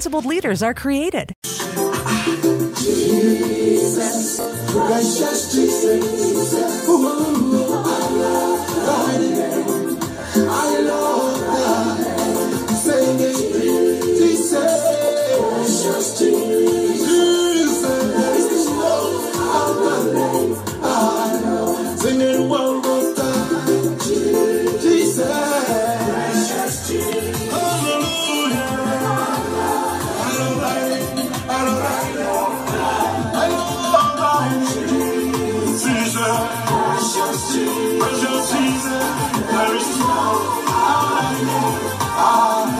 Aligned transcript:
principled 0.00 0.24
leaders 0.24 0.62
are 0.62 0.72
created. 0.72 1.34
Jesus, 2.78 4.40
heart. 42.20 42.79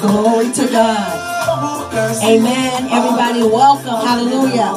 Glory 0.00 0.52
to 0.52 0.66
God. 0.70 2.22
Amen. 2.22 2.88
Everybody, 2.90 3.42
welcome. 3.42 4.06
Hallelujah. 4.06 4.72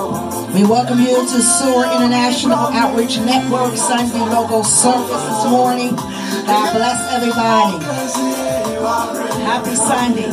We 0.53 0.63
welcome 0.65 0.99
you 0.99 1.15
to 1.21 1.41
Sword 1.41 1.87
International 1.95 2.57
Outreach 2.57 3.17
Network 3.19 3.77
Sunday 3.77 4.19
Logos 4.19 4.67
service 4.67 5.09
this 5.09 5.45
morning. 5.51 5.95
God 5.95 6.73
bless 6.73 6.99
everybody. 7.13 7.85
Happy 9.45 9.75
Sunday. 9.75 10.29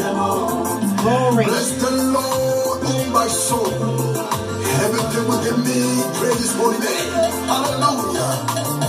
Glory. 1.03 1.45
Bless 1.45 1.71
the 1.83 1.91
Lord, 1.91 3.13
my 3.13 3.27
soul. 3.29 4.00
Will 5.31 5.45
give 5.45 5.59
me. 5.59 6.03
Praise 6.19 6.39
his 6.41 6.55
holy. 6.57 6.77
Hallelujah. 7.47 8.80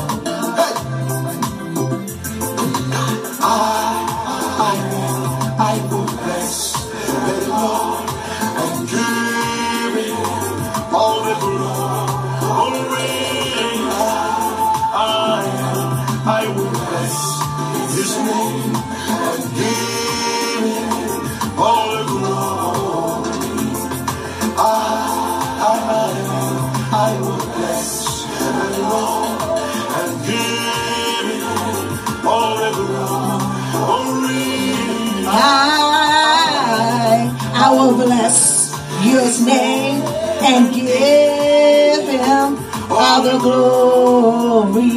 glory. 43.39 44.91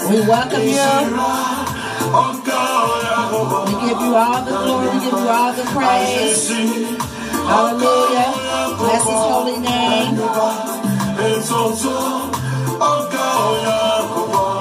We 0.08 0.20
welcome 0.20 0.62
you. 0.62 0.70
We 3.66 3.74
give 3.82 4.00
you 4.00 4.14
all 4.14 4.42
the 4.44 4.52
glory. 4.54 4.86
We 4.86 5.00
give 5.02 5.18
you 5.18 5.28
all 5.28 5.52
the 5.52 5.64
praise. 5.74 6.48
Hallelujah. 7.50 8.30
Bless 8.78 9.02
his 9.02 9.22
holy 9.26 9.58
name. 9.58 10.14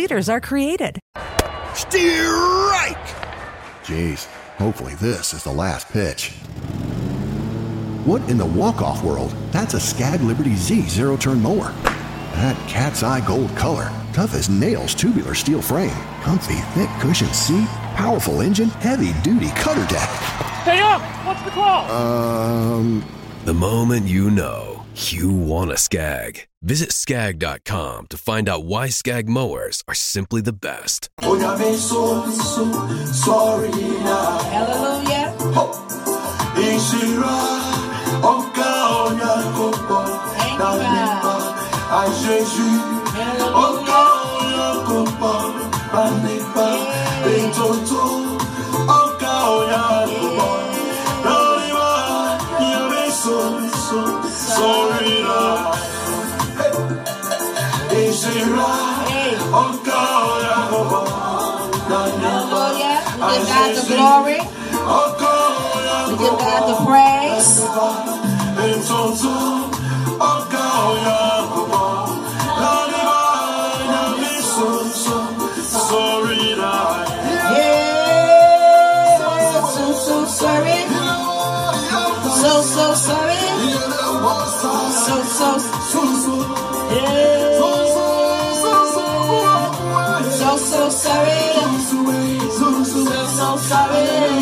leaders 0.00 0.30
are 0.30 0.40
created. 0.40 0.98
Strike! 1.74 3.06
Jeez, 3.84 4.24
hopefully 4.56 4.94
this 4.94 5.34
is 5.34 5.44
the 5.44 5.52
last 5.52 5.88
pitch. 5.90 6.30
What 8.06 8.22
in 8.30 8.38
the 8.38 8.46
walk-off 8.46 9.04
world? 9.04 9.34
That's 9.50 9.74
a 9.74 9.80
Skag 9.80 10.22
Liberty 10.22 10.54
Z 10.54 10.88
zero-turn 10.88 11.42
mower. 11.42 11.74
That 12.40 12.56
cat's 12.66 13.02
eye 13.02 13.20
gold 13.26 13.54
color, 13.54 13.92
tough 14.14 14.32
as 14.34 14.48
nails 14.48 14.94
tubular 14.94 15.34
steel 15.34 15.60
frame, 15.60 15.90
comfy 16.22 16.54
thick 16.72 16.88
cushion 17.00 17.32
seat, 17.34 17.68
powerful 17.94 18.40
engine, 18.40 18.70
heavy-duty 18.80 19.50
cutter 19.50 19.84
deck. 19.86 20.08
Hey 20.64 20.80
up! 20.80 21.02
What's 21.26 21.42
the 21.42 21.50
call? 21.50 21.90
Um, 21.90 23.04
The 23.44 23.52
moment 23.52 24.06
you 24.06 24.30
know 24.30 24.79
you 25.08 25.32
want 25.32 25.72
a 25.72 25.76
Skag. 25.76 26.46
Visit 26.62 26.92
skag.com 26.92 28.06
to 28.08 28.16
find 28.16 28.48
out 28.48 28.64
why 28.64 28.88
Skag 28.88 29.28
mowers 29.28 29.82
are 29.88 29.94
simply 29.94 30.40
the 30.42 30.52
best. 30.52 31.08
Hallelujah. 31.20 31.40
Ishira 36.60 37.38
Oka 38.22 38.70
Onyakopo 39.00 40.00
Thank 40.36 40.60
you, 40.60 40.90
nipa 40.92 41.34
na 54.70 54.98
Ishira 57.90 58.70
Hey. 59.10 59.34
Oka 59.60 59.98
Onyakopo 60.30 61.00
Na 61.90 61.98
nipa 62.06 62.60
Hallelujah. 62.60 62.98
We 63.20 63.34
give 63.36 63.48
God 63.48 63.70
the 63.76 63.82
glory. 63.90 64.40
Oka 64.98 65.32
We 66.08 66.14
give 66.18 66.38
God 66.38 66.62
the 66.70 66.76
praise. 66.86 67.50
So, 90.90 90.96
so 90.98 91.06
sorry. 91.78 92.38
So, 92.50 92.84
so 92.84 93.56
sorry. 93.56 94.40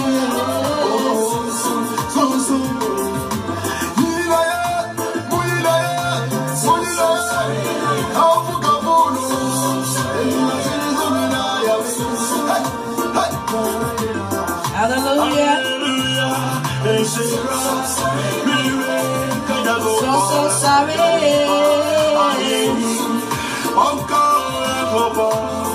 Hallelujah. 14.78 15.56
So, 20.00 20.12
so 20.30 20.48
sorry. 20.60 21.17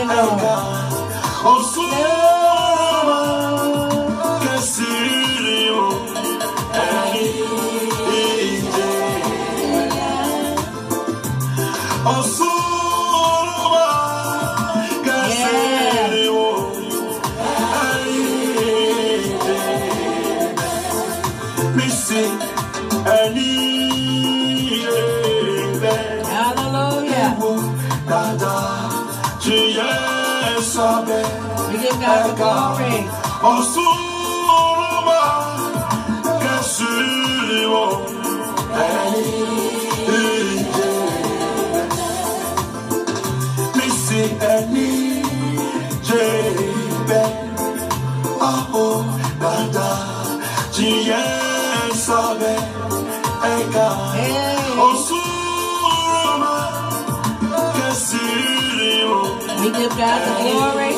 You, 0.00 0.06
Lord. 0.06 0.40
Hallelujah. 1.42 2.19
We 30.80 31.76
give 31.76 32.00
God 32.00 32.20
the 32.24 32.32
glory. 32.40 33.04
Osuruma 33.44 35.20
kasiriwo 36.40 37.84
Missy 43.76 44.22
Annie 44.40 45.22
Aho 48.40 49.04
Dada 49.40 49.90
Jiye 50.72 51.22
Sabe 51.94 52.56
Hey. 54.16 54.80
Osuruma 54.80 55.19
We 59.60 59.70
give 59.72 59.90
God 59.96 60.20
the 60.26 60.32
glory. 60.42 60.94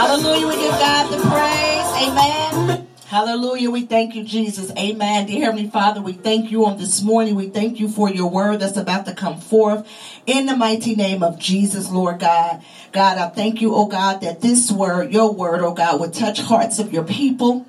Hallelujah. 0.00 0.46
We 0.46 0.56
give 0.56 0.70
God 0.70 1.10
the 1.10 1.18
praise. 1.28 2.08
Amen. 2.08 2.88
Hallelujah. 3.08 3.70
We 3.70 3.84
thank 3.84 4.14
you, 4.14 4.24
Jesus. 4.24 4.72
Amen. 4.74 5.26
Dear 5.26 5.44
Heavenly 5.44 5.68
Father, 5.68 6.00
we 6.00 6.14
thank 6.14 6.50
you 6.50 6.64
on 6.64 6.78
this 6.78 7.02
morning. 7.02 7.34
We 7.34 7.50
thank 7.50 7.78
you 7.80 7.86
for 7.86 8.08
your 8.08 8.30
word 8.30 8.60
that's 8.60 8.78
about 8.78 9.04
to 9.04 9.12
come 9.12 9.38
forth 9.38 9.86
in 10.24 10.46
the 10.46 10.56
mighty 10.56 10.94
name 10.94 11.22
of 11.22 11.38
Jesus, 11.38 11.90
Lord 11.90 12.18
God. 12.18 12.62
God, 12.92 13.18
I 13.18 13.28
thank 13.28 13.60
you, 13.60 13.74
oh 13.74 13.88
God, 13.88 14.22
that 14.22 14.40
this 14.40 14.72
word, 14.72 15.12
your 15.12 15.34
word, 15.34 15.60
oh 15.60 15.74
God, 15.74 16.00
would 16.00 16.14
touch 16.14 16.40
hearts 16.40 16.78
of 16.78 16.94
your 16.94 17.04
people 17.04 17.66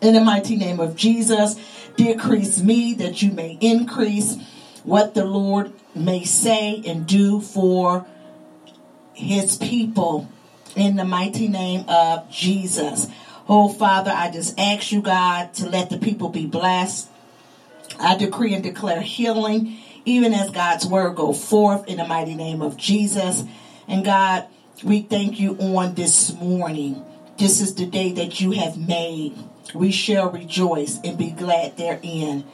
in 0.00 0.14
the 0.14 0.22
mighty 0.22 0.56
name 0.56 0.80
of 0.80 0.96
Jesus. 0.96 1.56
Decrease 1.98 2.62
me 2.62 2.94
that 2.94 3.20
you 3.20 3.30
may 3.30 3.58
increase 3.60 4.38
what 4.84 5.12
the 5.12 5.26
Lord 5.26 5.74
may 5.94 6.24
say 6.24 6.82
and 6.86 7.06
do 7.06 7.42
for 7.42 8.06
his 9.12 9.58
people 9.58 10.31
in 10.76 10.96
the 10.96 11.04
mighty 11.04 11.48
name 11.48 11.84
of 11.88 12.30
Jesus. 12.30 13.06
Oh, 13.48 13.68
Father, 13.68 14.10
I 14.14 14.30
just 14.30 14.58
ask 14.58 14.92
you, 14.92 15.02
God, 15.02 15.54
to 15.54 15.68
let 15.68 15.90
the 15.90 15.98
people 15.98 16.28
be 16.28 16.46
blessed. 16.46 17.08
I 17.98 18.16
decree 18.16 18.54
and 18.54 18.62
declare 18.62 19.00
healing, 19.00 19.76
even 20.04 20.32
as 20.32 20.50
God's 20.50 20.86
word 20.86 21.16
go 21.16 21.32
forth 21.32 21.88
in 21.88 21.98
the 21.98 22.06
mighty 22.06 22.34
name 22.34 22.62
of 22.62 22.76
Jesus. 22.76 23.44
And 23.88 24.04
God, 24.04 24.46
we 24.82 25.02
thank 25.02 25.38
you 25.38 25.56
on 25.58 25.94
this 25.94 26.32
morning. 26.34 27.04
This 27.38 27.60
is 27.60 27.74
the 27.74 27.86
day 27.86 28.12
that 28.12 28.40
you 28.40 28.52
have 28.52 28.76
made. 28.76 29.36
We 29.74 29.90
shall 29.90 30.30
rejoice 30.30 30.98
and 31.02 31.18
be 31.18 31.30
glad 31.30 31.76
therein. 31.76 32.44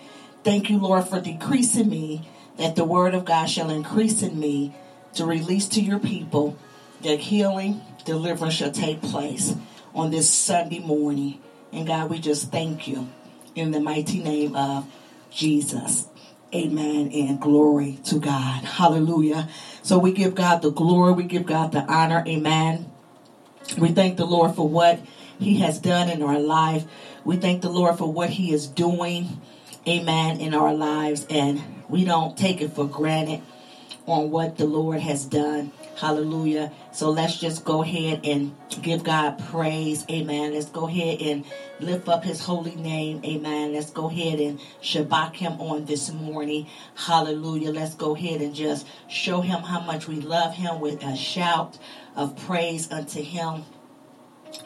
Thank 0.45 0.71
you, 0.71 0.79
Lord, 0.79 1.09
for 1.09 1.21
decreasing 1.21 1.89
me, 1.89 2.29
that 2.59 2.77
the 2.77 2.85
word 2.85 3.15
of 3.15 3.25
God 3.25 3.47
shall 3.47 3.71
increase 3.71 4.23
in 4.23 4.39
me 4.39 4.75
to 5.15 5.25
release 5.25 5.69
to 5.69 5.81
your 5.81 5.99
people 5.99 6.59
that 7.03 7.21
healing, 7.21 7.81
deliverance 8.09 8.55
shall 8.55 8.73
take 8.73 9.03
place 9.03 9.55
on 9.95 10.11
this 10.11 10.33
Sunday 10.33 10.79
morning. 10.79 11.39
And 11.75 11.87
God, 11.87 12.09
we 12.09 12.19
just 12.19 12.51
thank 12.51 12.89
you 12.89 13.07
in 13.55 13.71
the 13.71 13.81
mighty 13.81 14.23
name 14.23 14.57
of 14.57 14.91
Jesus. 15.31 16.09
Amen 16.55 17.11
and 17.13 17.39
glory 17.39 17.99
to 18.05 18.19
God. 18.19 18.65
Hallelujah. 18.65 19.51
So 19.83 19.99
we 19.99 20.13
give 20.13 20.35
God 20.35 20.63
the 20.63 20.71
glory, 20.71 21.13
we 21.13 21.25
give 21.25 21.45
God 21.45 21.73
the 21.73 21.81
honor. 21.81 22.25
Amen. 22.27 22.91
We 23.77 23.91
thank 23.91 24.17
the 24.17 24.25
Lord 24.25 24.55
for 24.55 24.67
what 24.67 24.99
he 25.39 25.59
has 25.59 25.79
done 25.79 26.09
in 26.09 26.23
our 26.23 26.39
life. 26.39 26.85
We 27.27 27.37
thank 27.37 27.61
the 27.61 27.69
Lord 27.69 27.99
for 27.99 28.11
what 28.11 28.31
he 28.31 28.55
is 28.55 28.67
doing. 28.67 29.43
Amen 29.87 30.41
in 30.41 30.55
our 30.55 30.73
lives 30.73 31.27
and 31.29 31.63
we 31.91 32.05
don't 32.05 32.37
take 32.39 32.63
it 32.63 32.73
for 32.73 32.87
granted 32.87 33.43
on 34.07 34.31
what 34.31 34.57
the 34.57 34.67
Lord 34.67 35.01
has 35.01 35.27
done. 35.27 35.73
Hallelujah. 35.99 36.71
So 36.93 37.11
let's 37.11 37.41
just 37.41 37.65
go 37.65 37.83
ahead 37.83 38.21
and 38.23 38.55
give 38.83 39.03
God 39.03 39.37
praise. 39.47 40.05
Amen. 40.09 40.55
Let's 40.55 40.67
go 40.67 40.87
ahead 40.87 41.21
and 41.21 41.45
lift 41.81 42.09
up 42.09 42.23
his 42.23 42.41
holy 42.41 42.77
name. 42.77 43.21
Amen. 43.25 43.73
Let's 43.73 43.91
go 43.91 44.09
ahead 44.09 44.39
and 44.39 44.61
shabach 44.81 45.35
him 45.35 45.61
on 45.61 45.87
this 45.87 46.13
morning. 46.13 46.69
Hallelujah. 46.95 47.73
Let's 47.73 47.97
go 47.97 48.15
ahead 48.15 48.41
and 48.43 48.55
just 48.55 48.87
show 49.09 49.41
him 49.41 49.61
how 49.63 49.81
much 49.81 50.07
we 50.07 50.21
love 50.21 50.55
him 50.55 50.79
with 50.79 51.03
a 51.03 51.17
shout 51.17 51.77
of 52.15 52.37
praise 52.47 52.93
unto 52.93 53.21
him 53.21 53.65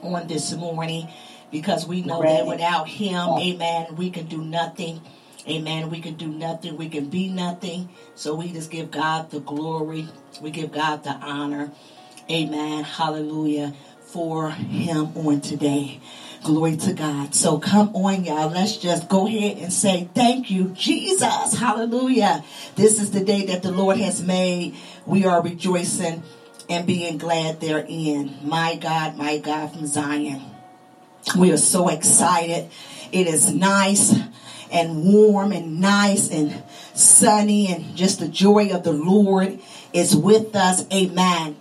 on 0.02 0.26
this 0.26 0.52
morning 0.52 1.08
because 1.50 1.86
we 1.86 2.02
know 2.02 2.20
that 2.22 2.46
without 2.46 2.88
him, 2.88 3.28
amen, 3.38 3.96
we 3.96 4.10
can 4.10 4.26
do 4.26 4.42
nothing. 4.42 5.00
Amen. 5.48 5.90
We 5.90 6.00
can 6.00 6.14
do 6.14 6.28
nothing. 6.28 6.76
We 6.76 6.88
can 6.88 7.06
be 7.06 7.28
nothing. 7.28 7.88
So 8.14 8.34
we 8.34 8.52
just 8.52 8.70
give 8.70 8.90
God 8.90 9.30
the 9.30 9.40
glory. 9.40 10.08
We 10.40 10.50
give 10.50 10.72
God 10.72 11.02
the 11.02 11.10
honor. 11.10 11.72
Amen. 12.30 12.84
Hallelujah. 12.84 13.74
For 14.06 14.50
him 14.50 15.16
on 15.16 15.40
today. 15.40 16.00
Glory 16.44 16.76
to 16.76 16.92
God. 16.92 17.34
So 17.34 17.58
come 17.58 17.94
on, 17.94 18.24
y'all. 18.24 18.50
Let's 18.50 18.76
just 18.76 19.08
go 19.08 19.26
ahead 19.26 19.58
and 19.58 19.72
say 19.72 20.08
thank 20.14 20.50
you, 20.50 20.68
Jesus. 20.70 21.54
Hallelujah. 21.54 22.44
This 22.76 23.00
is 23.00 23.10
the 23.10 23.24
day 23.24 23.46
that 23.46 23.62
the 23.62 23.72
Lord 23.72 23.96
has 23.96 24.22
made. 24.22 24.76
We 25.06 25.24
are 25.24 25.42
rejoicing 25.42 26.22
and 26.68 26.86
being 26.86 27.18
glad 27.18 27.60
therein. 27.60 28.36
My 28.44 28.76
God, 28.76 29.16
my 29.16 29.38
God 29.38 29.72
from 29.72 29.86
Zion. 29.86 30.42
We 31.36 31.52
are 31.52 31.56
so 31.56 31.88
excited. 31.88 32.70
It 33.12 33.26
is 33.26 33.52
nice 33.54 34.14
and 34.72 35.04
warm 35.04 35.52
and 35.52 35.80
nice 35.80 36.30
and 36.30 36.62
sunny 36.94 37.72
and 37.72 37.96
just 37.96 38.20
the 38.20 38.28
joy 38.28 38.70
of 38.70 38.84
the 38.84 38.92
Lord 38.92 39.60
is 39.92 40.16
with 40.16 40.56
us. 40.56 40.84
Amen. 40.92 41.56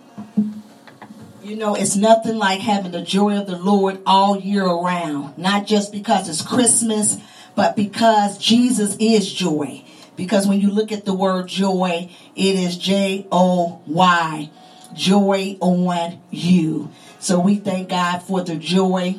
You 1.42 1.56
know, 1.56 1.74
it's 1.74 1.96
nothing 1.96 2.36
like 2.36 2.60
having 2.60 2.92
the 2.92 3.02
joy 3.02 3.36
of 3.38 3.46
the 3.46 3.58
Lord 3.58 4.00
all 4.06 4.38
year 4.38 4.64
around. 4.64 5.36
Not 5.36 5.66
just 5.66 5.92
because 5.92 6.28
it's 6.28 6.40
Christmas, 6.40 7.18
but 7.54 7.76
because 7.76 8.38
Jesus 8.38 8.96
is 9.00 9.30
joy. 9.30 9.84
Because 10.16 10.46
when 10.46 10.60
you 10.60 10.70
look 10.70 10.92
at 10.92 11.04
the 11.04 11.14
word 11.14 11.48
joy, 11.48 12.10
it 12.36 12.56
is 12.56 12.76
J 12.76 13.26
O 13.32 13.82
Y. 13.86 14.50
Joy 14.94 15.56
on 15.60 16.20
you. 16.30 16.90
So 17.18 17.40
we 17.40 17.56
thank 17.56 17.88
God 17.88 18.18
for 18.18 18.42
the 18.42 18.56
joy 18.56 19.16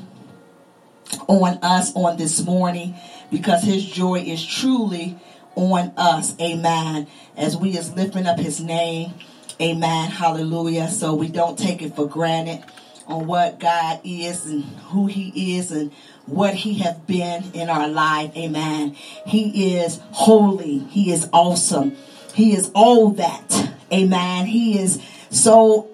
on 1.27 1.59
us 1.61 1.93
on 1.95 2.17
this 2.17 2.43
morning 2.43 2.95
because 3.33 3.63
his 3.63 3.83
joy 3.83 4.19
is 4.19 4.45
truly 4.45 5.17
on 5.55 5.91
us. 5.97 6.39
Amen. 6.39 7.07
As 7.35 7.57
we 7.57 7.75
is 7.75 7.91
lifting 7.93 8.27
up 8.27 8.39
his 8.39 8.61
name. 8.61 9.13
Amen. 9.59 10.11
Hallelujah. 10.11 10.87
So 10.87 11.15
we 11.15 11.27
don't 11.27 11.57
take 11.57 11.81
it 11.81 11.95
for 11.95 12.07
granted 12.07 12.63
on 13.07 13.25
what 13.25 13.59
God 13.59 13.99
is 14.03 14.45
and 14.45 14.63
who 14.63 15.07
he 15.07 15.57
is 15.57 15.71
and 15.71 15.91
what 16.27 16.53
he 16.53 16.75
has 16.75 16.95
been 16.99 17.43
in 17.53 17.69
our 17.69 17.87
life. 17.87 18.31
Amen. 18.37 18.95
He 19.25 19.75
is 19.75 19.99
holy. 20.11 20.79
He 20.79 21.11
is 21.11 21.27
awesome. 21.33 21.97
He 22.35 22.55
is 22.55 22.71
all 22.75 23.09
that. 23.11 23.73
Amen. 23.91 24.45
He 24.45 24.79
is 24.79 25.01
so 25.31 25.89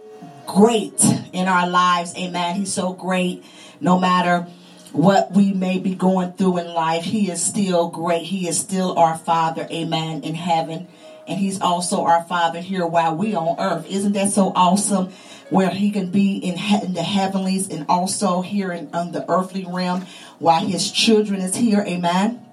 great 0.45 1.02
in 1.32 1.47
our 1.47 1.69
lives. 1.69 2.15
Amen. 2.17 2.56
He's 2.56 2.73
so 2.73 2.93
great 2.93 3.43
no 3.80 3.97
matter 3.97 4.45
what 4.91 5.32
we 5.32 5.54
may 5.54 5.80
be 5.80 5.95
going 5.95 6.34
through 6.34 6.60
in 6.60 6.67
life, 6.67 7.04
He 7.04 7.30
is 7.30 7.43
still 7.43 7.89
great. 7.89 8.23
He 8.23 8.47
is 8.47 8.60
still 8.60 8.97
our 8.97 9.17
Father, 9.17 9.67
amen, 9.71 10.23
in 10.23 10.36
heaven. 10.36 10.88
And 11.28 11.39
He's 11.39 11.62
also 11.62 12.04
our 12.04 12.23
Father 12.23 12.60
here 12.60 12.86
while 12.86 13.15
we 13.15 13.36
on 13.36 13.60
earth. 13.60 13.89
Isn't 13.89 14.13
that 14.13 14.32
so 14.32 14.52
awesome? 14.56 15.12
Where 15.49 15.69
He 15.69 15.91
can 15.91 16.10
be 16.10 16.38
in, 16.38 16.56
in 16.84 16.93
the 16.93 17.04
heavenlies 17.04 17.69
and 17.69 17.86
also 17.88 18.41
here 18.41 18.71
in 18.71 18.89
on 18.93 19.12
the 19.12 19.30
earthly 19.30 19.65
realm 19.67 20.06
while 20.39 20.65
His 20.65 20.91
children 20.91 21.41
is 21.41 21.56
here, 21.56 21.84
amen. 21.88 22.45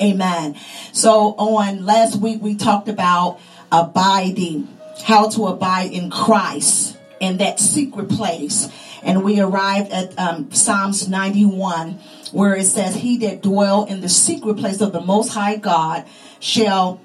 Amen. 0.00 0.56
So 0.92 1.34
on 1.38 1.84
last 1.84 2.16
week 2.16 2.42
we 2.42 2.56
talked 2.56 2.88
about 2.88 3.38
abiding, 3.70 4.68
how 5.04 5.28
to 5.30 5.46
abide 5.46 5.92
in 5.92 6.10
Christ 6.10 6.96
in 7.20 7.38
that 7.38 7.60
secret 7.60 8.08
place. 8.08 8.68
And 9.02 9.24
we 9.24 9.40
arrived 9.40 9.90
at 9.90 10.18
um, 10.18 10.52
Psalms 10.52 11.08
91 11.08 11.98
where 12.32 12.54
it 12.54 12.64
says, 12.64 12.96
He 12.96 13.18
that 13.18 13.42
dwell 13.42 13.84
in 13.84 14.00
the 14.00 14.08
secret 14.08 14.56
place 14.56 14.80
of 14.80 14.92
the 14.92 15.00
Most 15.00 15.30
High 15.30 15.56
God 15.56 16.06
shall 16.40 17.00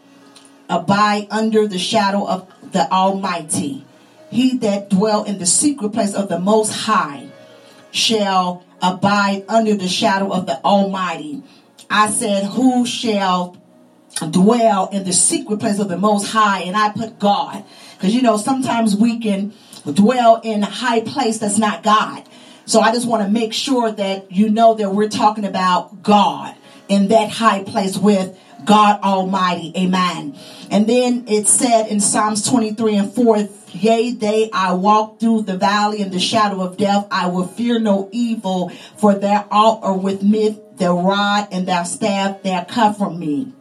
abide 0.70 1.28
under 1.32 1.68
the 1.68 1.80
shadow 1.80 2.28
of 2.28 2.52
the 2.72 2.90
Almighty. 2.92 3.86
He 4.30 4.58
that 4.58 4.90
dwell 4.90 5.24
in 5.24 5.40
the 5.40 5.46
secret 5.46 5.94
place 5.94 6.14
of 6.14 6.30
the 6.30 6.40
Most 6.40 6.72
High 6.72 7.30
shall 7.92 8.64
abide 8.82 9.46
under 9.48 9.76
the 9.76 9.88
shadow 9.88 10.32
of 10.32 10.46
the 10.46 10.64
Almighty. 10.64 11.44
I 11.90 12.10
said, 12.10 12.46
Who 12.46 12.86
shall 12.86 13.58
dwell 14.30 14.90
in 14.92 15.04
the 15.04 15.14
secret 15.14 15.60
place 15.60 15.80
of 15.80 15.90
the 15.90 15.98
Most 15.98 16.32
High? 16.32 16.62
And 16.62 16.76
I 16.76 16.90
put 16.90 17.20
God. 17.20 17.64
Because, 17.94 18.14
you 18.14 18.22
know, 18.22 18.38
sometimes 18.38 18.96
we 18.96 19.20
can 19.20 19.54
dwell 19.94 20.42
in 20.44 20.62
high 20.62 21.02
place 21.02 21.40
that's 21.40 21.58
not 21.58 21.84
God. 21.84 22.24
So 22.66 22.82
I 22.82 22.92
just 22.92 23.08
want 23.08 23.24
to 23.24 23.30
make 23.30 23.54
sure 23.54 23.92
that 23.92 24.32
you 24.32 24.50
know 24.50 24.74
that 24.76 24.92
we're 24.92 25.10
talking 25.10 25.46
about 25.46 26.04
God 26.04 26.56
in 26.90 27.08
that 27.10 27.30
high 27.30 27.64
place 27.64 27.98
with 27.98 28.38
God 28.66 29.02
Almighty. 29.02 29.72
Amen. 29.78 30.38
And 30.70 30.88
then 30.88 31.26
it 31.28 31.48
said 31.48 31.88
in 31.88 32.00
Psalms 32.02 32.48
23 32.48 32.96
and 32.96 33.14
4, 33.14 33.48
Yea, 33.72 34.12
they 34.12 34.50
I 34.52 34.74
walk 34.74 35.20
through 35.20 35.44
the 35.44 35.58
valley 35.58 36.02
in 36.02 36.12
the 36.12 36.20
shadow 36.20 36.62
of 36.62 36.78
death, 36.78 37.08
I 37.12 37.28
will 37.28 37.48
fear 37.48 37.80
no 37.80 38.10
evil, 38.12 38.70
for 38.98 39.16
thou 39.16 39.48
art 39.52 40.02
with 40.02 40.24
me, 40.24 40.60
the 40.78 40.94
rod 40.94 41.48
and 41.52 41.68
thy 41.68 41.84
staff, 41.84 42.44
they 42.44 42.66
comfort 42.68 43.12
me. 43.12 43.54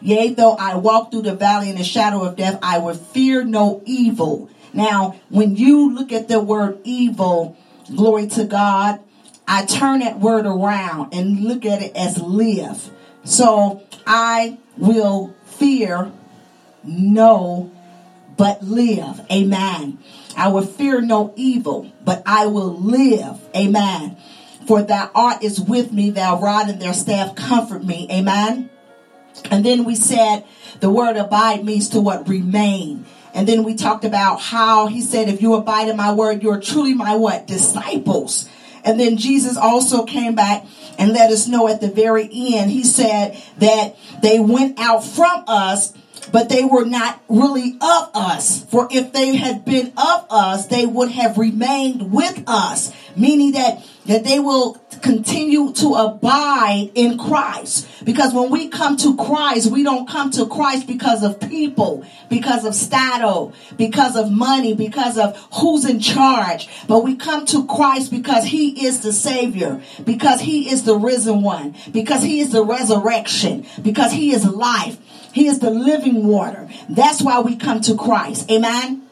Yea, 0.00 0.34
though 0.34 0.54
I 0.54 0.76
walk 0.76 1.10
through 1.10 1.22
the 1.22 1.34
valley 1.34 1.70
in 1.70 1.76
the 1.76 1.84
shadow 1.84 2.22
of 2.22 2.36
death, 2.36 2.58
I 2.62 2.78
will 2.78 2.94
fear 2.94 3.44
no 3.44 3.82
evil. 3.84 4.50
Now, 4.78 5.16
when 5.28 5.56
you 5.56 5.92
look 5.92 6.12
at 6.12 6.28
the 6.28 6.38
word 6.38 6.78
evil, 6.84 7.56
glory 7.96 8.28
to 8.28 8.44
God, 8.44 9.00
I 9.48 9.64
turn 9.64 9.98
that 10.00 10.20
word 10.20 10.46
around 10.46 11.12
and 11.12 11.40
look 11.40 11.66
at 11.66 11.82
it 11.82 11.96
as 11.96 12.22
live. 12.22 12.88
So 13.24 13.82
I 14.06 14.58
will 14.76 15.34
fear 15.46 16.12
no 16.84 17.72
but 18.36 18.62
live. 18.62 19.20
Amen. 19.32 19.98
I 20.36 20.46
will 20.46 20.64
fear 20.64 21.00
no 21.00 21.34
evil, 21.34 21.92
but 22.04 22.22
I 22.24 22.46
will 22.46 22.78
live. 22.80 23.40
Amen. 23.56 24.16
For 24.68 24.82
thy 24.82 25.08
art 25.12 25.42
is 25.42 25.60
with 25.60 25.92
me, 25.92 26.10
thou 26.10 26.40
rod 26.40 26.68
and 26.68 26.80
their 26.80 26.94
staff 26.94 27.34
comfort 27.34 27.84
me. 27.84 28.06
Amen. 28.12 28.70
And 29.50 29.64
then 29.64 29.84
we 29.84 29.96
said 29.96 30.44
the 30.78 30.88
word 30.88 31.16
abide 31.16 31.64
means 31.64 31.88
to 31.90 32.00
what? 32.00 32.28
Remain. 32.28 33.06
And 33.38 33.46
then 33.46 33.62
we 33.62 33.76
talked 33.76 34.04
about 34.04 34.40
how 34.40 34.88
he 34.88 35.00
said, 35.00 35.28
if 35.28 35.40
you 35.40 35.54
abide 35.54 35.86
in 35.86 35.96
my 35.96 36.12
word, 36.12 36.42
you're 36.42 36.60
truly 36.60 36.92
my 36.92 37.14
what? 37.14 37.46
Disciples. 37.46 38.48
And 38.82 38.98
then 38.98 39.16
Jesus 39.16 39.56
also 39.56 40.04
came 40.04 40.34
back 40.34 40.66
and 40.98 41.12
let 41.12 41.30
us 41.30 41.46
know 41.46 41.68
at 41.68 41.80
the 41.80 41.86
very 41.86 42.28
end, 42.32 42.72
he 42.72 42.82
said 42.82 43.40
that 43.58 43.96
they 44.22 44.40
went 44.40 44.80
out 44.80 45.04
from 45.04 45.44
us 45.46 45.92
but 46.32 46.48
they 46.48 46.64
were 46.64 46.84
not 46.84 47.20
really 47.28 47.76
of 47.80 48.10
us. 48.14 48.64
For 48.64 48.88
if 48.90 49.12
they 49.12 49.36
had 49.36 49.64
been 49.64 49.92
of 49.96 50.26
us, 50.30 50.66
they 50.66 50.86
would 50.86 51.10
have 51.10 51.38
remained 51.38 52.12
with 52.12 52.42
us, 52.46 52.92
meaning 53.16 53.52
that, 53.52 53.84
that 54.06 54.24
they 54.24 54.38
will 54.38 54.74
continue 55.02 55.72
to 55.74 55.94
abide 55.94 56.90
in 56.94 57.18
Christ. 57.18 57.86
Because 58.04 58.32
when 58.32 58.50
we 58.50 58.68
come 58.68 58.96
to 58.98 59.16
Christ, 59.16 59.70
we 59.70 59.82
don't 59.82 60.08
come 60.08 60.30
to 60.32 60.46
Christ 60.46 60.86
because 60.86 61.22
of 61.22 61.40
people, 61.40 62.04
because 62.28 62.64
of 62.64 62.74
status, 62.74 63.54
because 63.76 64.16
of 64.16 64.30
money, 64.30 64.74
because 64.74 65.18
of 65.18 65.36
who's 65.54 65.84
in 65.84 66.00
charge. 66.00 66.68
But 66.86 67.04
we 67.04 67.16
come 67.16 67.46
to 67.46 67.66
Christ 67.66 68.10
because 68.10 68.44
he 68.44 68.86
is 68.86 69.00
the 69.00 69.12
Savior, 69.12 69.82
because 70.04 70.40
he 70.40 70.70
is 70.70 70.84
the 70.84 70.96
risen 70.96 71.42
one, 71.42 71.74
because 71.92 72.22
he 72.22 72.40
is 72.40 72.52
the 72.52 72.64
resurrection, 72.64 73.66
because 73.82 74.12
he 74.12 74.32
is 74.32 74.46
life. 74.46 74.98
He 75.32 75.46
is 75.46 75.58
the 75.58 75.70
living 75.70 76.26
water. 76.26 76.68
That's 76.88 77.22
why 77.22 77.40
we 77.40 77.56
come 77.56 77.80
to 77.82 77.96
Christ. 77.96 78.50
Amen. 78.50 79.08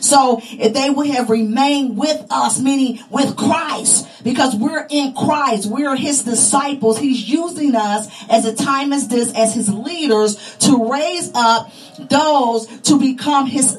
So 0.00 0.40
if 0.42 0.72
they 0.74 0.90
would 0.90 1.08
have 1.08 1.30
remained 1.30 1.96
with 1.96 2.24
us, 2.30 2.60
meaning 2.60 3.02
with 3.10 3.36
Christ, 3.36 4.08
because 4.22 4.54
we're 4.54 4.86
in 4.88 5.14
Christ, 5.14 5.66
we're 5.66 5.96
his 5.96 6.22
disciples. 6.22 6.98
He's 6.98 7.28
using 7.28 7.74
us 7.74 8.08
as 8.28 8.44
a 8.44 8.54
time 8.54 8.92
as 8.92 9.08
this, 9.08 9.32
as 9.34 9.54
his 9.54 9.72
leaders 9.72 10.56
to 10.60 10.90
raise 10.90 11.32
up 11.34 11.72
those 11.98 12.66
to 12.82 12.98
become 12.98 13.46
his 13.46 13.74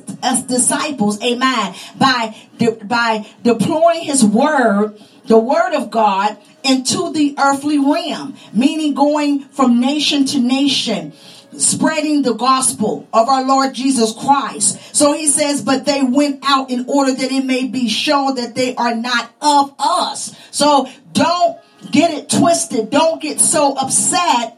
disciples. 0.47 1.21
Amen. 1.23 1.73
By, 1.97 2.35
by 2.83 3.25
deploying 3.43 4.01
his 4.01 4.25
word, 4.25 4.99
the 5.25 5.37
word 5.37 5.73
of 5.73 5.89
God 5.89 6.37
into 6.63 7.13
the 7.13 7.35
earthly 7.39 7.79
realm, 7.79 8.35
meaning 8.51 8.93
going 8.93 9.41
from 9.45 9.79
nation 9.79 10.25
to 10.25 10.39
nation 10.39 11.13
spreading 11.57 12.21
the 12.21 12.33
gospel 12.33 13.07
of 13.13 13.27
our 13.29 13.45
Lord 13.45 13.73
Jesus 13.73 14.13
Christ. 14.13 14.95
So 14.95 15.13
he 15.13 15.27
says, 15.27 15.61
but 15.61 15.85
they 15.85 16.01
went 16.03 16.39
out 16.43 16.69
in 16.69 16.85
order 16.87 17.13
that 17.13 17.31
it 17.31 17.45
may 17.45 17.67
be 17.67 17.87
shown 17.89 18.35
that 18.35 18.55
they 18.55 18.75
are 18.75 18.95
not 18.95 19.31
of 19.41 19.73
us. 19.79 20.35
So 20.51 20.89
don't 21.11 21.59
get 21.91 22.11
it 22.11 22.29
twisted. 22.29 22.89
Don't 22.89 23.21
get 23.21 23.39
so 23.39 23.75
upset 23.75 24.57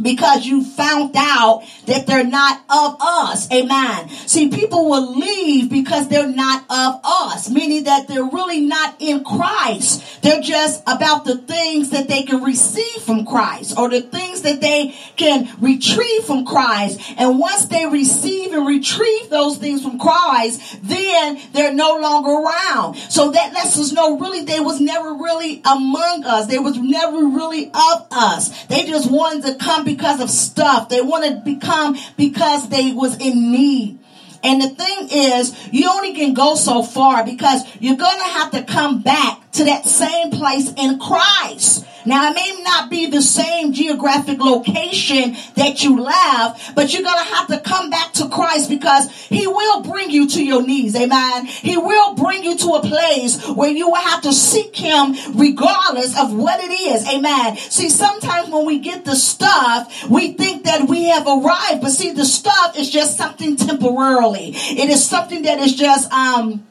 because 0.00 0.46
you 0.46 0.64
found 0.64 1.14
out 1.16 1.62
that 1.86 2.06
they're 2.06 2.24
not 2.24 2.58
of 2.68 2.96
us. 3.00 3.50
Amen. 3.52 4.08
See, 4.08 4.48
people 4.48 4.88
will 4.88 5.18
leave 5.18 5.70
because 5.70 6.08
they're 6.08 6.28
not 6.28 6.64
of 6.70 7.00
us, 7.04 7.50
meaning 7.50 7.84
that 7.84 8.08
they're 8.08 8.24
really 8.24 8.60
not 8.60 8.96
in 9.00 9.24
Christ. 9.24 10.22
They're 10.22 10.40
just 10.40 10.82
about 10.86 11.24
the 11.24 11.38
things 11.38 11.90
that 11.90 12.08
they 12.08 12.22
can 12.22 12.42
receive 12.42 13.02
from 13.02 13.26
Christ 13.26 13.76
or 13.76 13.88
the 13.88 14.00
things 14.00 14.42
that 14.42 14.60
they 14.60 14.94
can 15.16 15.48
retrieve 15.60 16.24
from 16.24 16.44
Christ. 16.44 17.00
And 17.16 17.38
once 17.38 17.66
they 17.66 17.86
receive 17.86 18.52
and 18.52 18.66
retrieve 18.66 19.30
those 19.30 19.58
things 19.58 19.82
from 19.82 19.98
Christ, 19.98 20.78
then 20.82 21.40
they're 21.52 21.74
no 21.74 21.98
longer 21.98 22.30
around. 22.30 22.96
So 22.96 23.30
that 23.32 23.52
lets 23.52 23.78
us 23.78 23.92
know 23.92 24.18
really 24.18 24.44
they 24.44 24.60
was 24.60 24.80
never 24.80 25.14
really 25.14 25.60
among 25.64 26.24
us. 26.24 26.46
They 26.46 26.58
was 26.58 26.78
never 26.78 27.18
really 27.18 27.66
of 27.66 28.06
us. 28.10 28.64
They 28.66 28.84
just 28.86 29.10
wanted 29.10 29.44
to 29.44 29.54
come 29.64 29.81
because 29.84 30.20
of 30.20 30.30
stuff. 30.30 30.88
They 30.88 31.00
want 31.00 31.24
to 31.24 31.40
become 31.44 31.96
because 32.16 32.68
they 32.68 32.92
was 32.92 33.16
in 33.18 33.52
need. 33.52 33.98
And 34.44 34.60
the 34.60 34.68
thing 34.68 35.08
is, 35.10 35.56
you 35.72 35.88
only 35.90 36.14
can 36.14 36.34
go 36.34 36.54
so 36.54 36.82
far 36.82 37.24
because 37.24 37.62
you're 37.80 37.96
going 37.96 38.18
to 38.18 38.24
have 38.24 38.50
to 38.52 38.64
come 38.64 39.02
back 39.02 39.41
to 39.52 39.64
that 39.64 39.84
same 39.84 40.30
place 40.30 40.72
in 40.74 40.98
Christ. 40.98 41.86
Now, 42.04 42.30
it 42.30 42.34
may 42.34 42.62
not 42.64 42.90
be 42.90 43.06
the 43.06 43.22
same 43.22 43.72
geographic 43.72 44.40
location 44.40 45.36
that 45.54 45.84
you 45.84 46.00
left, 46.00 46.74
but 46.74 46.92
you're 46.92 47.02
going 47.02 47.18
to 47.18 47.34
have 47.34 47.46
to 47.48 47.60
come 47.60 47.90
back 47.90 48.12
to 48.14 48.28
Christ 48.28 48.68
because 48.68 49.10
he 49.26 49.46
will 49.46 49.82
bring 49.82 50.10
you 50.10 50.28
to 50.28 50.44
your 50.44 50.66
knees. 50.66 50.96
Amen. 50.96 51.46
He 51.46 51.76
will 51.76 52.14
bring 52.14 52.42
you 52.42 52.56
to 52.58 52.68
a 52.70 52.80
place 52.80 53.46
where 53.48 53.70
you 53.70 53.88
will 53.88 54.02
have 54.02 54.22
to 54.22 54.32
seek 54.32 54.74
him 54.74 55.14
regardless 55.34 56.18
of 56.18 56.34
what 56.34 56.58
it 56.60 56.72
is. 56.72 57.06
Amen. 57.08 57.56
See, 57.56 57.88
sometimes 57.88 58.50
when 58.50 58.66
we 58.66 58.80
get 58.80 59.04
the 59.04 59.14
stuff, 59.14 60.08
we 60.08 60.32
think 60.32 60.64
that 60.64 60.88
we 60.88 61.04
have 61.04 61.26
arrived, 61.26 61.82
but 61.82 61.90
see, 61.90 62.12
the 62.12 62.24
stuff 62.24 62.76
is 62.76 62.90
just 62.90 63.16
something 63.16 63.56
temporarily. 63.56 64.50
It 64.54 64.88
is 64.90 65.04
something 65.06 65.42
that 65.42 65.60
is 65.60 65.74
just, 65.76 66.10
um, 66.12 66.66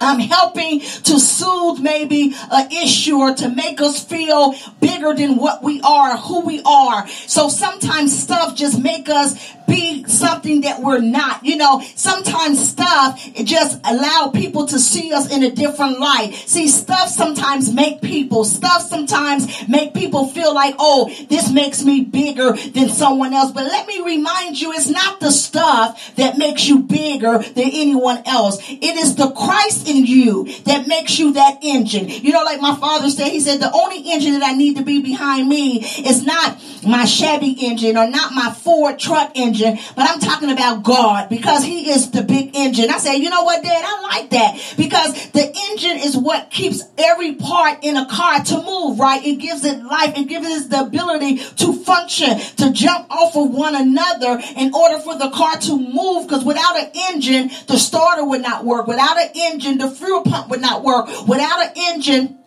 I'm 0.00 0.20
helping 0.20 0.80
to 0.80 1.18
soothe 1.18 1.80
maybe 1.80 2.34
an 2.50 2.70
issue 2.72 3.16
or 3.16 3.34
to 3.34 3.48
make 3.48 3.80
us 3.80 4.04
feel 4.04 4.54
bigger 4.80 5.14
than 5.14 5.36
what 5.36 5.62
we 5.62 5.80
are, 5.82 6.16
who 6.16 6.40
we 6.40 6.62
are. 6.64 7.08
So 7.08 7.48
sometimes 7.48 8.16
stuff 8.18 8.56
just 8.56 8.80
make 8.80 9.08
us 9.08 9.34
be 9.66 10.04
something 10.04 10.62
that 10.62 10.80
we're 10.80 11.00
not. 11.00 11.44
You 11.44 11.56
know, 11.56 11.82
sometimes 11.94 12.68
stuff 12.68 13.20
just 13.34 13.80
allow 13.84 14.30
people 14.32 14.66
to 14.66 14.78
see 14.78 15.12
us 15.12 15.32
in 15.32 15.42
a 15.42 15.50
different 15.50 15.98
light. 15.98 16.34
See, 16.34 16.68
stuff 16.68 17.08
sometimes 17.08 17.72
make 17.72 18.02
people, 18.02 18.44
stuff 18.44 18.82
sometimes 18.82 19.68
make 19.68 19.94
people 19.94 20.26
feel 20.26 20.54
like, 20.54 20.74
oh, 20.78 21.12
this 21.28 21.50
makes 21.50 21.84
me 21.84 22.02
bigger 22.02 22.52
than 22.52 22.88
someone 22.88 23.32
else. 23.32 23.52
But 23.52 23.64
let 23.64 23.86
me 23.86 24.02
remind 24.04 24.60
you, 24.60 24.72
it's 24.72 24.88
not 24.88 25.20
the 25.20 25.30
stuff 25.30 26.14
that 26.16 26.38
makes 26.38 26.66
you 26.68 26.80
bigger 26.80 27.38
than 27.38 27.70
anyone 27.72 28.22
else. 28.26 28.58
It 28.68 28.96
is 28.96 29.16
the 29.16 29.30
Christ 29.30 29.81
in 29.88 30.06
you 30.06 30.44
that 30.64 30.86
makes 30.86 31.18
you 31.18 31.34
that 31.34 31.58
engine. 31.62 32.08
You 32.08 32.32
know, 32.32 32.44
like 32.44 32.60
my 32.60 32.76
father 32.76 33.10
said, 33.10 33.28
he 33.28 33.40
said, 33.40 33.60
the 33.60 33.72
only 33.72 34.12
engine 34.12 34.32
that 34.32 34.42
I 34.42 34.54
need 34.54 34.76
to 34.76 34.82
be 34.82 35.02
behind 35.02 35.48
me 35.48 35.84
is 35.84 36.24
not 36.24 36.58
my 36.86 37.04
Chevy 37.04 37.52
engine 37.66 37.96
or 37.96 38.08
not 38.08 38.32
my 38.32 38.52
Ford 38.52 38.98
truck 38.98 39.32
engine, 39.34 39.78
but 39.96 40.08
I'm 40.08 40.18
talking 40.20 40.50
about 40.50 40.82
God 40.82 41.28
because 41.28 41.64
he 41.64 41.90
is 41.90 42.10
the 42.10 42.22
big 42.22 42.54
engine. 42.54 42.90
I 42.90 42.98
say, 42.98 43.16
you 43.16 43.30
know 43.30 43.42
what, 43.42 43.62
Dad? 43.62 43.84
I 43.84 44.02
like 44.02 44.30
that 44.30 44.74
because 44.76 45.30
the 45.30 45.52
engine 45.70 45.98
is 45.98 46.16
what 46.16 46.50
keeps 46.50 46.82
every 46.98 47.34
part 47.34 47.78
in 47.82 47.96
a 47.96 48.06
car 48.06 48.40
to 48.40 48.62
move, 48.62 48.98
right? 48.98 49.24
It 49.24 49.36
gives 49.36 49.64
it 49.64 49.82
life. 49.82 50.16
It 50.16 50.28
gives 50.28 50.46
it 50.46 50.70
the 50.70 50.82
ability 50.82 51.38
to 51.38 51.72
function, 51.84 52.38
to 52.56 52.72
jump 52.72 53.10
off 53.10 53.36
of 53.36 53.50
one 53.50 53.74
another 53.74 54.40
in 54.56 54.74
order 54.74 54.98
for 54.98 55.16
the 55.16 55.30
car 55.30 55.56
to 55.56 55.78
move 55.78 56.26
because 56.26 56.44
without 56.44 56.78
an 56.78 56.90
engine, 57.10 57.50
the 57.68 57.76
starter 57.76 58.24
would 58.24 58.42
not 58.42 58.64
work. 58.64 58.86
Without 58.86 59.20
an 59.20 59.30
engine, 59.34 59.71
the 59.78 59.90
fuel 59.90 60.22
pump 60.22 60.48
would 60.50 60.60
not 60.60 60.82
work. 60.82 61.08
Without 61.26 61.66
an 61.66 61.72
engine, 61.76 62.38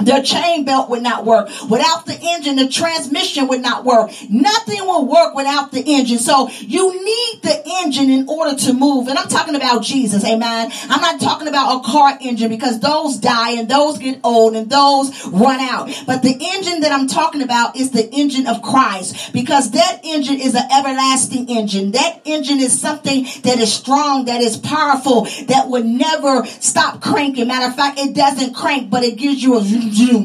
the 0.00 0.22
chain 0.22 0.64
belt 0.64 0.90
would 0.90 1.02
not 1.02 1.24
work. 1.24 1.48
Without 1.68 2.06
the 2.06 2.18
engine, 2.20 2.56
the 2.56 2.68
transmission 2.68 3.48
would 3.48 3.60
not 3.60 3.84
work. 3.84 4.10
Nothing 4.28 4.80
will 4.80 5.06
work 5.06 5.34
without 5.34 5.72
the 5.72 5.80
engine. 5.80 6.18
So 6.18 6.48
you 6.60 7.04
need 7.04 7.42
the 7.42 7.62
engine 7.82 8.10
in 8.10 8.28
order 8.28 8.56
to 8.56 8.72
move. 8.72 9.08
And 9.08 9.18
I'm 9.18 9.28
talking 9.28 9.54
about 9.54 9.82
Jesus. 9.82 10.24
Amen. 10.24 10.70
I'm 10.88 11.00
not 11.00 11.20
talking 11.20 11.48
about 11.48 11.80
a 11.80 11.84
car 11.84 12.18
engine 12.20 12.48
because 12.48 12.80
those 12.80 13.18
die 13.18 13.52
and 13.52 13.68
those 13.68 13.98
get 13.98 14.20
old 14.24 14.56
and 14.56 14.68
those 14.70 15.26
run 15.26 15.60
out. 15.60 15.90
But 16.06 16.22
the 16.22 16.36
engine 16.40 16.80
that 16.80 16.92
I'm 16.92 17.06
talking 17.06 17.42
about 17.42 17.76
is 17.76 17.90
the 17.90 18.08
engine 18.10 18.46
of 18.46 18.62
Christ 18.62 19.32
because 19.32 19.70
that 19.72 20.00
engine 20.04 20.40
is 20.40 20.54
an 20.54 20.64
everlasting 20.72 21.48
engine. 21.48 21.92
That 21.92 22.20
engine 22.24 22.60
is 22.60 22.78
something 22.78 23.24
that 23.42 23.58
is 23.58 23.72
strong, 23.72 24.26
that 24.26 24.40
is 24.40 24.56
powerful, 24.56 25.26
that 25.46 25.68
would 25.68 25.86
never 25.86 26.44
stop 26.46 27.00
cranking. 27.00 27.48
Matter 27.48 27.66
of 27.66 27.76
fact, 27.76 27.98
it 27.98 28.14
doesn't 28.14 28.54
crank, 28.54 28.90
but 28.90 29.02
it 29.02 29.16
gives 29.16 29.42
you 29.42 29.56
a 29.56 29.60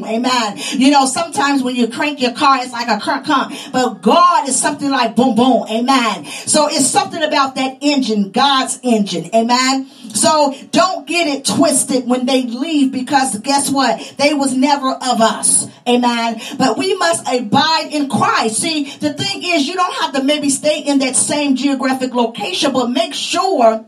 Amen. 0.04 0.58
You 0.72 0.90
know, 0.90 1.06
sometimes 1.06 1.62
when 1.62 1.76
you 1.76 1.88
crank 1.88 2.20
your 2.20 2.32
car, 2.32 2.58
it's 2.62 2.72
like 2.72 2.88
a 2.88 2.98
crunk 3.02 3.24
crank. 3.24 3.72
But 3.72 4.02
God 4.02 4.48
is 4.48 4.60
something 4.60 4.90
like 4.90 5.16
boom, 5.16 5.34
boom. 5.34 5.66
Amen. 5.70 6.24
So 6.24 6.68
it's 6.68 6.86
something 6.86 7.22
about 7.22 7.54
that 7.56 7.78
engine, 7.80 8.30
God's 8.30 8.78
engine. 8.82 9.30
Amen. 9.34 9.86
So 10.14 10.54
don't 10.72 11.06
get 11.06 11.28
it 11.28 11.44
twisted 11.44 12.06
when 12.06 12.26
they 12.26 12.42
leave 12.42 12.92
because 12.92 13.38
guess 13.38 13.70
what? 13.70 14.14
They 14.18 14.34
was 14.34 14.54
never 14.56 14.90
of 14.90 15.20
us. 15.20 15.68
Amen. 15.88 16.40
But 16.58 16.78
we 16.78 16.94
must 16.94 17.26
abide 17.28 17.88
in 17.90 18.08
Christ. 18.08 18.56
See, 18.56 18.84
the 18.84 19.12
thing 19.14 19.42
is 19.42 19.66
you 19.66 19.74
don't 19.74 19.94
have 20.02 20.14
to 20.14 20.22
maybe 20.22 20.50
stay 20.50 20.80
in 20.80 20.98
that 21.00 21.16
same 21.16 21.56
geographic 21.56 22.14
location, 22.14 22.72
but 22.72 22.90
make 22.90 23.14
sure 23.14 23.86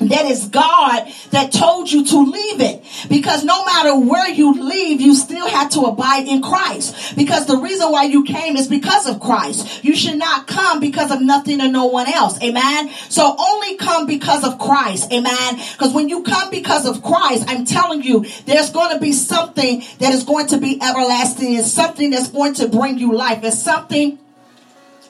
that 0.00 0.24
is 0.26 0.46
God 0.48 1.12
that 1.30 1.52
told 1.52 1.90
you 1.90 2.04
to 2.04 2.18
leave 2.18 2.60
it. 2.60 2.84
Because 3.08 3.44
no 3.44 3.64
matter 3.64 3.98
where 3.98 4.28
you 4.30 4.54
leave, 4.54 5.00
you 5.00 5.14
still 5.14 5.46
have 5.48 5.70
to 5.70 5.82
abide 5.82 6.26
in 6.26 6.42
Christ. 6.42 7.14
Because 7.16 7.46
the 7.46 7.56
reason 7.56 7.90
why 7.92 8.04
you 8.04 8.24
came 8.24 8.56
is 8.56 8.68
because 8.68 9.08
of 9.08 9.20
Christ. 9.20 9.84
You 9.84 9.94
should 9.94 10.18
not 10.18 10.46
come 10.46 10.80
because 10.80 11.10
of 11.10 11.20
nothing 11.20 11.60
or 11.60 11.68
no 11.68 11.86
one 11.86 12.08
else. 12.08 12.42
Amen. 12.42 12.90
So 13.08 13.36
only 13.38 13.76
come 13.76 14.06
because 14.06 14.44
of 14.44 14.58
Christ. 14.58 15.12
Amen. 15.12 15.60
Because 15.72 15.92
when 15.92 16.08
you 16.08 16.22
come 16.22 16.50
because 16.50 16.86
of 16.86 17.02
Christ, 17.02 17.44
I'm 17.48 17.64
telling 17.64 18.02
you, 18.02 18.24
there's 18.46 18.70
going 18.70 18.94
to 18.94 19.00
be 19.00 19.12
something 19.12 19.82
that 19.98 20.14
is 20.14 20.24
going 20.24 20.48
to 20.48 20.58
be 20.58 20.80
everlasting. 20.82 21.54
It's 21.54 21.70
something 21.70 22.10
that's 22.10 22.28
going 22.28 22.54
to 22.54 22.68
bring 22.68 22.98
you 22.98 23.14
life. 23.14 23.44
It's 23.44 23.62
something 23.62 24.18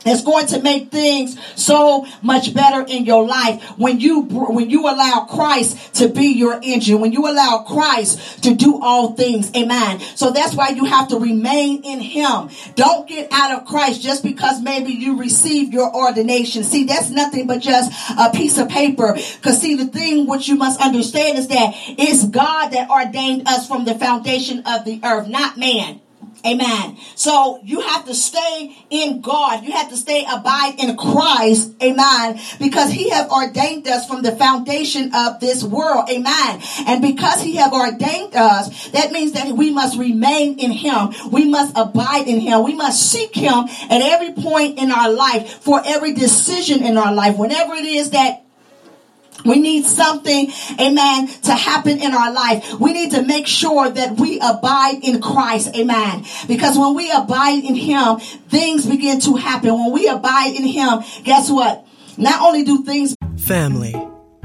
it's 0.05 0.23
going 0.23 0.47
to 0.49 0.61
make 0.63 0.91
things 0.91 1.39
so 1.55 2.07
much 2.23 2.55
better 2.55 2.85
in 2.87 3.05
your 3.05 3.27
life. 3.27 3.63
When 3.79 4.01
you 4.01 4.23
when 4.23 4.71
you 4.71 4.83
allow 4.83 5.27
Christ 5.29 5.95
to 5.97 6.09
be 6.09 6.27
your 6.27 6.61
engine 6.63 7.01
when 7.01 7.13
you 7.13 7.27
allow 7.29 7.65
Christ 7.67 8.43
to 8.45 8.55
do 8.55 8.81
all 8.83 9.15
things 9.15 9.51
amen. 9.57 10.01
So 10.01 10.31
that's 10.31 10.55
why 10.55 10.71
you 10.71 10.85
have 10.85 11.09
to 11.09 11.19
remain 11.19 11.85
in 11.85 12.01
him. 12.01 12.51
Don't 12.75 13.09
get 13.09 13.29
out 13.33 13.53
of 13.53 13.67
Christ 13.67 14.03
just 14.03 14.23
because 14.23 14.61
maybe 14.61 14.93
you 14.93 15.19
received 15.19 15.73
your 15.73 15.95
ordination. 15.95 16.65
See 16.65 16.85
that's 16.85 17.11
nothing 17.11 17.47
but 17.47 17.61
just 17.61 17.93
a 18.19 18.31
piece 18.31 18.59
of 18.59 18.69
paper. 18.69 19.15
Because 19.15 19.61
see 19.61 19.77
the 19.77 19.87
thing 19.87 20.27
which 20.27 20.49
you 20.49 20.57
must 20.57 20.81
understand 20.81 21.39
is 21.39 21.49
that 21.49 21.73
it's 21.87 22.27
God 22.27 22.71
that 22.71 22.91
ordained 22.91 23.49
us 23.49 23.67
from 23.67 23.85
the 23.85 23.95
foundation 23.95 24.63
of 24.67 24.85
the 24.85 25.01
earth 25.05 25.29
not 25.29 25.57
man 25.57 26.02
Amen. 26.45 26.97
So 27.15 27.61
you 27.63 27.81
have 27.81 28.05
to 28.07 28.15
stay 28.15 28.77
in 28.91 29.21
God. 29.21 29.65
You 29.65 29.73
have 29.73 29.91
to 29.91 29.97
stay 29.97 30.25
abide 30.31 30.75
in 30.79 30.97
Christ. 30.97 31.73
Amen. 31.83 32.41
Because 32.59 32.91
he 32.91 33.11
have 33.11 33.31
ordained 33.31 33.87
us 33.87 34.07
from 34.07 34.23
the 34.23 34.33
foundation 34.33 35.15
of 35.15 35.39
this 35.41 35.63
world. 35.63 36.09
Amen. 36.11 36.61
And 36.87 37.01
because 37.01 37.43
he 37.43 37.57
have 37.57 37.73
ordained 37.73 38.35
us, 38.35 38.89
that 38.89 39.13
means 39.13 39.33
that 39.33 39.53
we 39.53 39.71
must 39.71 39.99
remain 39.99 40.59
in 40.59 40.73
him. 40.73 41.13
We 41.31 41.49
must 41.49 41.77
abide 41.77 42.27
in 42.27 42.41
him. 42.41 42.65
We 42.65 42.75
must 42.75 43.11
seek 43.11 43.35
him 43.35 43.67
at 43.91 44.03
every 44.03 44.33
point 44.33 44.79
in 44.79 44.91
our 44.91 45.13
life 45.13 45.63
for 45.63 45.81
every 45.85 46.15
decision 46.15 46.83
in 46.83 46.97
our 46.99 47.15
life. 47.15 47.39
Whenever 47.39 47.75
it 47.75 47.85
is 47.85 48.11
that 48.11 48.43
we 49.45 49.59
need 49.59 49.85
something, 49.85 50.51
amen, 50.81 51.29
to 51.43 51.53
happen 51.55 52.01
in 52.01 52.15
our 52.15 52.33
life. 52.33 52.75
We 52.79 52.93
need 52.93 53.13
to 53.13 53.23
make 53.23 53.47
sure 53.47 53.89
that 53.89 54.19
we 54.19 54.41
abide 54.41 55.01
in 55.03 55.21
Christ, 55.21 55.75
amen. 55.77 56.25
Because 56.49 56.79
when 56.79 56.95
we 56.95 57.11
abide 57.11 57.65
in 57.65 57.75
Him, 57.75 58.19
things 58.49 58.87
begin 58.87 59.21
to 59.21 59.37
happen. 59.37 59.73
When 59.73 59.93
we 59.93 60.09
abide 60.09 60.55
in 60.55 60.65
Him, 60.65 61.01
guess 61.25 61.51
what? 61.51 61.87
Not 62.17 62.43
only 62.43 62.65
do 62.65 62.85
things. 62.85 63.15
Family. 63.39 63.95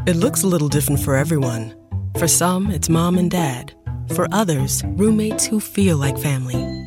It 0.05 0.15
looks 0.15 0.43
a 0.43 0.47
little 0.47 0.69
different 0.69 1.01
for 1.01 1.15
everyone. 1.15 1.75
For 2.17 2.27
some, 2.27 2.71
it's 2.71 2.89
mom 2.89 3.17
and 3.17 3.29
dad. 3.29 3.73
For 4.15 4.27
others, 4.31 4.83
roommates 4.85 5.45
who 5.45 5.59
feel 5.59 5.97
like 5.97 6.17
family. 6.17 6.86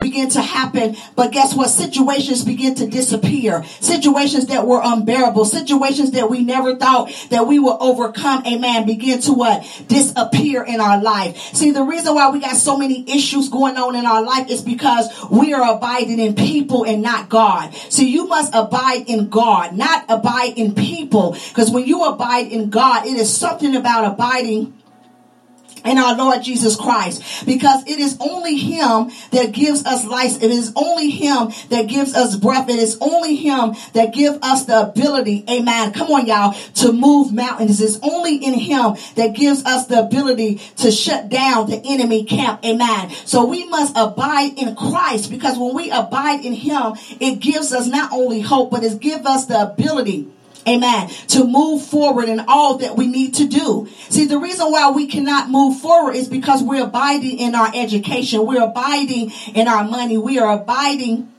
begin 0.00 0.30
to 0.30 0.40
happen. 0.40 0.96
But 1.16 1.32
guess 1.32 1.56
what? 1.56 1.70
Situations 1.70 2.44
begin 2.44 2.76
to 2.76 2.86
disappear. 2.86 3.64
Situations 3.80 4.46
that 4.46 4.64
were 4.64 4.80
unbearable. 4.82 5.44
Situations 5.44 6.12
that 6.12 6.30
we 6.30 6.44
never 6.44 6.76
thought 6.76 7.10
that 7.30 7.48
we 7.48 7.58
would 7.58 7.76
overcome. 7.80 8.46
Amen. 8.46 8.86
Begin 8.86 9.20
to 9.22 9.32
what? 9.32 9.66
Disappear 9.88 10.62
in 10.62 10.80
our 10.80 11.02
life. 11.02 11.36
See, 11.52 11.72
the 11.72 11.82
reason 11.82 12.14
why 12.14 12.30
we 12.30 12.38
got 12.38 12.54
so 12.54 12.76
many 12.76 13.10
issues 13.12 13.48
going 13.48 13.76
on 13.76 13.96
in 13.96 14.06
our 14.06 14.22
life 14.22 14.48
is 14.48 14.62
because 14.62 15.08
we 15.32 15.52
are 15.52 15.76
abiding 15.76 16.20
in 16.20 16.36
people 16.36 16.84
and 16.84 17.02
not 17.02 17.28
God. 17.28 17.74
So 17.74 18.02
you 18.02 18.28
must 18.28 18.54
abide 18.54 19.04
in 19.08 19.28
God, 19.28 19.76
not 19.76 20.04
abide 20.08 20.56
in 20.56 20.76
people. 20.76 21.32
Because 21.48 21.72
when 21.72 21.86
you 21.86 22.04
abide 22.04 22.52
in 22.52 22.70
God, 22.70 23.04
it 23.04 23.14
is 23.14 23.36
something 23.36 23.74
about 23.74 24.12
abiding 24.12 24.77
in 25.84 25.98
our 25.98 26.16
Lord 26.16 26.42
Jesus 26.42 26.76
Christ 26.76 27.46
because 27.46 27.82
it 27.86 27.98
is 27.98 28.16
only 28.20 28.56
him 28.56 29.10
that 29.30 29.52
gives 29.52 29.84
us 29.84 30.04
life. 30.04 30.42
It 30.42 30.50
is 30.50 30.72
only 30.76 31.10
him 31.10 31.50
that 31.70 31.86
gives 31.86 32.14
us 32.14 32.36
breath. 32.36 32.68
It 32.68 32.78
is 32.78 32.98
only 33.00 33.36
him 33.36 33.74
that 33.92 34.12
gives 34.14 34.38
us 34.42 34.64
the 34.64 34.88
ability, 34.88 35.44
amen. 35.48 35.92
Come 35.92 36.10
on 36.10 36.26
y'all, 36.26 36.54
to 36.76 36.92
move 36.92 37.32
mountains. 37.32 37.80
It's 37.80 37.98
only 38.02 38.36
in 38.36 38.54
him 38.54 38.96
that 39.16 39.34
gives 39.34 39.64
us 39.64 39.86
the 39.86 40.00
ability 40.00 40.60
to 40.76 40.90
shut 40.90 41.28
down 41.28 41.68
the 41.68 41.80
enemy 41.84 42.24
camp. 42.24 42.64
Amen. 42.64 43.10
So 43.24 43.44
we 43.44 43.64
must 43.68 43.96
abide 43.96 44.58
in 44.58 44.74
Christ 44.74 45.30
because 45.30 45.58
when 45.58 45.74
we 45.74 45.90
abide 45.90 46.44
in 46.44 46.52
him, 46.52 46.94
it 47.20 47.40
gives 47.40 47.72
us 47.72 47.86
not 47.86 48.12
only 48.12 48.40
hope, 48.40 48.70
but 48.70 48.84
it 48.84 49.00
gives 49.00 49.26
us 49.26 49.46
the 49.46 49.62
ability 49.62 50.28
Amen. 50.68 51.08
To 51.28 51.44
move 51.44 51.82
forward 51.82 52.28
in 52.28 52.40
all 52.46 52.78
that 52.78 52.96
we 52.96 53.06
need 53.06 53.34
to 53.34 53.46
do. 53.46 53.88
See, 54.10 54.26
the 54.26 54.38
reason 54.38 54.70
why 54.70 54.90
we 54.90 55.06
cannot 55.06 55.48
move 55.48 55.80
forward 55.80 56.14
is 56.14 56.28
because 56.28 56.62
we're 56.62 56.84
abiding 56.84 57.38
in 57.38 57.54
our 57.54 57.70
education. 57.74 58.46
We're 58.46 58.64
abiding 58.64 59.32
in 59.54 59.66
our 59.66 59.84
money. 59.84 60.18
We 60.18 60.38
are 60.38 60.60
abiding 60.60 61.32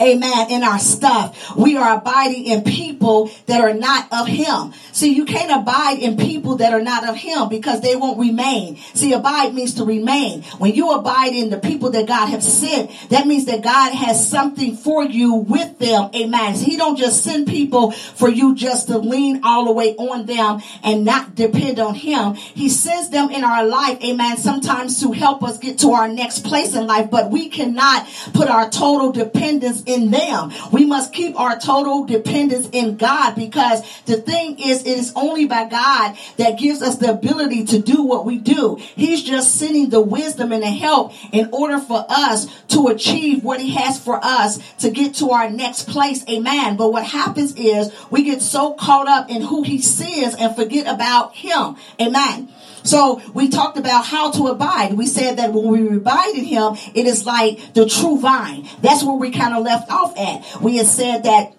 amen, 0.00 0.50
in 0.50 0.62
our 0.62 0.78
stuff. 0.78 1.56
We 1.56 1.76
are 1.76 1.98
abiding 1.98 2.44
in 2.44 2.62
people 2.62 3.30
that 3.46 3.60
are 3.60 3.74
not 3.74 4.08
of 4.12 4.26
him. 4.26 4.72
See, 4.92 5.14
you 5.14 5.24
can't 5.24 5.50
abide 5.50 5.98
in 5.98 6.16
people 6.16 6.56
that 6.56 6.72
are 6.72 6.82
not 6.82 7.08
of 7.08 7.16
him 7.16 7.48
because 7.48 7.80
they 7.80 7.96
won't 7.96 8.18
remain. 8.18 8.76
See, 8.94 9.12
abide 9.12 9.54
means 9.54 9.74
to 9.74 9.84
remain. 9.84 10.42
When 10.58 10.74
you 10.74 10.92
abide 10.92 11.34
in 11.34 11.50
the 11.50 11.58
people 11.58 11.90
that 11.90 12.06
God 12.06 12.28
has 12.28 12.50
sent, 12.50 12.90
that 13.10 13.26
means 13.26 13.46
that 13.46 13.62
God 13.62 13.92
has 13.92 14.28
something 14.28 14.76
for 14.76 15.04
you 15.04 15.34
with 15.34 15.78
them. 15.78 16.10
Amen. 16.14 16.54
He 16.54 16.76
don't 16.76 16.96
just 16.96 17.22
send 17.22 17.46
people 17.46 17.92
for 17.92 18.28
you 18.28 18.54
just 18.54 18.88
to 18.88 18.98
lean 18.98 19.42
all 19.44 19.66
the 19.66 19.72
way 19.72 19.94
on 19.96 20.26
them 20.26 20.60
and 20.82 21.04
not 21.04 21.34
depend 21.34 21.78
on 21.78 21.94
him. 21.94 22.34
He 22.34 22.68
sends 22.68 23.10
them 23.10 23.30
in 23.30 23.44
our 23.44 23.64
life, 23.64 24.02
amen, 24.02 24.36
sometimes 24.36 25.00
to 25.00 25.12
help 25.12 25.42
us 25.42 25.58
get 25.58 25.78
to 25.80 25.92
our 25.92 26.08
next 26.08 26.44
place 26.44 26.74
in 26.74 26.86
life, 26.86 27.10
but 27.10 27.30
we 27.30 27.48
cannot 27.48 28.06
put 28.32 28.48
our 28.48 28.68
total 28.70 29.12
dependence 29.12 29.82
in 29.88 30.10
them. 30.10 30.52
We 30.70 30.84
must 30.84 31.12
keep 31.12 31.38
our 31.38 31.58
total 31.58 32.04
dependence 32.04 32.68
in 32.72 32.96
God 32.96 33.34
because 33.34 33.82
the 34.04 34.18
thing 34.18 34.58
is, 34.58 34.82
it 34.82 34.98
is 34.98 35.12
only 35.16 35.46
by 35.46 35.68
God 35.68 36.16
that 36.36 36.58
gives 36.58 36.82
us 36.82 36.96
the 36.96 37.10
ability 37.10 37.64
to 37.66 37.78
do 37.80 38.02
what 38.02 38.24
we 38.24 38.38
do. 38.38 38.76
He's 38.76 39.22
just 39.22 39.56
sending 39.56 39.90
the 39.90 40.00
wisdom 40.00 40.52
and 40.52 40.62
the 40.62 40.70
help 40.70 41.12
in 41.32 41.48
order 41.52 41.78
for 41.78 42.04
us 42.08 42.46
to 42.68 42.88
achieve 42.88 43.42
what 43.42 43.60
he 43.60 43.74
has 43.74 43.98
for 43.98 44.20
us 44.22 44.58
to 44.78 44.90
get 44.90 45.14
to 45.14 45.30
our 45.30 45.50
next 45.50 45.88
place. 45.88 46.24
Amen. 46.28 46.76
But 46.76 46.92
what 46.92 47.04
happens 47.04 47.54
is 47.56 47.92
we 48.10 48.22
get 48.24 48.42
so 48.42 48.74
caught 48.74 49.08
up 49.08 49.30
in 49.30 49.42
who 49.42 49.62
he 49.62 49.80
says 49.80 50.34
and 50.34 50.54
forget 50.54 50.86
about 50.86 51.34
him. 51.34 51.76
Amen. 52.00 52.48
So 52.82 53.20
we 53.34 53.48
talked 53.48 53.78
about 53.78 54.04
how 54.04 54.30
to 54.32 54.46
abide. 54.48 54.94
We 54.94 55.06
said 55.06 55.38
that 55.38 55.52
when 55.52 55.66
we 55.66 55.96
abide 55.96 56.34
in 56.34 56.44
him, 56.44 56.76
it 56.94 57.06
is 57.06 57.26
like 57.26 57.74
the 57.74 57.88
true 57.88 58.18
vine. 58.18 58.68
That's 58.80 59.02
where 59.04 59.16
we 59.16 59.30
kind 59.30 59.54
of 59.54 59.62
left 59.64 59.90
off 59.90 60.16
at. 60.18 60.62
We 60.62 60.76
had 60.76 60.86
said 60.86 61.24
that 61.24 61.57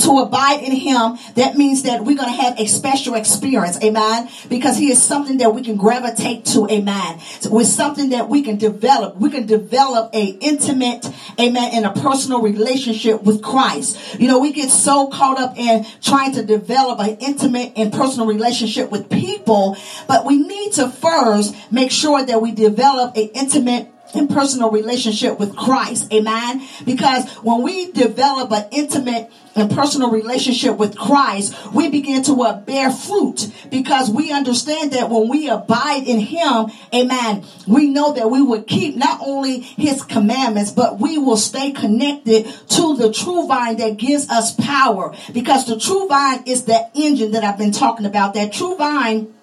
to 0.00 0.18
abide 0.18 0.62
in 0.62 0.72
him, 0.72 1.18
that 1.34 1.56
means 1.56 1.82
that 1.82 2.04
we're 2.04 2.16
going 2.16 2.34
to 2.34 2.42
have 2.42 2.58
a 2.58 2.66
special 2.66 3.14
experience, 3.14 3.82
amen, 3.82 4.28
because 4.48 4.76
he 4.76 4.90
is 4.90 5.02
something 5.02 5.38
that 5.38 5.54
we 5.54 5.62
can 5.62 5.76
gravitate 5.76 6.44
to, 6.46 6.68
amen, 6.70 7.20
so 7.40 7.50
with 7.50 7.66
something 7.66 8.10
that 8.10 8.28
we 8.28 8.42
can 8.42 8.56
develop. 8.56 9.16
We 9.16 9.30
can 9.30 9.46
develop 9.46 10.14
a 10.14 10.26
intimate, 10.26 11.10
amen, 11.38 11.70
and 11.72 11.86
a 11.86 11.92
personal 11.92 12.42
relationship 12.42 13.22
with 13.22 13.42
Christ. 13.42 14.18
You 14.20 14.28
know, 14.28 14.38
we 14.38 14.52
get 14.52 14.70
so 14.70 15.08
caught 15.08 15.38
up 15.38 15.58
in 15.58 15.86
trying 16.02 16.32
to 16.32 16.44
develop 16.44 17.00
an 17.00 17.16
intimate 17.20 17.72
and 17.76 17.92
personal 17.92 18.26
relationship 18.26 18.90
with 18.90 19.10
people, 19.10 19.76
but 20.06 20.24
we 20.24 20.38
need 20.38 20.72
to 20.74 20.88
first 20.88 21.54
make 21.70 21.90
sure 21.90 22.24
that 22.24 22.40
we 22.42 22.52
develop 22.52 23.16
an 23.16 23.30
intimate 23.34 23.90
and 24.14 24.28
personal 24.28 24.70
relationship 24.70 25.38
with 25.38 25.56
Christ. 25.56 26.12
Amen. 26.12 26.66
Because 26.84 27.28
when 27.38 27.62
we 27.62 27.92
develop 27.92 28.50
an 28.52 28.66
intimate 28.70 29.30
and 29.54 29.70
personal 29.70 30.10
relationship 30.10 30.76
with 30.76 30.96
Christ, 30.96 31.54
we 31.74 31.88
begin 31.88 32.22
to 32.24 32.42
uh, 32.42 32.60
bear 32.60 32.90
fruit 32.90 33.50
because 33.70 34.08
we 34.10 34.32
understand 34.32 34.92
that 34.92 35.10
when 35.10 35.28
we 35.28 35.48
abide 35.48 36.06
in 36.06 36.20
Him, 36.20 36.66
amen, 36.94 37.44
we 37.66 37.88
know 37.88 38.12
that 38.12 38.30
we 38.30 38.40
will 38.40 38.62
keep 38.62 38.96
not 38.96 39.20
only 39.20 39.60
His 39.60 40.04
commandments, 40.04 40.70
but 40.70 41.00
we 41.00 41.18
will 41.18 41.36
stay 41.36 41.72
connected 41.72 42.46
to 42.68 42.96
the 42.96 43.12
true 43.12 43.46
vine 43.46 43.76
that 43.78 43.96
gives 43.96 44.28
us 44.30 44.54
power 44.54 45.14
because 45.32 45.66
the 45.66 45.78
true 45.78 46.06
vine 46.06 46.44
is 46.46 46.66
that 46.66 46.90
engine 46.94 47.32
that 47.32 47.44
I've 47.44 47.58
been 47.58 47.72
talking 47.72 48.06
about. 48.06 48.34
That 48.34 48.52
true 48.52 48.76
vine 48.76 49.34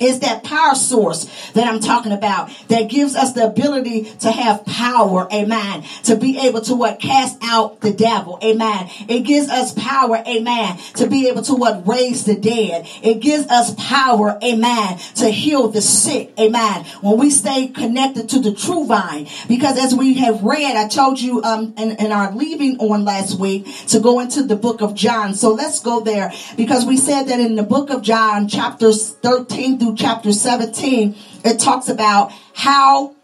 is 0.00 0.20
that 0.20 0.44
power 0.44 0.74
source 0.74 1.50
that 1.52 1.66
I'm 1.66 1.80
talking 1.80 2.12
about 2.12 2.50
that 2.68 2.88
gives 2.88 3.14
us 3.14 3.32
the 3.32 3.46
ability 3.46 4.04
to 4.20 4.30
have 4.30 4.64
power, 4.64 5.28
amen, 5.32 5.84
to 6.04 6.16
be 6.16 6.38
able 6.38 6.60
to 6.62 6.74
what 6.74 7.00
cast 7.00 7.38
out 7.42 7.80
the 7.80 7.92
devil, 7.92 8.38
amen. 8.42 8.88
It 9.08 9.20
gives 9.20 9.48
us 9.48 9.72
power, 9.72 10.22
amen, 10.26 10.78
to 10.94 11.08
be 11.08 11.28
able 11.28 11.42
to 11.42 11.54
what 11.54 11.86
raise 11.86 12.24
the 12.24 12.36
dead. 12.36 12.86
It 13.02 13.20
gives 13.20 13.46
us 13.48 13.74
power, 13.74 14.38
amen, 14.42 14.98
to 15.16 15.28
heal 15.28 15.68
the 15.68 15.82
sick, 15.82 16.32
amen. 16.38 16.84
When 17.00 17.18
we 17.18 17.30
stay 17.30 17.68
connected 17.68 18.28
to 18.30 18.40
the 18.40 18.54
true 18.54 18.86
vine, 18.86 19.28
because 19.48 19.78
as 19.78 19.94
we 19.94 20.14
have 20.14 20.42
read, 20.42 20.76
I 20.76 20.88
told 20.88 21.20
you 21.20 21.42
um 21.42 21.74
in, 21.76 21.92
in 21.96 22.12
our 22.12 22.34
leaving 22.34 22.78
on 22.78 23.04
last 23.04 23.38
week 23.38 23.66
to 23.88 24.00
go 24.00 24.20
into 24.20 24.42
the 24.42 24.56
book 24.56 24.80
of 24.80 24.94
John. 24.94 25.34
So 25.34 25.52
let's 25.52 25.80
go 25.80 26.00
there 26.00 26.32
because 26.56 26.84
we 26.84 26.96
said 26.96 27.24
that 27.24 27.40
in 27.40 27.56
the 27.56 27.62
book 27.62 27.90
of 27.90 28.02
John, 28.02 28.48
chapters 28.48 29.10
13 29.10 29.78
through 29.78 29.87
chapter 29.96 30.32
17, 30.32 31.14
it 31.44 31.58
talks 31.58 31.88
about 31.88 32.32
how 32.54 33.14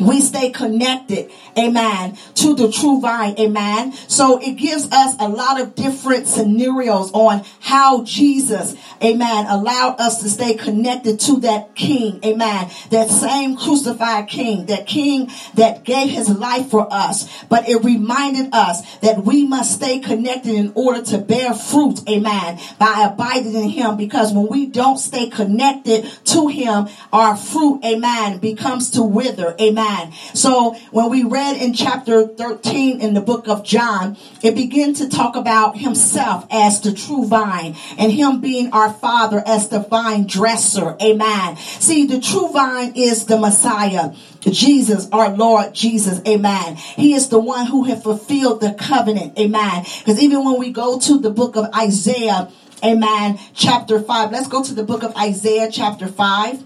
we 0.00 0.20
stay 0.20 0.50
connected, 0.50 1.30
amen, 1.56 2.16
to 2.34 2.54
the 2.54 2.70
true 2.70 3.00
vine, 3.00 3.34
amen. 3.38 3.92
So 3.92 4.38
it 4.40 4.52
gives 4.52 4.90
us 4.92 5.16
a 5.18 5.28
lot 5.28 5.60
of 5.60 5.74
different 5.74 6.26
scenarios 6.26 7.10
on 7.12 7.44
how 7.60 8.04
Jesus, 8.04 8.76
amen, 9.02 9.46
allowed 9.46 10.00
us 10.00 10.22
to 10.22 10.28
stay 10.28 10.54
connected 10.54 11.20
to 11.20 11.40
that 11.40 11.74
king, 11.74 12.20
amen, 12.24 12.70
that 12.90 13.08
same 13.08 13.56
crucified 13.56 14.28
king, 14.28 14.66
that 14.66 14.86
king 14.86 15.30
that 15.54 15.84
gave 15.84 16.10
his 16.10 16.28
life 16.28 16.70
for 16.70 16.86
us. 16.92 17.28
But 17.48 17.68
it 17.68 17.82
reminded 17.82 18.54
us 18.54 18.82
that 19.00 19.24
we 19.24 19.46
must 19.46 19.74
stay 19.74 19.98
connected 19.98 20.54
in 20.54 20.72
order 20.74 21.02
to 21.06 21.18
bear 21.18 21.54
fruit, 21.54 22.00
amen, 22.08 22.60
by 22.78 23.10
abiding 23.12 23.54
in 23.54 23.70
him 23.70 23.96
because 23.96 24.32
when 24.32 24.46
we 24.48 24.66
don't 24.66 24.98
stay 24.98 25.28
connected 25.28 26.04
to 26.26 26.46
him, 26.48 26.88
our 27.12 27.36
fruit, 27.36 27.80
amen, 27.84 28.38
becomes 28.38 28.90
to 28.92 29.02
wither, 29.02 29.54
amen. 29.60 29.87
So 30.34 30.74
when 30.90 31.10
we 31.10 31.24
read 31.24 31.56
in 31.56 31.72
chapter 31.72 32.26
13 32.26 33.00
in 33.00 33.14
the 33.14 33.20
book 33.20 33.48
of 33.48 33.64
John, 33.64 34.16
it 34.42 34.54
began 34.54 34.94
to 34.94 35.08
talk 35.08 35.36
about 35.36 35.76
himself 35.76 36.46
as 36.50 36.80
the 36.80 36.92
true 36.92 37.26
vine 37.26 37.76
and 37.98 38.12
him 38.12 38.40
being 38.40 38.72
our 38.72 38.92
father 38.92 39.42
as 39.46 39.68
the 39.68 39.80
vine 39.80 40.26
dresser. 40.26 40.96
Amen. 41.02 41.56
See, 41.56 42.06
the 42.06 42.20
true 42.20 42.48
vine 42.52 42.92
is 42.94 43.26
the 43.26 43.38
Messiah. 43.38 44.14
Jesus, 44.40 45.08
our 45.12 45.36
Lord 45.36 45.74
Jesus, 45.74 46.22
amen. 46.26 46.76
He 46.76 47.12
is 47.12 47.28
the 47.28 47.38
one 47.38 47.66
who 47.66 47.84
has 47.84 48.02
fulfilled 48.02 48.60
the 48.60 48.72
covenant, 48.72 49.38
amen. 49.38 49.84
Because 49.98 50.22
even 50.22 50.44
when 50.44 50.58
we 50.58 50.70
go 50.70 50.98
to 50.98 51.18
the 51.18 51.30
book 51.30 51.56
of 51.56 51.66
Isaiah, 51.74 52.50
amen, 52.82 53.38
chapter 53.52 54.00
5, 54.00 54.32
let's 54.32 54.48
go 54.48 54.62
to 54.62 54.72
the 54.72 54.84
book 54.84 55.02
of 55.02 55.14
Isaiah, 55.16 55.68
chapter 55.70 56.06
5. 56.06 56.64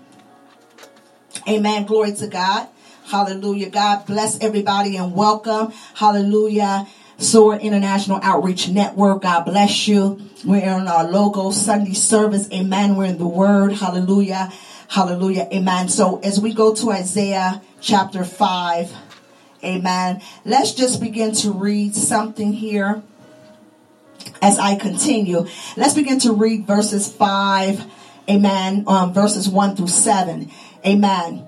Amen. 1.48 1.86
Glory 1.86 2.12
to 2.12 2.26
God. 2.28 2.68
Hallelujah. 3.04 3.70
God 3.70 4.06
bless 4.06 4.40
everybody 4.40 4.96
and 4.96 5.14
welcome. 5.14 5.72
Hallelujah. 5.94 6.86
Sword 7.18 7.60
International 7.60 8.18
Outreach 8.22 8.68
Network. 8.68 9.22
God 9.22 9.44
bless 9.44 9.86
you. 9.86 10.20
We're 10.44 10.62
in 10.62 10.88
our 10.88 11.04
Logos 11.04 11.60
Sunday 11.60 11.94
service. 11.94 12.50
Amen. 12.52 12.96
We're 12.96 13.06
in 13.06 13.18
the 13.18 13.26
word. 13.26 13.74
Hallelujah. 13.74 14.52
Hallelujah. 14.88 15.48
Amen. 15.52 15.88
So 15.88 16.20
as 16.20 16.40
we 16.40 16.52
go 16.52 16.74
to 16.74 16.90
Isaiah 16.90 17.62
chapter 17.80 18.24
5, 18.24 18.92
amen. 19.64 20.20
Let's 20.44 20.74
just 20.74 21.00
begin 21.00 21.32
to 21.36 21.52
read 21.52 21.94
something 21.94 22.52
here 22.52 23.02
as 24.40 24.58
I 24.58 24.74
continue. 24.76 25.46
Let's 25.76 25.94
begin 25.94 26.18
to 26.20 26.32
read 26.32 26.66
verses 26.66 27.10
5, 27.10 27.84
amen, 28.28 28.84
um, 28.86 29.14
verses 29.14 29.48
1 29.48 29.76
through 29.76 29.88
7. 29.88 30.50
Amen. 30.84 31.46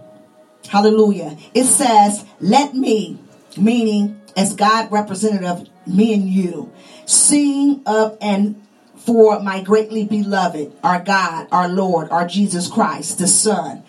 Hallelujah. 0.75 1.37
It 1.55 1.66
says, 1.66 2.25
let 2.41 2.75
me, 2.75 3.20
meaning 3.57 4.20
as 4.37 4.57
God 4.57 4.91
representative, 4.91 5.68
me 5.87 6.12
and 6.12 6.29
you, 6.29 6.72
sing 7.07 7.81
of 7.87 8.18
and 8.20 8.61
for 8.97 9.39
my 9.39 9.62
greatly 9.62 10.03
beloved, 10.03 10.72
our 10.83 11.01
God, 11.01 11.47
our 11.53 11.68
Lord, 11.68 12.11
our 12.11 12.27
Jesus 12.27 12.66
Christ, 12.66 13.18
the 13.18 13.29
Son. 13.29 13.85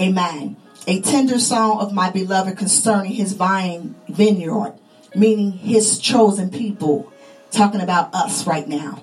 Amen. 0.00 0.56
A 0.86 1.02
tender 1.02 1.38
song 1.38 1.80
of 1.80 1.92
my 1.92 2.10
beloved 2.10 2.56
concerning 2.56 3.12
his 3.12 3.34
vine 3.34 3.94
vineyard, 4.08 4.72
meaning 5.14 5.52
his 5.52 5.98
chosen 5.98 6.48
people. 6.48 7.12
Talking 7.50 7.82
about 7.82 8.14
us 8.14 8.46
right 8.46 8.66
now. 8.66 9.02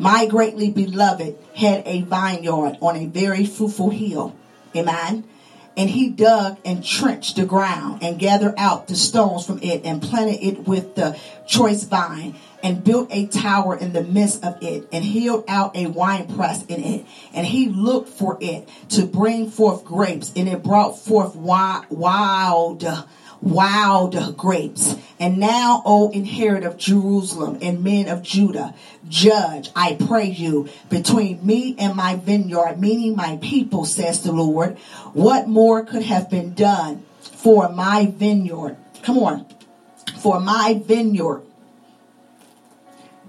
My 0.00 0.26
greatly 0.26 0.72
beloved 0.72 1.38
had 1.54 1.84
a 1.86 2.02
vineyard 2.02 2.78
on 2.80 2.96
a 2.96 3.06
very 3.06 3.46
fruitful 3.46 3.90
hill. 3.90 4.34
Amen. 4.74 5.22
And 5.76 5.90
he 5.90 6.08
dug 6.08 6.58
and 6.64 6.84
trenched 6.84 7.36
the 7.36 7.44
ground 7.44 8.02
and 8.02 8.18
gathered 8.18 8.54
out 8.56 8.88
the 8.88 8.96
stones 8.96 9.46
from 9.46 9.60
it 9.62 9.84
and 9.84 10.00
planted 10.00 10.42
it 10.42 10.66
with 10.66 10.94
the 10.94 11.18
choice 11.46 11.84
vine 11.84 12.34
and 12.62 12.82
built 12.82 13.08
a 13.12 13.26
tower 13.26 13.76
in 13.76 13.92
the 13.92 14.02
midst 14.02 14.42
of 14.42 14.62
it 14.62 14.88
and 14.90 15.04
healed 15.04 15.44
out 15.48 15.76
a 15.76 15.86
wine 15.86 16.34
press 16.34 16.64
in 16.66 16.82
it. 16.82 17.06
And 17.34 17.46
he 17.46 17.68
looked 17.68 18.08
for 18.08 18.38
it 18.40 18.68
to 18.90 19.04
bring 19.04 19.50
forth 19.50 19.84
grapes 19.84 20.32
and 20.34 20.48
it 20.48 20.62
brought 20.62 20.98
forth 20.98 21.36
wild, 21.36 22.84
wild 23.40 24.36
grapes. 24.36 24.96
And 25.18 25.38
now, 25.38 25.82
O 25.86 26.10
inherit 26.10 26.64
of 26.64 26.76
Jerusalem 26.76 27.58
and 27.62 27.82
men 27.82 28.08
of 28.08 28.22
Judah, 28.22 28.74
judge, 29.08 29.70
I 29.74 29.94
pray 29.94 30.26
you, 30.26 30.68
between 30.90 31.44
me 31.46 31.74
and 31.78 31.94
my 31.94 32.16
vineyard, 32.16 32.78
meaning 32.78 33.16
my 33.16 33.38
people, 33.40 33.84
says 33.84 34.22
the 34.22 34.32
Lord. 34.32 34.76
What 35.14 35.48
more 35.48 35.84
could 35.84 36.02
have 36.02 36.28
been 36.28 36.54
done 36.54 37.04
for 37.20 37.68
my 37.70 38.12
vineyard? 38.14 38.76
Come 39.02 39.18
on. 39.18 39.46
For 40.18 40.40
my 40.40 40.82
vineyard 40.84 41.42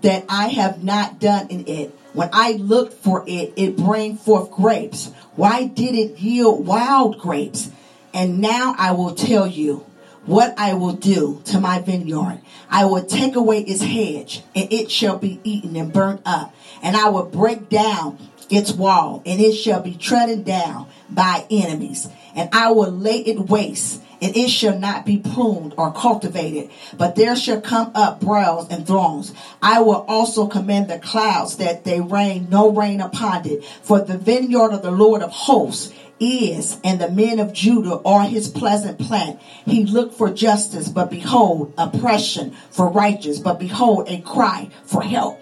that 0.02 0.26
I 0.30 0.50
have 0.50 0.84
not 0.84 1.20
done 1.20 1.48
in 1.50 1.68
it. 1.68 1.94
When 2.14 2.30
I 2.34 2.54
looked 2.54 2.94
for 2.94 3.24
it, 3.28 3.54
it 3.56 3.78
bring 3.78 4.18
forth 4.18 4.52
grapes. 4.52 5.12
Why 5.36 5.68
did 5.68 5.96
it 5.96 6.20
yield 6.20 6.66
wild 6.66 7.20
grapes? 7.20 7.70
And 8.14 8.40
now 8.40 8.74
I 8.78 8.92
will 8.92 9.14
tell 9.14 9.46
you 9.46 9.86
what 10.28 10.54
I 10.60 10.74
will 10.76 10.94
do 10.94 11.42
to 11.46 11.60
my 11.60 11.80
vineyard. 11.80 12.42
I 12.70 12.86
will 12.86 13.06
take 13.06 13.36
away 13.36 13.62
its 13.62 13.82
hedge, 13.82 14.44
and 14.56 14.72
it 14.72 14.92
shall 14.92 15.18
be 15.18 15.40
eaten 15.44 15.76
and 15.76 15.92
burnt 15.92 16.22
up. 16.26 16.54
And 16.84 16.96
I 16.96 17.10
will 17.10 17.26
break 17.26 17.70
down 17.70 18.20
its 18.50 18.72
wall, 18.72 19.24
and 19.26 19.42
it 19.42 19.54
shall 19.54 19.82
be 19.82 19.96
trodden 19.96 20.44
down 20.44 20.88
by 21.10 21.46
enemies. 21.50 22.08
And 22.36 22.50
I 22.54 22.72
will 22.72 22.92
lay 22.92 23.20
it 23.20 23.50
waste, 23.50 24.04
and 24.22 24.36
it 24.36 24.50
shall 24.50 24.78
not 24.78 25.06
be 25.06 25.18
pruned 25.18 25.74
or 25.78 25.94
cultivated, 25.94 26.72
but 26.98 27.16
there 27.16 27.36
shall 27.36 27.62
come 27.62 27.92
up 27.96 28.20
briars 28.20 28.68
and 28.70 28.86
thorns. 28.86 29.34
I 29.62 29.82
will 29.82 30.06
also 30.08 30.48
command 30.48 30.90
the 30.90 31.00
clouds 31.00 31.58
that 31.58 31.84
they 31.84 32.02
rain 32.02 32.48
no 32.50 32.70
rain 32.70 33.00
upon 33.00 33.48
it. 33.48 33.64
For 33.64 34.02
the 34.02 34.18
vineyard 34.18 34.74
of 34.74 34.82
the 34.82 34.92
Lord 34.92 35.22
of 35.22 35.32
hosts 35.32 35.94
is, 36.20 36.80
and 36.84 37.00
the 37.00 37.10
men 37.10 37.40
of 37.40 37.54
Judah 37.54 38.02
are 38.04 38.24
his 38.24 38.48
pleasant 38.48 39.00
plant. 39.00 39.40
He 39.66 39.86
looked 39.86 40.16
for 40.16 40.32
justice, 40.32 40.90
but 40.90 41.10
behold, 41.10 41.74
oppression 41.78 42.52
for 42.72 42.90
righteous, 42.90 43.40
but 43.40 43.60
behold, 43.60 44.10
a 44.10 44.22
cry 44.22 44.70
for 44.86 45.02
help. 45.02 45.40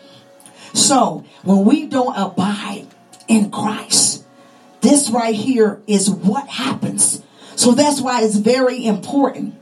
So 0.73 1.23
when 1.43 1.65
we 1.65 1.87
don't 1.87 2.15
abide 2.15 2.87
in 3.27 3.51
Christ, 3.51 4.23
this 4.81 5.09
right 5.09 5.35
here 5.35 5.81
is 5.87 6.09
what 6.09 6.47
happens. 6.47 7.23
So 7.55 7.71
that's 7.71 8.01
why 8.01 8.23
it's 8.23 8.35
very 8.35 8.85
important 8.85 9.55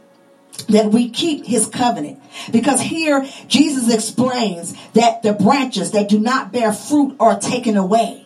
that 0.70 0.92
we 0.92 1.10
keep 1.10 1.46
his 1.46 1.68
covenant. 1.68 2.20
Because 2.52 2.82
here 2.82 3.26
Jesus 3.48 3.94
explains 3.94 4.74
that 4.94 5.22
the 5.22 5.34
branches 5.34 5.92
that 5.92 6.10
do 6.10 6.20
not 6.20 6.52
bear 6.52 6.74
fruit 6.74 7.16
are 7.20 7.40
taken 7.40 7.78
away. 7.78 8.23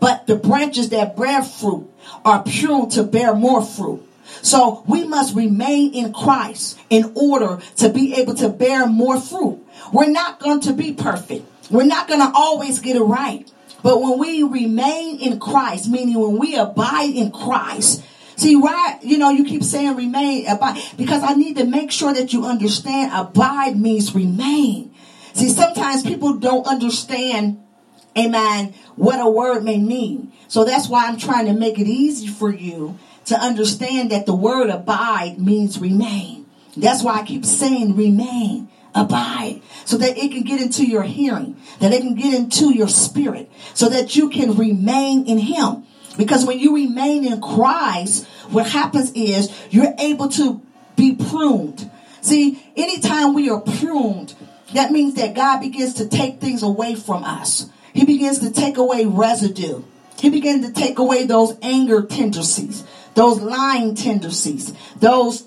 But 0.00 0.26
the 0.26 0.36
branches 0.36 0.90
that 0.90 1.16
bear 1.16 1.42
fruit 1.42 1.90
are 2.24 2.42
pruned 2.42 2.92
to 2.92 3.02
bear 3.04 3.34
more 3.34 3.64
fruit. 3.64 4.02
So 4.42 4.84
we 4.86 5.06
must 5.06 5.34
remain 5.34 5.94
in 5.94 6.12
Christ 6.12 6.78
in 6.90 7.12
order 7.14 7.60
to 7.76 7.88
be 7.88 8.14
able 8.14 8.34
to 8.36 8.48
bear 8.48 8.86
more 8.86 9.20
fruit. 9.20 9.64
We're 9.92 10.10
not 10.10 10.40
going 10.40 10.60
to 10.62 10.72
be 10.72 10.92
perfect. 10.92 11.46
We're 11.70 11.84
not 11.84 12.08
going 12.08 12.20
to 12.20 12.30
always 12.34 12.80
get 12.80 12.96
it 12.96 13.02
right. 13.02 13.50
But 13.82 14.02
when 14.02 14.18
we 14.18 14.42
remain 14.42 15.20
in 15.20 15.38
Christ, 15.38 15.88
meaning 15.88 16.18
when 16.18 16.38
we 16.38 16.56
abide 16.56 17.14
in 17.14 17.30
Christ, 17.30 18.02
See, 18.36 18.54
why, 18.54 18.98
you 19.02 19.16
know, 19.16 19.30
you 19.30 19.44
keep 19.44 19.64
saying 19.64 19.96
remain, 19.96 20.46
abide, 20.46 20.78
because 20.98 21.22
I 21.22 21.32
need 21.32 21.56
to 21.56 21.64
make 21.64 21.90
sure 21.90 22.12
that 22.12 22.34
you 22.34 22.44
understand 22.44 23.12
abide 23.14 23.80
means 23.80 24.14
remain. 24.14 24.94
See, 25.32 25.48
sometimes 25.48 26.02
people 26.02 26.34
don't 26.34 26.66
understand, 26.66 27.58
amen, 28.16 28.74
what 28.96 29.20
a 29.20 29.28
word 29.28 29.64
may 29.64 29.78
mean. 29.78 30.32
So 30.48 30.64
that's 30.64 30.88
why 30.88 31.06
I'm 31.06 31.18
trying 31.18 31.46
to 31.46 31.52
make 31.52 31.78
it 31.78 31.86
easy 31.86 32.28
for 32.28 32.52
you 32.52 32.98
to 33.26 33.36
understand 33.36 34.10
that 34.10 34.26
the 34.26 34.34
word 34.34 34.70
abide 34.70 35.38
means 35.38 35.78
remain. 35.78 36.46
That's 36.76 37.02
why 37.02 37.14
I 37.14 37.24
keep 37.24 37.44
saying 37.44 37.96
remain, 37.96 38.68
abide, 38.94 39.62
so 39.84 39.96
that 39.96 40.16
it 40.16 40.30
can 40.30 40.42
get 40.42 40.60
into 40.60 40.84
your 40.84 41.02
hearing, 41.02 41.56
that 41.80 41.92
it 41.92 42.02
can 42.02 42.14
get 42.14 42.34
into 42.34 42.74
your 42.74 42.88
spirit, 42.88 43.50
so 43.74 43.88
that 43.88 44.14
you 44.14 44.28
can 44.30 44.56
remain 44.56 45.26
in 45.26 45.38
Him. 45.38 45.84
Because 46.16 46.44
when 46.44 46.58
you 46.58 46.74
remain 46.74 47.26
in 47.26 47.40
Christ, 47.40 48.26
what 48.50 48.68
happens 48.68 49.10
is 49.12 49.50
you're 49.70 49.94
able 49.98 50.28
to 50.30 50.62
be 50.96 51.14
pruned. 51.14 51.90
See, 52.20 52.62
anytime 52.76 53.34
we 53.34 53.50
are 53.50 53.60
pruned, 53.60 54.34
that 54.74 54.90
means 54.90 55.14
that 55.14 55.34
God 55.34 55.60
begins 55.60 55.94
to 55.94 56.08
take 56.08 56.40
things 56.40 56.62
away 56.62 56.94
from 56.94 57.24
us. 57.24 57.70
He 57.96 58.04
begins 58.04 58.40
to 58.40 58.50
take 58.50 58.76
away 58.76 59.06
residue. 59.06 59.82
He 60.18 60.28
begins 60.28 60.66
to 60.66 60.72
take 60.72 60.98
away 60.98 61.24
those 61.24 61.56
anger 61.62 62.02
tendencies, 62.02 62.84
those 63.14 63.40
lying 63.40 63.94
tendencies, 63.94 64.74
those 64.96 65.44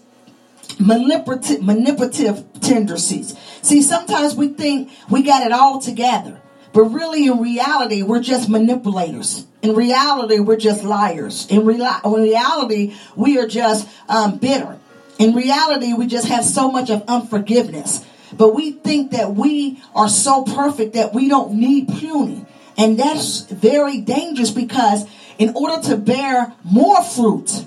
manipulative, 0.80 1.62
manipulative 1.62 2.44
tendencies. 2.60 3.38
See, 3.62 3.84
sometimes 3.84 4.36
we 4.36 4.48
think 4.48 4.92
we 5.12 5.22
got 5.22 5.46
it 5.46 5.52
all 5.52 5.80
together, 5.80 6.42
but 6.74 6.86
really 6.86 7.28
in 7.28 7.40
reality, 7.40 8.02
we're 8.02 8.22
just 8.22 8.50
manipulators. 8.50 9.46
In 9.62 9.76
reality, 9.76 10.40
we're 10.40 10.58
just 10.58 10.84
liars. 10.84 11.46
In, 11.52 11.62
reali- 11.62 12.04
in 12.04 12.24
reality, 12.24 12.96
we 13.16 13.38
are 13.38 13.48
just 13.48 13.88
um, 14.08 14.40
bitter. 14.40 14.80
In 15.20 15.36
reality, 15.36 15.94
we 15.94 16.08
just 16.08 16.28
have 16.28 16.46
so 16.46 16.72
much 16.72 16.90
of 16.90 17.04
unforgiveness. 17.08 18.04
But 18.34 18.56
we 18.56 18.72
think 18.72 19.12
that 19.12 19.36
we 19.36 19.82
are 19.96 20.10
so 20.10 20.44
perfect 20.44 20.94
that 20.94 21.14
we 21.14 21.30
don't 21.30 21.54
need 21.54 21.88
pruning. 21.88 22.46
And 22.78 22.98
that's 22.98 23.42
very 23.42 24.00
dangerous 24.02 24.52
because 24.52 25.06
in 25.38 25.54
order 25.56 25.82
to 25.90 25.98
bear 25.98 26.54
more 26.64 27.04
fruit, 27.04 27.66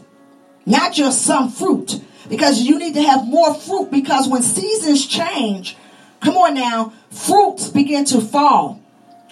not 0.64 0.92
just 0.92 1.22
some 1.22 1.50
fruit, 1.50 2.00
because 2.28 2.62
you 2.62 2.78
need 2.78 2.94
to 2.94 3.02
have 3.02 3.26
more 3.26 3.52
fruit 3.54 3.90
because 3.90 4.28
when 4.28 4.42
seasons 4.42 5.06
change, 5.06 5.76
come 6.20 6.36
on 6.36 6.54
now, 6.54 6.92
fruits 7.10 7.68
begin 7.68 8.04
to 8.06 8.20
fall. 8.20 8.80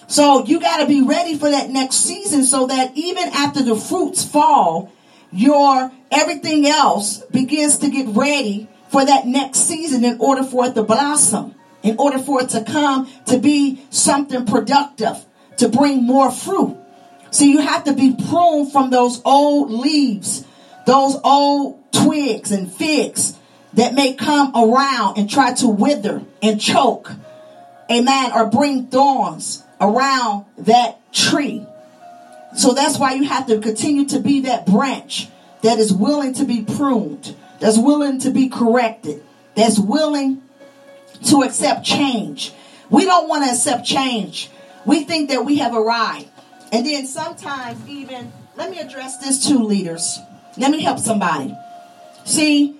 So 0.07 0.45
you 0.45 0.59
got 0.59 0.78
to 0.78 0.87
be 0.87 1.03
ready 1.03 1.39
for 1.39 1.51
that 1.51 1.70
next 1.70 1.97
season 1.97 2.45
so 2.45 2.66
that 2.66 2.93
even 2.97 3.28
after 3.28 3.62
the 3.62 3.76
fruits 3.76 4.24
fall, 4.24 4.93
your 5.33 5.93
everything 6.11 6.66
else 6.66 7.18
begins 7.26 7.78
to 7.78 7.89
get 7.89 8.09
ready 8.09 8.68
for 8.91 9.05
that 9.05 9.26
next 9.26 9.61
season 9.61 10.05
in 10.05 10.18
order 10.20 10.43
for 10.43 10.66
it 10.66 10.74
to 10.74 10.82
blossom, 10.82 11.55
in 11.82 11.97
order 11.99 12.18
for 12.18 12.43
it 12.43 12.51
to 12.51 12.64
come 12.64 13.11
to 13.26 13.38
be 13.38 13.84
something 13.91 14.47
productive, 14.47 15.24
to 15.59 15.68
bring 15.68 16.05
more 16.05 16.30
fruit. 16.30 16.76
So 17.30 17.45
you 17.45 17.61
have 17.61 17.84
to 17.84 17.93
be 17.93 18.16
pruned 18.28 18.72
from 18.72 18.91
those 18.91 19.22
old 19.24 19.70
leaves, 19.70 20.45
those 20.86 21.16
old 21.22 21.93
twigs 21.93 22.51
and 22.51 22.70
figs 22.70 23.36
that 23.74 23.95
may 23.95 24.14
come 24.14 24.53
around 24.55 25.18
and 25.18 25.30
try 25.30 25.55
to 25.55 25.68
wither 25.68 26.22
and 26.43 26.61
choke. 26.61 27.12
Amen. 27.91 28.32
Or 28.32 28.47
bring 28.47 28.86
thorns 28.88 29.64
around 29.80 30.47
that 30.59 31.12
tree. 31.12 31.64
So 32.57 32.72
that's 32.72 32.99
why 32.99 33.14
you 33.14 33.24
have 33.24 33.47
to 33.47 33.61
continue 33.61 34.07
to 34.07 34.18
be 34.18 34.41
that 34.41 34.66
branch 34.66 35.28
that 35.62 35.78
is 35.78 35.93
willing 35.93 36.34
to 36.34 36.45
be 36.45 36.62
pruned, 36.62 37.36
that's 37.61 37.79
willing 37.79 38.19
to 38.21 38.31
be 38.31 38.49
corrected, 38.49 39.23
that's 39.55 39.79
willing 39.79 40.43
to 41.27 41.43
accept 41.43 41.85
change. 41.85 42.53
We 42.89 43.05
don't 43.05 43.29
want 43.29 43.45
to 43.45 43.51
accept 43.51 43.87
change. 43.87 44.51
We 44.85 45.05
think 45.05 45.31
that 45.31 45.45
we 45.45 45.59
have 45.59 45.75
arrived. 45.75 46.29
And 46.73 46.87
then 46.87 47.07
sometimes, 47.07 47.87
even, 47.89 48.33
let 48.57 48.71
me 48.71 48.79
address 48.79 49.19
this 49.19 49.47
to 49.49 49.59
leaders. 49.59 50.19
Let 50.57 50.71
me 50.71 50.83
help 50.83 50.99
somebody. 50.99 51.55
See, 52.25 52.77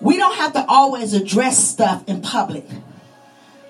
we 0.00 0.16
don't 0.16 0.34
have 0.36 0.52
to 0.54 0.64
always 0.66 1.14
address 1.14 1.62
stuff 1.62 2.04
in 2.08 2.22
public. 2.22 2.66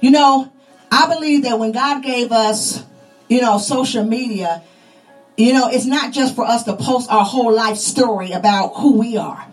You 0.00 0.10
know, 0.10 0.50
I 0.90 1.12
believe 1.12 1.44
that 1.44 1.58
when 1.58 1.72
God 1.72 2.02
gave 2.02 2.32
us, 2.32 2.84
you 3.28 3.40
know, 3.40 3.58
social 3.58 4.04
media, 4.04 4.62
you 5.36 5.52
know, 5.52 5.68
it's 5.68 5.86
not 5.86 6.12
just 6.12 6.34
for 6.34 6.44
us 6.44 6.64
to 6.64 6.76
post 6.76 7.10
our 7.10 7.24
whole 7.24 7.52
life 7.52 7.76
story 7.76 8.32
about 8.32 8.74
who 8.76 8.98
we 8.98 9.16
are, 9.16 9.46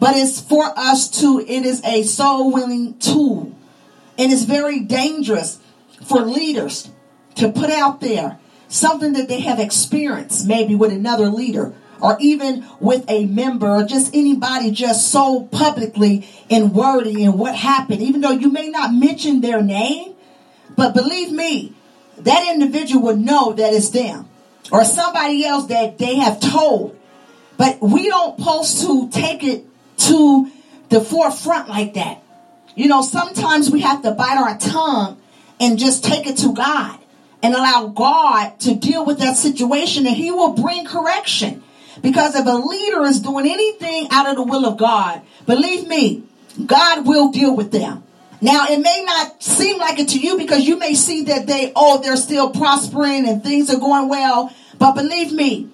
but 0.00 0.16
it's 0.16 0.40
for 0.40 0.64
us 0.76 1.08
to, 1.20 1.40
it 1.40 1.64
is 1.64 1.82
a 1.84 2.02
soul 2.02 2.52
winning 2.52 2.98
tool. 2.98 3.54
And 4.16 4.32
it's 4.32 4.44
very 4.44 4.80
dangerous 4.80 5.58
for 6.04 6.20
leaders 6.20 6.90
to 7.36 7.50
put 7.50 7.70
out 7.70 8.00
there 8.00 8.38
something 8.68 9.12
that 9.14 9.28
they 9.28 9.40
have 9.40 9.58
experienced, 9.58 10.46
maybe 10.46 10.74
with 10.74 10.92
another 10.92 11.28
leader 11.28 11.74
or 12.00 12.16
even 12.20 12.66
with 12.80 13.04
a 13.08 13.26
member 13.26 13.68
or 13.68 13.84
just 13.84 14.14
anybody 14.14 14.70
just 14.70 15.10
so 15.10 15.42
publicly 15.44 16.28
in 16.48 16.72
wording 16.72 17.24
and 17.24 17.38
what 17.38 17.54
happened, 17.54 18.02
even 18.02 18.20
though 18.20 18.30
you 18.30 18.50
may 18.50 18.68
not 18.68 18.92
mention 18.92 19.40
their 19.40 19.62
name, 19.62 20.14
but 20.76 20.94
believe 20.94 21.32
me, 21.32 21.74
that 22.18 22.48
individual 22.52 23.02
will 23.02 23.16
know 23.16 23.52
that 23.52 23.72
it's 23.72 23.90
them 23.90 24.28
or 24.70 24.84
somebody 24.84 25.44
else 25.44 25.66
that 25.66 25.98
they 25.98 26.16
have 26.16 26.40
told. 26.40 26.96
But 27.56 27.80
we 27.80 28.08
don't 28.08 28.38
post 28.38 28.82
to 28.82 29.08
take 29.08 29.42
it 29.42 29.66
to 29.98 30.50
the 30.88 31.00
forefront 31.00 31.68
like 31.68 31.94
that. 31.94 32.22
You 32.74 32.88
know, 32.88 33.02
sometimes 33.02 33.70
we 33.70 33.80
have 33.80 34.02
to 34.02 34.12
bite 34.12 34.38
our 34.38 34.56
tongue 34.58 35.20
and 35.60 35.78
just 35.78 36.04
take 36.04 36.26
it 36.26 36.38
to 36.38 36.54
God 36.54 36.98
and 37.42 37.54
allow 37.54 37.88
God 37.88 38.58
to 38.60 38.74
deal 38.74 39.04
with 39.04 39.18
that 39.18 39.36
situation 39.36 40.06
and 40.06 40.16
he 40.16 40.30
will 40.30 40.52
bring 40.52 40.84
correction. 40.84 41.62
Because 42.02 42.36
if 42.36 42.46
a 42.46 42.50
leader 42.50 43.02
is 43.02 43.20
doing 43.20 43.46
anything 43.46 44.08
out 44.10 44.28
of 44.28 44.36
the 44.36 44.42
will 44.44 44.66
of 44.66 44.76
God, 44.76 45.22
believe 45.46 45.88
me, 45.88 46.22
God 46.64 47.06
will 47.06 47.30
deal 47.30 47.54
with 47.54 47.72
them. 47.72 48.04
Now, 48.40 48.66
it 48.70 48.78
may 48.78 49.02
not 49.04 49.42
seem 49.42 49.78
like 49.78 49.98
it 49.98 50.10
to 50.10 50.20
you 50.20 50.38
because 50.38 50.64
you 50.64 50.78
may 50.78 50.94
see 50.94 51.24
that 51.24 51.48
they, 51.48 51.72
oh, 51.74 52.00
they're 52.00 52.16
still 52.16 52.50
prospering 52.50 53.28
and 53.28 53.42
things 53.42 53.72
are 53.72 53.80
going 53.80 54.08
well. 54.08 54.54
But 54.78 54.92
believe 54.92 55.32
me, 55.32 55.68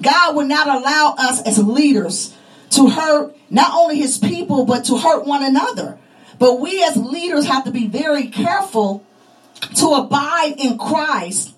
God 0.00 0.34
will 0.34 0.46
not 0.46 0.66
allow 0.66 1.14
us 1.16 1.42
as 1.42 1.58
leaders 1.58 2.36
to 2.70 2.88
hurt 2.88 3.36
not 3.50 3.72
only 3.74 3.96
his 3.96 4.18
people, 4.18 4.64
but 4.64 4.84
to 4.86 4.96
hurt 4.96 5.26
one 5.26 5.44
another. 5.44 5.98
But 6.38 6.60
we 6.60 6.82
as 6.82 6.96
leaders 6.96 7.46
have 7.46 7.64
to 7.64 7.70
be 7.70 7.86
very 7.86 8.28
careful 8.28 9.04
to 9.76 9.86
abide 9.88 10.54
in 10.58 10.78
Christ 10.78 11.54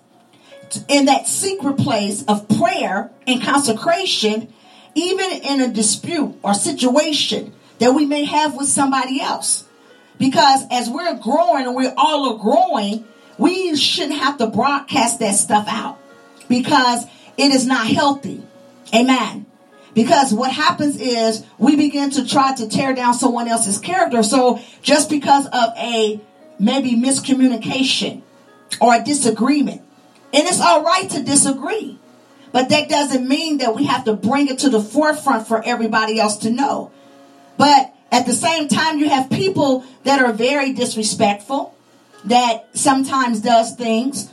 in 0.87 1.05
that 1.05 1.27
secret 1.27 1.77
place 1.77 2.23
of 2.25 2.49
prayer 2.49 3.11
and 3.27 3.41
consecration, 3.41 4.51
even 4.95 5.31
in 5.31 5.61
a 5.61 5.71
dispute 5.71 6.35
or 6.43 6.53
situation 6.53 7.53
that 7.79 7.93
we 7.93 8.05
may 8.05 8.25
have 8.25 8.55
with 8.55 8.67
somebody 8.67 9.21
else. 9.21 9.65
Because 10.17 10.63
as 10.71 10.89
we're 10.89 11.15
growing 11.17 11.65
and 11.65 11.75
we 11.75 11.87
all 11.87 12.33
are 12.33 12.39
growing, 12.39 13.05
we 13.37 13.75
shouldn't 13.75 14.19
have 14.19 14.37
to 14.37 14.47
broadcast 14.47 15.19
that 15.19 15.35
stuff 15.35 15.65
out 15.67 15.97
because 16.47 17.05
it 17.37 17.51
is 17.51 17.65
not 17.65 17.87
healthy. 17.87 18.43
Amen. 18.93 19.45
Because 19.93 20.33
what 20.33 20.51
happens 20.51 20.99
is 20.99 21.43
we 21.57 21.75
begin 21.75 22.09
to 22.11 22.27
try 22.27 22.55
to 22.55 22.67
tear 22.67 22.93
down 22.95 23.13
someone 23.13 23.47
else's 23.47 23.77
character. 23.77 24.23
So 24.23 24.59
just 24.81 25.09
because 25.09 25.45
of 25.47 25.69
a 25.77 26.19
maybe 26.59 26.91
miscommunication 26.91 28.21
or 28.81 28.95
a 28.95 29.03
disagreement, 29.03 29.81
and 30.33 30.47
it's 30.47 30.61
all 30.61 30.83
right 30.83 31.07
to 31.11 31.21
disagree, 31.21 31.99
but 32.51 32.69
that 32.69 32.89
doesn't 32.89 33.27
mean 33.27 33.59
that 33.59 33.75
we 33.75 33.85
have 33.85 34.05
to 34.05 34.13
bring 34.13 34.47
it 34.47 34.59
to 34.59 34.69
the 34.69 34.81
forefront 34.81 35.47
for 35.47 35.63
everybody 35.63 36.19
else 36.19 36.37
to 36.37 36.49
know. 36.49 36.91
But 37.57 37.93
at 38.11 38.25
the 38.25 38.33
same 38.33 38.67
time, 38.67 38.97
you 38.99 39.09
have 39.09 39.29
people 39.29 39.85
that 40.03 40.21
are 40.21 40.33
very 40.33 40.73
disrespectful, 40.73 41.75
that 42.25 42.77
sometimes 42.77 43.41
does 43.41 43.75
things 43.75 44.29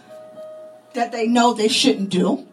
that 0.94 1.12
they 1.12 1.26
know 1.26 1.54
they 1.54 1.68
shouldn't 1.68 2.10
do. 2.10 2.46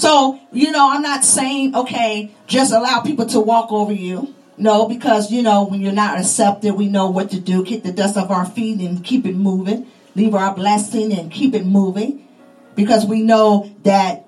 So, 0.00 0.40
you 0.50 0.70
know, 0.70 0.90
I'm 0.90 1.02
not 1.02 1.26
saying, 1.26 1.76
okay, 1.76 2.30
just 2.46 2.72
allow 2.72 3.02
people 3.02 3.26
to 3.26 3.38
walk 3.38 3.70
over 3.70 3.92
you. 3.92 4.34
No, 4.56 4.88
because 4.88 5.30
you 5.30 5.42
know 5.42 5.64
when 5.64 5.82
you're 5.82 5.92
not 5.92 6.18
accepted, 6.18 6.72
we 6.72 6.88
know 6.88 7.10
what 7.10 7.32
to 7.32 7.38
do. 7.38 7.66
Kick 7.66 7.82
the 7.82 7.92
dust 7.92 8.16
off 8.16 8.30
our 8.30 8.46
feet 8.46 8.80
and 8.80 9.04
keep 9.04 9.26
it 9.26 9.36
moving. 9.36 9.86
Leave 10.14 10.34
our 10.34 10.54
blessing 10.54 11.12
and 11.12 11.30
keep 11.30 11.54
it 11.54 11.66
moving, 11.66 12.26
because 12.76 13.04
we 13.04 13.20
know 13.20 13.70
that 13.82 14.26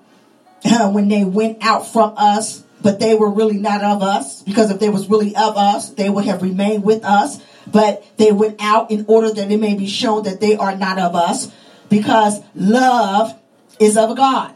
uh, 0.63 0.91
when 0.91 1.07
they 1.07 1.23
went 1.23 1.57
out 1.65 1.87
from 1.87 2.13
us, 2.17 2.63
but 2.83 2.99
they 2.99 3.15
were 3.15 3.31
really 3.31 3.57
not 3.57 3.83
of 3.83 4.03
us. 4.03 4.43
Because 4.43 4.69
if 4.69 4.79
they 4.79 4.89
was 4.89 5.09
really 5.09 5.35
of 5.35 5.57
us, 5.57 5.89
they 5.89 6.07
would 6.07 6.25
have 6.25 6.43
remained 6.43 6.83
with 6.83 7.03
us. 7.03 7.41
But 7.65 8.05
they 8.17 8.31
went 8.31 8.57
out 8.61 8.91
in 8.91 9.05
order 9.07 9.33
that 9.33 9.51
it 9.51 9.59
may 9.59 9.73
be 9.73 9.87
shown 9.87 10.23
that 10.23 10.39
they 10.39 10.55
are 10.55 10.75
not 10.75 10.99
of 10.99 11.15
us, 11.15 11.51
because 11.89 12.41
love 12.53 13.33
is 13.79 13.97
of 13.97 14.15
God. 14.15 14.53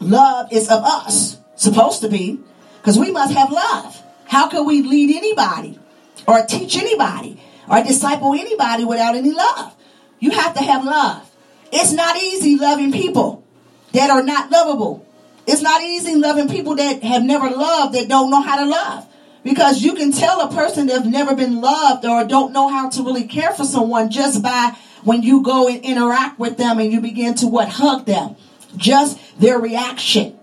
Love 0.00 0.52
is 0.52 0.68
of 0.68 0.82
us, 0.82 1.38
supposed 1.56 2.00
to 2.02 2.08
be, 2.08 2.38
because 2.78 2.98
we 2.98 3.10
must 3.10 3.34
have 3.34 3.50
love. 3.50 4.02
How 4.26 4.48
can 4.48 4.66
we 4.66 4.82
lead 4.82 5.16
anybody 5.16 5.78
or 6.26 6.44
teach 6.44 6.76
anybody 6.76 7.40
or 7.68 7.82
disciple 7.82 8.34
anybody 8.34 8.84
without 8.84 9.14
any 9.14 9.32
love? 9.32 9.74
You 10.18 10.30
have 10.30 10.54
to 10.54 10.62
have 10.62 10.84
love. 10.84 11.30
It's 11.72 11.92
not 11.92 12.16
easy 12.16 12.56
loving 12.56 12.92
people 12.92 13.44
that 13.92 14.10
are 14.10 14.22
not 14.22 14.50
lovable. 14.50 15.06
It's 15.46 15.62
not 15.62 15.82
easy 15.82 16.14
loving 16.14 16.48
people 16.48 16.76
that 16.76 17.02
have 17.02 17.22
never 17.22 17.50
loved, 17.50 17.94
that 17.94 18.08
don't 18.08 18.30
know 18.30 18.40
how 18.40 18.62
to 18.62 18.70
love. 18.70 19.06
Because 19.42 19.82
you 19.82 19.94
can 19.94 20.10
tell 20.10 20.40
a 20.40 20.54
person 20.54 20.86
that 20.86 20.94
that's 20.94 21.06
never 21.06 21.34
been 21.34 21.60
loved 21.60 22.06
or 22.06 22.24
don't 22.24 22.52
know 22.52 22.68
how 22.68 22.88
to 22.88 23.02
really 23.02 23.24
care 23.24 23.52
for 23.52 23.64
someone 23.64 24.10
just 24.10 24.42
by 24.42 24.74
when 25.02 25.22
you 25.22 25.42
go 25.42 25.68
and 25.68 25.84
interact 25.84 26.38
with 26.38 26.56
them 26.56 26.78
and 26.78 26.90
you 26.90 27.00
begin 27.00 27.34
to 27.34 27.46
what 27.46 27.68
hug 27.68 28.06
them. 28.06 28.36
Just 28.76 29.18
their 29.40 29.58
reaction 29.58 30.38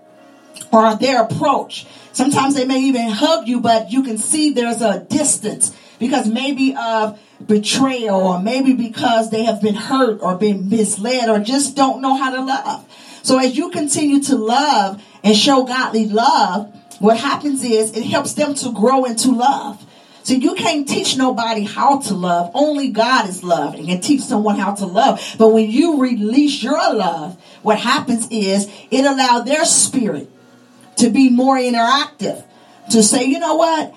or 0.71 0.95
their 0.95 1.23
approach. 1.23 1.85
Sometimes 2.13 2.55
they 2.55 2.65
may 2.65 2.79
even 2.81 3.09
hug 3.09 3.47
you, 3.47 3.61
but 3.61 3.91
you 3.91 4.03
can 4.03 4.17
see 4.17 4.51
there's 4.51 4.81
a 4.81 4.99
distance 4.99 5.75
because 5.99 6.27
maybe 6.27 6.75
of 6.75 7.19
betrayal 7.45 8.19
or 8.19 8.41
maybe 8.41 8.73
because 8.73 9.29
they 9.29 9.43
have 9.43 9.61
been 9.61 9.75
hurt 9.75 10.19
or 10.21 10.35
been 10.35 10.69
misled 10.69 11.29
or 11.29 11.39
just 11.39 11.75
don't 11.75 12.01
know 12.01 12.15
how 12.15 12.35
to 12.35 12.43
love. 12.43 12.85
So 13.23 13.37
as 13.37 13.55
you 13.55 13.69
continue 13.69 14.21
to 14.23 14.35
love 14.35 15.01
and 15.23 15.35
show 15.35 15.63
godly 15.63 16.07
love, 16.07 16.75
what 16.99 17.17
happens 17.17 17.63
is 17.63 17.95
it 17.95 18.03
helps 18.03 18.33
them 18.33 18.53
to 18.55 18.71
grow 18.71 19.05
into 19.05 19.31
love. 19.31 19.85
So 20.23 20.35
you 20.35 20.53
can't 20.53 20.87
teach 20.87 21.17
nobody 21.17 21.63
how 21.63 21.99
to 21.99 22.13
love. 22.13 22.51
Only 22.53 22.89
God 22.89 23.27
is 23.27 23.43
love 23.43 23.73
and 23.73 23.87
can 23.87 24.01
teach 24.01 24.21
someone 24.21 24.57
how 24.57 24.75
to 24.75 24.85
love. 24.85 25.35
But 25.37 25.49
when 25.49 25.69
you 25.69 25.99
release 25.99 26.61
your 26.61 26.93
love, 26.93 27.41
what 27.61 27.79
happens 27.79 28.27
is 28.31 28.69
it 28.89 29.05
allows 29.05 29.45
their 29.45 29.65
spirit 29.65 30.29
to 30.97 31.09
be 31.09 31.29
more 31.29 31.57
interactive. 31.57 32.43
To 32.91 33.03
say, 33.03 33.25
you 33.25 33.39
know 33.39 33.55
what? 33.55 33.93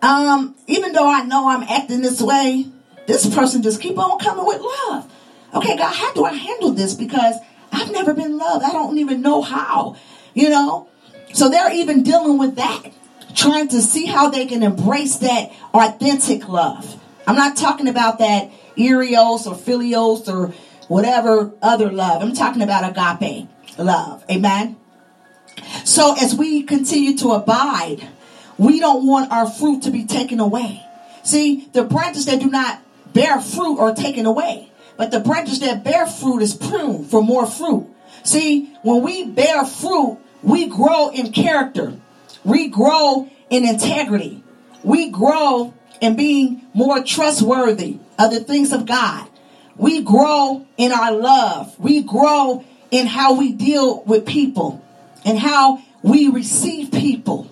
Um, 0.00 0.56
even 0.66 0.92
though 0.92 1.08
I 1.08 1.22
know 1.22 1.48
I'm 1.48 1.62
acting 1.62 2.02
this 2.02 2.20
way, 2.20 2.66
this 3.06 3.32
person 3.32 3.62
just 3.62 3.80
keep 3.80 3.98
on 3.98 4.18
coming 4.18 4.44
with 4.46 4.60
love. 4.60 5.12
Okay, 5.54 5.76
God, 5.76 5.94
how 5.94 6.12
do 6.12 6.24
I 6.24 6.32
handle 6.32 6.70
this? 6.70 6.94
Because 6.94 7.36
I've 7.70 7.92
never 7.92 8.14
been 8.14 8.36
loved. 8.36 8.64
I 8.64 8.72
don't 8.72 8.98
even 8.98 9.22
know 9.22 9.42
how, 9.42 9.96
you 10.34 10.48
know? 10.48 10.88
So 11.32 11.48
they're 11.48 11.72
even 11.72 12.02
dealing 12.02 12.38
with 12.38 12.56
that, 12.56 12.82
trying 13.34 13.68
to 13.68 13.80
see 13.80 14.06
how 14.06 14.30
they 14.30 14.46
can 14.46 14.62
embrace 14.62 15.16
that 15.18 15.52
authentic 15.72 16.48
love. 16.48 17.00
I'm 17.26 17.36
not 17.36 17.56
talking 17.56 17.88
about 17.88 18.18
that 18.18 18.50
eros 18.76 19.46
or 19.46 19.54
philios 19.54 20.28
or 20.28 20.52
whatever 20.92 21.50
other 21.62 21.90
love. 21.90 22.20
I'm 22.20 22.34
talking 22.34 22.60
about 22.60 22.84
agape 22.84 23.48
love. 23.78 24.22
Amen. 24.30 24.76
So 25.86 26.14
as 26.20 26.34
we 26.34 26.64
continue 26.64 27.16
to 27.16 27.30
abide, 27.30 28.06
we 28.58 28.78
don't 28.78 29.06
want 29.06 29.32
our 29.32 29.48
fruit 29.48 29.84
to 29.84 29.90
be 29.90 30.04
taken 30.04 30.38
away. 30.38 30.84
See, 31.22 31.66
the 31.72 31.82
branches 31.82 32.26
that 32.26 32.40
do 32.40 32.50
not 32.50 32.82
bear 33.14 33.40
fruit 33.40 33.78
are 33.78 33.94
taken 33.94 34.26
away. 34.26 34.70
But 34.98 35.10
the 35.10 35.20
branches 35.20 35.60
that 35.60 35.82
bear 35.82 36.06
fruit 36.06 36.42
is 36.42 36.52
pruned 36.52 37.10
for 37.10 37.22
more 37.22 37.46
fruit. 37.46 37.88
See, 38.22 38.74
when 38.82 39.02
we 39.02 39.24
bear 39.24 39.64
fruit, 39.64 40.18
we 40.42 40.66
grow 40.66 41.08
in 41.08 41.32
character. 41.32 41.94
We 42.44 42.68
grow 42.68 43.30
in 43.48 43.66
integrity. 43.66 44.44
We 44.84 45.08
grow 45.08 45.72
in 46.02 46.16
being 46.16 46.66
more 46.74 47.02
trustworthy 47.02 47.98
of 48.18 48.30
the 48.30 48.40
things 48.40 48.74
of 48.74 48.84
God. 48.84 49.31
We 49.76 50.02
grow 50.02 50.66
in 50.76 50.92
our 50.92 51.12
love. 51.12 51.78
We 51.78 52.02
grow 52.02 52.64
in 52.90 53.06
how 53.06 53.38
we 53.38 53.52
deal 53.52 54.02
with 54.04 54.26
people 54.26 54.84
and 55.24 55.38
how 55.38 55.82
we 56.02 56.28
receive 56.28 56.90
people. 56.90 57.50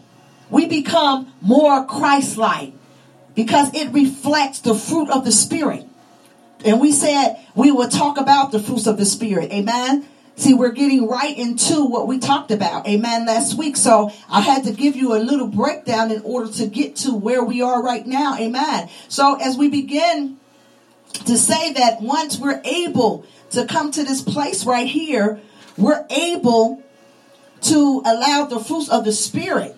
We 0.51 0.67
become 0.67 1.33
more 1.41 1.87
Christ 1.87 2.37
like 2.37 2.73
because 3.35 3.73
it 3.75 3.93
reflects 3.93 4.61
the 4.61 4.75
fruit 4.75 5.09
of 5.11 5.25
the 5.25 5.33
Spirit. 5.33 5.87
And 6.65 6.81
we 6.81 6.93
said 6.93 7.37
we 7.55 7.71
would 7.71 7.91
talk 7.91 8.19
about 8.19 8.53
the 8.53 8.59
fruits 8.59 8.87
of 8.87 8.99
the 8.99 9.07
Spirit. 9.07 9.53
Amen. 9.53 10.07
See, 10.37 10.55
we're 10.55 10.73
getting 10.73 11.07
right 11.07 11.37
into 11.37 11.85
what 11.85 12.09
we 12.09 12.19
talked 12.19 12.51
about. 12.51 12.87
Amen. 12.87 13.27
Last 13.27 13.55
week. 13.55 13.77
So 13.77 14.11
I 14.29 14.41
had 14.41 14.65
to 14.65 14.73
give 14.73 14.97
you 14.97 15.15
a 15.15 15.21
little 15.21 15.47
breakdown 15.47 16.11
in 16.11 16.23
order 16.23 16.51
to 16.53 16.67
get 16.67 16.97
to 16.97 17.15
where 17.15 17.45
we 17.45 17.63
are 17.63 17.83
right 17.83 18.07
now. 18.07 18.37
Amen. 18.39 18.89
So 19.09 19.37
as 19.37 19.57
we 19.57 19.69
begin 19.69 20.40
to 21.13 21.37
say 21.37 21.73
that 21.75 22.01
once 22.01 22.39
we're 22.39 22.61
able 22.65 23.25
to 23.51 23.67
come 23.67 23.91
to 23.93 24.05
this 24.05 24.23
place 24.23 24.65
right 24.65 24.87
here, 24.87 25.41
we're 25.77 26.05
able 26.11 26.83
to 27.63 28.03
allow 28.05 28.47
the 28.47 28.61
fruits 28.61 28.89
of 28.89 29.05
the 29.05 29.13
Spirit 29.13 29.77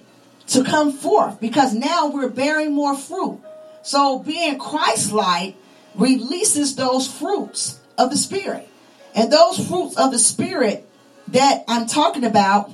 to 0.49 0.65
come 0.65 0.93
forth 0.93 1.41
because 1.41 1.75
now 1.75 2.09
we're 2.09 2.29
bearing 2.29 2.73
more 2.73 2.97
fruit. 2.97 3.41
So 3.83 4.19
being 4.19 4.59
Christ-like 4.59 5.57
releases 5.95 6.77
those 6.77 7.09
fruits 7.09 7.81
of 7.99 8.11
the 8.11 8.17
Spirit. 8.17 8.69
And 9.15 9.33
those 9.33 9.67
fruits 9.67 9.97
of 9.97 10.13
the 10.13 10.19
Spirit 10.19 10.89
that 11.29 11.65
I'm 11.69 11.87
talking 11.87 12.25
about 12.25 12.71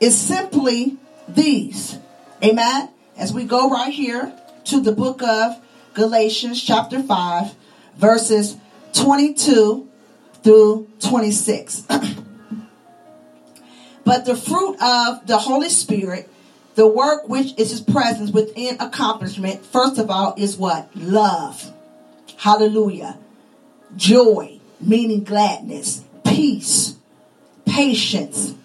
is 0.00 0.16
simply 0.18 0.96
these. 1.28 1.98
Amen. 2.42 2.88
As 3.16 3.32
we 3.32 3.44
go 3.44 3.70
right 3.70 3.92
here 3.92 4.32
to 4.64 4.80
the 4.80 4.92
book 4.92 5.22
of 5.22 5.60
Galatians, 5.94 6.62
chapter 6.62 7.02
5, 7.02 7.54
verses 7.96 8.56
22 8.94 9.88
through 10.42 10.88
26. 11.00 11.82
but 14.04 14.24
the 14.24 14.36
fruit 14.36 14.76
of 14.82 15.26
the 15.26 15.38
Holy 15.38 15.68
Spirit, 15.68 16.28
the 16.74 16.86
work 16.86 17.28
which 17.28 17.58
is 17.58 17.70
his 17.70 17.80
presence 17.80 18.30
within 18.30 18.80
accomplishment, 18.80 19.64
first 19.64 19.98
of 19.98 20.10
all, 20.10 20.34
is 20.36 20.56
what? 20.56 20.88
Love 20.94 21.72
Hallelujah. 22.42 23.16
Joy, 23.94 24.58
meaning 24.80 25.22
gladness, 25.22 26.02
peace, 26.24 26.96
patience. 27.64 28.56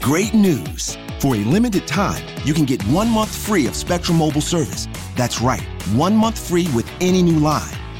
Great 0.00 0.32
news. 0.32 0.96
For 1.18 1.34
a 1.34 1.38
limited 1.38 1.88
time, 1.88 2.24
you 2.44 2.54
can 2.54 2.64
get 2.64 2.80
one 2.84 3.08
month 3.08 3.34
free 3.34 3.66
of 3.66 3.74
Spectrum 3.74 4.16
Mobile 4.16 4.40
service. 4.40 4.86
That's 5.16 5.40
right, 5.40 5.60
one 5.92 6.14
month 6.16 6.38
free 6.38 6.68
with 6.72 6.88
any 7.00 7.20
new 7.20 7.40
line. 7.40 7.74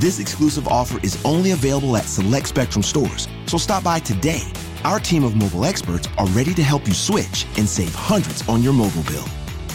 This 0.00 0.18
exclusive 0.18 0.66
offer 0.66 0.98
is 1.02 1.22
only 1.26 1.50
available 1.50 1.94
at 1.94 2.04
select 2.04 2.48
Spectrum 2.48 2.82
stores, 2.82 3.28
so 3.44 3.58
stop 3.58 3.84
by 3.84 3.98
today. 3.98 4.40
Our 4.82 4.98
team 4.98 5.24
of 5.24 5.36
mobile 5.36 5.66
experts 5.66 6.08
are 6.16 6.26
ready 6.28 6.54
to 6.54 6.62
help 6.62 6.88
you 6.88 6.94
switch 6.94 7.44
and 7.58 7.68
save 7.68 7.94
hundreds 7.94 8.42
on 8.48 8.62
your 8.62 8.72
mobile 8.72 9.02
bill. 9.02 9.28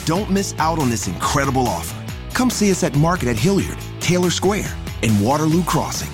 Don't 0.06 0.32
miss 0.32 0.56
out 0.58 0.80
on 0.80 0.90
this 0.90 1.08
incredible 1.08 1.68
offer. 1.68 2.04
Come 2.34 2.50
see 2.50 2.72
us 2.72 2.84
at 2.84 2.96
Market 2.96 3.30
at 3.30 3.36
Hilliard, 3.36 3.78
Taylor 4.00 4.32
Square, 4.32 4.76
and 5.04 5.24
Waterloo 5.24 5.64
Crossing. 5.64 6.10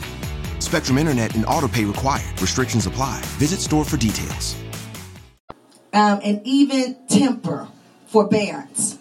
Spectrum 0.60 0.98
Internet 0.98 1.36
and 1.36 1.46
autopay 1.46 1.88
required. 1.88 2.42
Restrictions 2.42 2.86
apply. 2.88 3.22
Visit 3.40 3.62
store 3.62 3.86
for 3.86 3.96
details. 3.96 4.58
Um, 5.94 6.20
and 6.22 6.42
even 6.44 6.98
temper, 7.08 7.70
forbearance. 8.08 8.98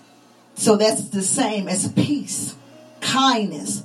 So 0.55 0.77
that's 0.77 1.09
the 1.09 1.23
same 1.23 1.67
as 1.67 1.91
peace, 1.95 2.55
kindness, 3.01 3.83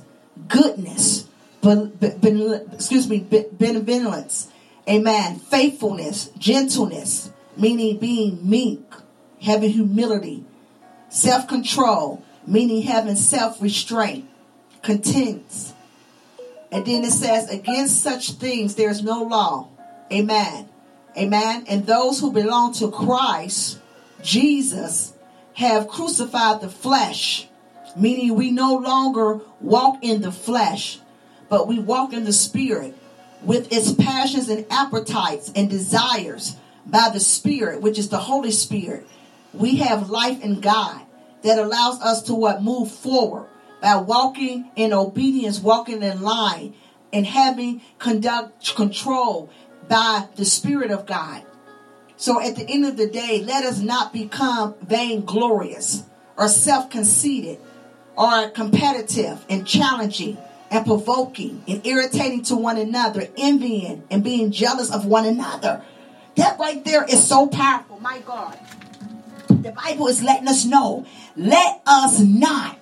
goodness, 0.48 1.26
excuse 1.62 3.08
me, 3.08 3.26
benevolence, 3.52 4.48
amen, 4.88 5.38
faithfulness, 5.38 6.30
gentleness, 6.38 7.30
meaning 7.56 7.98
being 7.98 8.48
meek, 8.48 8.84
having 9.42 9.70
humility, 9.70 10.44
self 11.08 11.48
control, 11.48 12.22
meaning 12.46 12.82
having 12.82 13.16
self 13.16 13.60
restraint, 13.60 14.28
contents. 14.82 15.72
And 16.72 16.84
then 16.84 17.04
it 17.04 17.12
says, 17.12 17.48
against 17.48 18.02
such 18.02 18.32
things 18.32 18.74
there's 18.74 19.02
no 19.02 19.22
law. 19.22 19.68
Amen. 20.12 20.68
Amen. 21.16 21.64
And 21.68 21.86
those 21.86 22.20
who 22.20 22.32
belong 22.32 22.74
to 22.74 22.90
Christ, 22.90 23.78
Jesus, 24.22 25.14
have 25.54 25.88
crucified 25.88 26.60
the 26.60 26.68
flesh, 26.68 27.45
meaning 27.96 28.34
we 28.34 28.50
no 28.50 28.74
longer 28.74 29.40
walk 29.60 29.98
in 30.02 30.20
the 30.20 30.32
flesh, 30.32 31.00
but 31.48 31.66
we 31.66 31.78
walk 31.78 32.12
in 32.12 32.24
the 32.24 32.32
spirit 32.32 32.94
with 33.42 33.72
its 33.72 33.92
passions 33.92 34.48
and 34.48 34.66
appetites 34.70 35.52
and 35.54 35.70
desires 35.70 36.56
by 36.84 37.10
the 37.12 37.20
Spirit, 37.20 37.80
which 37.80 37.98
is 37.98 38.08
the 38.08 38.18
Holy 38.18 38.50
Spirit. 38.50 39.06
We 39.52 39.76
have 39.76 40.10
life 40.10 40.42
in 40.42 40.60
God 40.60 41.02
that 41.42 41.58
allows 41.58 42.00
us 42.00 42.22
to 42.24 42.34
what 42.34 42.62
move 42.62 42.90
forward 42.90 43.48
by 43.80 43.96
walking 43.96 44.70
in 44.76 44.92
obedience, 44.92 45.60
walking 45.60 46.02
in 46.02 46.22
line, 46.22 46.74
and 47.12 47.26
having 47.26 47.82
conduct 47.98 48.74
control 48.74 49.50
by 49.88 50.28
the 50.36 50.44
Spirit 50.44 50.90
of 50.90 51.06
God. 51.06 51.44
So 52.16 52.40
at 52.40 52.56
the 52.56 52.68
end 52.68 52.86
of 52.86 52.96
the 52.96 53.08
day, 53.08 53.42
let 53.44 53.64
us 53.64 53.78
not 53.80 54.12
become 54.12 54.74
vainglorious 54.82 56.04
or 56.36 56.48
self-conceited 56.48 57.58
or 58.16 58.50
competitive 58.50 59.44
and 59.48 59.66
challenging 59.66 60.38
and 60.70 60.84
provoking 60.84 61.62
and 61.68 61.86
irritating 61.86 62.42
to 62.42 62.56
one 62.56 62.78
another, 62.78 63.28
envying 63.36 64.02
and 64.10 64.24
being 64.24 64.50
jealous 64.50 64.90
of 64.90 65.06
one 65.06 65.26
another. 65.26 65.82
That 66.36 66.58
right 66.58 66.84
there 66.84 67.04
is 67.04 67.26
so 67.26 67.46
powerful. 67.46 68.00
My 68.00 68.20
God. 68.20 68.58
The 69.48 69.72
Bible 69.72 70.08
is 70.08 70.22
letting 70.22 70.48
us 70.48 70.64
know 70.64 71.06
let 71.36 71.82
us 71.86 72.20
not 72.20 72.78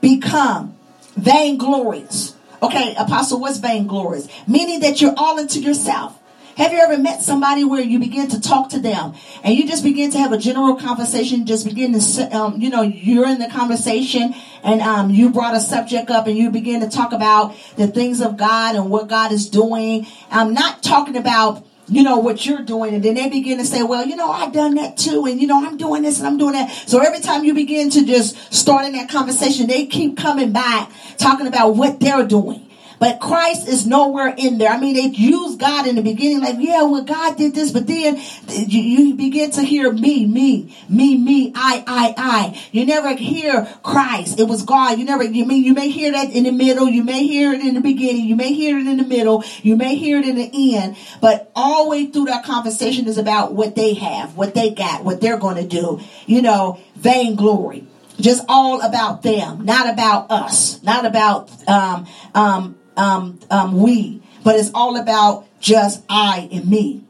become 0.00 0.76
vainglorious. 1.16 2.34
Okay, 2.62 2.94
Apostle, 2.98 3.40
what's 3.40 3.58
vainglorious? 3.58 4.28
Meaning 4.46 4.80
that 4.80 5.00
you're 5.00 5.14
all 5.16 5.38
into 5.38 5.60
yourself. 5.60 6.17
Have 6.58 6.72
you 6.72 6.80
ever 6.80 6.98
met 6.98 7.22
somebody 7.22 7.62
where 7.62 7.80
you 7.80 8.00
begin 8.00 8.26
to 8.30 8.40
talk 8.40 8.70
to 8.70 8.80
them 8.80 9.14
and 9.44 9.54
you 9.54 9.64
just 9.64 9.84
begin 9.84 10.10
to 10.10 10.18
have 10.18 10.32
a 10.32 10.38
general 10.38 10.74
conversation, 10.74 11.46
just 11.46 11.64
begin 11.64 11.96
to, 11.96 12.36
um, 12.36 12.60
you 12.60 12.68
know, 12.68 12.82
you're 12.82 13.28
in 13.28 13.38
the 13.38 13.46
conversation 13.46 14.34
and 14.64 14.80
um, 14.80 15.08
you 15.08 15.30
brought 15.30 15.54
a 15.54 15.60
subject 15.60 16.10
up 16.10 16.26
and 16.26 16.36
you 16.36 16.50
begin 16.50 16.80
to 16.80 16.88
talk 16.88 17.12
about 17.12 17.54
the 17.76 17.86
things 17.86 18.20
of 18.20 18.36
God 18.36 18.74
and 18.74 18.90
what 18.90 19.06
God 19.06 19.30
is 19.30 19.48
doing. 19.48 20.08
I'm 20.32 20.52
not 20.52 20.82
talking 20.82 21.16
about 21.16 21.64
you 21.90 22.02
know, 22.02 22.18
what 22.18 22.44
you're 22.44 22.60
doing. 22.60 22.92
And 22.92 23.02
then 23.02 23.14
they 23.14 23.30
begin 23.30 23.56
to 23.58 23.64
say, 23.64 23.82
well, 23.82 24.04
you 24.04 24.14
know, 24.14 24.30
I've 24.30 24.52
done 24.52 24.74
that 24.74 24.98
too. 24.98 25.24
And, 25.24 25.40
you 25.40 25.46
know, 25.46 25.64
I'm 25.64 25.78
doing 25.78 26.02
this 26.02 26.18
and 26.18 26.26
I'm 26.26 26.36
doing 26.36 26.52
that. 26.52 26.70
So 26.70 26.98
every 26.98 27.20
time 27.20 27.44
you 27.44 27.54
begin 27.54 27.88
to 27.88 28.04
just 28.04 28.52
start 28.52 28.84
in 28.84 28.92
that 28.92 29.08
conversation, 29.08 29.68
they 29.68 29.86
keep 29.86 30.18
coming 30.18 30.52
back 30.52 30.90
talking 31.16 31.46
about 31.46 31.76
what 31.76 31.98
they're 31.98 32.26
doing. 32.26 32.67
But 32.98 33.20
Christ 33.20 33.68
is 33.68 33.86
nowhere 33.86 34.34
in 34.36 34.58
there. 34.58 34.70
I 34.70 34.78
mean, 34.78 34.94
they 34.94 35.16
use 35.16 35.56
God 35.56 35.86
in 35.86 35.96
the 35.96 36.02
beginning, 36.02 36.40
like, 36.40 36.56
yeah, 36.58 36.82
well, 36.82 37.04
God 37.04 37.36
did 37.36 37.54
this, 37.54 37.70
but 37.70 37.86
then 37.86 38.20
you, 38.48 39.14
begin 39.14 39.50
to 39.52 39.62
hear 39.62 39.92
me, 39.92 40.26
me, 40.26 40.76
me, 40.88 41.16
me, 41.16 41.52
I, 41.54 41.84
I, 41.86 42.14
I. 42.16 42.68
You 42.72 42.86
never 42.86 43.14
hear 43.14 43.66
Christ. 43.82 44.40
It 44.40 44.48
was 44.48 44.62
God. 44.62 44.98
You 44.98 45.04
never, 45.04 45.24
you 45.24 45.44
mean, 45.44 45.64
you 45.64 45.74
may 45.74 45.90
hear 45.90 46.12
that 46.12 46.30
in 46.30 46.44
the 46.44 46.50
middle. 46.50 46.88
You 46.88 47.04
may 47.04 47.26
hear 47.26 47.52
it 47.52 47.60
in 47.60 47.74
the 47.74 47.80
beginning. 47.80 48.26
You 48.26 48.36
may 48.36 48.52
hear 48.52 48.78
it 48.78 48.86
in 48.86 48.96
the 48.96 49.04
middle. 49.04 49.44
You 49.62 49.76
may 49.76 49.96
hear 49.96 50.18
it 50.18 50.26
in 50.26 50.36
the 50.36 50.76
end. 50.76 50.96
But 51.20 51.50
all 51.54 51.84
the 51.84 51.90
way 51.90 52.06
through 52.06 52.26
that 52.26 52.44
conversation 52.44 53.06
is 53.06 53.18
about 53.18 53.52
what 53.52 53.76
they 53.76 53.94
have, 53.94 54.36
what 54.36 54.54
they 54.54 54.70
got, 54.70 55.04
what 55.04 55.20
they're 55.20 55.38
going 55.38 55.56
to 55.56 55.66
do. 55.66 56.00
You 56.26 56.42
know, 56.42 56.80
vainglory 56.96 57.86
just 58.20 58.44
all 58.48 58.80
about 58.80 59.22
them, 59.22 59.64
not 59.64 59.88
about 59.88 60.30
us, 60.30 60.82
not 60.82 61.04
about 61.04 61.50
um, 61.68 62.06
um, 62.34 62.77
um, 62.98 63.38
um, 63.50 63.80
we, 63.80 64.20
but 64.44 64.56
it's 64.56 64.70
all 64.74 64.96
about 65.00 65.46
just 65.60 66.04
I 66.08 66.48
and 66.52 66.68
me. 66.68 67.04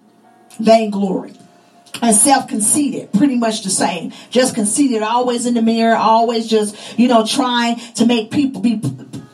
Vainglory. 0.61 1.35
And 2.01 2.15
self-conceited, 2.15 3.13
pretty 3.13 3.37
much 3.37 3.65
the 3.65 3.71
same. 3.71 4.13
Just 4.31 4.55
conceited, 4.55 5.03
always 5.03 5.47
in 5.47 5.55
the 5.55 5.63
mirror, 5.63 5.97
always 5.97 6.47
just, 6.47 6.77
you 6.99 7.09
know, 7.09 7.27
trying 7.27 7.77
to 7.95 8.07
make 8.07 8.31
people 8.31 8.61
be 8.61 8.81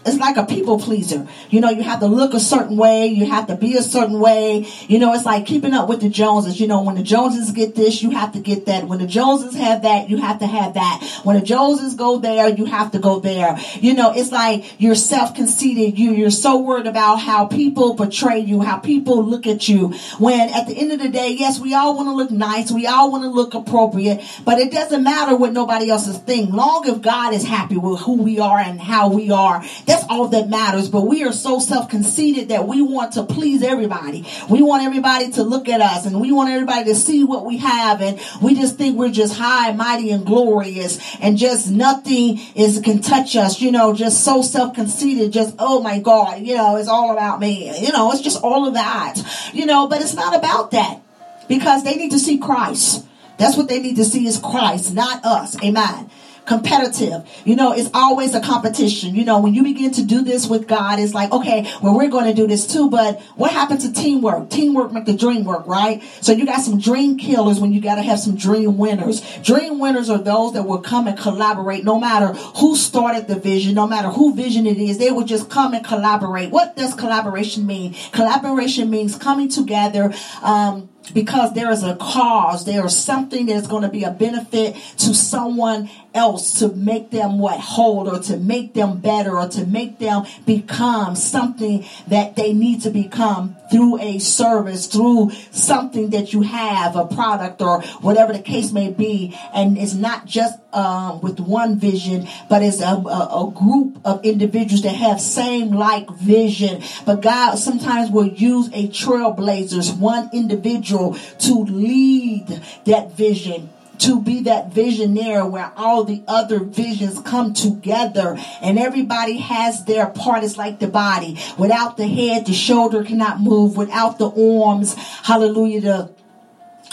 it's 0.07 0.19
like 0.19 0.37
a 0.37 0.45
people 0.45 0.79
pleaser. 0.79 1.27
You 1.51 1.61
know, 1.61 1.71
you 1.71 1.83
have 1.83 2.01
to 2.01 2.07
look 2.07 2.35
a 2.35 2.41
certain 2.41 2.77
way, 2.77 3.07
you 3.07 3.27
have 3.27 3.47
to 3.47 3.57
be 3.57 3.77
a 3.77 3.83
certain 3.83 4.21
way. 4.21 4.67
You 4.89 4.99
know, 4.99 5.15
it's 5.15 5.25
like 5.25 5.47
keeping 5.47 5.75
up 5.75 5.89
with 5.89 6.01
the 6.01 6.09
Joneses. 6.09 6.61
You 6.61 6.67
know, 6.67 6.83
when 6.83 6.97
the 6.97 7.03
Joneses 7.03 7.53
get 7.53 7.75
this, 7.75 8.03
you 8.03 8.11
have 8.11 8.33
to 8.33 8.41
get 8.41 8.67
that. 8.67 8.87
When 8.87 8.99
the 8.99 9.07
Joneses 9.07 9.55
have 9.57 9.83
that, 9.83 10.11
you 10.11 10.19
have 10.19 10.41
to 10.41 10.47
have 10.47 10.75
that. 10.75 11.21
When 11.25 11.37
the 11.39 11.45
Joneses 11.45 11.95
go 11.95 12.19
there, 12.19 12.49
you 12.49 12.67
have 12.67 12.93
to 12.93 12.99
go 12.99 13.21
there. 13.21 13.59
You 13.75 13.95
know, 13.95 14.13
it's 14.15 14.33
like 14.33 14.81
you're 14.81 14.95
self-conceited. 14.95 15.99
You, 15.99 16.13
you're 16.13 16.31
so 16.31 16.61
worried 16.61 16.87
about 16.87 17.17
how 17.17 17.47
people 17.47 17.95
portray 17.97 18.41
you, 18.41 18.61
how 18.61 18.79
people 18.79 19.25
look 19.25 19.47
at 19.47 19.69
you. 19.69 19.95
When 20.19 20.49
at 20.51 20.67
the 20.67 20.75
end 20.75 20.93
of 20.93 21.01
the 21.01 21.09
day, 21.09 21.31
yes, 21.39 21.59
we 21.59 21.75
all 21.75 21.97
want 21.97 22.09
to 22.09 22.15
look 22.15 22.31
nice. 22.31 22.71
We 22.71 22.87
all 22.87 23.11
want 23.11 23.25
to 23.25 23.31
look 23.31 23.55
appropriate, 23.55 24.23
but 24.45 24.59
it 24.59 24.73
doesn't 24.73 25.03
matter 25.03 25.37
what 25.37 25.53
nobody 25.53 25.91
else's 25.91 26.19
thing. 26.19 26.51
Long 26.51 26.87
if 26.87 27.01
God 27.01 27.35
is 27.35 27.45
happy 27.45 27.77
with 27.77 28.01
who 28.01 28.23
we 28.23 28.39
are 28.39 28.59
and 28.59 28.81
how 28.81 29.09
we 29.09 29.31
are, 29.31 29.65
all 30.09 30.29
that 30.29 30.49
matters. 30.49 30.89
But 30.89 31.03
we 31.03 31.25
are 31.25 31.33
so 31.33 31.59
self-conceited 31.59 32.49
that 32.49 32.67
we 32.67 32.83
want 32.83 33.13
to 33.13 33.25
please 33.25 33.63
everybody. 33.63 34.27
We 34.49 34.63
want 34.63 34.83
everybody 34.83 35.31
to 35.33 35.43
look 35.43 35.69
at 35.69 35.81
us 35.81 36.07
and 36.07 36.21
we 36.21 36.33
want 36.33 36.51
everybody 36.51 36.85
to 36.87 36.95
see 36.95 37.25
what 37.25 37.45
we 37.45 37.59
have. 37.59 38.01
And 38.01 38.21
we 38.43 38.55
just 38.55 38.77
think 38.77 38.97
we're 38.97 39.11
just 39.11 39.35
high, 39.35 39.73
mighty, 39.73 40.11
and 40.11 40.27
glorious 40.27 40.99
and 41.21 41.37
just 41.37 41.71
nothing 41.71 42.41
is 42.55 42.81
can 42.85 43.01
touch 43.01 43.37
us. 43.37 43.61
You 43.61 43.73
know, 43.73 43.95
just 43.95 44.25
so 44.25 44.43
self-conceited. 44.43 45.33
Just, 45.33 45.55
oh 45.59 45.81
my 45.81 46.01
God, 46.01 46.43
you 46.43 46.57
know, 46.57 46.77
it's 46.77 46.89
all 46.89 47.13
about 47.13 47.41
me. 47.41 47.71
You 47.81 47.93
know, 47.93 48.13
it's 48.13 48.23
just 48.23 48.43
all 48.43 48.67
of 48.67 48.75
that. 48.75 49.17
You 49.53 49.67
know, 49.67 49.87
but 49.89 50.01
it's 50.01 50.15
not 50.15 50.37
about 50.37 50.71
that 50.73 51.01
because 51.49 51.85
they 51.85 51.97
need 51.97 52.11
to 52.11 52.19
see 52.19 52.39
Christ. 52.39 53.07
That's 53.37 53.57
what 53.57 53.69
they 53.69 53.81
need 53.81 53.97
to 53.97 54.05
see 54.05 54.27
is 54.27 54.39
Christ, 54.39 54.95
not 54.95 55.25
us. 55.25 55.63
Amen 55.63 56.11
competitive. 56.47 57.27
You 57.45 57.57
know, 57.57 57.73
it's 57.73 57.91
always 57.95 58.35
a 58.35 58.41
competition. 58.41 59.15
You 59.15 59.25
know, 59.25 59.41
when 59.41 59.55
you 59.55 59.63
begin 59.63 59.93
to 59.93 60.05
do 60.05 60.23
this 60.23 60.47
with 60.47 60.67
God, 60.69 60.99
it's 60.99 61.15
like, 61.15 61.33
okay, 61.33 61.71
well, 61.83 61.97
we're 61.97 62.11
going 62.11 62.27
to 62.27 62.35
do 62.35 62.47
this 62.47 62.67
too, 62.67 62.91
but 62.91 63.21
what 63.37 63.51
happened 63.51 63.81
to 63.83 63.93
teamwork? 63.93 64.51
Teamwork 64.51 64.93
make 64.93 65.07
the 65.07 65.17
dream 65.17 65.45
work, 65.45 65.67
right? 65.67 66.03
So 66.21 66.33
you 66.33 66.47
got 66.47 66.61
some 66.61 66.79
dream 66.79 67.17
killers 67.17 67.61
when 67.61 67.73
you 67.73 67.81
got 67.81 67.97
to 67.97 68.03
have 68.03 68.19
some 68.19 68.37
dream 68.37 68.77
winners. 68.77 69.23
Dream 69.43 69.79
winners 69.79 70.11
are 70.11 70.19
those 70.19 70.53
that 70.55 70.65
will 70.65 70.81
come 70.81 71.07
and 71.07 71.19
collaborate 71.19 71.85
no 71.85 71.99
matter 71.99 72.29
who 72.59 72.77
started 72.77 73.27
the 73.27 73.37
vision, 73.37 73.75
no 73.75 73.87
matter 73.87 74.09
who 74.09 74.35
vision 74.35 74.67
it 74.67 74.79
is, 74.79 74.99
they 74.99 75.11
will 75.11 75.25
just 75.25 75.51
come 75.51 75.75
and 75.75 75.85
collaborate. 75.85 76.51
What 76.51 76.77
does 76.77 76.95
collaboration 76.95 77.67
mean? 77.67 77.95
Collaboration 78.13 78.91
means 78.91 79.17
coming 79.17 79.49
together, 79.49 80.13
um, 80.43 80.91
because 81.13 81.53
there 81.53 81.71
is 81.71 81.83
a 81.83 81.97
cause, 81.97 82.65
there 82.65 82.85
is 82.87 82.97
something 82.97 83.47
that 83.47 83.57
is 83.57 83.67
going 83.67 83.83
to 83.83 83.89
be 83.89 84.05
a 84.05 84.11
benefit 84.11 84.75
to 84.99 85.15
someone 85.15 85.91
else 86.15 86.61
to 86.61 86.69
make 86.69 87.11
them 87.11 87.39
what 87.39 87.61
whole 87.61 88.09
or 88.09 88.21
to 88.21 88.37
make 88.37 88.75
them 88.75 88.99
better 88.99 89.37
or 89.37 89.49
to 89.49 89.67
make 89.67 89.99
them 89.99 90.25
become 90.47 91.17
something 91.17 91.85
that 92.09 92.37
they 92.37 92.53
need 92.53 92.81
to 92.83 92.91
become 92.91 93.57
through 93.71 94.01
a 94.01 94.19
service, 94.19 94.87
through 94.87 95.31
something 95.51 96.11
that 96.11 96.33
you 96.33 96.43
have, 96.43 96.97
a 96.97 97.07
product 97.07 97.61
or 97.61 97.83
whatever 98.01 98.33
the 98.33 98.39
case 98.39 98.73
may 98.73 98.91
be. 98.91 99.37
And 99.53 99.77
it's 99.77 99.95
not 99.95 100.27
just 100.27 100.59
um, 100.73 101.21
with 101.21 101.41
one 101.41 101.79
vision, 101.79 102.29
but 102.49 102.63
it's 102.63 102.81
a, 102.81 102.95
a, 102.95 103.49
a 103.49 103.53
group 103.53 104.01
of 104.05 104.25
individuals 104.25 104.83
that 104.83 104.95
have 104.95 105.21
same 105.21 105.71
like 105.71 106.09
vision. 106.11 106.83
But 107.05 107.23
God 107.23 107.57
sometimes 107.57 108.11
will 108.11 108.27
use 108.29 108.69
a 108.69 108.89
trailblazers, 108.89 109.99
one 109.99 110.31
individual 110.33 111.15
to 111.41 111.55
lead 111.55 112.49
that 112.85 113.13
vision 113.13 113.71
to 113.99 114.21
be 114.21 114.41
that 114.43 114.73
visionary 114.73 115.49
where 115.49 115.73
all 115.77 116.05
the 116.05 116.23
other 116.27 116.59
visions 116.61 117.21
come 117.21 117.55
together 117.55 118.37
and 118.61 118.79
everybody 118.79 119.39
has 119.39 119.85
their 119.85 120.07
part. 120.07 120.45
It's 120.45 120.57
like 120.57 120.79
the 120.79 120.89
body. 120.89 121.39
Without 121.59 121.97
the 121.97 122.07
head, 122.07 122.47
the 122.47 122.53
shoulder 122.53 123.05
cannot 123.05 123.41
move. 123.41 123.77
Without 123.77 124.19
the 124.19 124.31
arms, 124.31 124.95
hallelujah, 124.95 125.81
the 125.81 126.15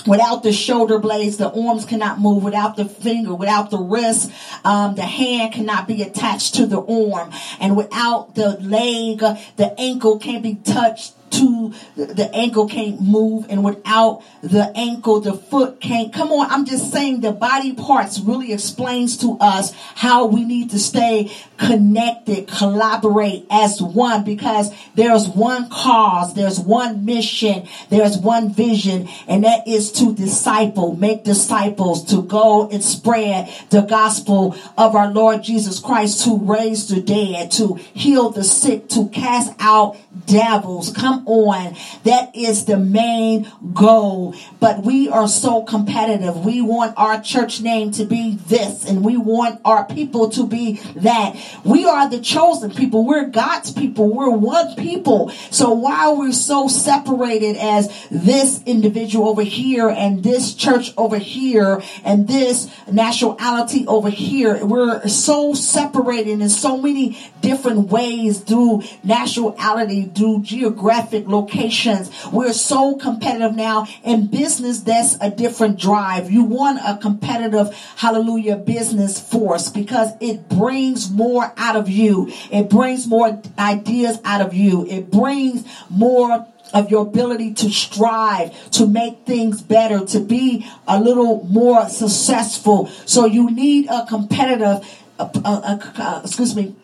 Without 0.07 0.41
the 0.41 0.51
shoulder 0.51 0.97
blades, 0.97 1.37
the 1.37 1.51
arms 1.51 1.85
cannot 1.85 2.19
move. 2.19 2.43
Without 2.43 2.75
the 2.75 2.85
finger, 2.85 3.35
without 3.35 3.69
the 3.69 3.77
wrist, 3.77 4.31
um, 4.63 4.95
the 4.95 5.03
hand 5.03 5.53
cannot 5.53 5.87
be 5.87 6.01
attached 6.01 6.55
to 6.55 6.65
the 6.65 6.81
arm. 6.81 7.31
And 7.59 7.77
without 7.77 8.33
the 8.33 8.57
leg, 8.59 9.19
the 9.57 9.75
ankle 9.77 10.17
can't 10.17 10.41
be 10.41 10.55
touched 10.55 11.13
to 11.31 11.73
the, 11.95 12.29
ankle 12.33 12.67
can't 12.67 13.01
move, 13.01 13.45
and 13.49 13.63
without 13.63 14.23
the 14.41 14.71
ankle, 14.75 15.19
the 15.19 15.33
foot 15.33 15.79
can't. 15.79 16.13
Come 16.13 16.31
on, 16.31 16.49
I'm 16.49 16.65
just 16.65 16.91
saying 16.91 17.21
the 17.21 17.31
body 17.31 17.73
parts 17.73 18.19
really 18.19 18.53
explains 18.53 19.17
to 19.17 19.37
us 19.39 19.73
how 19.95 20.25
we 20.25 20.43
need 20.43 20.71
to 20.71 20.79
stay 20.79 21.31
connected, 21.57 22.47
collaborate 22.47 23.45
as 23.49 23.81
one, 23.81 24.23
because 24.23 24.73
there's 24.95 25.27
one 25.27 25.69
cause, 25.69 26.33
there's 26.33 26.59
one 26.59 27.05
mission, 27.05 27.67
there's 27.89 28.17
one 28.17 28.53
vision, 28.53 29.07
and 29.27 29.43
that 29.43 29.67
is 29.67 29.91
to 29.91 30.13
disciple, 30.13 30.95
make 30.95 31.23
disciples, 31.23 32.05
to 32.05 32.21
go 32.23 32.69
and 32.69 32.83
spread 32.83 33.49
the 33.69 33.81
gospel 33.81 34.55
of 34.77 34.95
our 34.95 35.11
Lord 35.11 35.43
Jesus 35.43 35.79
Christ, 35.79 36.23
to 36.25 36.37
raise 36.37 36.87
the 36.87 37.01
dead, 37.01 37.51
to 37.51 37.75
heal 37.93 38.29
the 38.29 38.43
sick, 38.43 38.89
to 38.89 39.07
cast 39.09 39.53
out 39.59 39.97
devils. 40.25 40.91
Come 40.91 41.20
on. 41.25 41.75
That 42.03 42.35
is 42.35 42.65
the 42.65 42.77
main 42.77 43.51
goal. 43.73 44.35
But 44.59 44.83
we 44.83 45.09
are 45.09 45.27
so 45.27 45.63
competitive. 45.63 46.45
We 46.45 46.61
want 46.61 46.93
our 46.97 47.21
church 47.21 47.61
name 47.61 47.91
to 47.91 48.05
be 48.05 48.35
this 48.35 48.85
and 48.85 49.03
we 49.03 49.17
want 49.17 49.61
our 49.65 49.85
people 49.85 50.29
to 50.31 50.45
be 50.45 50.73
that. 50.97 51.35
We 51.63 51.85
are 51.85 52.09
the 52.09 52.19
chosen 52.19 52.71
people. 52.71 53.05
We're 53.05 53.27
God's 53.27 53.71
people. 53.71 54.13
We're 54.13 54.29
one 54.29 54.75
people. 54.75 55.29
So 55.49 55.73
while 55.73 56.17
we're 56.17 56.31
so 56.31 56.67
separated 56.67 57.57
as 57.57 58.07
this 58.09 58.61
individual 58.65 59.29
over 59.29 59.43
here 59.43 59.89
and 59.89 60.23
this 60.23 60.53
church 60.53 60.93
over 60.97 61.17
here 61.17 61.81
and 62.03 62.27
this 62.27 62.69
nationality 62.91 63.85
over 63.87 64.09
here, 64.09 64.65
we're 64.65 65.07
so 65.07 65.53
separated 65.53 66.41
in 66.41 66.49
so 66.49 66.77
many 66.77 67.17
different 67.41 67.89
ways 67.89 68.39
through 68.39 68.83
nationality, 69.03 70.05
through 70.05 70.41
geographic 70.43 71.10
locations. 71.11 72.09
We're 72.31 72.53
so 72.53 72.95
competitive 72.95 73.55
now 73.55 73.87
in 74.03 74.27
business. 74.27 74.81
That's 74.81 75.17
a 75.21 75.29
different 75.29 75.79
drive. 75.79 76.31
You 76.31 76.43
want 76.43 76.79
a 76.85 76.97
competitive, 76.97 77.75
hallelujah, 77.97 78.57
business 78.57 79.19
force 79.19 79.69
because 79.69 80.11
it 80.19 80.49
brings 80.49 81.09
more 81.11 81.53
out 81.57 81.75
of 81.75 81.89
you. 81.89 82.31
It 82.51 82.69
brings 82.69 83.07
more 83.07 83.41
ideas 83.57 84.19
out 84.23 84.41
of 84.41 84.53
you. 84.53 84.85
It 84.87 85.11
brings 85.11 85.65
more 85.89 86.47
of 86.73 86.89
your 86.89 87.01
ability 87.05 87.53
to 87.53 87.69
strive, 87.69 88.71
to 88.71 88.87
make 88.87 89.25
things 89.25 89.61
better, 89.61 90.05
to 90.05 90.19
be 90.19 90.65
a 90.87 90.99
little 90.99 91.45
more 91.47 91.87
successful. 91.89 92.87
So 93.05 93.25
you 93.25 93.51
need 93.51 93.87
a 93.89 94.05
competitive, 94.05 94.87
uh, 95.19 95.29
uh, 95.43 95.79
uh, 95.97 96.21
excuse 96.23 96.55
me, 96.55 96.75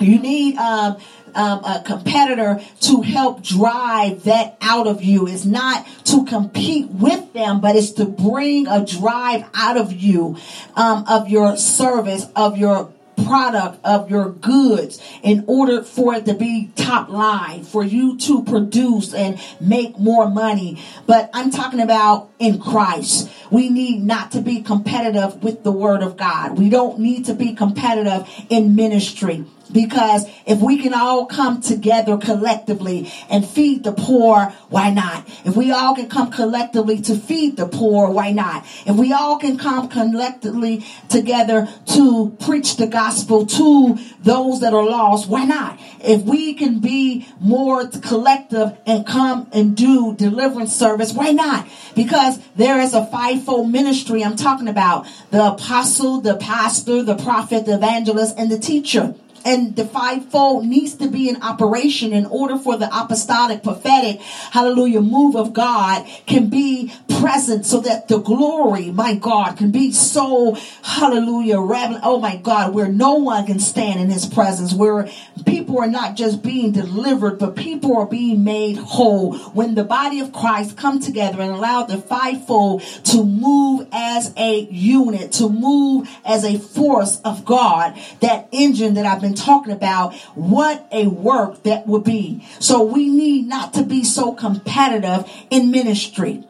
you 0.00 0.18
need 0.18 0.56
um, 0.56 0.98
um, 1.36 1.62
a 1.64 1.82
competitor 1.84 2.60
to 2.80 3.02
help 3.02 3.42
drive 3.42 4.24
that 4.24 4.56
out 4.60 4.86
of 4.86 5.02
you. 5.02 5.28
It's 5.28 5.44
not 5.44 5.86
to 6.06 6.24
compete 6.24 6.88
with 6.88 7.32
them, 7.32 7.60
but 7.60 7.76
it's 7.76 7.92
to 7.92 8.06
bring 8.06 8.66
a 8.66 8.84
drive 8.84 9.44
out 9.54 9.76
of 9.76 9.92
you, 9.92 10.36
um, 10.74 11.04
of 11.08 11.28
your 11.28 11.56
service, 11.56 12.26
of 12.34 12.56
your 12.58 12.92
product 13.24 13.78
of 13.84 14.10
your 14.10 14.30
goods 14.30 15.00
in 15.22 15.44
order 15.46 15.82
for 15.82 16.14
it 16.14 16.26
to 16.26 16.34
be 16.34 16.70
top 16.76 17.08
line 17.08 17.64
for 17.64 17.82
you 17.82 18.18
to 18.18 18.44
produce 18.44 19.14
and 19.14 19.40
make 19.60 19.98
more 19.98 20.28
money. 20.28 20.80
But 21.06 21.30
i'm 21.32 21.50
talking 21.50 21.80
about 21.80 22.30
in 22.38 22.60
christ. 22.60 23.30
We 23.50 23.70
need 23.70 24.02
not 24.02 24.32
to 24.32 24.42
be 24.42 24.62
competitive 24.62 25.42
with 25.42 25.64
the 25.64 25.72
word 25.72 26.02
of 26.02 26.16
god. 26.16 26.58
We 26.58 26.68
don't 26.68 26.98
need 26.98 27.24
to 27.26 27.34
be 27.34 27.54
competitive 27.54 28.28
in 28.50 28.76
ministry 28.76 29.46
because 29.72 30.26
if 30.46 30.60
we 30.60 30.78
can 30.78 30.94
all 30.94 31.26
come 31.26 31.60
together 31.60 32.16
collectively 32.16 33.12
and 33.28 33.46
feed 33.46 33.84
the 33.84 33.92
poor, 33.92 34.52
why 34.68 34.90
not? 34.90 35.26
If 35.44 35.56
we 35.56 35.72
all 35.72 35.94
can 35.94 36.08
come 36.08 36.30
collectively 36.30 37.00
to 37.02 37.16
feed 37.16 37.56
the 37.56 37.66
poor, 37.66 38.10
why 38.10 38.32
not? 38.32 38.64
If 38.86 38.96
we 38.96 39.12
all 39.12 39.38
can 39.38 39.58
come 39.58 39.88
collectively 39.88 40.84
together 41.08 41.68
to 41.86 42.36
preach 42.40 42.76
the 42.76 42.86
gospel 42.86 43.46
to 43.46 43.98
those 44.20 44.60
that 44.60 44.72
are 44.72 44.84
lost, 44.84 45.28
why 45.28 45.44
not? 45.44 45.78
If 46.00 46.22
we 46.22 46.54
can 46.54 46.80
be 46.80 47.26
more 47.40 47.86
collective 47.88 48.76
and 48.86 49.06
come 49.06 49.48
and 49.52 49.76
do 49.76 50.14
deliverance 50.14 50.74
service, 50.74 51.12
why 51.12 51.32
not? 51.32 51.66
Because 51.94 52.38
there 52.56 52.80
is 52.80 52.94
a 52.94 53.06
fivefold 53.06 53.70
ministry 53.70 54.22
I'm 54.22 54.36
talking 54.36 54.68
about. 54.68 55.06
The 55.30 55.52
apostle, 55.52 56.20
the 56.20 56.36
pastor, 56.36 57.02
the 57.02 57.16
prophet, 57.16 57.66
the 57.66 57.74
evangelist, 57.74 58.36
and 58.38 58.50
the 58.50 58.58
teacher 58.58 59.14
and 59.46 59.76
the 59.76 59.86
fivefold 59.86 60.66
needs 60.66 60.94
to 60.96 61.08
be 61.08 61.28
in 61.28 61.40
operation 61.42 62.12
in 62.12 62.26
order 62.26 62.58
for 62.58 62.76
the 62.76 62.88
apostolic, 62.92 63.62
prophetic, 63.62 64.20
hallelujah, 64.20 65.00
move 65.00 65.36
of 65.36 65.52
God 65.52 66.04
can 66.26 66.50
be 66.50 66.92
present 67.20 67.64
so 67.64 67.80
that 67.80 68.08
the 68.08 68.18
glory, 68.18 68.90
my 68.90 69.14
God, 69.14 69.56
can 69.56 69.70
be 69.70 69.92
so, 69.92 70.56
hallelujah, 70.82 71.58
oh 71.58 72.18
my 72.20 72.36
God, 72.36 72.74
where 72.74 72.88
no 72.88 73.14
one 73.14 73.46
can 73.46 73.60
stand 73.60 74.00
in 74.00 74.10
his 74.10 74.26
presence, 74.26 74.74
where 74.74 75.08
people 75.46 75.78
are 75.78 75.86
not 75.86 76.16
just 76.16 76.42
being 76.42 76.72
delivered, 76.72 77.38
but 77.38 77.54
people 77.54 77.96
are 77.96 78.06
being 78.06 78.42
made 78.42 78.76
whole. 78.76 79.36
When 79.36 79.76
the 79.76 79.84
body 79.84 80.18
of 80.18 80.32
Christ 80.32 80.76
come 80.76 80.98
together 80.98 81.40
and 81.40 81.52
allow 81.52 81.84
the 81.84 81.98
fivefold 81.98 82.82
to 83.04 83.24
move 83.24 83.86
as 83.92 84.34
a 84.36 84.60
unit, 84.70 85.32
to 85.32 85.48
move 85.48 86.08
as 86.24 86.44
a 86.44 86.58
force 86.58 87.20
of 87.24 87.44
God, 87.44 87.96
that 88.20 88.48
engine 88.50 88.94
that 88.94 89.06
I've 89.06 89.20
been 89.20 89.35
talking 89.36 89.72
about 89.72 90.14
what 90.34 90.86
a 90.90 91.06
work 91.06 91.62
that 91.62 91.86
would 91.86 92.04
be. 92.04 92.44
So 92.58 92.82
we 92.82 93.08
need 93.08 93.46
not 93.46 93.74
to 93.74 93.84
be 93.84 94.02
so 94.04 94.32
competitive 94.32 95.30
in 95.50 95.70
ministry 95.70 96.44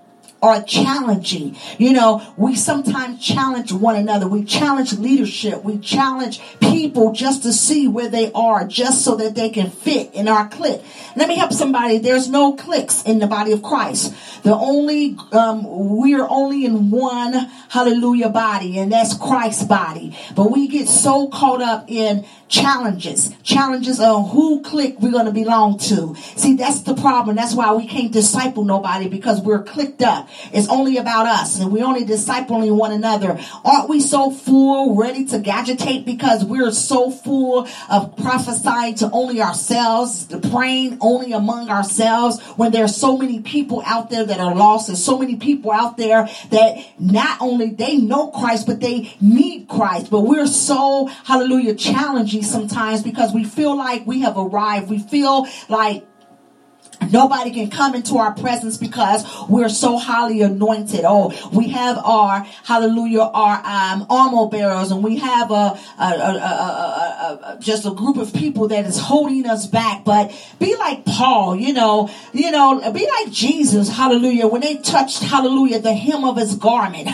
or 0.47 0.63
challenging. 0.63 1.57
You 1.79 1.93
know, 1.93 2.23
we 2.37 2.55
sometimes 2.55 3.25
challenge 3.25 3.73
one 3.73 3.97
another. 3.97 4.29
We 4.29 4.45
challenge 4.45 4.93
leadership. 4.95 5.65
We 5.65 5.79
challenge 5.79 6.41
people 6.61 7.13
just 7.13 7.43
to 7.43 7.53
see 7.53 7.89
where 7.89 8.09
they 8.09 8.31
are, 8.33 8.67
just 8.67 9.05
so 9.05 9.17
that 9.17 9.35
they 9.35 9.51
can 9.51 9.71
fit 9.71 10.15
in 10.15 10.29
our 10.29 10.49
clique. 10.49 10.83
Let 11.17 11.29
me 11.29 11.37
help 11.37 11.53
somebody. 11.53 11.99
There's 11.99 12.29
no 12.29 12.55
cliques 12.55 13.03
in 13.03 13.19
the 13.19 13.27
body 13.27 13.53
of 13.53 13.63
Christ. 13.63 14.15
The 14.45 14.55
only, 14.55 15.17
um, 15.33 15.65
we're 15.99 16.27
only 16.29 16.65
in 16.65 16.91
one 16.91 17.33
hallelujah 17.69 18.29
body, 18.29 18.79
and 18.79 18.93
that's 18.93 19.15
Christ's 19.15 19.65
body. 19.65 20.17
But 20.37 20.53
we 20.53 20.69
get 20.69 20.89
so 20.89 21.29
caught 21.29 21.61
up 21.61 21.91
in 21.91 22.25
challenges, 22.49 23.35
challenges 23.43 23.99
on 23.99 24.29
who 24.29 24.63
clique 24.63 24.97
we're 25.01 25.11
going 25.11 25.27
to 25.27 25.33
belong 25.33 25.79
to. 25.79 26.15
See, 26.37 26.55
that's 26.55 26.83
the 26.83 26.95
problem. 26.95 27.35
That's 27.35 27.55
why 27.55 27.75
we 27.75 27.87
can't 27.87 28.13
disciple 28.13 28.65
nobody 28.65 29.09
because 29.09 29.41
we're 29.41 29.63
clicked 29.65 30.03
up. 30.03 30.29
It's 30.53 30.69
only 30.69 30.97
about 30.97 31.27
us 31.27 31.59
and 31.61 31.73
we're 31.73 31.85
only 31.85 32.05
discipling 32.05 32.77
one 32.77 32.93
another. 32.93 33.39
Aren't 33.65 33.89
we 33.89 34.01
so 34.01 34.31
full, 34.31 34.97
ready 34.97 35.25
to 35.27 35.43
agitate 35.49 36.05
because 36.05 36.45
we're 36.45 36.71
so 36.71 37.11
full 37.11 37.69
of 37.91 38.17
prophesying 38.17 38.95
to 38.97 39.11
only 39.11 39.41
ourselves, 39.41 40.27
praying 40.51 40.99
only 41.01 41.33
among 41.33 41.69
ourselves 41.71 42.43
when 42.57 42.73
there's 42.73 42.97
so 42.97 43.17
many 43.17 43.41
people 43.41 43.83
out 43.87 44.11
there 44.11 44.25
that 44.25 44.41
are 44.41 44.55
lost 44.55 44.89
and 44.89 44.99
so 44.99 45.19
many 45.19 45.37
people 45.37 45.71
out 45.71 45.97
there 45.97 46.29
that 46.51 46.77
not 46.99 47.41
only 47.41 47.71
they 47.71 47.97
know 47.97 48.29
Christ, 48.29 48.67
but 48.67 48.81
they 48.81 49.15
need 49.21 49.69
Christ. 49.69 50.11
But 50.11 50.21
we're 50.21 50.47
so, 50.47 51.07
hallelujah, 51.07 51.75
challenging 51.75 52.43
sometimes 52.43 53.03
because 53.03 53.33
we 53.33 53.45
feel 53.45 53.77
like 53.77 54.07
we 54.07 54.21
have 54.21 54.37
arrived. 54.37 54.91
We 54.91 54.99
feel 54.99 55.47
like 55.69 56.07
Nobody 57.13 57.51
can 57.53 57.71
come 57.71 57.95
into 57.95 58.19
our 58.19 58.33
presence 58.33 58.77
because 58.77 59.25
we're 59.49 59.69
so 59.69 59.99
highly 59.99 60.43
anointed. 60.43 61.03
Oh, 61.05 61.33
we 61.53 61.69
have 61.69 61.99
our 61.99 62.41
hallelujah, 62.65 63.21
our 63.21 63.57
um, 63.65 64.07
armor 64.11 64.49
bearers, 64.49 64.91
and 64.91 65.03
we 65.03 65.17
have 65.19 65.51
a, 65.51 65.79
a, 65.99 66.05
a, 66.05 67.41
a, 67.45 67.59
just 67.61 67.87
a 67.87 67.91
group 67.91 68.17
of 68.17 68.33
people 68.33 68.69
that 68.69 68.87
is 68.87 68.99
holding 68.99 69.47
us 69.47 69.67
back. 69.67 70.05
But 70.05 70.33
be 70.59 70.77
like 70.77 71.05
Paul, 71.05 71.57
you 71.57 71.73
know, 71.73 72.11
you 72.33 72.51
know, 72.51 72.81
be 72.93 73.09
like 73.21 73.33
Jesus, 73.33 73.89
hallelujah. 73.89 74.47
When 74.47 74.61
they 74.61 74.77
touched, 74.79 75.23
hallelujah, 75.23 75.81
the 75.81 75.95
hem 75.95 76.25
of 76.25 76.37
his 76.37 76.55
garment, 76.57 77.09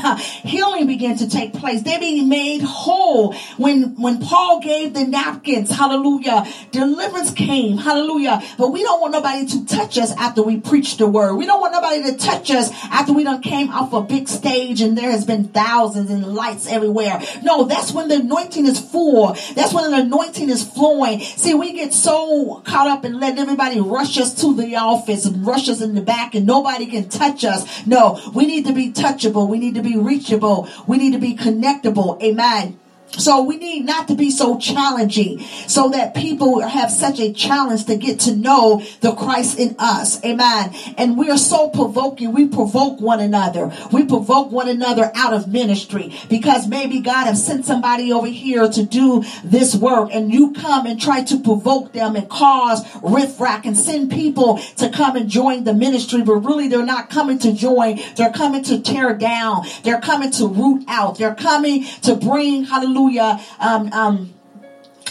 healing 0.44 0.86
began 0.86 1.16
to 1.18 1.28
take 1.28 1.52
place. 1.52 1.82
They 1.82 1.98
being 1.98 2.28
made 2.28 2.62
whole. 2.62 3.34
When 3.56 4.00
when 4.00 4.20
Paul 4.20 4.60
gave 4.60 4.94
the 4.94 5.06
napkins, 5.06 5.70
hallelujah, 5.70 6.46
deliverance 6.70 7.32
came, 7.32 7.78
hallelujah. 7.78 8.42
But 8.58 8.68
we 8.68 8.82
don't 8.82 9.00
want 9.00 9.12
nobody 9.12 9.46
to 9.46 9.66
touch 9.66 9.81
us 9.82 10.12
after 10.12 10.42
we 10.42 10.58
preach 10.58 10.96
the 10.96 11.06
word. 11.06 11.34
We 11.34 11.46
don't 11.46 11.60
want 11.60 11.72
nobody 11.72 12.02
to 12.10 12.16
touch 12.16 12.50
us 12.50 12.70
after 12.84 13.12
we 13.12 13.24
done 13.24 13.42
came 13.42 13.70
off 13.70 13.92
a 13.92 14.02
big 14.02 14.28
stage 14.28 14.80
and 14.80 14.96
there 14.96 15.10
has 15.10 15.24
been 15.24 15.48
thousands 15.48 16.10
and 16.10 16.34
lights 16.34 16.66
everywhere. 16.66 17.20
No, 17.42 17.64
that's 17.64 17.92
when 17.92 18.08
the 18.08 18.16
anointing 18.16 18.66
is 18.66 18.78
full. 18.78 19.36
That's 19.54 19.74
when 19.74 19.90
the 19.90 19.98
anointing 19.98 20.50
is 20.50 20.62
flowing. 20.62 21.20
See, 21.20 21.54
we 21.54 21.72
get 21.72 21.92
so 21.92 22.62
caught 22.64 22.86
up 22.86 23.04
and 23.04 23.20
let 23.20 23.38
everybody 23.38 23.80
rush 23.80 24.18
us 24.18 24.40
to 24.40 24.54
the 24.54 24.76
office 24.76 25.24
and 25.24 25.46
rush 25.46 25.68
us 25.68 25.80
in 25.80 25.94
the 25.94 26.02
back 26.02 26.34
and 26.34 26.46
nobody 26.46 26.86
can 26.86 27.08
touch 27.08 27.44
us. 27.44 27.86
No, 27.86 28.20
we 28.34 28.46
need 28.46 28.66
to 28.66 28.72
be 28.72 28.92
touchable. 28.92 29.48
We 29.48 29.58
need 29.58 29.74
to 29.74 29.82
be 29.82 29.96
reachable. 29.96 30.68
We 30.86 30.98
need 30.98 31.12
to 31.12 31.18
be 31.18 31.36
connectable. 31.36 32.22
Amen. 32.22 32.78
So 33.18 33.42
we 33.42 33.56
need 33.56 33.84
not 33.84 34.08
to 34.08 34.14
be 34.14 34.30
so 34.30 34.58
challenging 34.58 35.40
so 35.66 35.90
that 35.90 36.14
people 36.14 36.60
have 36.60 36.90
such 36.90 37.20
a 37.20 37.32
challenge 37.32 37.84
to 37.86 37.96
get 37.96 38.20
to 38.20 38.34
know 38.34 38.82
the 39.00 39.12
Christ 39.12 39.58
in 39.58 39.76
us. 39.78 40.22
Amen. 40.24 40.74
And 40.96 41.18
we 41.18 41.30
are 41.30 41.38
so 41.38 41.68
provoking. 41.68 42.32
We 42.32 42.48
provoke 42.48 43.00
one 43.00 43.20
another. 43.20 43.72
We 43.92 44.04
provoke 44.04 44.50
one 44.50 44.68
another 44.68 45.10
out 45.14 45.34
of 45.34 45.46
ministry 45.46 46.14
because 46.30 46.66
maybe 46.66 47.00
God 47.00 47.26
has 47.26 47.44
sent 47.44 47.66
somebody 47.66 48.12
over 48.12 48.26
here 48.26 48.68
to 48.68 48.84
do 48.84 49.24
this 49.44 49.74
work 49.74 50.10
and 50.12 50.32
you 50.32 50.52
come 50.52 50.86
and 50.86 51.00
try 51.00 51.22
to 51.24 51.38
provoke 51.38 51.92
them 51.92 52.16
and 52.16 52.28
cause 52.28 52.82
riffraff 53.02 53.66
and 53.66 53.76
send 53.76 54.10
people 54.10 54.58
to 54.76 54.88
come 54.88 55.16
and 55.16 55.28
join 55.28 55.64
the 55.64 55.74
ministry, 55.74 56.22
but 56.22 56.36
really 56.36 56.68
they're 56.68 56.84
not 56.84 57.10
coming 57.10 57.38
to 57.40 57.52
join. 57.52 58.00
They're 58.16 58.32
coming 58.32 58.62
to 58.64 58.80
tear 58.80 59.14
down. 59.14 59.66
They're 59.82 60.00
coming 60.00 60.30
to 60.32 60.46
root 60.46 60.84
out. 60.88 61.18
They're 61.18 61.34
coming 61.34 61.84
to 62.02 62.14
bring, 62.14 62.64
hallelujah, 62.64 63.01
hallelujah, 63.10 63.40
um, 63.58 63.92
um, 63.92 64.34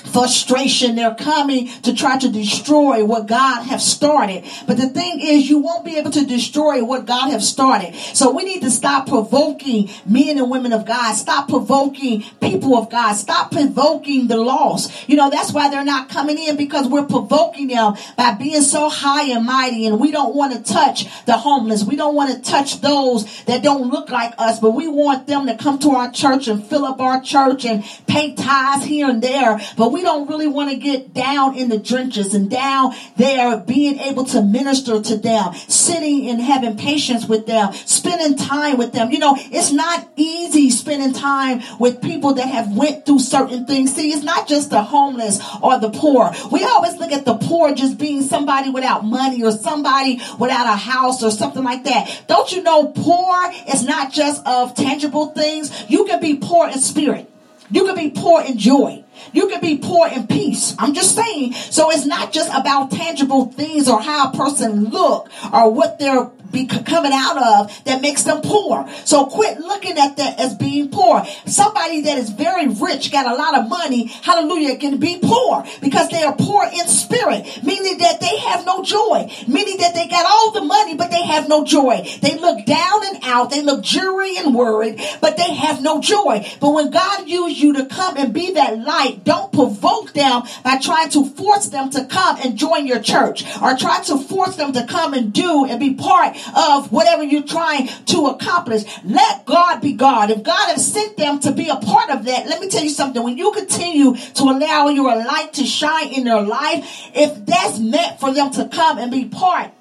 frustration. 0.05 0.95
They're 0.95 1.15
coming 1.15 1.67
to 1.83 1.93
try 1.93 2.17
to 2.19 2.29
destroy 2.29 3.03
what 3.05 3.27
God 3.27 3.63
has 3.63 3.85
started. 3.89 4.45
But 4.67 4.77
the 4.77 4.89
thing 4.89 5.19
is, 5.21 5.49
you 5.49 5.59
won't 5.59 5.85
be 5.85 5.97
able 5.97 6.11
to 6.11 6.25
destroy 6.25 6.83
what 6.83 7.05
God 7.05 7.31
has 7.31 7.47
started. 7.47 7.95
So 7.95 8.31
we 8.31 8.43
need 8.43 8.61
to 8.61 8.71
stop 8.71 9.07
provoking 9.07 9.89
men 10.05 10.37
and 10.37 10.49
women 10.49 10.73
of 10.73 10.85
God. 10.85 11.13
Stop 11.13 11.49
provoking 11.49 12.23
people 12.41 12.77
of 12.77 12.89
God. 12.89 13.13
Stop 13.13 13.51
provoking 13.51 14.27
the 14.27 14.37
lost. 14.37 15.09
You 15.09 15.15
know, 15.15 15.29
that's 15.29 15.51
why 15.51 15.69
they're 15.69 15.83
not 15.83 16.09
coming 16.09 16.37
in 16.37 16.57
because 16.57 16.87
we're 16.87 17.05
provoking 17.05 17.67
them 17.67 17.95
by 18.17 18.33
being 18.33 18.61
so 18.61 18.89
high 18.89 19.31
and 19.31 19.45
mighty. 19.45 19.85
And 19.85 19.99
we 19.99 20.11
don't 20.11 20.35
want 20.35 20.53
to 20.53 20.73
touch 20.73 21.05
the 21.25 21.37
homeless. 21.37 21.83
We 21.83 21.95
don't 21.95 22.15
want 22.15 22.33
to 22.33 22.49
touch 22.49 22.81
those 22.81 23.43
that 23.43 23.63
don't 23.63 23.89
look 23.89 24.09
like 24.09 24.33
us, 24.37 24.59
but 24.59 24.71
we 24.71 24.87
want 24.87 25.27
them 25.27 25.47
to 25.47 25.55
come 25.57 25.79
to 25.79 25.91
our 25.91 26.11
church 26.11 26.47
and 26.47 26.63
fill 26.63 26.85
up 26.85 26.99
our 26.99 27.21
church 27.21 27.65
and 27.65 27.83
pay 28.07 28.33
tithes 28.35 28.85
here 28.85 29.09
and 29.09 29.21
there. 29.21 29.59
But 29.77 29.90
we 29.91 30.01
don't 30.01 30.27
really 30.27 30.47
want 30.47 30.69
to 30.71 30.77
get 30.77 31.13
down 31.13 31.55
in 31.55 31.69
the 31.69 31.79
trenches 31.79 32.33
and 32.33 32.49
down 32.49 32.93
there 33.17 33.57
being 33.57 33.99
able 33.99 34.25
to 34.25 34.41
minister 34.41 35.01
to 35.01 35.17
them, 35.17 35.53
sitting 35.53 36.29
and 36.29 36.41
having 36.41 36.77
patience 36.77 37.27
with 37.27 37.45
them, 37.45 37.73
spending 37.73 38.37
time 38.37 38.77
with 38.77 38.93
them. 38.93 39.11
You 39.11 39.19
know, 39.19 39.35
it's 39.37 39.71
not 39.71 40.09
easy 40.15 40.69
spending 40.69 41.13
time 41.13 41.61
with 41.79 42.01
people 42.01 42.33
that 42.35 42.47
have 42.47 42.75
went 42.75 43.05
through 43.05 43.19
certain 43.19 43.65
things. 43.65 43.93
See, 43.93 44.11
it's 44.11 44.23
not 44.23 44.47
just 44.47 44.69
the 44.69 44.83
homeless 44.83 45.39
or 45.61 45.79
the 45.79 45.89
poor. 45.89 46.31
We 46.51 46.63
always 46.63 46.97
look 46.97 47.11
at 47.11 47.25
the 47.25 47.35
poor 47.35 47.73
just 47.73 47.97
being 47.97 48.21
somebody 48.23 48.69
without 48.69 49.05
money 49.05 49.43
or 49.43 49.51
somebody 49.51 50.21
without 50.39 50.65
a 50.65 50.77
house 50.77 51.23
or 51.23 51.31
something 51.31 51.63
like 51.63 51.83
that. 51.85 52.23
Don't 52.27 52.51
you 52.51 52.63
know 52.63 52.87
poor 52.87 53.51
is 53.67 53.83
not 53.83 54.11
just 54.11 54.45
of 54.45 54.75
tangible 54.75 55.27
things? 55.27 55.71
You 55.89 56.05
can 56.05 56.19
be 56.19 56.37
poor 56.37 56.67
in 56.67 56.79
spirit. 56.79 57.29
You 57.69 57.85
can 57.85 57.95
be 57.95 58.09
poor 58.09 58.41
in 58.41 58.57
joy. 58.57 59.03
You 59.33 59.47
can 59.47 59.61
be 59.61 59.77
poor 59.77 60.07
in 60.07 60.27
peace. 60.27 60.75
I'm 60.79 60.93
just 60.93 61.15
saying. 61.15 61.53
So 61.53 61.91
it's 61.91 62.05
not 62.05 62.31
just 62.31 62.49
about 62.49 62.91
tangible 62.91 63.47
things 63.51 63.87
or 63.87 64.01
how 64.01 64.31
a 64.31 64.35
person 64.35 64.85
look 64.85 65.29
or 65.53 65.71
what 65.71 65.99
they're 65.99 66.29
be 66.51 66.65
coming 66.65 67.11
out 67.13 67.37
of 67.37 67.83
that 67.85 68.01
makes 68.01 68.23
them 68.23 68.41
poor. 68.41 68.87
So 69.05 69.25
quit 69.25 69.59
looking 69.59 69.97
at 69.97 70.17
that 70.17 70.39
as 70.39 70.55
being 70.55 70.89
poor. 70.89 71.25
Somebody 71.45 72.01
that 72.01 72.17
is 72.17 72.29
very 72.29 72.67
rich, 72.67 73.11
got 73.11 73.25
a 73.25 73.35
lot 73.35 73.57
of 73.57 73.69
money, 73.69 74.07
hallelujah, 74.07 74.77
can 74.77 74.97
be 74.97 75.19
poor 75.21 75.63
because 75.81 76.09
they 76.09 76.23
are 76.23 76.35
poor 76.35 76.65
in 76.65 76.87
spirit, 76.87 77.63
meaning 77.63 77.97
that 77.99 78.19
they 78.19 78.37
have 78.37 78.65
no 78.65 78.83
joy, 78.83 79.31
meaning 79.47 79.77
that 79.77 79.93
they 79.93 80.07
got 80.07 80.25
all 80.25 80.51
the 80.51 80.61
money, 80.63 80.95
but 80.95 81.11
they 81.11 81.23
have 81.23 81.47
no 81.47 81.63
joy. 81.63 82.07
They 82.21 82.37
look 82.37 82.65
down 82.65 83.05
and 83.07 83.23
out, 83.23 83.49
they 83.49 83.61
look 83.61 83.83
dreary 83.83 84.37
and 84.37 84.53
worried, 84.55 85.01
but 85.21 85.37
they 85.37 85.53
have 85.53 85.81
no 85.81 86.01
joy. 86.01 86.45
But 86.59 86.71
when 86.71 86.91
God 86.91 87.27
used 87.27 87.57
you 87.57 87.73
to 87.73 87.85
come 87.85 88.17
and 88.17 88.33
be 88.33 88.53
that 88.53 88.79
light, 88.79 89.23
don't 89.23 89.51
provoke 89.51 90.13
them 90.13 90.43
by 90.63 90.77
trying 90.77 91.09
to 91.09 91.25
force 91.25 91.69
them 91.69 91.89
to 91.91 92.05
come 92.05 92.37
and 92.43 92.57
join 92.57 92.87
your 92.87 92.99
church 92.99 93.45
or 93.61 93.75
try 93.75 94.01
to 94.03 94.17
force 94.17 94.55
them 94.55 94.73
to 94.73 94.85
come 94.85 95.13
and 95.13 95.33
do 95.33 95.65
and 95.65 95.79
be 95.79 95.93
part 95.93 96.35
of 96.55 96.91
whatever 96.91 97.23
you're 97.23 97.43
trying 97.43 97.87
to 98.07 98.27
accomplish. 98.27 98.83
Let 99.03 99.45
God 99.45 99.81
be 99.81 99.93
God. 99.93 100.31
If 100.31 100.43
God 100.43 100.69
has 100.69 100.91
sent 100.91 101.17
them 101.17 101.39
to 101.41 101.51
be 101.51 101.69
a 101.69 101.75
part 101.75 102.09
of 102.09 102.25
that, 102.25 102.47
let 102.47 102.61
me 102.61 102.69
tell 102.69 102.83
you 102.83 102.89
something. 102.89 103.23
When 103.23 103.37
you 103.37 103.51
continue 103.51 104.15
to 104.15 104.43
allow 104.43 104.89
your 104.89 105.15
light 105.15 105.53
to 105.53 105.65
shine 105.65 106.09
in 106.09 106.23
their 106.23 106.41
life, 106.41 107.09
if 107.13 107.45
that's 107.45 107.79
meant 107.79 108.19
for 108.19 108.33
them 108.33 108.51
to 108.51 108.67
come 108.67 108.97
and 108.97 109.11
be 109.11 109.25
part 109.25 109.71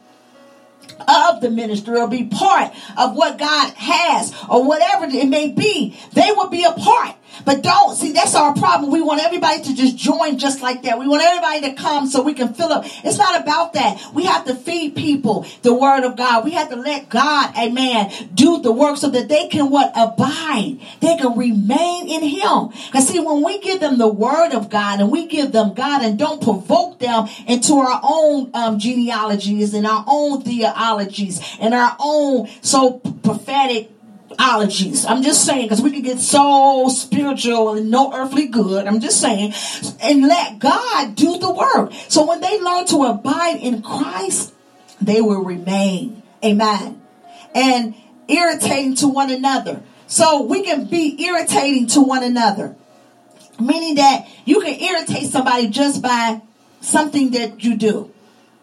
of 1.09 1.41
the 1.41 1.51
ministry 1.51 1.99
or 1.99 2.09
be 2.09 2.25
part 2.25 2.73
of 2.97 3.15
what 3.15 3.39
God 3.39 3.73
has 3.75 4.35
or 4.49 4.67
whatever 4.67 5.07
it 5.07 5.29
may 5.29 5.51
be, 5.51 5.99
they 6.13 6.31
will 6.33 6.49
be 6.49 6.65
a 6.65 6.73
part. 6.73 7.17
But 7.45 7.63
don't 7.63 7.95
see 7.95 8.13
that's 8.13 8.35
our 8.35 8.55
problem. 8.55 8.91
We 8.91 9.03
want 9.03 9.21
everybody 9.23 9.63
to 9.63 9.75
just 9.75 9.97
join 9.97 10.39
just 10.39 10.63
like 10.63 10.83
that. 10.83 10.99
We 10.99 11.09
want 11.09 11.23
everybody 11.23 11.61
to 11.71 11.75
come 11.75 12.07
so 12.07 12.23
we 12.23 12.35
can 12.35 12.55
fill 12.55 12.73
up. 12.73 12.85
It's 13.05 13.19
not 13.19 13.41
about 13.41 13.73
that. 13.75 14.01
We 14.15 14.25
have 14.25 14.45
to 14.47 14.55
feed 14.55 14.97
people 14.97 15.47
the 15.63 15.75
word 15.75 16.05
of 16.05 16.17
God. 16.17 16.45
We 16.45 16.53
have 16.53 16.71
to 16.71 16.77
let 16.77 17.09
God, 17.09 17.57
amen, 17.57 18.31
do 18.35 18.61
the 18.61 18.73
work 18.73 18.97
so 18.97 19.09
that 19.11 19.29
they 19.29 19.49
can 19.49 19.71
what 19.71 19.93
abide. 19.97 20.79
They 21.01 21.17
can 21.17 21.37
remain 21.37 22.09
in 22.09 22.23
Him. 22.23 22.69
Because 22.87 23.09
see, 23.09 23.21
when 23.21 23.43
we 23.43 23.59
give 23.61 23.81
them 23.81 23.99
the 23.99 24.09
word 24.09 24.53
of 24.53 24.71
God 24.71 25.01
and 25.01 25.11
we 25.11 25.27
give 25.27 25.53
them 25.53 25.75
God 25.75 26.03
and 26.03 26.19
don't 26.19 26.43
provoke 26.43 26.99
them 26.99 27.29
into 27.47 27.75
our 27.75 28.01
own 28.03 28.51
um, 28.55 28.79
genealogies 28.79 29.75
and 29.75 29.87
our 29.87 30.05
own 30.07 30.43
theologies 30.43 31.41
and 31.61 31.75
our 31.75 31.97
own 31.99 32.49
so 32.63 32.99
prophetic 33.23 33.91
ologies. 34.39 35.05
I'm 35.07 35.23
just 35.23 35.45
saying, 35.45 35.67
because 35.67 35.83
we 35.83 35.91
can 35.91 36.03
get 36.03 36.19
so 36.19 36.89
spiritual 36.89 37.75
and 37.75 37.91
no 37.91 38.13
earthly 38.13 38.47
good. 38.47 38.87
I'm 38.87 39.01
just 39.01 39.21
saying, 39.21 39.53
and 40.03 40.23
let 40.23 40.59
God 40.59 41.15
do 41.15 41.39
the 41.39 41.53
work. 41.53 41.93
So 42.09 42.27
when 42.27 42.41
they 42.41 42.61
learn 42.61 42.87
to 42.87 43.05
abide 43.05 43.59
in 43.61 43.83
Christ, 43.83 44.55
they 45.01 45.21
will 45.21 45.45
remain. 45.45 46.23
Amen. 46.45 47.01
And 47.55 47.95
irritating 48.29 48.95
to 48.97 49.09
one 49.09 49.31
another. 49.31 49.83
So 50.07 50.43
we 50.43 50.63
can 50.63 50.87
be 50.87 51.23
irritating 51.25 51.87
to 51.89 52.01
one 52.01 52.23
another. 52.23 52.77
Meaning 53.59 53.97
that 53.97 54.27
you 54.45 54.61
can 54.61 54.81
irritate 54.81 55.31
somebody 55.31 55.69
just 55.69 56.03
by 56.03 56.41
something 56.81 57.33
that 57.33 57.63
you 57.63 57.77
do. 57.77 58.11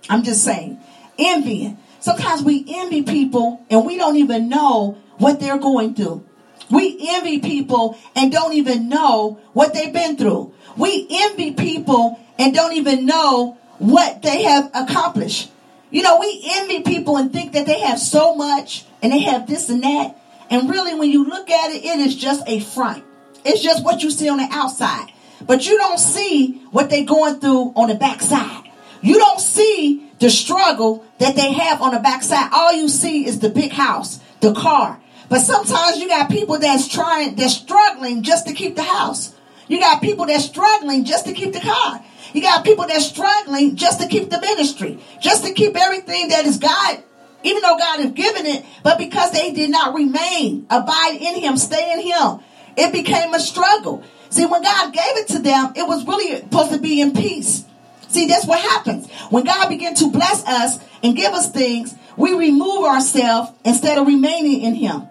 I'm 0.10 0.24
just 0.24 0.44
saying. 0.44 0.80
Envying. 1.20 1.78
Sometimes 2.00 2.44
we 2.44 2.66
envy 2.68 3.04
people 3.04 3.66
and 3.70 3.86
we 3.86 3.98
don't 3.98 4.16
even 4.18 4.50
know 4.50 4.98
what 5.18 5.40
they're 5.40 5.58
going 5.58 5.96
through. 5.96 6.26
We 6.70 6.98
envy 7.10 7.40
people 7.40 7.98
and 8.16 8.32
don't 8.32 8.54
even 8.54 8.90
know 8.90 9.40
what 9.54 9.74
they've 9.74 9.94
been 9.94 10.18
through. 10.18 10.54
We 10.76 11.08
envy 11.10 11.54
people 11.54 12.20
and 12.38 12.54
don't 12.54 12.74
even 12.74 13.06
know 13.06 13.58
what 13.80 14.22
they 14.22 14.44
have 14.44 14.70
accomplished. 14.74 15.52
You 15.90 16.04
know, 16.04 16.20
we 16.20 16.42
envy 16.56 16.82
people 16.82 17.18
and 17.18 17.32
think 17.32 17.54
that 17.54 17.66
they 17.66 17.80
have 17.82 18.00
so 18.00 18.36
much 18.36 18.86
and 19.02 19.14
they 19.14 19.20
have 19.20 19.48
this 19.48 19.70
and 19.70 19.84
that. 19.84 20.20
And 20.50 20.70
really, 20.70 20.96
when 20.96 21.10
you 21.10 21.26
look 21.26 21.50
at 21.50 21.72
it, 21.72 21.84
it 21.84 22.00
is 22.00 22.16
just 22.16 22.44
a 22.48 22.60
front. 22.60 23.04
It's 23.46 23.62
just 23.62 23.84
what 23.84 24.04
you 24.04 24.12
see 24.12 24.28
on 24.30 24.38
the 24.38 24.48
outside. 24.52 25.12
But 25.46 25.68
you 25.68 25.78
don't 25.78 26.00
see 26.00 26.62
what 26.72 26.90
they're 26.90 27.06
going 27.06 27.40
through 27.40 27.74
on 27.76 27.90
the 27.90 27.96
backside. 27.96 28.70
You 29.02 29.18
don't 29.18 29.40
see 29.40 30.10
the 30.20 30.30
struggle 30.30 31.06
that 31.20 31.36
they 31.36 31.54
have 31.54 31.82
on 31.82 31.94
the 31.94 32.00
backside. 32.00 32.50
All 32.52 32.74
you 32.74 32.90
see 32.90 33.26
is 33.26 33.40
the 33.40 33.50
big 33.50 33.72
house, 33.72 34.20
the 34.42 34.54
car, 34.54 35.00
but 35.30 35.40
sometimes 35.40 35.98
you 35.98 36.08
got 36.08 36.30
people 36.30 36.58
that's 36.60 36.88
trying, 36.88 37.36
they're 37.36 37.50
struggling 37.50 38.24
just 38.24 38.48
to 38.48 38.54
keep 38.54 38.76
the 38.76 38.84
house. 38.84 39.34
You 39.68 39.80
got 39.80 40.02
people 40.02 40.26
that's 40.26 40.46
struggling 40.46 41.04
just 41.04 41.26
to 41.26 41.34
keep 41.34 41.54
the 41.54 41.60
car. 41.60 42.04
You 42.34 42.42
got 42.42 42.64
people 42.64 42.88
that's 42.88 43.08
struggling 43.08 43.76
just 43.76 44.00
to 44.02 44.08
keep 44.08 44.30
the 44.30 44.40
ministry, 44.40 45.00
just 45.22 45.46
to 45.46 45.54
keep 45.54 45.76
everything 45.76 46.30
that 46.30 46.46
is 46.46 46.58
God, 46.58 47.04
even 47.44 47.62
though 47.62 47.78
God 47.78 48.00
has 48.00 48.12
given 48.12 48.46
it, 48.46 48.66
but 48.84 48.98
because 48.98 49.32
they 49.32 49.54
did 49.54 49.70
not 49.70 49.94
remain, 49.94 50.66
abide 50.70 51.18
in 51.20 51.36
Him, 51.36 51.58
stay 51.58 51.94
in 51.94 52.00
Him, 52.00 52.40
it 52.76 52.92
became 52.92 53.34
a 53.34 53.40
struggle. 53.40 54.04
See, 54.30 54.46
when 54.46 54.62
God 54.62 54.94
gave 54.94 55.18
it 55.18 55.28
to 55.30 55.40
them, 55.40 55.74
it 55.76 55.88
was 55.88 56.06
really 56.06 56.36
supposed 56.42 56.72
to 56.72 56.80
be 56.80 57.02
in 57.02 57.14
peace. 57.14 57.66
See, 58.10 58.28
that's 58.28 58.46
what 58.46 58.60
happens. 58.60 59.10
When 59.30 59.44
God 59.44 59.68
began 59.70 59.96
to 59.96 60.12
bless 60.12 60.46
us 60.46 60.80
and 61.04 61.16
give 61.16 61.34
us 61.34 61.52
things, 61.52 61.96
we 62.16 62.34
remove 62.34 62.86
ourselves 62.86 63.52
instead 63.64 63.98
of 63.98 64.08
remaining 64.08 64.62
in 64.62 64.76
Him. 64.76 65.08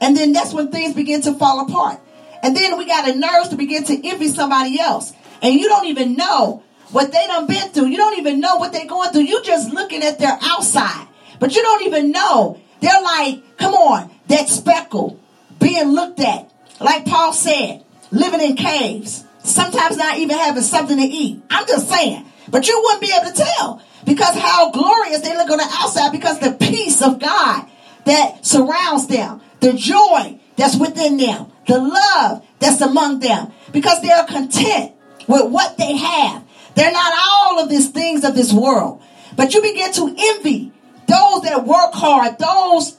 And 0.00 0.16
then 0.16 0.32
that's 0.32 0.52
when 0.52 0.70
things 0.70 0.94
begin 0.94 1.22
to 1.22 1.34
fall 1.34 1.60
apart. 1.60 2.00
And 2.42 2.56
then 2.56 2.76
we 2.76 2.86
got 2.86 3.08
a 3.08 3.14
nerve 3.14 3.50
to 3.50 3.56
begin 3.56 3.84
to 3.84 4.06
envy 4.06 4.28
somebody 4.28 4.78
else. 4.78 5.12
And 5.42 5.54
you 5.54 5.68
don't 5.68 5.86
even 5.86 6.14
know 6.14 6.62
what 6.90 7.10
they 7.10 7.26
done 7.26 7.46
been 7.46 7.70
through. 7.70 7.86
You 7.86 7.96
don't 7.96 8.18
even 8.18 8.40
know 8.40 8.56
what 8.56 8.72
they're 8.72 8.86
going 8.86 9.10
through. 9.10 9.22
You 9.22 9.42
just 9.42 9.72
looking 9.72 10.02
at 10.02 10.18
their 10.18 10.38
outside. 10.42 11.08
But 11.40 11.56
you 11.56 11.62
don't 11.62 11.82
even 11.82 12.12
know. 12.12 12.60
They're 12.80 13.02
like, 13.02 13.56
come 13.56 13.74
on, 13.74 14.10
that 14.28 14.48
speckle 14.48 15.18
being 15.58 15.88
looked 15.88 16.20
at. 16.20 16.50
Like 16.80 17.06
Paul 17.06 17.32
said, 17.32 17.84
living 18.10 18.40
in 18.40 18.56
caves. 18.56 19.24
Sometimes 19.42 19.96
not 19.96 20.18
even 20.18 20.38
having 20.38 20.62
something 20.62 20.96
to 20.96 21.02
eat. 21.02 21.42
I'm 21.50 21.66
just 21.66 21.88
saying. 21.88 22.24
But 22.48 22.68
you 22.68 22.80
wouldn't 22.82 23.02
be 23.02 23.12
able 23.12 23.30
to 23.30 23.44
tell 23.56 23.82
because 24.04 24.36
how 24.36 24.70
glorious 24.70 25.20
they 25.20 25.36
look 25.36 25.50
on 25.50 25.58
the 25.58 25.70
outside 25.80 26.12
because 26.12 26.38
the 26.38 26.52
peace 26.52 27.02
of 27.02 27.18
God 27.18 27.66
that 28.04 28.44
surrounds 28.44 29.06
them 29.06 29.40
the 29.64 29.72
joy 29.72 30.38
that's 30.56 30.76
within 30.76 31.16
them, 31.16 31.50
the 31.66 31.78
love 31.78 32.46
that's 32.58 32.82
among 32.82 33.20
them, 33.20 33.50
because 33.72 34.02
they 34.02 34.10
are 34.10 34.26
content 34.26 34.92
with 35.26 35.50
what 35.50 35.78
they 35.78 35.96
have. 35.96 36.44
They're 36.74 36.92
not 36.92 37.14
all 37.18 37.60
of 37.60 37.70
these 37.70 37.88
things 37.88 38.24
of 38.24 38.34
this 38.34 38.52
world, 38.52 39.02
but 39.36 39.54
you 39.54 39.62
begin 39.62 39.90
to 39.94 40.14
envy 40.18 40.70
those 41.08 41.42
that 41.42 41.64
work 41.64 41.94
hard, 41.94 42.38
those 42.38 42.98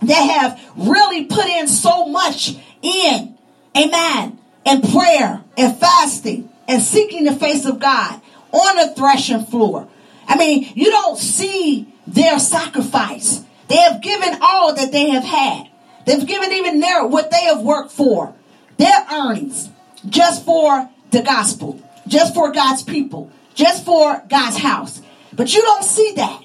that 0.00 0.14
have 0.14 0.60
really 0.74 1.26
put 1.26 1.44
in 1.44 1.68
so 1.68 2.06
much 2.06 2.56
in, 2.80 3.36
amen, 3.76 4.38
and 4.64 4.82
prayer 4.90 5.44
and 5.58 5.76
fasting 5.76 6.48
and 6.66 6.80
seeking 6.80 7.24
the 7.24 7.34
face 7.34 7.66
of 7.66 7.78
God 7.78 8.22
on 8.52 8.76
the 8.76 8.94
threshing 8.94 9.44
floor. 9.44 9.86
I 10.26 10.36
mean, 10.38 10.72
you 10.74 10.90
don't 10.90 11.18
see 11.18 11.92
their 12.06 12.38
sacrifice. 12.38 13.42
They 13.68 13.76
have 13.76 14.00
given 14.00 14.38
all 14.40 14.74
that 14.74 14.92
they 14.92 15.10
have 15.10 15.24
had. 15.24 15.68
They've 16.04 16.26
given 16.26 16.52
even 16.52 16.80
their 16.80 17.06
what 17.06 17.30
they 17.30 17.44
have 17.44 17.60
worked 17.60 17.92
for, 17.92 18.34
their 18.76 19.06
earnings, 19.10 19.70
just 20.08 20.44
for 20.44 20.88
the 21.10 21.22
gospel, 21.22 21.80
just 22.06 22.34
for 22.34 22.52
God's 22.52 22.82
people, 22.82 23.30
just 23.54 23.84
for 23.84 24.22
God's 24.28 24.58
house. 24.58 25.00
But 25.32 25.54
you 25.54 25.62
don't 25.62 25.84
see 25.84 26.14
that. 26.16 26.44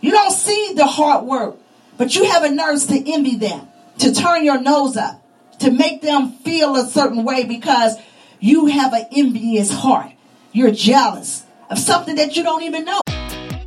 You 0.00 0.12
don't 0.12 0.32
see 0.32 0.72
the 0.74 0.86
hard 0.86 1.26
work, 1.26 1.56
but 1.98 2.14
you 2.14 2.24
have 2.24 2.44
a 2.44 2.50
nerve 2.50 2.82
to 2.86 3.12
envy 3.12 3.36
them, 3.36 3.68
to 3.98 4.14
turn 4.14 4.44
your 4.44 4.60
nose 4.60 4.96
up, 4.96 5.22
to 5.58 5.70
make 5.70 6.00
them 6.00 6.32
feel 6.32 6.76
a 6.76 6.86
certain 6.86 7.24
way 7.24 7.44
because 7.44 7.96
you 8.38 8.66
have 8.66 8.94
an 8.94 9.06
envious 9.12 9.70
heart. 9.70 10.12
You're 10.52 10.70
jealous 10.70 11.44
of 11.68 11.78
something 11.78 12.16
that 12.16 12.36
you 12.36 12.42
don't 12.42 12.62
even 12.62 12.84
know. 12.84 13.00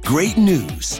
Great 0.01 0.37
news. 0.37 0.99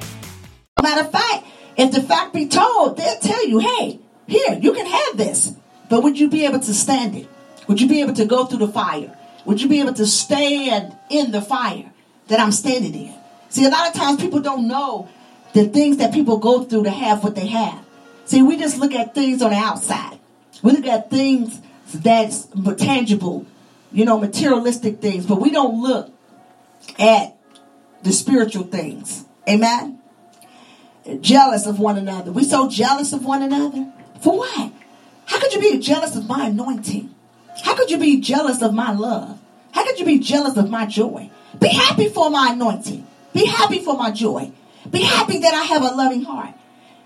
Matter 0.81 1.01
of 1.01 1.11
fact, 1.11 1.45
if 1.77 1.91
the 1.91 2.01
fact 2.01 2.33
be 2.33 2.47
told, 2.47 2.97
they'll 2.97 3.19
tell 3.19 3.47
you, 3.47 3.59
hey, 3.59 3.99
here, 4.27 4.57
you 4.59 4.73
can 4.73 4.85
have 4.85 5.17
this. 5.17 5.53
But 5.89 6.03
would 6.03 6.19
you 6.19 6.29
be 6.29 6.45
able 6.45 6.59
to 6.59 6.73
stand 6.73 7.15
it? 7.15 7.27
Would 7.67 7.81
you 7.81 7.87
be 7.87 8.01
able 8.01 8.13
to 8.13 8.25
go 8.25 8.45
through 8.45 8.65
the 8.65 8.71
fire? 8.71 9.17
Would 9.45 9.61
you 9.61 9.69
be 9.69 9.79
able 9.79 9.93
to 9.93 10.05
stand 10.05 10.95
in 11.09 11.31
the 11.31 11.41
fire 11.41 11.91
that 12.27 12.39
I'm 12.39 12.51
standing 12.51 12.93
in? 12.93 13.13
See, 13.49 13.65
a 13.65 13.69
lot 13.69 13.87
of 13.87 13.93
times 13.93 14.21
people 14.21 14.39
don't 14.39 14.67
know 14.67 15.09
the 15.53 15.67
things 15.67 15.97
that 15.97 16.13
people 16.13 16.37
go 16.37 16.63
through 16.63 16.83
to 16.83 16.91
have 16.91 17.23
what 17.23 17.35
they 17.35 17.47
have. 17.47 17.85
See, 18.25 18.41
we 18.41 18.57
just 18.57 18.77
look 18.77 18.93
at 18.93 19.13
things 19.13 19.41
on 19.41 19.51
the 19.51 19.57
outside. 19.57 20.19
We 20.63 20.71
look 20.71 20.85
at 20.85 21.09
things 21.09 21.59
that's 21.93 22.47
tangible, 22.77 23.45
you 23.91 24.05
know, 24.05 24.17
materialistic 24.17 25.01
things, 25.01 25.25
but 25.25 25.41
we 25.41 25.51
don't 25.51 25.81
look 25.81 26.11
at 26.97 27.35
the 28.03 28.13
spiritual 28.13 28.63
things. 28.63 29.25
Amen? 29.49 30.00
Jealous 31.19 31.65
of 31.65 31.79
one 31.79 31.97
another. 31.97 32.31
We 32.31 32.43
so 32.43 32.69
jealous 32.69 33.13
of 33.13 33.25
one 33.25 33.41
another. 33.41 33.91
For 34.21 34.37
what? 34.37 34.71
How 35.25 35.39
could 35.39 35.53
you 35.53 35.61
be 35.61 35.79
jealous 35.79 36.15
of 36.15 36.27
my 36.27 36.47
anointing? 36.47 37.13
How 37.63 37.75
could 37.75 37.91
you 37.91 37.97
be 37.97 38.19
jealous 38.19 38.61
of 38.61 38.73
my 38.73 38.91
love? 38.91 39.39
How 39.71 39.85
could 39.85 39.99
you 39.99 40.05
be 40.05 40.19
jealous 40.19 40.57
of 40.57 40.69
my 40.69 40.85
joy? 40.85 41.29
Be 41.59 41.69
happy 41.69 42.09
for 42.09 42.29
my 42.29 42.51
anointing. 42.53 43.07
Be 43.33 43.45
happy 43.45 43.79
for 43.79 43.97
my 43.97 44.11
joy. 44.11 44.51
Be 44.89 45.01
happy 45.03 45.39
that 45.39 45.53
I 45.53 45.63
have 45.63 45.81
a 45.83 45.95
loving 45.95 46.23
heart. 46.23 46.53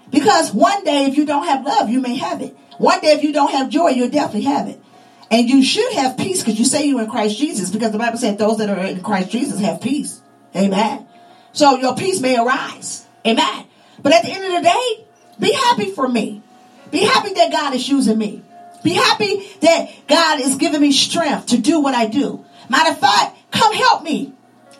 Because 0.09 0.53
one 0.53 0.83
day, 0.83 1.05
if 1.05 1.17
you 1.17 1.25
don't 1.25 1.45
have 1.45 1.65
love, 1.65 1.89
you 1.89 1.99
may 1.99 2.15
have 2.15 2.41
it. 2.41 2.55
One 2.77 2.99
day, 3.01 3.11
if 3.13 3.23
you 3.23 3.33
don't 3.33 3.51
have 3.51 3.69
joy, 3.69 3.89
you'll 3.89 4.09
definitely 4.09 4.43
have 4.43 4.67
it. 4.67 4.79
And 5.31 5.49
you 5.49 5.63
should 5.63 5.91
have 5.93 6.17
peace 6.17 6.43
because 6.43 6.59
you 6.59 6.65
say 6.65 6.85
you're 6.85 7.01
in 7.01 7.09
Christ 7.09 7.37
Jesus 7.37 7.71
because 7.71 7.91
the 7.91 7.97
Bible 7.97 8.17
said 8.17 8.37
those 8.37 8.59
that 8.59 8.69
are 8.69 8.85
in 8.85 9.01
Christ 9.01 9.31
Jesus 9.31 9.59
have 9.59 9.81
peace. 9.81 10.21
Amen. 10.55 11.07
So 11.51 11.77
your 11.77 11.95
peace 11.95 12.21
may 12.21 12.37
arise. 12.37 13.05
Amen. 13.25 13.65
But 14.01 14.13
at 14.13 14.23
the 14.23 14.31
end 14.31 14.43
of 14.45 14.51
the 14.51 14.69
day, 14.69 15.05
be 15.39 15.51
happy 15.51 15.91
for 15.91 16.07
me. 16.07 16.41
Be 16.91 16.99
happy 16.99 17.33
that 17.33 17.51
God 17.51 17.73
is 17.73 17.87
using 17.87 18.17
me. 18.17 18.41
Be 18.83 18.93
happy 18.93 19.47
that 19.61 19.89
God 20.07 20.41
is 20.41 20.55
giving 20.55 20.81
me 20.81 20.91
strength 20.91 21.47
to 21.47 21.57
do 21.57 21.79
what 21.79 21.95
I 21.95 22.05
do. 22.05 22.45
Matter 22.69 22.91
of 22.91 22.99
fact, 22.99 23.37
come 23.51 23.73
help 23.73 24.03
me. 24.03 24.33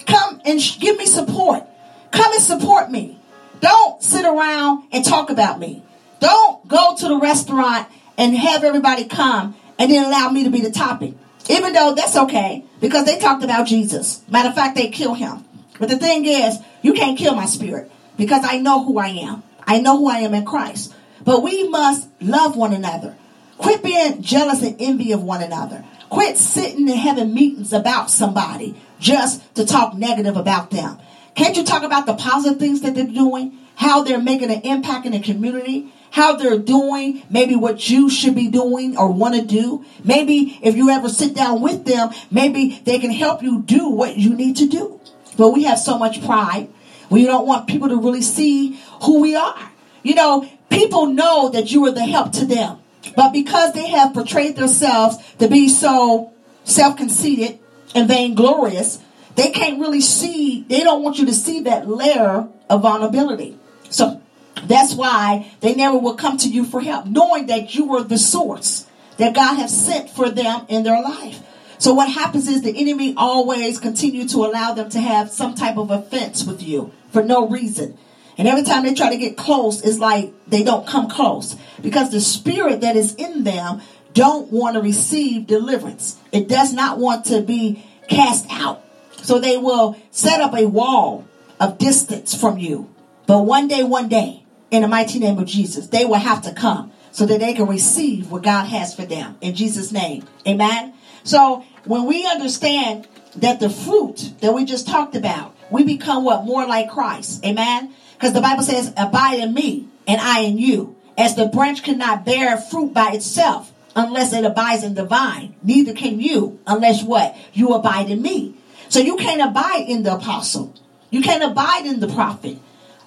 Come 0.06 0.42
and 0.46 0.60
give 0.80 0.98
me 0.98 1.06
support. 1.06 1.64
Come 2.12 2.32
and 2.32 2.42
support 2.42 2.92
me. 2.92 3.20
Don't 3.62 4.02
sit 4.02 4.26
around 4.26 4.84
and 4.92 5.04
talk 5.04 5.30
about 5.30 5.60
me. 5.60 5.82
Don't 6.20 6.68
go 6.68 6.96
to 6.96 7.08
the 7.08 7.18
restaurant 7.18 7.88
and 8.18 8.36
have 8.36 8.64
everybody 8.64 9.06
come 9.06 9.56
and 9.80 9.92
then 9.92 10.06
allow 10.06 10.30
me 10.30 10.44
to 10.44 10.50
be 10.50 10.62
the 10.62 10.72
topic. 10.72 11.14
Even 11.50 11.74
though 11.74 11.94
that's 11.96 12.16
okay 12.16 12.64
because 12.80 13.06
they 13.06 13.20
talked 13.20 13.44
about 13.44 13.68
Jesus. 13.68 14.22
Matter 14.30 14.50
of 14.50 14.56
fact, 14.56 14.76
they 14.76 14.90
kill 14.90 15.14
him. 15.14 15.44
But 15.80 15.90
the 15.90 15.98
thing 15.98 16.26
is, 16.26 16.58
you 16.82 16.94
can't 16.94 17.18
kill 17.18 17.36
my 17.36 17.46
spirit 17.46 17.92
because 18.18 18.46
I 18.46 18.60
know 18.60 18.84
who 18.84 18.98
I 18.98 19.08
am. 19.08 19.44
I 19.66 19.80
know 19.80 19.98
who 19.98 20.10
I 20.10 20.20
am 20.20 20.34
in 20.34 20.46
Christ. 20.46 20.94
But 21.24 21.44
we 21.44 21.68
must 21.68 22.08
love 22.22 22.56
one 22.56 22.74
another. 22.74 23.16
Quit 23.58 23.84
being 23.84 24.22
jealous 24.22 24.62
and 24.62 24.76
envy 24.80 25.12
of 25.12 25.24
one 25.24 25.42
another. 25.42 25.84
Quit 26.10 26.38
sitting 26.38 26.90
and 26.90 27.00
having 27.00 27.34
meetings 27.34 27.74
about 27.74 28.12
somebody 28.12 28.76
just 29.00 29.56
to 29.56 29.66
talk 29.66 29.96
negative 29.96 30.38
about 30.38 30.72
them. 30.72 30.98
Can't 31.36 31.58
you 31.58 31.64
talk 31.64 31.84
about 31.84 32.06
the 32.06 32.14
positive 32.14 32.60
things 32.60 32.82
that 32.82 32.96
they're 32.96 33.06
doing? 33.06 33.58
How 33.76 34.04
they're 34.04 34.22
making 34.22 34.52
an 34.52 34.62
impact 34.62 35.06
in 35.06 35.12
the 35.12 35.20
community? 35.20 35.92
How 36.12 36.38
they're 36.38 36.60
doing 36.60 37.24
maybe 37.30 37.56
what 37.56 37.90
you 37.90 38.10
should 38.10 38.36
be 38.36 38.48
doing 38.48 38.98
or 38.98 39.12
want 39.12 39.36
to 39.36 39.42
do? 39.42 39.84
Maybe 40.04 40.58
if 40.62 40.78
you 40.78 40.90
ever 40.90 41.10
sit 41.10 41.36
down 41.36 41.62
with 41.62 41.86
them, 41.86 42.12
maybe 42.32 42.82
they 42.86 43.00
can 43.00 43.12
help 43.12 43.44
you 43.44 43.64
do 43.64 43.90
what 43.90 44.16
you 44.16 44.34
need 44.34 44.56
to 44.58 44.68
do. 44.68 45.02
But 45.38 45.52
we 45.52 45.64
have 45.64 45.80
so 45.80 45.98
much 45.98 46.24
pride 46.26 46.70
we 47.10 47.26
don't 47.26 47.48
want 47.48 47.68
people 47.68 47.90
to 47.90 47.98
really 47.98 48.22
see 48.22 48.80
who 49.04 49.22
we 49.22 49.36
are. 49.36 49.72
You 50.04 50.16
know, 50.16 50.50
people 50.70 51.08
know 51.08 51.50
that 51.50 51.72
you 51.72 51.86
are 51.86 51.92
the 51.92 52.06
help 52.06 52.32
to 52.34 52.46
them. 52.46 52.80
But 53.16 53.32
because 53.32 53.74
they 53.74 53.90
have 53.90 54.14
portrayed 54.14 54.56
themselves 54.56 55.18
to 55.40 55.48
be 55.48 55.70
so 55.70 56.34
self 56.64 56.98
conceited 56.98 57.60
and 57.94 58.08
vainglorious, 58.08 59.00
they 59.36 59.52
can't 59.52 59.80
really 59.80 60.02
see, 60.02 60.66
they 60.68 60.82
don't 60.82 61.04
want 61.04 61.20
you 61.20 61.26
to 61.26 61.34
see 61.34 61.62
that 61.62 61.88
layer 61.88 62.48
of 62.70 62.82
vulnerability. 62.82 63.58
So 63.90 64.22
that's 64.64 64.94
why 64.96 65.52
they 65.62 65.76
never 65.76 65.98
will 65.98 66.16
come 66.16 66.38
to 66.38 66.50
you 66.50 66.66
for 66.66 66.82
help, 66.82 67.06
knowing 67.06 67.48
that 67.48 67.76
you 67.76 67.94
are 67.96 68.04
the 68.04 68.18
source 68.18 68.88
that 69.18 69.36
God 69.36 69.56
has 69.56 69.86
sent 69.86 70.10
for 70.10 70.30
them 70.30 70.66
in 70.68 70.84
their 70.84 71.02
life. 71.02 71.42
So 71.78 71.94
what 71.94 72.10
happens 72.10 72.48
is 72.48 72.62
the 72.62 72.78
enemy 72.78 73.14
always 73.18 73.80
continue 73.80 74.28
to 74.30 74.46
allow 74.46 74.74
them 74.74 74.90
to 74.92 75.00
have 75.00 75.30
some 75.30 75.56
type 75.56 75.78
of 75.78 75.92
offense 75.92 76.46
with 76.46 76.64
you 76.64 76.92
for 77.12 77.24
no 77.24 77.48
reason. 77.48 77.98
And 78.38 78.48
every 78.48 78.64
time 78.64 78.84
they 78.84 78.94
try 78.94 79.10
to 79.10 79.18
get 79.18 79.38
close, 79.38 79.82
it's 79.82 80.00
like 80.00 80.34
they 80.48 80.64
don't 80.64 80.88
come 80.88 81.10
close 81.10 81.56
because 81.82 82.12
the 82.12 82.22
spirit 82.22 82.82
that 82.82 82.96
is 82.96 83.16
in 83.16 83.44
them 83.44 83.82
don't 84.14 84.52
want 84.52 84.76
to 84.76 84.82
receive 84.82 85.48
deliverance. 85.48 86.18
It 86.32 86.48
does 86.48 86.74
not 86.74 86.98
want 86.98 87.26
to 87.26 87.42
be 87.42 87.86
cast 88.08 88.46
out. 88.50 88.84
So 89.22 89.40
they 89.40 89.58
will 89.58 89.98
set 90.12 90.42
up 90.42 90.54
a 90.54 90.66
wall 90.66 91.26
of 91.60 91.78
distance 91.78 92.40
from 92.40 92.58
you. 92.58 92.90
But 93.28 93.42
one 93.42 93.68
day, 93.68 93.84
one 93.84 94.08
day, 94.08 94.44
in 94.72 94.82
the 94.82 94.88
mighty 94.88 95.20
name 95.20 95.38
of 95.38 95.46
Jesus, 95.46 95.88
they 95.88 96.06
will 96.06 96.16
have 96.16 96.42
to 96.44 96.54
come 96.54 96.92
so 97.12 97.26
that 97.26 97.40
they 97.40 97.54
can 97.54 97.68
receive 97.68 98.30
what 98.30 98.44
God 98.44 98.66
has 98.66 98.94
for 98.94 99.06
them. 99.06 99.38
In 99.42 99.56
Jesus' 99.56 99.92
name. 99.92 100.28
Amen. 100.48 100.94
So 101.26 101.66
when 101.84 102.06
we 102.06 102.26
understand 102.26 103.08
that 103.38 103.60
the 103.60 103.70
fruit 103.70 104.34
that 104.40 104.54
we 104.54 104.64
just 104.64 104.88
talked 104.88 105.16
about, 105.16 105.56
we 105.70 105.84
become 105.84 106.24
what? 106.24 106.46
More 106.46 106.66
like 106.66 106.90
Christ. 106.90 107.44
Amen? 107.44 107.94
Because 108.14 108.34
the 108.34 108.42
Bible 108.42 108.64
says, 108.64 108.94
abide 108.96 109.40
in 109.40 109.54
me 109.54 109.88
and 110.08 110.22
I 110.22 110.42
in 110.42 110.58
you. 110.58 110.96
As 111.18 111.36
the 111.36 111.48
branch 111.48 111.84
cannot 111.84 112.26
bear 112.26 112.58
fruit 112.58 112.94
by 112.94 113.12
itself 113.12 113.72
unless 113.96 114.34
it 114.34 114.46
abides 114.46 114.84
in 114.84 114.94
the 114.94 115.06
vine. 115.06 115.56
Neither 115.64 115.94
can 115.94 116.20
you 116.20 116.60
unless 116.68 117.04
what? 117.04 117.36
You 117.54 117.74
abide 117.74 118.10
in 118.10 118.22
me. 118.22 118.56
So 118.90 119.00
you 119.00 119.16
can't 119.16 119.42
abide 119.42 119.86
in 119.88 120.04
the 120.04 120.16
apostle. 120.16 120.74
You 121.10 121.22
can't 121.22 121.44
abide 121.44 121.86
in 121.86 122.00
the 122.00 122.08
prophet 122.08 122.58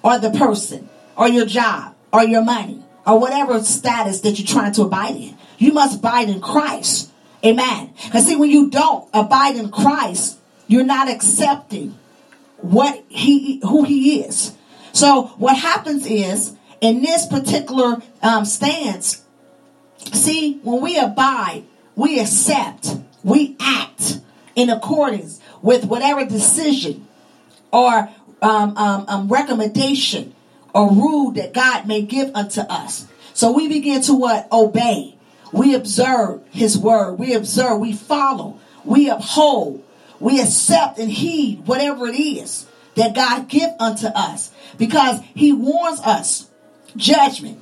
or 0.03 0.19
the 0.19 0.31
person 0.31 0.89
or 1.15 1.27
your 1.27 1.45
job 1.45 1.95
or 2.11 2.23
your 2.23 2.43
money 2.43 2.83
or 3.05 3.19
whatever 3.19 3.63
status 3.63 4.21
that 4.21 4.37
you're 4.37 4.47
trying 4.47 4.73
to 4.73 4.83
abide 4.83 5.15
in. 5.15 5.37
You 5.57 5.73
must 5.73 5.99
abide 5.99 6.29
in 6.29 6.41
Christ. 6.41 7.08
Amen. 7.45 7.93
Because 8.05 8.25
see, 8.25 8.35
when 8.35 8.49
you 8.49 8.69
don't 8.69 9.07
abide 9.13 9.55
in 9.55 9.69
Christ, 9.69 10.37
you're 10.67 10.83
not 10.83 11.09
accepting 11.09 11.97
what 12.57 13.03
he, 13.07 13.59
who 13.61 13.83
he 13.83 14.21
is. 14.21 14.55
So 14.91 15.23
what 15.37 15.57
happens 15.57 16.05
is 16.05 16.55
in 16.81 17.01
this 17.01 17.25
particular 17.25 18.01
um, 18.21 18.45
stance, 18.45 19.23
see, 20.11 20.59
when 20.63 20.81
we 20.81 20.99
abide, 20.99 21.63
we 21.95 22.19
accept, 22.19 22.97
we 23.23 23.55
act 23.59 24.19
in 24.55 24.69
accordance 24.69 25.39
with 25.61 25.85
whatever 25.85 26.25
decision 26.25 27.07
or 27.71 28.09
um, 28.41 28.77
um, 28.77 29.05
um, 29.07 29.27
recommendation 29.27 30.33
or 30.73 30.89
rule 30.89 31.31
that 31.31 31.53
God 31.53 31.87
may 31.87 32.01
give 32.01 32.33
unto 32.35 32.61
us. 32.61 33.07
So 33.33 33.51
we 33.51 33.67
begin 33.67 34.01
to 34.03 34.13
what? 34.13 34.47
Obey. 34.51 35.15
We 35.51 35.73
observe 35.75 36.41
his 36.51 36.77
word. 36.77 37.13
We 37.13 37.33
observe, 37.33 37.79
we 37.79 37.93
follow, 37.93 38.59
we 38.85 39.09
uphold, 39.09 39.83
we 40.19 40.41
accept 40.41 40.99
and 40.99 41.09
heed 41.09 41.65
whatever 41.65 42.07
it 42.07 42.19
is 42.19 42.67
that 42.95 43.15
God 43.15 43.47
give 43.47 43.69
unto 43.79 44.07
us 44.07 44.51
because 44.77 45.21
he 45.33 45.53
warns 45.53 46.01
us 46.01 46.49
judgment 46.95 47.61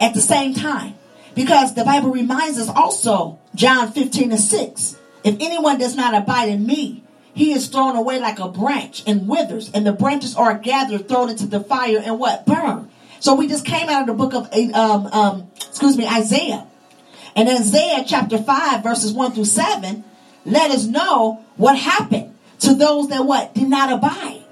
at 0.00 0.14
the 0.14 0.20
same 0.20 0.54
time. 0.54 0.94
Because 1.34 1.74
the 1.74 1.84
Bible 1.84 2.10
reminds 2.10 2.58
us 2.58 2.68
also, 2.68 3.40
John 3.54 3.90
15 3.90 4.30
and 4.30 4.40
6, 4.40 4.96
if 5.24 5.36
anyone 5.40 5.78
does 5.78 5.96
not 5.96 6.14
abide 6.14 6.48
in 6.48 6.64
me, 6.64 7.02
he 7.34 7.52
is 7.52 7.66
thrown 7.66 7.96
away 7.96 8.20
like 8.20 8.38
a 8.38 8.48
branch 8.48 9.02
and 9.06 9.26
withers, 9.26 9.70
and 9.72 9.84
the 9.84 9.92
branches 9.92 10.36
are 10.36 10.56
gathered, 10.56 11.08
thrown 11.08 11.30
into 11.30 11.46
the 11.46 11.58
fire, 11.58 12.00
and 12.04 12.20
what? 12.20 12.46
Burn. 12.46 12.88
So 13.18 13.34
we 13.34 13.48
just 13.48 13.64
came 13.64 13.88
out 13.88 14.02
of 14.02 14.06
the 14.06 14.14
book 14.14 14.34
of, 14.34 14.52
um, 14.74 15.06
um, 15.06 15.50
excuse 15.56 15.96
me, 15.96 16.06
Isaiah. 16.06 16.66
And 17.36 17.48
Isaiah 17.48 18.04
chapter 18.06 18.38
5, 18.38 18.82
verses 18.82 19.12
1 19.12 19.32
through 19.32 19.44
7, 19.46 20.04
let 20.44 20.70
us 20.70 20.84
know 20.84 21.44
what 21.56 21.78
happened 21.78 22.34
to 22.60 22.74
those 22.74 23.08
that 23.08 23.26
what? 23.26 23.54
Did 23.54 23.68
not 23.68 23.92
abide. 23.92 24.42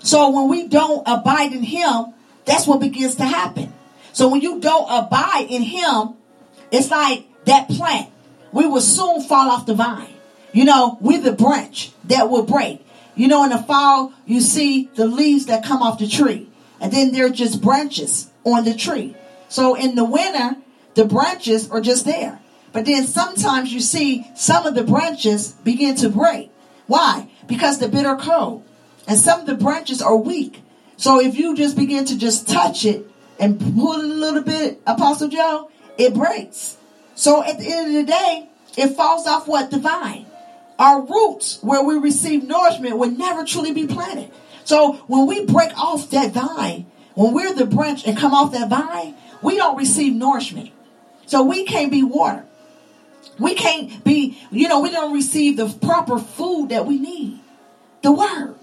So 0.00 0.30
when 0.30 0.48
we 0.48 0.66
don't 0.66 1.02
abide 1.06 1.52
in 1.52 1.62
him, 1.62 2.14
that's 2.44 2.66
what 2.66 2.80
begins 2.80 3.16
to 3.16 3.24
happen. 3.24 3.72
So 4.12 4.28
when 4.28 4.40
you 4.40 4.60
don't 4.60 4.86
abide 4.90 5.46
in 5.48 5.62
him, 5.62 6.14
it's 6.70 6.90
like 6.90 7.26
that 7.44 7.68
plant. 7.68 8.10
We 8.52 8.66
will 8.66 8.80
soon 8.80 9.22
fall 9.22 9.50
off 9.50 9.66
the 9.66 9.74
vine. 9.74 10.12
You 10.52 10.64
know, 10.64 10.98
we're 11.00 11.20
the 11.20 11.32
branch 11.32 11.92
that 12.04 12.28
will 12.28 12.44
break. 12.44 12.84
You 13.14 13.28
know, 13.28 13.44
in 13.44 13.50
the 13.50 13.58
fall, 13.58 14.12
you 14.26 14.40
see 14.40 14.90
the 14.94 15.06
leaves 15.06 15.46
that 15.46 15.64
come 15.64 15.82
off 15.82 15.98
the 15.98 16.08
tree. 16.08 16.48
And 16.80 16.92
then 16.92 17.12
they're 17.12 17.30
just 17.30 17.62
branches 17.62 18.30
on 18.44 18.64
the 18.64 18.74
tree. 18.74 19.16
So 19.48 19.74
in 19.74 19.94
the 19.94 20.04
winter, 20.04 20.56
the 20.94 21.04
branches 21.04 21.70
are 21.70 21.80
just 21.80 22.04
there. 22.04 22.40
But 22.72 22.86
then 22.86 23.06
sometimes 23.06 23.72
you 23.72 23.80
see 23.80 24.26
some 24.34 24.66
of 24.66 24.74
the 24.74 24.84
branches 24.84 25.52
begin 25.64 25.94
to 25.96 26.08
break. 26.08 26.50
Why? 26.86 27.30
Because 27.46 27.78
the 27.78 27.88
bitter 27.88 28.16
cold. 28.16 28.64
And 29.06 29.18
some 29.18 29.40
of 29.40 29.46
the 29.46 29.54
branches 29.54 30.00
are 30.00 30.16
weak. 30.16 30.62
So 30.96 31.20
if 31.20 31.36
you 31.36 31.56
just 31.56 31.76
begin 31.76 32.04
to 32.06 32.18
just 32.18 32.48
touch 32.48 32.84
it 32.84 33.06
and 33.38 33.58
pull 33.58 34.00
it 34.00 34.04
a 34.04 34.08
little 34.08 34.42
bit, 34.42 34.80
Apostle 34.86 35.28
Joe, 35.28 35.70
it 35.98 36.14
breaks. 36.14 36.76
So 37.14 37.42
at 37.44 37.58
the 37.58 37.70
end 37.70 37.88
of 37.88 37.92
the 37.94 38.04
day, 38.04 38.48
it 38.76 38.96
falls 38.96 39.26
off 39.26 39.46
what? 39.46 39.70
The 39.70 39.78
vine. 39.78 40.26
Our 40.78 41.02
roots, 41.02 41.58
where 41.62 41.84
we 41.84 41.96
receive 41.96 42.44
nourishment, 42.44 42.96
will 42.96 43.10
never 43.10 43.44
truly 43.44 43.72
be 43.72 43.86
planted. 43.86 44.30
So 44.64 44.94
when 45.06 45.26
we 45.26 45.44
break 45.44 45.76
off 45.78 46.10
that 46.10 46.32
vine, 46.32 46.86
when 47.14 47.34
we're 47.34 47.52
the 47.52 47.66
branch 47.66 48.06
and 48.06 48.16
come 48.16 48.32
off 48.32 48.52
that 48.52 48.70
vine, 48.70 49.14
we 49.42 49.56
don't 49.56 49.76
receive 49.76 50.14
nourishment. 50.14 50.70
So 51.32 51.42
we 51.42 51.64
can't 51.64 51.90
be 51.90 52.02
water. 52.02 52.44
We 53.38 53.54
can't 53.54 54.04
be, 54.04 54.38
you 54.50 54.68
know, 54.68 54.80
we 54.80 54.90
don't 54.90 55.14
receive 55.14 55.56
the 55.56 55.66
proper 55.66 56.18
food 56.18 56.68
that 56.68 56.84
we 56.84 56.98
need. 56.98 57.40
The 58.02 58.12
word. 58.12 58.54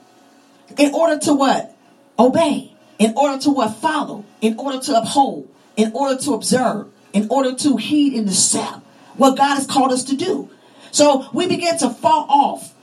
In 0.77 0.93
order 0.93 1.17
to 1.17 1.33
what? 1.33 1.75
Obey. 2.19 2.71
In 2.99 3.15
order 3.17 3.41
to 3.41 3.49
what? 3.49 3.69
Follow. 3.77 4.23
In 4.39 4.59
order 4.59 4.79
to 4.81 4.99
uphold. 4.99 5.49
In 5.77 5.93
order 5.95 6.21
to 6.21 6.35
observe. 6.35 6.91
In 7.11 7.25
order 7.31 7.55
to 7.55 7.77
heed 7.77 8.13
and 8.13 8.29
accept 8.29 8.85
what 9.17 9.35
God 9.35 9.55
has 9.55 9.65
called 9.65 9.91
us 9.91 10.03
to 10.03 10.15
do. 10.15 10.51
So 10.91 11.27
we 11.33 11.47
begin 11.47 11.75
to 11.79 11.89
fall 11.89 12.27
off. 12.29 12.75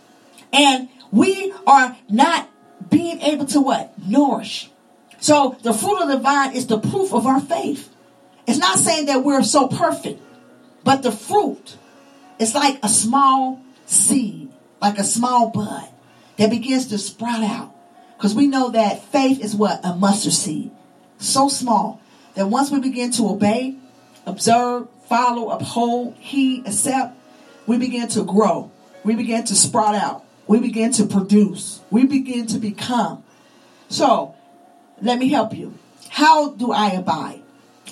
And 0.52 0.88
we 1.12 1.54
are 1.64 1.96
not 2.10 2.50
being 2.90 3.20
able 3.20 3.46
to 3.46 3.60
what? 3.60 3.96
Nourish. 4.04 4.68
So 5.20 5.56
the 5.62 5.72
fruit 5.72 6.02
of 6.02 6.08
the 6.08 6.18
vine 6.18 6.56
is 6.56 6.66
the 6.66 6.80
proof 6.80 7.14
of 7.14 7.24
our 7.24 7.38
faith. 7.38 7.92
It's 8.46 8.58
not 8.58 8.78
saying 8.78 9.06
that 9.06 9.24
we're 9.24 9.42
so 9.42 9.68
perfect, 9.68 10.20
but 10.84 11.02
the 11.02 11.12
fruit 11.12 11.76
is 12.38 12.54
like 12.54 12.78
a 12.82 12.88
small 12.88 13.60
seed, 13.86 14.50
like 14.80 14.98
a 14.98 15.04
small 15.04 15.50
bud 15.50 15.88
that 16.36 16.50
begins 16.50 16.88
to 16.88 16.98
sprout 16.98 17.42
out. 17.42 17.74
Because 18.16 18.34
we 18.34 18.46
know 18.46 18.70
that 18.70 19.04
faith 19.04 19.42
is 19.42 19.54
what? 19.54 19.84
A 19.84 19.94
mustard 19.94 20.32
seed. 20.32 20.70
So 21.18 21.48
small 21.48 22.00
that 22.34 22.46
once 22.46 22.70
we 22.70 22.80
begin 22.80 23.10
to 23.12 23.28
obey, 23.28 23.76
observe, 24.26 24.88
follow, 25.08 25.50
uphold, 25.50 26.14
heed, 26.16 26.66
accept, 26.66 27.16
we 27.66 27.78
begin 27.78 28.08
to 28.08 28.24
grow. 28.24 28.70
We 29.04 29.16
begin 29.16 29.44
to 29.44 29.54
sprout 29.54 29.94
out. 29.94 30.24
We 30.46 30.60
begin 30.60 30.92
to 30.92 31.06
produce. 31.06 31.80
We 31.90 32.06
begin 32.06 32.46
to 32.48 32.58
become. 32.58 33.24
So, 33.88 34.34
let 35.00 35.18
me 35.18 35.28
help 35.28 35.54
you. 35.54 35.78
How 36.08 36.50
do 36.50 36.72
I 36.72 36.90
abide? 36.90 37.42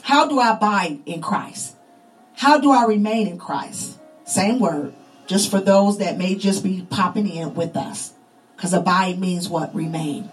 How 0.03 0.29
do 0.29 0.39
I 0.39 0.55
abide 0.55 1.01
in 1.07 1.21
Christ? 1.21 1.77
How 2.37 2.59
do 2.59 2.73
I 2.73 2.85
remain 2.85 3.27
in 3.27 3.39
Christ? 3.39 3.99
Same 4.25 4.59
word, 4.59 4.93
just 5.27 5.51
for 5.51 5.61
those 5.61 5.99
that 5.99 6.19
may 6.19 6.35
just 6.35 6.65
be 6.65 6.87
popping 6.91 7.29
in 7.29 7.55
with 7.55 7.77
us. 7.77 8.13
Because 8.57 8.73
abide 8.73 9.19
means 9.19 9.49
what? 9.49 9.75
Remain. 9.75 10.31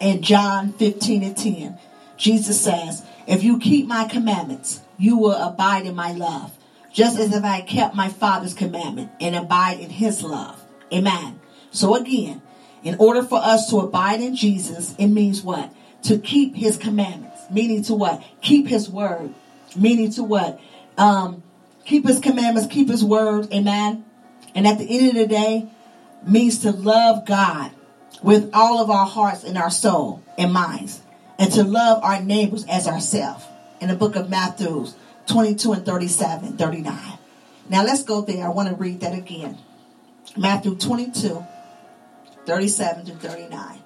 In 0.00 0.22
John 0.22 0.72
15 0.72 1.22
and 1.22 1.36
10, 1.36 1.78
Jesus 2.16 2.60
says, 2.60 3.04
If 3.26 3.42
you 3.42 3.58
keep 3.58 3.86
my 3.86 4.04
commandments, 4.04 4.80
you 4.98 5.18
will 5.18 5.32
abide 5.32 5.86
in 5.86 5.94
my 5.94 6.12
love, 6.12 6.52
just 6.92 7.18
as 7.18 7.34
if 7.34 7.44
I 7.44 7.60
kept 7.62 7.94
my 7.94 8.08
Father's 8.08 8.54
commandment 8.54 9.10
and 9.20 9.34
abide 9.34 9.80
in 9.80 9.90
his 9.90 10.22
love. 10.22 10.62
Amen. 10.92 11.40
So 11.70 11.96
again, 11.96 12.42
in 12.82 12.96
order 12.98 13.22
for 13.22 13.38
us 13.38 13.70
to 13.70 13.78
abide 13.78 14.20
in 14.20 14.36
Jesus, 14.36 14.94
it 14.98 15.06
means 15.08 15.42
what? 15.42 15.72
To 16.04 16.18
keep 16.18 16.54
his 16.54 16.76
commandments. 16.76 17.31
Meaning 17.52 17.82
to 17.84 17.94
what? 17.94 18.22
Keep 18.40 18.68
his 18.68 18.88
word. 18.88 19.34
Meaning 19.76 20.10
to 20.12 20.22
what? 20.22 20.60
Um, 20.96 21.42
keep 21.84 22.06
his 22.06 22.20
commandments, 22.20 22.72
keep 22.72 22.88
his 22.88 23.04
word. 23.04 23.52
Amen. 23.52 24.04
And 24.54 24.66
at 24.66 24.78
the 24.78 24.84
end 24.84 25.08
of 25.08 25.14
the 25.14 25.26
day, 25.26 25.68
means 26.26 26.60
to 26.60 26.70
love 26.70 27.26
God 27.26 27.72
with 28.22 28.50
all 28.52 28.80
of 28.80 28.90
our 28.90 29.06
hearts 29.06 29.44
and 29.44 29.58
our 29.58 29.70
soul 29.70 30.22
and 30.38 30.52
minds. 30.52 31.00
And 31.38 31.50
to 31.52 31.64
love 31.64 32.04
our 32.04 32.22
neighbors 32.22 32.64
as 32.66 32.86
ourselves. 32.86 33.44
In 33.80 33.88
the 33.88 33.96
book 33.96 34.14
of 34.14 34.30
Matthew 34.30 34.86
22 35.26 35.72
and 35.72 35.84
37, 35.84 36.56
39. 36.56 37.18
Now 37.68 37.84
let's 37.84 38.04
go 38.04 38.20
there. 38.20 38.44
I 38.46 38.50
want 38.50 38.68
to 38.68 38.74
read 38.76 39.00
that 39.00 39.16
again. 39.16 39.58
Matthew 40.36 40.76
22, 40.76 41.44
37 42.46 43.06
to 43.06 43.12
39. 43.12 43.82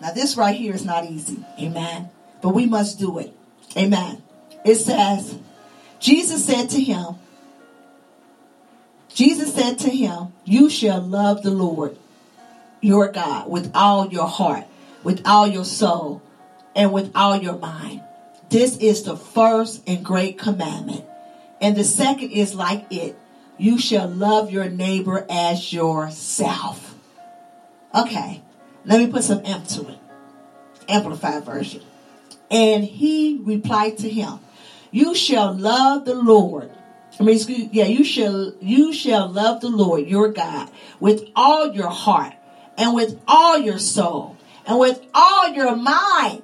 Now, 0.00 0.12
this 0.12 0.36
right 0.36 0.54
here 0.54 0.74
is 0.74 0.84
not 0.84 1.04
easy. 1.04 1.44
Amen. 1.60 2.10
But 2.44 2.54
we 2.54 2.66
must 2.66 2.98
do 2.98 3.18
it. 3.20 3.34
Amen. 3.74 4.22
It 4.66 4.74
says, 4.74 5.38
Jesus 5.98 6.44
said 6.44 6.68
to 6.68 6.80
him, 6.80 7.14
Jesus 9.08 9.54
said 9.54 9.78
to 9.78 9.88
him, 9.88 10.34
You 10.44 10.68
shall 10.68 11.00
love 11.00 11.42
the 11.42 11.50
Lord 11.50 11.96
your 12.82 13.10
God 13.10 13.48
with 13.48 13.74
all 13.74 14.08
your 14.08 14.28
heart, 14.28 14.66
with 15.02 15.26
all 15.26 15.46
your 15.46 15.64
soul, 15.64 16.20
and 16.76 16.92
with 16.92 17.12
all 17.14 17.34
your 17.34 17.56
mind. 17.56 18.02
This 18.50 18.76
is 18.76 19.04
the 19.04 19.16
first 19.16 19.82
and 19.86 20.04
great 20.04 20.38
commandment. 20.38 21.06
And 21.62 21.74
the 21.74 21.82
second 21.84 22.30
is 22.30 22.54
like 22.54 22.84
it 22.90 23.16
you 23.56 23.78
shall 23.78 24.08
love 24.08 24.50
your 24.50 24.68
neighbor 24.68 25.24
as 25.30 25.72
yourself. 25.72 26.94
Okay, 27.94 28.42
let 28.84 29.00
me 29.00 29.10
put 29.10 29.24
some 29.24 29.40
M 29.46 29.64
to 29.64 29.88
it. 29.88 29.98
Amplified 30.90 31.46
version. 31.46 31.80
And 32.50 32.84
he 32.84 33.40
replied 33.42 33.98
to 33.98 34.08
him, 34.08 34.40
You 34.90 35.14
shall 35.14 35.54
love 35.54 36.04
the 36.04 36.14
Lord. 36.14 36.70
I 37.18 37.22
mean, 37.22 37.36
excuse, 37.36 37.68
yeah, 37.72 37.86
you 37.86 38.04
shall 38.04 38.54
you 38.60 38.92
shall 38.92 39.28
love 39.28 39.60
the 39.60 39.68
Lord 39.68 40.06
your 40.06 40.32
God 40.32 40.70
with 40.98 41.28
all 41.36 41.72
your 41.72 41.88
heart 41.88 42.34
and 42.76 42.94
with 42.94 43.20
all 43.28 43.58
your 43.58 43.78
soul 43.78 44.36
and 44.66 44.78
with 44.78 45.00
all 45.14 45.48
your 45.50 45.76
mind, 45.76 46.42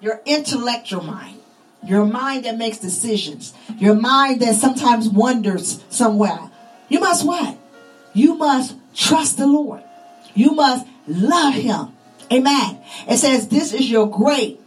your 0.00 0.20
intellectual 0.26 1.02
mind, 1.02 1.38
Your 1.84 2.04
mind 2.04 2.44
that 2.44 2.58
makes 2.58 2.78
decisions. 2.78 3.54
Your 3.78 3.94
mind 3.94 4.40
that 4.40 4.54
sometimes 4.56 5.08
wanders 5.08 5.82
somewhere. 5.88 6.50
You 6.88 7.00
must 7.00 7.24
what? 7.26 7.58
You 8.14 8.34
must 8.34 8.76
trust 8.94 9.36
the 9.36 9.46
Lord. 9.46 9.82
You 10.34 10.52
must 10.52 10.86
love 11.06 11.54
him. 11.54 11.94
Amen. 12.32 12.80
It 13.08 13.18
says 13.18 13.48
this 13.48 13.74
is 13.74 13.90
your 13.90 14.10
great, 14.10 14.58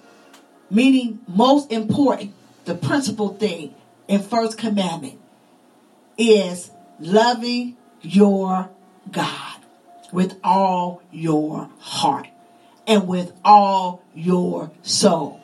meaning 0.70 1.20
most 1.28 1.72
important, 1.72 2.34
the 2.66 2.76
principal 2.76 3.30
thing 3.30 3.74
in 4.08 4.22
first 4.22 4.58
commandment 4.58 5.20
is 6.16 6.70
loving 7.00 7.76
your 8.02 8.70
God 9.12 9.58
with 10.12 10.40
all 10.44 11.02
your 11.12 11.70
heart 11.80 12.28
and 12.86 13.08
with 13.08 13.34
all 13.44 14.04
your 14.14 14.72
soul 14.84 15.42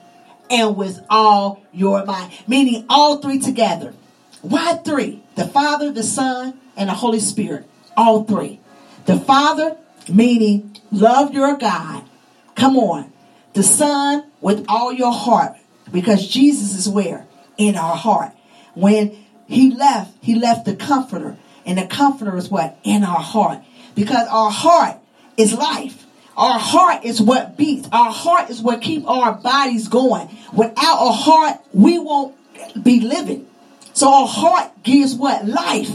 and 0.51 0.77
with 0.77 0.99
all 1.09 1.63
your 1.73 2.05
mind. 2.05 2.33
Meaning 2.47 2.85
all 2.87 3.17
three 3.17 3.39
together. 3.39 3.93
Why 4.41 4.75
three? 4.75 5.23
The 5.35 5.47
Father, 5.47 5.91
the 5.91 6.03
Son, 6.03 6.59
and 6.77 6.89
the 6.89 6.93
Holy 6.93 7.19
Spirit. 7.19 7.67
All 7.97 8.25
three. 8.25 8.59
The 9.05 9.19
Father, 9.19 9.77
meaning 10.07 10.77
love 10.91 11.33
your 11.33 11.57
God. 11.57 12.03
Come 12.61 12.77
on. 12.77 13.11
The 13.53 13.63
Son 13.63 14.23
with 14.39 14.65
all 14.69 14.93
your 14.93 15.11
heart. 15.11 15.53
Because 15.91 16.27
Jesus 16.27 16.77
is 16.77 16.87
where? 16.87 17.25
In 17.57 17.75
our 17.75 17.95
heart. 17.95 18.33
When 18.75 19.17
he 19.47 19.71
left, 19.71 20.13
he 20.21 20.35
left 20.35 20.65
the 20.65 20.75
comforter. 20.75 21.37
And 21.65 21.79
the 21.79 21.87
comforter 21.87 22.37
is 22.37 22.49
what? 22.49 22.77
In 22.83 23.03
our 23.03 23.19
heart. 23.19 23.63
Because 23.95 24.27
our 24.27 24.51
heart 24.51 24.97
is 25.37 25.55
life. 25.55 26.05
Our 26.37 26.59
heart 26.59 27.03
is 27.03 27.19
what 27.19 27.57
beats. 27.57 27.89
Our 27.91 28.11
heart 28.11 28.51
is 28.51 28.61
what 28.61 28.83
keep 28.83 29.09
our 29.09 29.33
bodies 29.33 29.87
going. 29.87 30.29
Without 30.53 31.07
a 31.07 31.11
heart, 31.11 31.61
we 31.73 31.97
won't 31.97 32.35
be 32.83 32.99
living. 32.99 33.47
So 33.93 34.07
our 34.07 34.27
heart 34.27 34.83
gives 34.83 35.15
what? 35.15 35.47
Life. 35.47 35.89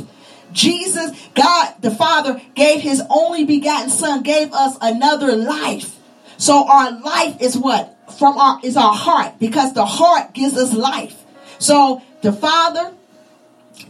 Jesus, 0.53 1.13
God 1.37 1.75
the 1.81 1.93
Father 1.93 2.43
gave 2.57 2.81
his 2.81 3.01
only 3.09 3.45
begotten 3.45 3.89
son, 3.89 4.25
gave 4.25 4.53
us 4.53 4.77
another 4.81 5.37
life. 5.37 5.96
So 6.39 6.67
our 6.69 6.93
life 7.01 7.41
is 7.41 7.57
what? 7.57 7.93
From 8.19 8.39
our 8.39 8.61
is 8.63 8.77
our 8.77 8.95
heart 8.95 9.39
because 9.39 9.75
the 9.75 9.85
heart 9.85 10.33
gives 10.33 10.57
us 10.57 10.73
life. 10.73 11.25
So 11.59 12.03
the 12.23 12.33
Father, 12.33 12.95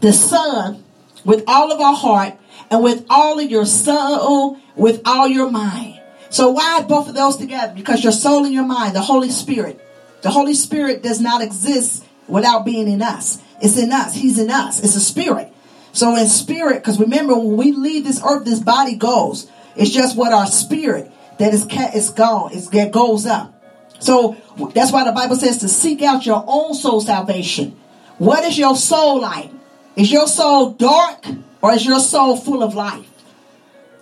the 0.01 0.13
Son, 0.13 0.85
with 1.25 1.45
all 1.47 1.73
of 1.73 1.81
our 1.81 1.95
heart 1.95 2.35
and 2.71 2.83
with 2.83 3.05
all 3.11 3.39
of 3.39 3.51
your 3.51 3.67
soul, 3.67 4.59
with 4.75 5.03
all 5.05 5.29
your 5.29 5.51
mind. 5.51 6.01
So 6.31 6.51
why 6.51 6.83
both 6.83 7.09
of 7.09 7.15
those 7.15 7.37
together? 7.37 7.75
Because 7.75 8.03
your 8.03 8.13
soul 8.13 8.45
and 8.45 8.55
your 8.55 8.65
mind, 8.65 8.95
the 8.95 9.03
Holy 9.03 9.31
Spirit. 9.31 9.81
The 10.23 10.31
Holy 10.31 10.55
Spirit 10.55 11.03
does 11.03 11.21
not 11.21 11.43
exist 11.43 12.05
without 12.27 12.65
being 12.65 12.89
in 12.89 13.03
us. 13.03 13.41
It's 13.63 13.79
in 13.79 13.93
us. 13.93 14.15
He's 14.15 14.39
in 14.39 14.51
us. 14.51 14.83
It's 14.83 14.97
a 14.97 15.01
spirit. 15.01 15.53
So 15.93 16.15
in 16.17 16.27
spirit, 16.27 16.83
because 16.83 17.01
remember 17.01 17.35
when 17.35 17.57
we 17.57 17.73
leave 17.73 18.05
this 18.05 18.21
earth, 18.25 18.45
this 18.45 18.61
body 18.61 18.97
goes. 18.97 19.51
It's 19.77 19.91
just 19.91 20.17
what 20.17 20.33
our 20.33 20.47
spirit 20.47 21.11
that 21.39 21.55
is 21.55 21.67
is 21.95 22.11
gone. 22.11 22.53
It's, 22.53 22.73
it 22.73 22.93
goes 22.93 23.27
up. 23.27 23.53
So 23.99 24.37
that's 24.75 24.93
why 24.93 25.05
the 25.05 25.13
Bible 25.13 25.37
says 25.37 25.59
to 25.59 25.69
seek 25.69 26.03
out 26.03 26.27
your 26.27 26.45
own 26.47 26.75
soul 26.75 27.01
salvation. 27.01 27.77
What 28.19 28.45
is 28.45 28.59
your 28.59 28.77
soul 28.77 29.21
like? 29.21 29.51
Is 29.97 30.13
your 30.13 30.27
soul 30.27 30.73
dark 30.73 31.25
or 31.63 31.73
is 31.73 31.85
your 31.85 32.01
soul 32.01 32.37
full 32.37 32.63
of 32.63 32.75
life? 32.75 33.09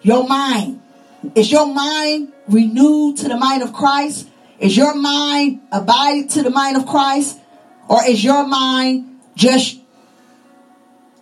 Your 0.03 0.27
mind. 0.27 0.81
Is 1.35 1.51
your 1.51 1.67
mind 1.67 2.33
renewed 2.49 3.17
to 3.19 3.29
the 3.29 3.37
mind 3.37 3.63
of 3.63 3.73
Christ? 3.73 4.29
Is 4.59 4.77
your 4.77 4.95
mind 4.95 5.63
abided 5.73 6.31
to 6.31 6.43
the 6.43 6.51
mind 6.51 6.77
of 6.77 6.87
Christ? 6.87 7.39
Or 7.89 8.05
is 8.07 8.23
your 8.23 8.47
mind 8.47 9.21
just 9.35 9.79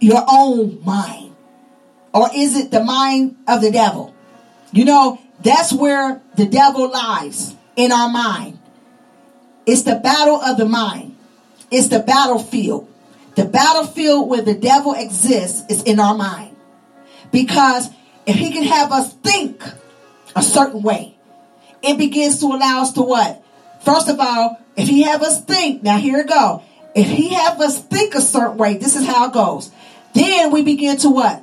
your 0.01 0.24
own 0.28 0.82
mind? 0.84 1.34
Or 2.12 2.28
is 2.34 2.56
it 2.56 2.70
the 2.70 2.82
mind 2.82 3.36
of 3.47 3.62
the 3.62 3.70
devil? 3.70 4.14
You 4.72 4.84
know, 4.84 5.20
that's 5.43 5.73
where 5.73 6.20
the 6.36 6.47
devil 6.47 6.90
lies 6.90 7.55
in 7.77 7.93
our 7.93 8.09
mind. 8.09 8.59
It's 9.66 9.82
the 9.82 9.97
battle 9.97 10.40
of 10.40 10.56
the 10.56 10.66
mind. 10.66 11.16
It's 11.70 11.89
the 11.89 12.01
battlefield. 12.01 12.89
The 13.35 13.44
battlefield 13.44 14.28
where 14.28 14.43
the 14.43 14.55
devil 14.55 14.94
exists 14.94 15.62
is 15.69 15.82
in 15.82 15.98
our 16.01 16.14
mind. 16.14 16.55
Because 17.31 17.89
if 18.27 18.36
he 18.36 18.52
can 18.52 18.64
have 18.64 18.93
us 18.93 19.12
think 19.14 19.62
a 20.36 20.43
certain 20.43 20.82
way, 20.82 21.16
it 21.82 21.98
begins 21.98 22.40
to 22.40 22.47
allow 22.47 22.82
us 22.82 22.93
to 22.93 23.02
what? 23.02 23.43
First 23.85 24.09
of 24.09 24.20
all, 24.20 24.60
if 24.77 24.89
he 24.89 25.02
have 25.02 25.23
us 25.23 25.43
think, 25.44 25.82
now 25.82 25.98
here 25.98 26.19
it 26.19 26.28
go. 26.28 26.62
If 26.94 27.09
he 27.09 27.31
have 27.35 27.60
us 27.60 27.82
think 27.82 28.14
a 28.14 28.20
certain 28.20 28.59
way, 28.59 28.77
this 28.77 28.97
is 28.97 29.06
how 29.06 29.27
it 29.27 29.32
goes. 29.32 29.70
Then 30.14 30.51
we 30.51 30.62
begin 30.62 30.98
to 30.98 31.10
what? 31.10 31.43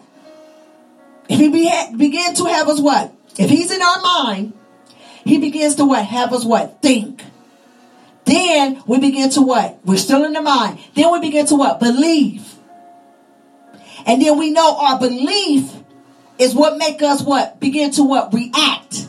If 1.28 1.40
he 1.40 1.50
be, 1.50 1.72
begin 1.98 2.34
to 2.36 2.46
have 2.46 2.68
us 2.68 2.80
what? 2.80 3.14
If 3.40 3.50
he's 3.50 3.72
in 3.72 3.82
our 3.82 4.02
mind, 4.02 4.54
he 5.24 5.40
begins 5.40 5.76
to 5.76 5.86
what? 5.86 6.04
Have 6.06 6.34
us 6.34 6.44
what? 6.44 6.82
Think. 6.82 7.24
Then 8.26 8.84
we 8.86 9.00
begin 9.00 9.30
to 9.32 9.42
what? 9.42 9.80
We're 9.86 9.98
still 9.98 10.26
in 10.26 10.34
the 10.34 10.42
mind. 10.42 10.80
Then 10.94 11.10
we 11.14 11.22
begin 11.22 11.46
to 11.48 11.56
what? 11.56 11.80
Believe. 11.80 12.46
And 14.06 14.22
then 14.22 14.38
we 14.38 14.52
know 14.52 14.78
our 14.78 15.00
belief 15.00 15.74
is 16.38 16.54
what 16.54 16.78
make 16.78 17.02
us 17.02 17.22
what? 17.22 17.62
Begin 17.62 17.92
to 17.92 18.04
what? 18.04 18.34
React. 18.34 19.08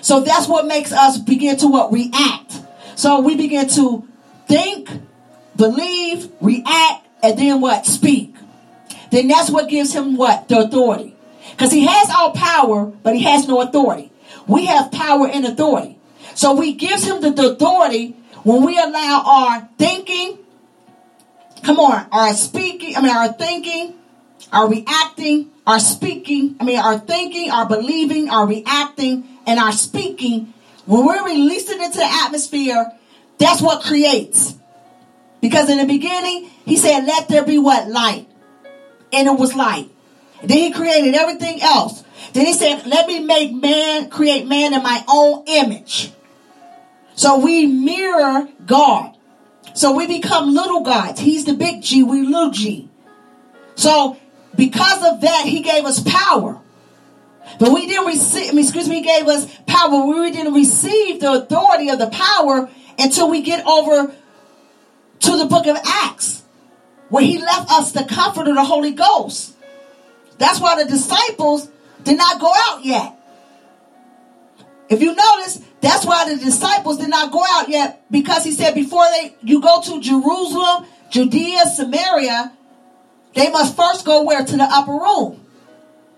So 0.00 0.20
that's 0.20 0.48
what 0.48 0.66
makes 0.66 0.92
us 0.92 1.16
begin 1.16 1.56
to 1.58 1.68
what? 1.68 1.92
React. 1.92 2.54
So 2.96 3.20
we 3.20 3.36
begin 3.36 3.68
to 3.68 4.06
think, 4.48 4.90
believe, 5.54 6.28
react, 6.40 7.06
and 7.22 7.38
then 7.38 7.60
what? 7.60 7.86
Speak. 7.86 8.34
Then 9.12 9.28
that's 9.28 9.48
what 9.48 9.68
gives 9.68 9.94
him 9.94 10.16
what? 10.16 10.48
The 10.48 10.60
authority. 10.64 11.14
Because 11.50 11.72
he 11.72 11.86
has 11.86 12.10
all 12.10 12.32
power, 12.32 12.86
but 12.86 13.14
he 13.16 13.22
has 13.24 13.48
no 13.48 13.60
authority. 13.60 14.12
We 14.46 14.66
have 14.66 14.92
power 14.92 15.28
and 15.28 15.44
authority. 15.44 15.98
So 16.34 16.54
we 16.54 16.74
gives 16.74 17.04
him 17.04 17.20
the, 17.20 17.30
the 17.30 17.52
authority 17.52 18.16
when 18.44 18.64
we 18.64 18.78
allow 18.78 19.22
our 19.26 19.68
thinking, 19.78 20.38
come 21.64 21.78
on, 21.80 22.06
our 22.12 22.32
speaking, 22.32 22.96
I 22.96 23.02
mean 23.02 23.14
our 23.14 23.32
thinking, 23.32 23.94
our 24.52 24.68
reacting, 24.68 25.50
our 25.66 25.80
speaking, 25.80 26.56
I 26.60 26.64
mean 26.64 26.78
our 26.78 26.98
thinking, 26.98 27.50
our 27.50 27.66
believing, 27.66 28.30
our 28.30 28.46
reacting, 28.46 29.28
and 29.46 29.58
our 29.58 29.72
speaking, 29.72 30.54
when 30.86 31.04
we're 31.04 31.24
releasing 31.26 31.80
it 31.80 31.86
into 31.86 31.98
the 31.98 32.22
atmosphere, 32.24 32.92
that's 33.38 33.60
what 33.60 33.82
creates. 33.82 34.54
Because 35.40 35.68
in 35.68 35.78
the 35.78 35.84
beginning, 35.84 36.50
he 36.64 36.76
said, 36.76 37.04
let 37.04 37.28
there 37.28 37.44
be 37.44 37.58
what? 37.58 37.88
Light. 37.88 38.26
And 39.12 39.28
it 39.28 39.38
was 39.38 39.54
light. 39.54 39.90
Then 40.42 40.58
he 40.58 40.72
created 40.72 41.14
everything 41.14 41.60
else. 41.62 42.04
Then 42.32 42.46
he 42.46 42.52
said, 42.52 42.86
let 42.86 43.06
me 43.06 43.20
make 43.20 43.52
man, 43.52 44.10
create 44.10 44.46
man 44.46 44.74
in 44.74 44.82
my 44.82 45.04
own 45.08 45.44
image. 45.46 46.12
So 47.14 47.38
we 47.38 47.66
mirror 47.66 48.48
God. 48.64 49.16
So 49.74 49.96
we 49.96 50.06
become 50.06 50.54
little 50.54 50.82
gods. 50.82 51.20
He's 51.20 51.44
the 51.44 51.54
big 51.54 51.82
G, 51.82 52.02
we 52.02 52.22
little 52.22 52.50
g. 52.50 52.88
So 53.74 54.16
because 54.56 55.04
of 55.04 55.20
that, 55.20 55.44
he 55.46 55.60
gave 55.60 55.84
us 55.84 56.02
power. 56.04 56.60
But 57.58 57.72
we 57.72 57.86
didn't 57.86 58.06
receive, 58.06 58.56
excuse 58.56 58.88
me, 58.88 58.96
he 58.96 59.02
gave 59.02 59.26
us 59.26 59.46
power. 59.66 60.06
We 60.06 60.30
didn't 60.30 60.54
receive 60.54 61.20
the 61.20 61.32
authority 61.32 61.88
of 61.88 61.98
the 61.98 62.08
power 62.08 62.68
until 62.98 63.30
we 63.30 63.42
get 63.42 63.64
over 63.66 64.14
to 65.20 65.36
the 65.36 65.46
book 65.46 65.66
of 65.66 65.76
Acts, 65.84 66.44
where 67.08 67.24
he 67.24 67.38
left 67.38 67.70
us 67.70 67.92
the 67.92 68.04
comfort 68.04 68.48
of 68.48 68.54
the 68.54 68.64
Holy 68.64 68.92
Ghost. 68.92 69.54
That's 70.38 70.60
why 70.60 70.82
the 70.82 70.88
disciples 70.88 71.68
did 72.04 72.16
not 72.16 72.40
go 72.40 72.52
out 72.68 72.84
yet. 72.84 73.14
If 74.88 75.02
you 75.02 75.14
notice, 75.14 75.60
that's 75.80 76.06
why 76.06 76.32
the 76.32 76.42
disciples 76.42 76.98
did 76.98 77.10
not 77.10 77.30
go 77.30 77.44
out 77.50 77.68
yet 77.68 78.02
because 78.10 78.44
he 78.44 78.52
said 78.52 78.74
before 78.74 79.04
they 79.10 79.36
you 79.42 79.60
go 79.60 79.82
to 79.82 80.00
Jerusalem, 80.00 80.86
Judea, 81.10 81.66
Samaria, 81.66 82.52
they 83.34 83.50
must 83.50 83.76
first 83.76 84.04
go 84.04 84.24
where 84.24 84.44
to 84.44 84.56
the 84.56 84.64
upper 84.64 84.92
room. 84.92 85.44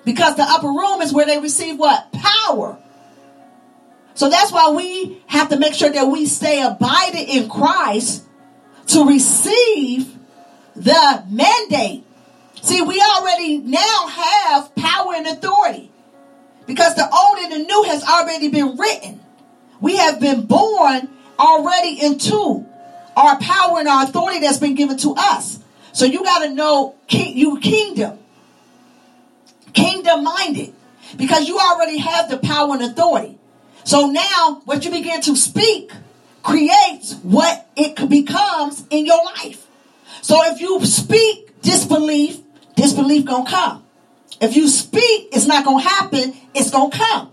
Because 0.05 0.37
the 0.37 0.45
upper 0.45 0.69
room 0.69 1.03
is 1.03 1.13
where 1.13 1.27
they 1.27 1.39
receive 1.39 1.79
what? 1.79 2.11
Power. 2.13 2.79
So 4.15 4.29
that's 4.29 4.53
why 4.53 4.71
we 4.71 5.23
have 5.27 5.49
to 5.51 5.59
make 5.59 5.75
sure 5.75 5.91
that 5.91 6.07
we 6.07 6.27
stay 6.27 6.63
abided 6.63 7.29
in 7.29 7.49
Christ 7.49 8.25
to 8.89 9.07
receive 9.07 10.17
the 10.75 11.25
mandate 11.29 12.05
See, 12.63 12.83
we 12.83 13.01
already 13.01 13.59
now 13.59 14.07
have 14.09 14.75
power 14.75 15.15
and 15.15 15.27
authority 15.27 15.91
because 16.67 16.95
the 16.95 17.09
old 17.11 17.39
and 17.39 17.53
the 17.53 17.59
new 17.59 17.83
has 17.85 18.05
already 18.05 18.49
been 18.49 18.77
written. 18.77 19.21
We 19.81 19.97
have 19.97 20.21
been 20.21 20.47
born 20.47 21.09
already 21.39 22.01
into 22.01 22.67
our 23.17 23.39
power 23.39 23.79
and 23.79 23.89
our 23.89 24.05
authority 24.05 24.41
that's 24.41 24.59
been 24.59 24.75
given 24.75 24.99
to 24.99 25.15
us. 25.17 25.59
So 25.93 26.05
you 26.05 26.23
got 26.23 26.41
to 26.41 26.55
know 26.55 26.95
king, 27.07 27.37
you 27.37 27.59
kingdom, 27.61 28.19
kingdom 29.73 30.23
minded, 30.23 30.73
because 31.17 31.49
you 31.49 31.59
already 31.59 31.99
have 31.99 32.31
the 32.31 32.39
power 32.39 32.75
and 32.75 32.83
authority. 32.83 33.39
So 33.85 34.11
now, 34.11 34.63
what 34.67 34.85
you 34.85 34.91
begin 34.91 35.21
to 35.23 35.35
speak, 35.35 35.91
creates 36.43 37.15
what 37.23 37.69
it 37.77 38.09
becomes 38.09 38.85
in 38.91 39.07
your 39.07 39.23
life. 39.25 39.67
So 40.23 40.39
if 40.45 40.61
you 40.61 40.85
speak 40.85 41.61
disbelief, 41.63 42.41
disbelief 42.75 43.25
gonna 43.25 43.49
come. 43.49 43.85
If 44.41 44.57
you 44.57 44.69
speak, 44.69 45.29
it's 45.33 45.47
not 45.47 45.65
gonna 45.65 45.83
happen, 45.83 46.35
it's 46.55 46.71
gonna 46.71 46.91
come. 46.91 47.33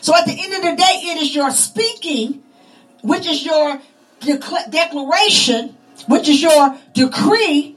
So 0.00 0.14
at 0.14 0.26
the 0.26 0.32
end 0.32 0.52
of 0.54 0.62
the 0.62 0.76
day, 0.76 1.00
it 1.02 1.22
is 1.22 1.34
your 1.34 1.50
speaking, 1.50 2.42
which 3.02 3.26
is 3.26 3.44
your 3.44 3.80
declaration, 4.70 5.76
which 6.08 6.28
is 6.28 6.42
your 6.42 6.76
decree. 6.94 7.76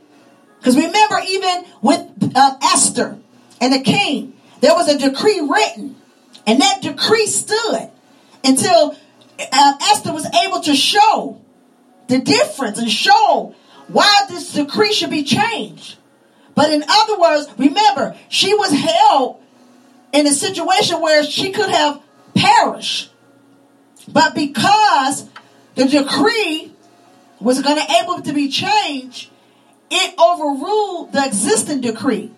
Because 0.59 0.75
remember, 0.75 1.19
even 1.27 1.65
with 1.81 2.31
uh, 2.35 2.55
Esther 2.61 3.17
and 3.61 3.73
the 3.73 3.79
king, 3.79 4.33
there 4.59 4.73
was 4.73 4.89
a 4.89 4.97
decree 4.97 5.39
written, 5.39 5.95
and 6.45 6.61
that 6.61 6.81
decree 6.81 7.27
stood 7.27 7.89
until 8.43 8.95
uh, 9.39 9.73
Esther 9.81 10.13
was 10.13 10.27
able 10.45 10.59
to 10.61 10.75
show 10.75 11.39
the 12.07 12.19
difference 12.19 12.77
and 12.77 12.89
show 12.89 13.55
why 13.87 14.13
this 14.27 14.53
decree 14.53 14.91
should 14.91 15.09
be 15.09 15.23
changed. 15.23 15.97
But 16.55 16.71
in 16.73 16.83
other 16.87 17.19
words, 17.19 17.47
remember, 17.57 18.15
she 18.27 18.53
was 18.53 18.71
held 18.71 19.41
in 20.11 20.27
a 20.27 20.31
situation 20.31 21.01
where 21.01 21.23
she 21.23 21.51
could 21.51 21.69
have 21.69 22.01
perished. 22.33 23.11
But 24.07 24.35
because 24.35 25.29
the 25.75 25.85
decree 25.85 26.73
was 27.39 27.61
going 27.61 27.77
to 27.77 27.93
able 28.01 28.21
to 28.21 28.33
be 28.33 28.49
changed, 28.49 29.29
it 29.89 30.19
overruled 30.19 31.13
the 31.13 31.25
existing 31.25 31.81
decree. 31.81 32.31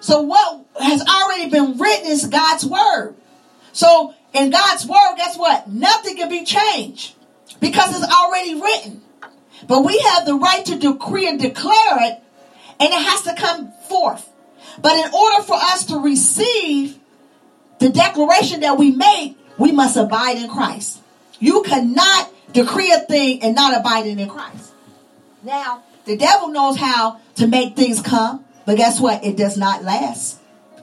So 0.00 0.22
what 0.22 0.64
has 0.80 1.02
already 1.06 1.50
been 1.50 1.78
written 1.78 2.06
is 2.06 2.26
God's 2.26 2.64
word. 2.64 3.14
So 3.72 4.14
in 4.32 4.50
God's 4.50 4.86
word, 4.86 5.14
guess 5.16 5.36
what? 5.36 5.68
Nothing 5.68 6.16
can 6.16 6.28
be 6.28 6.44
changed 6.44 7.14
because 7.60 7.94
it's 7.96 8.12
already 8.12 8.54
written. 8.60 9.02
But 9.68 9.84
we 9.84 9.98
have 9.98 10.24
the 10.24 10.34
right 10.34 10.64
to 10.66 10.78
decree 10.78 11.28
and 11.28 11.38
declare 11.38 12.10
it, 12.10 12.22
and 12.80 12.88
it 12.88 13.06
has 13.06 13.22
to 13.22 13.34
come 13.34 13.72
forth. 13.88 14.28
But 14.80 14.96
in 14.96 15.12
order 15.12 15.42
for 15.42 15.56
us 15.56 15.84
to 15.86 15.98
receive 15.98 16.98
the 17.78 17.90
declaration 17.90 18.60
that 18.60 18.78
we 18.78 18.90
make, 18.90 19.36
we 19.58 19.72
must 19.72 19.96
abide 19.96 20.38
in 20.38 20.48
Christ. 20.48 21.00
You 21.38 21.62
cannot 21.62 22.30
decree 22.52 22.92
a 22.92 23.00
thing 23.00 23.42
and 23.42 23.54
not 23.54 23.78
abiding 23.78 24.18
in 24.18 24.28
Christ. 24.28 24.72
Now, 25.42 25.82
the 26.04 26.16
devil 26.16 26.48
knows 26.48 26.76
how 26.76 27.20
to 27.36 27.46
make 27.46 27.76
things 27.76 28.00
come, 28.00 28.44
but 28.66 28.76
guess 28.76 29.00
what? 29.00 29.24
It 29.24 29.36
does 29.36 29.56
not 29.56 29.84
last. 29.84 30.38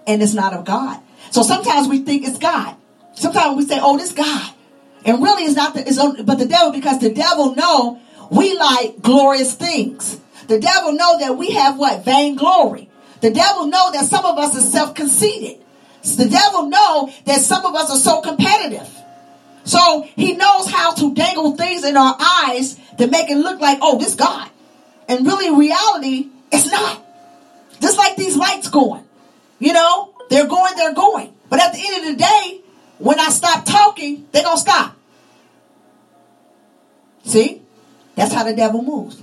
And 0.05 0.21
it's 0.21 0.33
not 0.33 0.53
of 0.53 0.65
God. 0.65 0.99
So 1.31 1.43
sometimes 1.43 1.87
we 1.87 1.99
think 1.99 2.27
it's 2.27 2.37
God. 2.37 2.75
Sometimes 3.13 3.57
we 3.57 3.65
say, 3.65 3.79
oh, 3.81 3.97
this 3.97 4.13
God. 4.13 4.53
And 5.05 5.21
really 5.21 5.43
it's 5.43 5.55
not 5.55 5.73
the, 5.73 5.87
it's 5.87 5.97
but 6.23 6.39
the 6.39 6.45
devil, 6.45 6.71
because 6.71 6.99
the 6.99 7.13
devil 7.13 7.55
know 7.55 7.99
we 8.31 8.57
like 8.57 9.01
glorious 9.01 9.53
things. 9.53 10.19
The 10.47 10.59
devil 10.59 10.93
know 10.93 11.19
that 11.19 11.37
we 11.37 11.51
have 11.51 11.77
what? 11.77 12.05
Vainglory. 12.05 12.89
The 13.21 13.31
devil 13.31 13.67
know 13.67 13.91
that 13.91 14.05
some 14.05 14.25
of 14.25 14.37
us 14.37 14.55
are 14.57 14.61
self-conceited. 14.61 15.63
The 16.15 16.29
devil 16.29 16.69
know 16.69 17.11
that 17.25 17.41
some 17.41 17.65
of 17.65 17.75
us 17.75 17.89
are 17.89 17.97
so 17.97 18.21
competitive. 18.21 18.87
So 19.65 20.07
he 20.15 20.33
knows 20.33 20.69
how 20.71 20.93
to 20.93 21.13
dangle 21.13 21.57
things 21.57 21.83
in 21.83 21.97
our 21.97 22.15
eyes 22.19 22.79
to 22.97 23.07
make 23.07 23.29
it 23.29 23.35
look 23.35 23.59
like, 23.59 23.79
oh, 23.81 23.99
this 23.99 24.15
God. 24.15 24.49
And 25.09 25.25
really, 25.25 25.53
reality, 25.53 26.29
it's 26.51 26.71
not. 26.71 27.03
Just 27.81 27.97
like 27.97 28.15
these 28.15 28.37
lights 28.37 28.69
going. 28.69 29.03
You 29.59 29.73
know, 29.73 30.13
they're 30.29 30.47
going, 30.47 30.75
they're 30.77 30.93
going. 30.93 31.33
But 31.49 31.59
at 31.59 31.73
the 31.73 31.81
end 31.85 32.05
of 32.05 32.11
the 32.11 32.23
day, 32.23 32.61
when 32.99 33.19
I 33.19 33.29
stop 33.29 33.65
talking, 33.65 34.27
they're 34.31 34.43
going 34.43 34.55
to 34.55 34.61
stop. 34.61 34.95
See? 37.25 37.61
That's 38.15 38.33
how 38.33 38.43
the 38.43 38.55
devil 38.55 38.81
moves. 38.81 39.21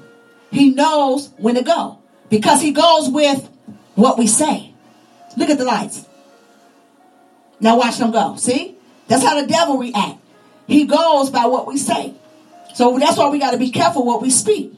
He 0.55 0.71
knows 0.71 1.31
when 1.37 1.57
to 1.57 1.63
go 1.63 1.99
because 2.31 2.63
he 2.63 2.71
goes 2.71 3.11
with 3.11 3.51
what 3.97 4.17
we 4.17 4.29
say. 4.29 4.73
Look 5.37 5.51
at 5.51 5.59
the 5.59 5.65
lights. 5.65 6.07
Now 7.59 7.77
watch 7.77 7.99
them 7.99 8.13
go. 8.13 8.37
See? 8.37 8.77
That's 9.09 9.25
how 9.25 9.41
the 9.41 9.49
devil 9.49 9.79
react. 9.79 10.21
He 10.69 10.85
goes 10.85 11.31
by 11.31 11.47
what 11.47 11.67
we 11.67 11.77
say. 11.77 12.15
So 12.75 12.97
that's 12.99 13.19
why 13.19 13.29
we 13.31 13.41
got 13.41 13.51
to 13.51 13.59
be 13.59 13.71
careful 13.71 14.07
what 14.07 14.23
we 14.23 14.31
speak. 14.31 14.73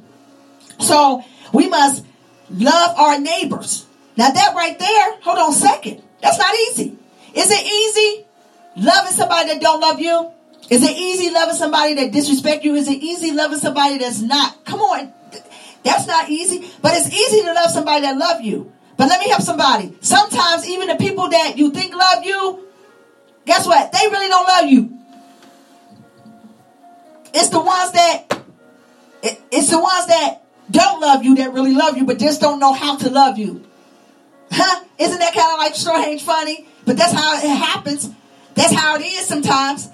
So 0.81 1.23
we 1.53 1.69
must 1.69 2.05
love 2.51 2.99
our 2.99 3.21
neighbors. 3.21 3.85
Now 4.17 4.31
that 4.31 4.55
right 4.55 4.79
there, 4.79 5.13
hold 5.21 5.39
on 5.39 5.51
a 5.51 5.55
second. 5.55 6.03
That's 6.23 6.39
not 6.39 6.55
easy. 6.55 6.97
Is 7.35 7.51
it 7.51 7.67
easy 7.67 8.27
loving 8.77 9.13
somebody 9.13 9.51
that 9.51 9.61
don't 9.61 9.81
love 9.81 10.01
you? 10.01 10.33
Is 10.71 10.83
it 10.83 10.97
easy 10.97 11.31
loving 11.31 11.55
somebody 11.55 11.95
that 11.95 12.13
disrespect 12.13 12.65
you? 12.65 12.75
Is 12.75 12.89
it 12.89 13.03
easy 13.03 13.33
loving 13.33 13.59
somebody 13.59 13.99
that's 13.99 14.21
not? 14.21 14.65
Come 14.65 14.81
on. 14.81 15.13
That's 15.87 16.09
not 16.09 16.29
easy. 16.29 16.69
But 16.83 16.95
it's 16.97 17.13
easy 17.13 17.43
to 17.43 17.53
love 17.53 17.71
somebody 17.71 18.03
that 18.03 18.17
love 18.17 18.41
you. 18.41 18.73
But 18.97 19.09
let 19.09 19.21
me 19.21 19.29
help 19.29 19.43
somebody. 19.43 19.97
Sometimes 20.01 20.69
even 20.69 20.89
the 20.89 20.97
people 20.97 21.29
that 21.29 21.57
you 21.57 21.71
think 21.71 21.95
love 21.95 22.25
you, 22.25 22.67
guess 23.45 23.67
what? 23.69 23.93
They 23.93 24.09
really 24.11 24.27
don't 24.27 24.49
love 24.49 24.69
you. 24.69 24.99
It's 27.33 27.51
the 27.51 27.61
ones 27.61 27.93
that 27.93 28.43
it's 29.23 29.71
the 29.71 29.79
ones 29.79 30.07
that 30.09 30.43
don't 30.71 31.01
love 31.01 31.23
you 31.25 31.37
that 31.37 31.53
really 31.53 31.75
love 31.75 31.97
you, 31.97 32.05
but 32.05 32.19
just 32.19 32.41
don't 32.41 32.59
know 32.59 32.73
how 32.73 32.97
to 32.97 33.09
love 33.09 33.39
you. 33.39 33.65
Huh? 34.51 34.85
Isn't 34.99 35.19
that 35.19 35.35
kind 35.35 35.53
of 35.53 35.59
like 35.59 35.77
strange 35.77 36.25
funny? 36.25 36.67
But 36.85 36.97
that's 36.97 37.13
how 37.13 37.37
it 37.37 37.49
happens. 37.49 38.11
That's 38.55 38.75
how 38.75 38.97
it 38.97 39.03
is 39.03 39.27
sometimes. 39.27 39.87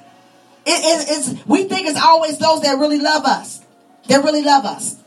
It, 0.64 0.68
it, 0.68 1.06
it's, 1.10 1.46
we 1.46 1.64
think 1.64 1.88
it's 1.88 2.00
always 2.00 2.38
those 2.38 2.62
that 2.62 2.78
really 2.78 2.98
love 2.98 3.24
us. 3.24 3.60
That 4.08 4.24
really 4.24 4.42
love 4.42 4.64
us. 4.64 5.01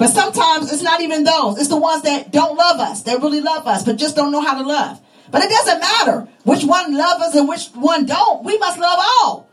But 0.00 0.08
sometimes 0.08 0.72
it's 0.72 0.82
not 0.82 1.02
even 1.02 1.24
those. 1.24 1.58
It's 1.58 1.68
the 1.68 1.76
ones 1.76 2.04
that 2.04 2.32
don't 2.32 2.56
love 2.56 2.80
us, 2.80 3.02
that 3.02 3.20
really 3.20 3.42
love 3.42 3.66
us, 3.66 3.84
but 3.84 3.98
just 3.98 4.16
don't 4.16 4.32
know 4.32 4.40
how 4.40 4.54
to 4.54 4.66
love. 4.66 4.98
But 5.30 5.44
it 5.44 5.50
doesn't 5.50 5.78
matter 5.78 6.26
which 6.42 6.64
one 6.64 6.96
love 6.96 7.20
us 7.20 7.34
and 7.34 7.46
which 7.46 7.66
one 7.74 8.06
don't. 8.06 8.42
We 8.42 8.56
must 8.56 8.78
love 8.78 8.98
all. 8.98 9.50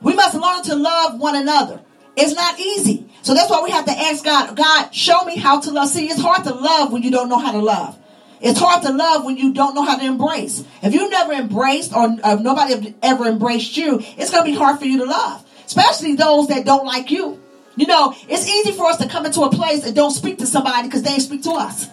We 0.00 0.14
must 0.14 0.34
learn 0.34 0.64
to 0.64 0.74
love 0.74 1.20
one 1.20 1.36
another. 1.36 1.80
It's 2.16 2.34
not 2.34 2.58
easy. 2.58 3.08
So 3.22 3.34
that's 3.34 3.48
why 3.48 3.62
we 3.62 3.70
have 3.70 3.84
to 3.84 3.92
ask 3.92 4.24
God, 4.24 4.56
God, 4.56 4.92
show 4.92 5.24
me 5.24 5.36
how 5.36 5.60
to 5.60 5.70
love. 5.70 5.88
See, 5.90 6.08
it's 6.08 6.20
hard 6.20 6.42
to 6.42 6.54
love 6.54 6.92
when 6.92 7.04
you 7.04 7.12
don't 7.12 7.28
know 7.28 7.38
how 7.38 7.52
to 7.52 7.60
love. 7.60 7.96
It's 8.40 8.58
hard 8.58 8.82
to 8.82 8.92
love 8.92 9.24
when 9.24 9.36
you 9.36 9.52
don't 9.52 9.76
know 9.76 9.84
how 9.84 9.96
to 9.96 10.04
embrace. 10.04 10.64
If 10.82 10.92
you 10.92 11.08
never 11.08 11.34
embraced 11.34 11.94
or 11.94 12.16
uh, 12.24 12.34
nobody 12.40 12.96
ever 13.00 13.26
embraced 13.26 13.76
you, 13.76 14.00
it's 14.00 14.32
going 14.32 14.44
to 14.44 14.50
be 14.50 14.58
hard 14.58 14.80
for 14.80 14.86
you 14.86 14.98
to 14.98 15.04
love, 15.04 15.44
especially 15.66 16.16
those 16.16 16.48
that 16.48 16.66
don't 16.66 16.84
like 16.84 17.12
you. 17.12 17.40
You 17.78 17.86
know, 17.86 18.12
it's 18.28 18.48
easy 18.48 18.72
for 18.72 18.86
us 18.86 18.96
to 18.96 19.08
come 19.08 19.24
into 19.24 19.42
a 19.42 19.50
place 19.50 19.86
and 19.86 19.94
don't 19.94 20.10
speak 20.10 20.38
to 20.38 20.46
somebody 20.46 20.88
because 20.88 21.04
they 21.04 21.10
ain't 21.10 21.22
speak 21.22 21.44
to 21.44 21.52
us. 21.52 21.86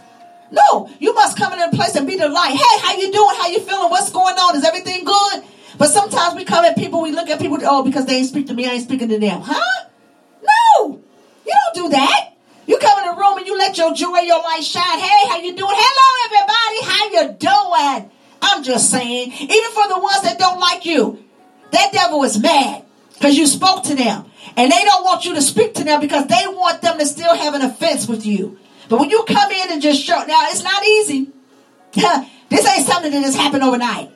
No, 0.52 0.90
you 1.00 1.14
must 1.14 1.38
come 1.38 1.54
into 1.54 1.68
a 1.68 1.72
place 1.72 1.96
and 1.96 2.08
be 2.08 2.18
the 2.18 2.28
light. 2.28 2.52
Hey, 2.54 2.80
how 2.82 2.98
you 2.98 3.12
doing? 3.12 3.36
How 3.38 3.48
you 3.50 3.60
feeling? 3.60 3.92
What's 3.92 4.10
going 4.12 4.36
on? 4.36 4.56
Is 4.56 4.64
everything 4.64 5.06
good? 5.06 5.44
But 5.78 5.90
sometimes 5.90 6.36
we 6.36 6.44
come 6.44 6.66
at 6.66 6.76
people, 6.76 7.02
we 7.04 7.12
look 7.12 7.30
at 7.30 7.40
people, 7.40 7.60
oh, 7.62 7.84
because 7.84 8.08
they 8.08 8.16
ain't 8.16 8.28
speak 8.28 8.48
to 8.48 8.56
me, 8.56 8.66
I 8.66 8.74
ain't 8.74 8.84
speaking 8.84 9.10
to 9.10 9.20
them. 9.20 9.42
Huh? 9.44 9.90
No, 10.42 11.02
you 11.46 11.54
don't 11.54 11.84
do 11.84 11.90
that. 11.90 12.32
You 12.66 12.80
come 12.80 13.04
in 13.04 13.10
a 13.10 13.16
room 13.16 13.38
and 13.38 13.46
you 13.46 13.56
let 13.56 13.78
your 13.78 13.94
joy, 13.94 14.20
your 14.22 14.42
light 14.42 14.64
shine. 14.64 14.98
Hey, 14.98 15.30
how 15.30 15.38
you 15.38 15.56
doing? 15.56 15.76
Hello, 15.76 16.08
everybody. 16.26 16.80
How 16.90 17.10
you 17.12 17.34
doing? 17.38 18.12
I'm 18.42 18.64
just 18.64 18.90
saying, 18.90 19.34
even 19.34 19.72
for 19.72 19.88
the 19.88 20.00
ones 20.00 20.24
that 20.24 20.40
don't 20.40 20.60
like 20.60 20.86
you, 20.86 21.24
that 21.72 21.92
devil 21.92 22.24
is 22.24 22.40
mad 22.40 22.86
because 23.14 23.38
you 23.38 23.46
spoke 23.46 23.84
to 23.84 23.96
them. 23.96 24.26
And 24.58 24.72
they 24.72 24.84
don't 24.84 25.04
want 25.04 25.26
you 25.26 25.36
to 25.36 25.42
speak 25.42 25.74
to 25.76 25.84
them 25.84 26.00
because 26.00 26.28
they 26.28 26.44
want 26.48 26.82
them 26.82 26.98
to 26.98 27.06
still 27.06 27.36
have 27.36 27.54
an 27.54 27.62
offense 27.62 28.08
with 28.08 28.26
you. 28.26 28.58
But 28.90 29.00
when 29.00 29.10
you 29.10 29.24
come 29.28 29.52
in 29.52 29.72
and 29.72 29.82
just 29.82 30.04
show, 30.04 30.24
now 30.28 30.48
it's 30.50 30.64
not 30.64 30.84
easy. 30.84 31.30
this 31.94 32.68
ain't 32.68 32.88
something 32.88 33.12
that 33.12 33.22
just 33.22 33.38
happened 33.38 33.64
overnight. 33.64 34.12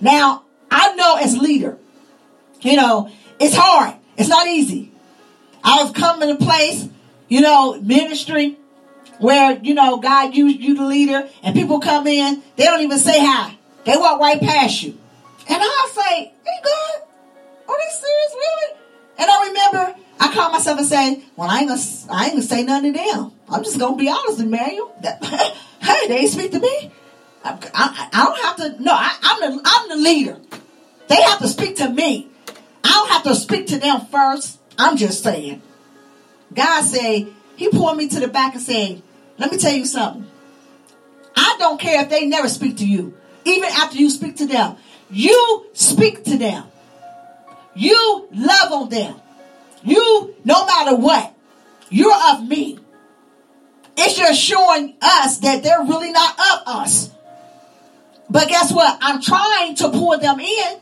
Now, 0.00 0.44
I 0.70 0.94
know 0.94 1.16
as 1.16 1.36
leader, 1.36 1.78
you 2.60 2.76
know, 2.76 3.10
it's 3.40 3.54
hard. 3.56 3.94
It's 4.16 4.28
not 4.28 4.46
easy. 4.46 4.92
I've 5.64 5.94
come 5.94 6.22
in 6.22 6.30
a 6.30 6.36
place, 6.36 6.88
you 7.28 7.40
know, 7.40 7.80
ministry 7.80 8.56
where, 9.18 9.58
you 9.62 9.74
know, 9.74 9.98
God 9.98 10.34
used 10.34 10.60
you 10.60 10.74
the 10.74 10.84
leader 10.84 11.28
and 11.42 11.54
people 11.54 11.80
come 11.80 12.06
in, 12.06 12.42
they 12.56 12.64
don't 12.64 12.82
even 12.82 12.98
say 12.98 13.24
hi. 13.24 13.56
They 13.84 13.96
walk 13.96 14.20
right 14.20 14.40
past 14.40 14.82
you. 14.82 14.98
And 15.48 15.62
I'll 15.62 15.88
say, 15.88 16.32
hey 16.44 16.60
God, 16.64 17.02
are 17.68 17.76
they 17.76 17.90
serious 17.90 18.34
really? 18.34 18.85
And 19.18 19.30
I 19.30 19.48
remember 19.48 20.00
I 20.18 20.32
caught 20.32 20.52
myself 20.52 20.78
and 20.78 20.86
say, 20.86 21.22
well, 21.36 21.48
I 21.48 21.60
ain't 21.60 21.68
gonna, 21.68 21.80
I 22.10 22.24
ain't 22.24 22.34
gonna 22.34 22.42
say 22.42 22.62
nothing 22.62 22.92
to 22.92 22.98
them. 22.98 23.32
I'm 23.48 23.62
just 23.62 23.78
gonna 23.78 23.96
be 23.96 24.08
honest 24.08 24.38
with 24.38 24.48
Mario. 24.48 24.92
That, 25.02 25.24
hey, 25.80 26.08
they 26.08 26.18
ain't 26.18 26.30
speak 26.30 26.52
to 26.52 26.60
me. 26.60 26.90
I, 27.44 27.58
I, 27.74 28.08
I 28.12 28.24
don't 28.24 28.40
have 28.44 28.56
to, 28.56 28.82
no, 28.82 28.92
I, 28.92 29.16
I'm 29.22 29.40
the, 29.40 29.60
I'm 29.64 29.88
the 29.88 29.96
leader. 29.96 30.38
They 31.08 31.20
have 31.22 31.38
to 31.40 31.48
speak 31.48 31.76
to 31.76 31.88
me. 31.88 32.28
I 32.82 32.90
don't 32.90 33.10
have 33.10 33.22
to 33.24 33.34
speak 33.34 33.68
to 33.68 33.78
them 33.78 34.06
first. 34.06 34.58
I'm 34.78 34.96
just 34.96 35.22
saying. 35.22 35.62
God 36.52 36.82
say, 36.82 37.28
he 37.56 37.68
pulled 37.68 37.96
me 37.96 38.08
to 38.08 38.20
the 38.20 38.28
back 38.28 38.54
and 38.54 38.62
said, 38.62 39.02
let 39.38 39.52
me 39.52 39.58
tell 39.58 39.72
you 39.72 39.84
something. 39.84 40.26
I 41.36 41.56
don't 41.58 41.80
care 41.80 42.02
if 42.02 42.10
they 42.10 42.26
never 42.26 42.48
speak 42.48 42.78
to 42.78 42.86
you. 42.86 43.16
Even 43.44 43.68
after 43.70 43.96
you 43.96 44.10
speak 44.10 44.36
to 44.36 44.46
them. 44.46 44.76
You 45.10 45.66
speak 45.72 46.24
to 46.24 46.36
them. 46.36 46.64
You 47.76 48.28
love 48.34 48.72
on 48.72 48.88
them. 48.88 49.20
you, 49.84 50.34
no 50.44 50.66
matter 50.66 50.96
what, 50.96 51.34
you're 51.90 52.12
of 52.32 52.48
me. 52.48 52.78
It's 53.98 54.16
just 54.16 54.40
showing 54.40 54.94
us 55.02 55.38
that 55.38 55.62
they're 55.62 55.82
really 55.82 56.10
not 56.10 56.32
of 56.32 56.62
us. 56.66 57.10
But 58.28 58.48
guess 58.48 58.72
what? 58.72 58.98
I'm 59.00 59.20
trying 59.20 59.74
to 59.76 59.90
pull 59.90 60.18
them 60.18 60.40
in. 60.40 60.78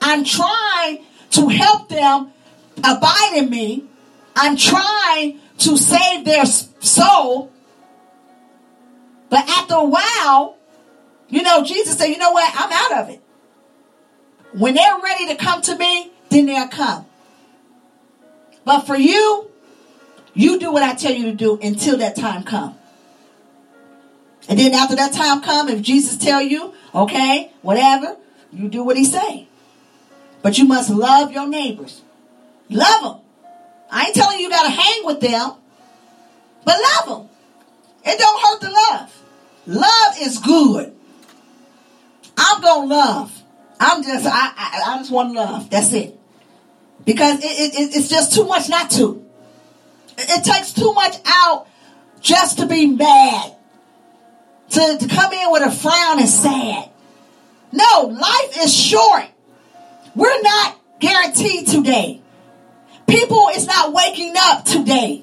I'm 0.00 0.24
trying 0.24 1.04
to 1.30 1.48
help 1.48 1.88
them 1.88 2.32
abide 2.78 3.32
in 3.36 3.50
me. 3.50 3.84
I'm 4.36 4.56
trying 4.56 5.40
to 5.58 5.76
save 5.76 6.24
their 6.24 6.44
soul. 6.44 7.50
But 9.30 9.48
after 9.48 9.74
a 9.74 9.84
while, 9.84 10.56
you 11.28 11.42
know, 11.42 11.64
Jesus 11.64 11.96
said, 11.98 12.06
you 12.06 12.18
know 12.18 12.32
what? 12.32 12.52
I'm 12.54 12.72
out 12.72 13.02
of 13.02 13.10
it. 13.10 13.22
When 14.52 14.74
they're 14.74 15.00
ready 15.02 15.28
to 15.28 15.36
come 15.36 15.60
to 15.62 15.76
me, 15.76 16.12
then 16.30 16.46
they'll 16.46 16.68
come. 16.68 17.06
But 18.64 18.80
for 18.80 18.96
you, 18.96 19.50
you 20.34 20.58
do 20.58 20.72
what 20.72 20.82
I 20.82 20.94
tell 20.94 21.12
you 21.12 21.24
to 21.26 21.34
do 21.34 21.58
until 21.62 21.98
that 21.98 22.16
time 22.16 22.42
come. 22.42 22.76
And 24.48 24.58
then 24.58 24.74
after 24.74 24.96
that 24.96 25.12
time 25.12 25.40
come, 25.40 25.68
if 25.68 25.82
Jesus 25.82 26.18
tell 26.18 26.40
you, 26.40 26.74
okay, 26.94 27.50
whatever, 27.62 28.16
you 28.52 28.68
do 28.68 28.84
what 28.84 28.96
he 28.96 29.04
say. 29.04 29.48
But 30.42 30.58
you 30.58 30.64
must 30.66 30.90
love 30.90 31.32
your 31.32 31.48
neighbors. 31.48 32.02
Love 32.68 33.02
them. 33.02 33.20
I 33.90 34.06
ain't 34.06 34.14
telling 34.14 34.38
you 34.38 34.44
you 34.44 34.50
got 34.50 34.64
to 34.64 34.70
hang 34.70 35.04
with 35.04 35.20
them, 35.20 35.52
but 36.64 36.76
love 36.80 37.08
them. 37.08 37.28
It 38.04 38.18
don't 38.18 38.42
hurt 38.42 38.60
to 38.60 38.70
love. 38.70 39.22
Love 39.66 40.16
is 40.20 40.38
good. 40.38 40.94
I'm 42.36 42.60
gonna 42.60 42.86
love. 42.86 43.42
I'm 43.80 44.02
just 44.02 44.26
I 44.26 44.52
I, 44.56 44.82
I 44.94 44.98
just 44.98 45.10
want 45.10 45.32
to 45.32 45.40
love. 45.40 45.70
That's 45.70 45.92
it. 45.92 46.15
Because 47.04 47.38
it, 47.38 47.44
it, 47.44 47.96
it's 47.96 48.08
just 48.08 48.34
too 48.34 48.44
much 48.44 48.68
not 48.68 48.90
to. 48.92 49.24
It, 50.18 50.44
takes 50.44 50.72
too 50.72 50.92
much 50.94 51.16
out 51.26 51.68
just 52.20 52.58
to 52.58 52.66
be 52.66 52.86
mad. 52.86 53.52
To, 54.70 54.98
to 54.98 55.08
come 55.08 55.32
in 55.32 55.52
with 55.52 55.62
a 55.62 55.70
frown 55.70 56.18
and 56.18 56.28
sad. 56.28 56.90
No, 57.72 58.00
life 58.00 58.64
is 58.64 58.74
short. 58.74 59.24
We're 60.14 60.42
not 60.42 60.80
guaranteed 60.98 61.68
today. 61.68 62.20
People 63.06 63.50
is 63.54 63.66
not 63.66 63.92
waking 63.92 64.34
up 64.36 64.64
today. 64.64 65.22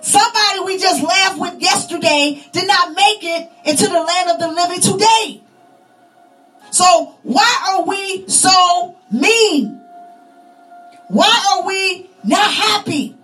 Somebody 0.00 0.60
we 0.64 0.78
just 0.78 1.02
laughed 1.02 1.38
with 1.38 1.60
yesterday 1.62 2.42
did 2.52 2.66
not 2.66 2.90
make 2.90 3.22
it 3.22 3.50
into 3.64 3.86
the 3.86 4.00
land 4.00 4.30
of 4.30 4.38
the 4.38 4.48
living 4.48 4.80
today. 4.80 5.42
So 6.70 7.16
why 7.22 7.64
are 7.68 7.84
we 7.84 8.28
so 8.28 8.96
mean? 9.12 9.83
Why 11.08 11.52
are 11.52 11.66
we 11.66 12.08
not 12.24 12.50
happy? 12.50 13.16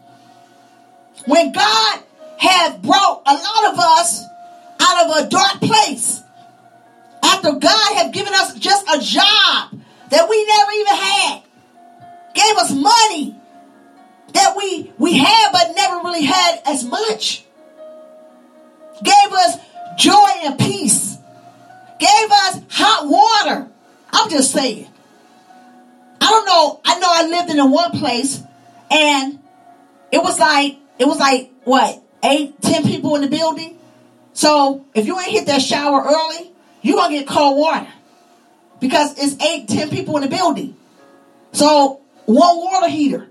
When 1.26 1.52
God 1.52 2.02
had 2.38 2.80
brought 2.80 3.22
a 3.26 3.34
lot 3.34 3.72
of 3.72 3.78
us 3.78 4.24
out 4.80 5.06
of 5.06 5.26
a 5.26 5.28
dark 5.28 5.60
place. 5.60 6.22
After 7.22 7.52
God 7.52 7.94
had 7.94 8.12
given 8.12 8.32
us 8.32 8.54
just 8.58 8.86
a 8.88 8.98
job 8.98 9.78
that 10.10 10.28
we 10.28 10.46
never 10.46 10.72
even 10.72 10.94
had. 10.94 11.42
Gave 12.34 12.56
us 12.56 12.72
money 12.72 13.36
that 14.32 14.56
we 14.56 14.92
we 14.98 15.18
had 15.18 15.52
but 15.52 15.72
never 15.76 15.96
really 15.96 16.24
had 16.24 16.60
as 16.66 16.84
much. 16.84 17.44
Gave 19.02 19.32
us 19.32 19.58
joy 19.98 20.30
and 20.44 20.58
peace. 20.58 21.16
Gave 21.98 22.30
us 22.30 22.60
hot 22.70 23.06
water. 23.06 23.68
I'm 24.12 24.30
just 24.30 24.52
saying. 24.52 24.89
I 26.30 26.32
don't 26.32 26.46
know. 26.46 26.80
I 26.84 26.98
know 27.00 27.08
I 27.10 27.26
lived 27.26 27.50
in 27.50 27.58
a 27.58 27.66
one 27.66 27.90
place 27.90 28.40
and 28.88 29.40
it 30.12 30.22
was 30.22 30.38
like, 30.38 30.76
it 30.96 31.06
was 31.06 31.18
like, 31.18 31.50
what, 31.64 32.00
eight, 32.22 32.62
ten 32.62 32.84
people 32.84 33.16
in 33.16 33.22
the 33.22 33.28
building? 33.28 33.76
So 34.32 34.86
if 34.94 35.06
you 35.06 35.18
ain't 35.18 35.32
hit 35.32 35.46
that 35.46 35.60
shower 35.60 36.00
early, 36.00 36.52
you're 36.82 36.94
going 36.94 37.10
to 37.10 37.18
get 37.18 37.26
cold 37.26 37.58
water 37.58 37.88
because 38.78 39.18
it's 39.18 39.44
eight, 39.44 39.66
ten 39.66 39.90
people 39.90 40.16
in 40.18 40.22
the 40.22 40.28
building. 40.28 40.76
So 41.50 42.00
one 42.26 42.58
water 42.58 42.88
heater. 42.88 43.26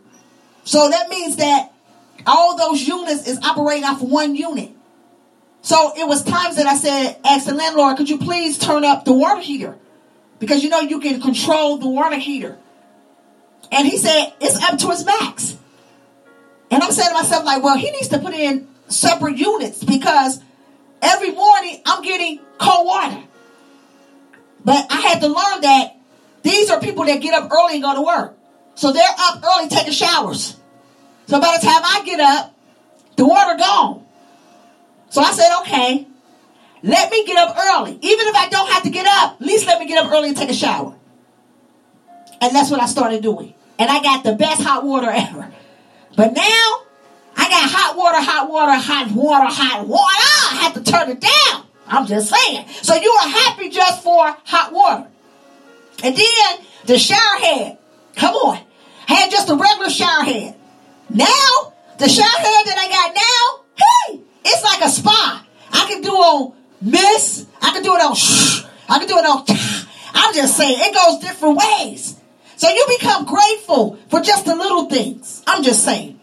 So 0.66 0.90
that 0.90 1.08
means 1.08 1.38
that 1.38 1.72
all 2.28 2.58
those 2.58 2.86
units 2.86 3.30
is 3.30 3.40
operating 3.40 3.86
off 3.86 4.02
one 4.02 4.36
unit. 4.36 4.72
So 5.62 5.94
it 5.96 6.06
was 6.06 6.22
times 6.22 6.58
that 6.58 6.66
I 6.66 6.76
said, 6.76 7.18
ask 7.24 7.46
the 7.46 7.54
landlord, 7.54 7.96
could 7.96 8.10
you 8.10 8.18
please 8.18 8.58
turn 8.58 8.84
up 8.84 9.06
the 9.06 9.14
water 9.14 9.40
heater? 9.40 9.78
Because 10.40 10.64
you 10.64 10.70
know 10.70 10.82
you 10.82 11.00
can 11.00 11.22
control 11.22 11.78
the 11.78 11.88
water 11.88 12.18
heater. 12.18 12.58
And 13.72 13.88
he 13.88 13.98
said, 13.98 14.34
it's 14.42 14.62
up 14.64 14.80
to 14.80 14.92
its 14.92 15.06
max. 15.06 15.58
And 16.72 16.84
I'm 16.84 16.92
saying 16.92 17.10
to 17.10 17.14
myself, 17.14 17.46
like, 17.46 17.64
well, 17.64 17.78
he 17.78 17.92
needs 17.92 18.10
to 18.10 18.20
put 18.20 18.34
in 18.34 18.68
separate 18.88 19.38
units 19.38 19.84
because 19.84 20.42
every 21.02 21.32
morning 21.32 21.82
I'm 21.86 22.04
getting 22.04 22.40
cold 22.58 22.88
water. 22.88 23.24
But 24.66 24.88
I 24.90 25.02
had 25.02 25.22
to 25.22 25.28
learn 25.28 25.62
that 25.62 25.96
these 26.44 26.70
are 26.70 26.80
people 26.80 27.06
that 27.06 27.22
get 27.22 27.34
up 27.34 27.52
early 27.52 27.76
and 27.76 27.84
go 27.84 27.96
to 27.96 28.02
work. 28.02 28.38
So 28.76 28.92
they're 28.92 29.04
up 29.18 29.44
early 29.44 29.68
taking 29.70 29.94
showers. 29.94 30.56
So 31.28 31.40
by 31.40 31.58
the 31.60 31.66
time 31.66 31.82
I 31.84 32.02
get 32.06 32.20
up, 32.20 32.56
the 33.16 33.26
water 33.26 33.58
gone. 33.58 34.06
So 35.10 35.22
I 35.22 35.32
said, 35.32 35.60
okay, 35.62 36.08
let 36.82 37.12
me 37.12 37.26
get 37.26 37.38
up 37.38 37.58
early. 37.58 37.92
Even 38.02 38.28
if 38.28 38.36
I 38.36 38.48
don't 38.50 38.72
have 38.72 38.84
to 38.84 38.90
get 38.90 39.06
up, 39.06 39.34
at 39.34 39.42
least 39.42 39.66
let 39.66 39.80
me 39.80 39.88
get 39.88 40.04
up 40.04 40.12
early 40.12 40.30
and 40.30 40.38
take 40.38 40.50
a 40.50 40.54
shower. 40.54 40.96
And 42.42 42.56
that's 42.56 42.72
what 42.72 42.82
I 42.82 42.86
started 42.86 43.22
doing. 43.22 43.54
And 43.80 43.90
I 43.90 44.04
got 44.04 44.24
the 44.24 44.34
best 44.34 44.62
hot 44.62 44.84
water 44.84 45.10
ever. 45.10 45.52
But 46.16 46.34
now, 46.34 46.82
I 47.36 47.48
got 47.50 47.70
hot 47.72 47.96
water, 47.96 48.18
hot 48.20 48.50
water, 48.50 48.74
hot 48.74 49.12
water, 49.12 49.46
hot 49.48 49.88
water. 49.88 50.04
I 50.06 50.60
have 50.64 50.74
to 50.74 50.84
turn 50.84 51.10
it 51.10 51.22
down. 51.22 51.66
I'm 51.88 52.06
just 52.06 52.30
saying. 52.30 52.68
So 52.82 52.94
you 52.96 53.10
are 53.24 53.30
happy 53.30 53.70
just 53.70 54.04
for 54.04 54.36
hot 54.44 54.74
water. 54.74 55.08
And 56.04 56.16
then 56.16 56.66
the 56.86 57.00
shower 57.00 57.40
head. 57.40 57.78
Come 58.16 58.36
on. 58.36 58.60
Had 59.08 59.32
just 59.32 59.50
a 59.50 59.56
regular 59.56 59.90
shower 59.90 60.24
head. 60.24 60.56
Now, 61.10 61.74
the 61.98 62.10
shower 62.10 62.26
head 62.28 62.66
that 62.66 62.78
I 62.78 62.90
got 62.90 63.16
now, 63.16 63.86
hey, 63.86 64.22
it's 64.46 64.64
like 64.64 64.82
a 64.82 64.90
spa. 64.90 65.46
I 65.72 65.86
can 65.88 66.02
do 66.02 66.12
on 66.12 66.54
miss. 66.82 67.46
I 67.62 67.72
can 67.72 67.82
do 67.82 67.96
it 67.96 68.02
on 68.02 68.14
shh. 68.14 68.66
I 68.90 69.00
can 69.00 69.08
do 69.08 69.18
it 69.18 69.26
on. 69.26 69.46
I'm 70.14 70.34
just 70.36 70.58
saying, 70.58 70.78
it 70.80 70.94
goes 70.94 71.20
different 71.20 71.58
ways. 71.58 72.19
So 72.60 72.68
you 72.68 72.86
become 73.00 73.24
grateful 73.24 73.98
for 74.10 74.20
just 74.20 74.44
the 74.44 74.54
little 74.54 74.90
things. 74.90 75.42
I'm 75.48 75.64
just 75.64 75.82
saying. 75.86 76.20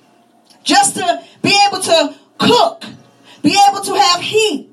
Just 0.65 0.97
to 0.97 1.25
be 1.41 1.59
able 1.67 1.81
to 1.81 2.15
cook, 2.37 2.85
be 3.43 3.59
able 3.71 3.81
to 3.81 3.95
have 3.95 4.21
heat. 4.21 4.69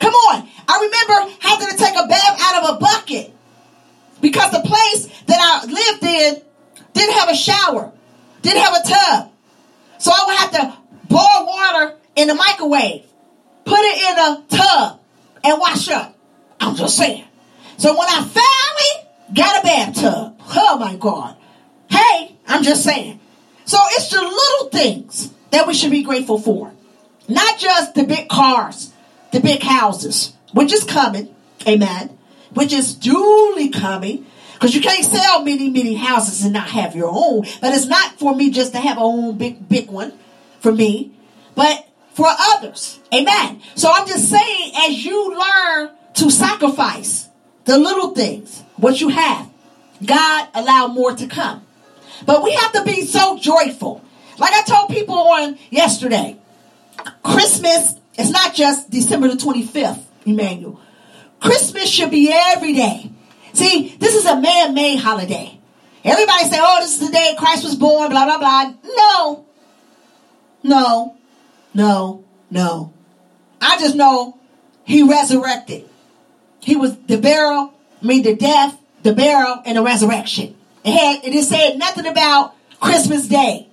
Come 0.00 0.12
on. 0.12 0.46
I 0.68 0.74
remember 0.82 1.34
having 1.40 1.68
to 1.68 1.76
take 1.78 1.94
a 1.94 2.06
bath 2.06 2.38
out 2.38 2.62
of 2.62 2.76
a 2.76 2.78
bucket 2.80 3.34
because 4.20 4.50
the 4.50 4.60
place 4.60 5.06
that 5.24 5.38
I 5.40 5.64
lived 5.64 6.04
in 6.04 6.42
didn't 6.92 7.14
have 7.14 7.30
a 7.30 7.34
shower, 7.34 7.90
didn't 8.42 8.60
have 8.60 8.74
a 8.74 8.86
tub. 8.86 9.32
So 9.96 10.10
I 10.12 10.24
would 10.26 10.36
have 10.36 10.50
to 10.50 10.78
boil 11.08 11.46
water 11.46 11.96
in 12.16 12.28
the 12.28 12.34
microwave, 12.34 13.06
put 13.64 13.80
it 13.80 14.12
in 14.12 14.18
a 14.18 14.44
tub, 14.46 15.00
and 15.42 15.58
wash 15.58 15.88
up. 15.88 16.18
I'm 16.60 16.76
just 16.76 16.98
saying. 16.98 17.24
So 17.78 17.98
when 17.98 18.08
I 18.08 18.20
finally 18.20 19.07
got 19.34 19.62
a 19.62 19.66
bathtub. 19.66 20.40
Oh 20.56 20.76
my 20.78 20.96
God. 20.96 21.36
Hey, 21.88 22.36
I'm 22.46 22.62
just 22.62 22.84
saying. 22.84 23.20
So 23.64 23.78
it's 23.92 24.10
the 24.10 24.20
little 24.20 24.70
things 24.70 25.32
that 25.50 25.66
we 25.66 25.74
should 25.74 25.90
be 25.90 26.02
grateful 26.02 26.38
for. 26.38 26.72
Not 27.28 27.58
just 27.58 27.94
the 27.94 28.04
big 28.04 28.28
cars, 28.28 28.92
the 29.32 29.40
big 29.40 29.62
houses, 29.62 30.34
which 30.52 30.72
is 30.72 30.84
coming. 30.84 31.34
Amen. 31.66 32.16
Which 32.54 32.72
is 32.72 32.94
duly 32.94 33.68
coming. 33.68 34.26
Because 34.54 34.74
you 34.74 34.80
can't 34.80 35.04
sell 35.04 35.44
many, 35.44 35.70
many 35.70 35.94
houses 35.94 36.44
and 36.44 36.54
not 36.54 36.68
have 36.70 36.96
your 36.96 37.10
own. 37.12 37.44
But 37.60 37.74
it's 37.74 37.86
not 37.86 38.18
for 38.18 38.34
me 38.34 38.50
just 38.50 38.72
to 38.72 38.78
have 38.78 38.96
a 38.96 39.00
own 39.00 39.38
big, 39.38 39.68
big 39.68 39.90
one 39.90 40.12
for 40.60 40.72
me, 40.72 41.12
but 41.54 41.86
for 42.14 42.26
others. 42.28 42.98
Amen. 43.14 43.62
So 43.76 43.90
I'm 43.92 44.08
just 44.08 44.28
saying, 44.28 44.72
as 44.74 45.04
you 45.04 45.38
learn 45.38 45.90
to 46.14 46.30
sacrifice 46.30 47.27
the 47.68 47.78
little 47.78 48.14
things, 48.14 48.62
what 48.76 48.98
you 48.98 49.10
have. 49.10 49.46
God 50.04 50.48
allowed 50.54 50.94
more 50.94 51.14
to 51.14 51.26
come. 51.26 51.62
But 52.24 52.42
we 52.42 52.52
have 52.52 52.72
to 52.72 52.82
be 52.82 53.02
so 53.02 53.38
joyful. 53.38 54.02
Like 54.38 54.54
I 54.54 54.62
told 54.62 54.88
people 54.88 55.14
on 55.14 55.58
yesterday, 55.68 56.38
Christmas 57.22 57.94
is 58.16 58.30
not 58.30 58.54
just 58.54 58.90
December 58.90 59.28
the 59.28 59.34
25th, 59.34 60.02
Emmanuel. 60.24 60.80
Christmas 61.40 61.90
should 61.90 62.10
be 62.10 62.32
every 62.32 62.72
day. 62.72 63.10
See, 63.52 63.94
this 63.98 64.14
is 64.14 64.24
a 64.24 64.40
man-made 64.40 65.00
holiday. 65.00 65.60
Everybody 66.04 66.44
say, 66.44 66.58
oh, 66.60 66.78
this 66.80 67.00
is 67.00 67.06
the 67.06 67.12
day 67.12 67.34
Christ 67.38 67.64
was 67.64 67.74
born, 67.74 68.08
blah, 68.08 68.24
blah, 68.24 68.38
blah. 68.38 68.72
No. 68.96 69.46
No. 70.62 71.16
No. 71.74 72.24
No. 72.50 72.94
I 73.60 73.78
just 73.78 73.94
know 73.94 74.38
he 74.84 75.02
resurrected. 75.02 75.87
He 76.68 76.76
was 76.76 76.98
the 77.06 77.16
burial, 77.16 77.72
I 78.02 78.06
mean, 78.06 78.22
the 78.22 78.36
death, 78.36 78.78
the 79.02 79.14
burial, 79.14 79.62
and 79.64 79.78
the 79.78 79.82
resurrection. 79.82 80.54
It 80.84 80.92
had, 80.92 81.24
it 81.24 81.44
said 81.44 81.78
nothing 81.78 82.04
about 82.04 82.54
Christmas 82.78 83.26
Day. 83.26 83.68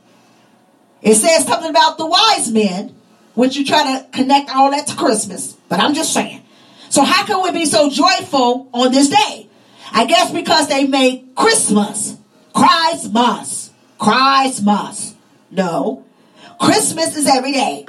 It 1.02 1.16
says 1.16 1.46
something 1.46 1.70
about 1.70 1.98
the 1.98 2.06
wise 2.06 2.50
men, 2.50 2.96
which 3.34 3.58
you 3.58 3.66
try 3.66 4.00
to 4.00 4.08
connect 4.12 4.50
all 4.50 4.72
that 4.72 4.88
to 4.88 4.96
Christmas. 4.96 5.58
But 5.68 5.82
I'm 5.82 5.94
just 5.94 6.14
saying. 6.14 6.42
So 6.88 7.04
how 7.04 7.26
can 7.26 7.44
we 7.44 7.52
be 7.52 7.66
so 7.66 7.90
joyful 7.90 8.70
on 8.72 8.94
this 8.94 9.10
day? 9.10 9.50
I 9.92 10.06
guess 10.06 10.32
because 10.32 10.70
they 10.70 10.88
made 10.88 11.36
Christmas. 11.36 12.16
Christmas. 12.54 13.72
Christmas. 14.00 15.16
No. 15.52 16.06
Christmas 16.62 17.18
is 17.18 17.28
every 17.28 17.52
day. 17.52 17.86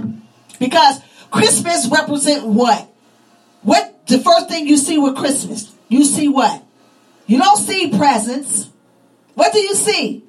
Because 0.59 0.99
Christmas 1.31 1.89
represent 1.93 2.45
what? 2.45 2.89
What 3.63 3.96
the 4.07 4.19
first 4.19 4.49
thing 4.49 4.67
you 4.67 4.77
see 4.77 4.99
with 4.99 5.17
Christmas? 5.17 5.73
You 5.89 6.05
see 6.05 6.29
what? 6.29 6.65
You 7.27 7.39
don't 7.39 7.59
see 7.59 7.91
presents. 7.97 8.71
What 9.35 9.53
do 9.53 9.61
you 9.61 9.75
see 9.75 10.25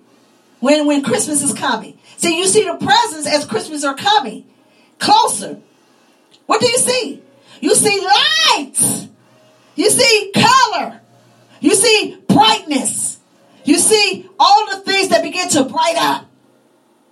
when, 0.60 0.88
when 0.88 1.04
Christmas 1.04 1.44
is 1.44 1.54
coming? 1.54 1.98
See, 2.18 2.38
you 2.38 2.48
see 2.48 2.64
the 2.64 2.76
presents 2.76 3.28
as 3.28 3.46
Christmas 3.46 3.84
are 3.84 3.96
coming 3.96 4.46
closer. 5.00 5.62
What 6.48 6.62
do 6.62 6.68
you 6.68 6.78
see? 6.78 7.22
You 7.62 7.76
see 7.76 8.08
lights. 8.56 9.08
You 9.76 9.90
see 9.90 10.32
color. 10.34 11.02
You 11.60 11.76
see 11.76 12.18
brightness. 12.28 13.20
You 13.64 13.78
see 13.78 14.28
all 14.40 14.70
the 14.72 14.82
things 14.82 15.10
that 15.10 15.24
begin 15.24 15.50
to 15.50 15.64
bright 15.66 15.96
up. 15.98 16.26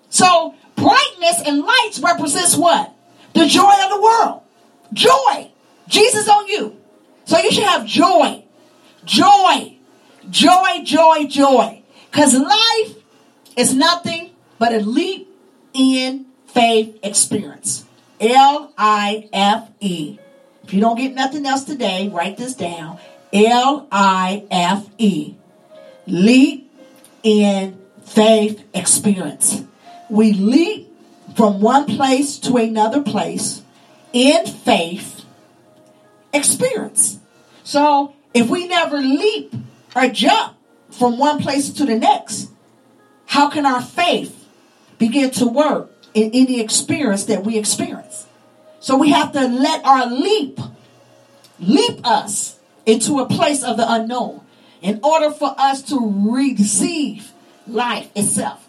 So 0.10 0.56
brightness 0.76 1.42
and 1.46 1.62
lights 1.62 2.00
represents 2.00 2.56
what? 2.56 2.94
The 3.34 3.46
joy 3.48 3.74
of 3.84 3.90
the 3.90 4.02
world. 4.02 4.42
Joy. 4.94 5.52
Jesus 5.88 6.28
on 6.28 6.48
you. 6.48 6.78
So 7.26 7.38
you 7.40 7.52
should 7.52 7.64
have 7.64 7.86
joy. 7.86 8.44
Joy. 9.04 9.78
Joy, 10.30 10.84
joy, 10.84 11.26
joy. 11.28 11.84
Because 12.12 12.34
life 12.34 12.96
is 13.56 13.74
nothing 13.74 14.32
but 14.58 14.74
a 14.74 14.80
leap 14.80 15.28
in 15.74 16.26
faith 16.48 16.98
experience. 17.04 17.86
L 18.20 18.74
I 18.78 19.30
F 19.34 19.70
E. 19.80 20.18
If 20.64 20.74
you 20.74 20.82
don't 20.82 20.98
get 20.98 21.14
nothing 21.14 21.46
else 21.46 21.64
today, 21.64 22.10
write 22.10 22.38
this 22.38 22.56
down. 22.56 23.00
L 23.34 23.88
I 23.92 24.46
F 24.50 24.88
E. 24.98 25.36
Leap 26.08 26.72
in 27.24 27.80
faith 28.06 28.64
experience. 28.74 29.64
We 30.10 30.34
leap 30.34 30.92
from 31.36 31.60
one 31.60 31.86
place 31.86 32.38
to 32.40 32.56
another 32.58 33.02
place 33.02 33.62
in 34.14 34.46
faith 34.46 35.15
experience. 36.36 37.20
So 37.64 38.14
if 38.34 38.50
we 38.50 38.68
never 38.68 38.98
leap 38.98 39.54
or 39.96 40.08
jump 40.10 40.58
from 40.92 41.18
one 41.18 41.40
place 41.40 41.70
to 41.72 41.86
the 41.86 41.98
next, 41.98 42.50
how 43.28 43.50
can 43.50 43.66
our 43.66 43.82
faith 43.82 44.48
begin 44.98 45.32
to 45.32 45.46
work 45.46 45.92
in 46.14 46.32
any 46.34 46.62
experience 46.62 47.26
that 47.26 47.44
we 47.44 47.58
experience? 47.58 48.28
So 48.80 48.98
we 48.98 49.10
have 49.10 49.32
to 49.34 49.48
let 49.48 49.84
our 49.86 50.08
leap 50.08 50.60
leap 51.60 52.06
us 52.06 52.60
into 52.86 53.20
a 53.20 53.28
place 53.28 53.64
of 53.64 53.78
the 53.78 53.92
unknown 53.92 54.42
in 54.82 55.00
order 55.04 55.32
for 55.32 55.56
us 55.58 55.82
to 55.84 55.98
receive 56.30 57.32
life 57.68 58.10
itself. 58.16 58.68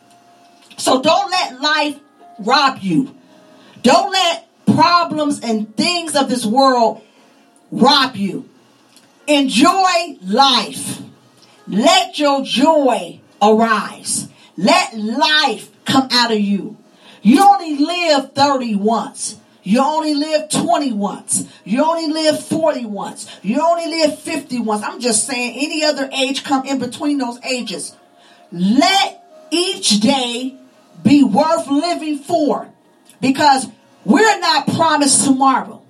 So 0.78 1.02
don't 1.02 1.30
let 1.30 1.60
life 1.60 2.00
rob 2.38 2.78
you. 2.80 3.14
Don't 3.82 4.10
let 4.10 4.48
problems 4.74 5.40
and 5.40 5.76
things 5.76 6.16
of 6.16 6.28
this 6.28 6.46
world 6.46 7.02
rob 7.70 8.16
you. 8.16 8.48
Enjoy 9.26 10.18
life. 10.22 11.02
Let 11.66 12.18
your 12.18 12.44
joy 12.44 13.20
arise. 13.42 14.28
Let 14.56 14.96
life 14.96 15.70
come 15.84 16.08
out 16.12 16.32
of 16.32 16.40
you. 16.40 16.76
You 17.22 17.42
only 17.42 17.76
live 17.76 18.32
30 18.32 18.76
once. 18.76 19.38
You 19.64 19.80
only 19.80 20.14
live 20.14 20.48
20 20.48 20.92
once. 20.92 21.44
You 21.64 21.84
only 21.84 22.06
live 22.06 22.46
40 22.46 22.86
once. 22.86 23.28
You 23.42 23.60
only 23.60 23.88
live 23.88 24.16
50 24.20 24.60
once. 24.60 24.84
I'm 24.84 25.00
just 25.00 25.26
saying 25.26 25.58
any 25.58 25.84
other 25.84 26.08
age 26.12 26.44
come 26.44 26.64
in 26.66 26.78
between 26.78 27.18
those 27.18 27.42
ages. 27.44 27.96
Let 28.52 29.24
each 29.50 29.98
day 30.00 30.56
be 31.02 31.24
worth 31.24 31.66
living 31.66 32.18
for 32.18 32.68
because 33.20 33.66
we're 34.04 34.38
not 34.38 34.68
promised 34.68 35.24
tomorrow. 35.24 35.82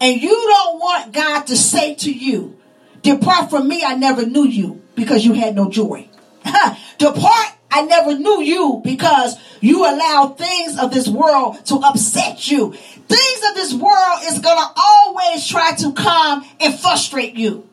And 0.00 0.20
you 0.20 0.30
don't 0.30 0.78
want 0.78 1.12
God 1.12 1.46
to 1.48 1.56
say 1.56 1.94
to 1.96 2.12
you, 2.12 2.56
Depart 3.02 3.50
from 3.50 3.68
me, 3.68 3.82
I 3.84 3.94
never 3.94 4.26
knew 4.26 4.46
you 4.46 4.82
because 4.94 5.24
you 5.24 5.32
had 5.32 5.54
no 5.54 5.70
joy. 5.70 6.08
Depart 6.98 7.58
I 7.70 7.82
never 7.82 8.18
knew 8.18 8.42
you 8.42 8.80
because 8.82 9.36
you 9.60 9.84
allow 9.84 10.28
things 10.28 10.78
of 10.78 10.92
this 10.92 11.06
world 11.06 11.64
to 11.66 11.76
upset 11.76 12.50
you. 12.50 12.72
Things 12.72 13.48
of 13.48 13.54
this 13.54 13.74
world 13.74 14.18
is 14.24 14.38
going 14.38 14.56
to 14.56 14.72
always 14.76 15.46
try 15.46 15.72
to 15.76 15.92
come 15.92 16.46
and 16.60 16.78
frustrate 16.78 17.34
you. 17.34 17.68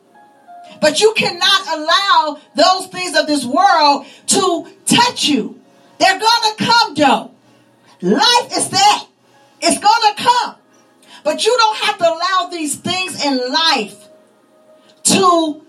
But 0.80 1.00
you 1.00 1.14
cannot 1.16 1.78
allow 1.78 2.40
those 2.54 2.88
things 2.88 3.16
of 3.16 3.26
this 3.26 3.44
world 3.44 4.06
to 4.26 4.66
touch 4.84 5.24
you. 5.24 5.60
They're 5.98 6.18
going 6.18 6.56
to 6.56 6.64
come 6.64 6.94
though. 6.94 7.30
Life 8.02 8.56
is 8.56 8.68
that. 8.68 9.06
It's 9.62 9.80
going 9.80 10.14
to 10.14 10.22
come. 10.22 10.54
But 11.26 11.44
you 11.44 11.56
don't 11.58 11.76
have 11.78 11.98
to 11.98 12.04
allow 12.04 12.50
these 12.52 12.76
things 12.76 13.24
in 13.24 13.52
life 13.52 14.08
to 15.02 15.60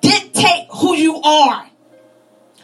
dictate 0.00 0.68
who 0.70 0.94
you 0.94 1.20
are. 1.20 1.68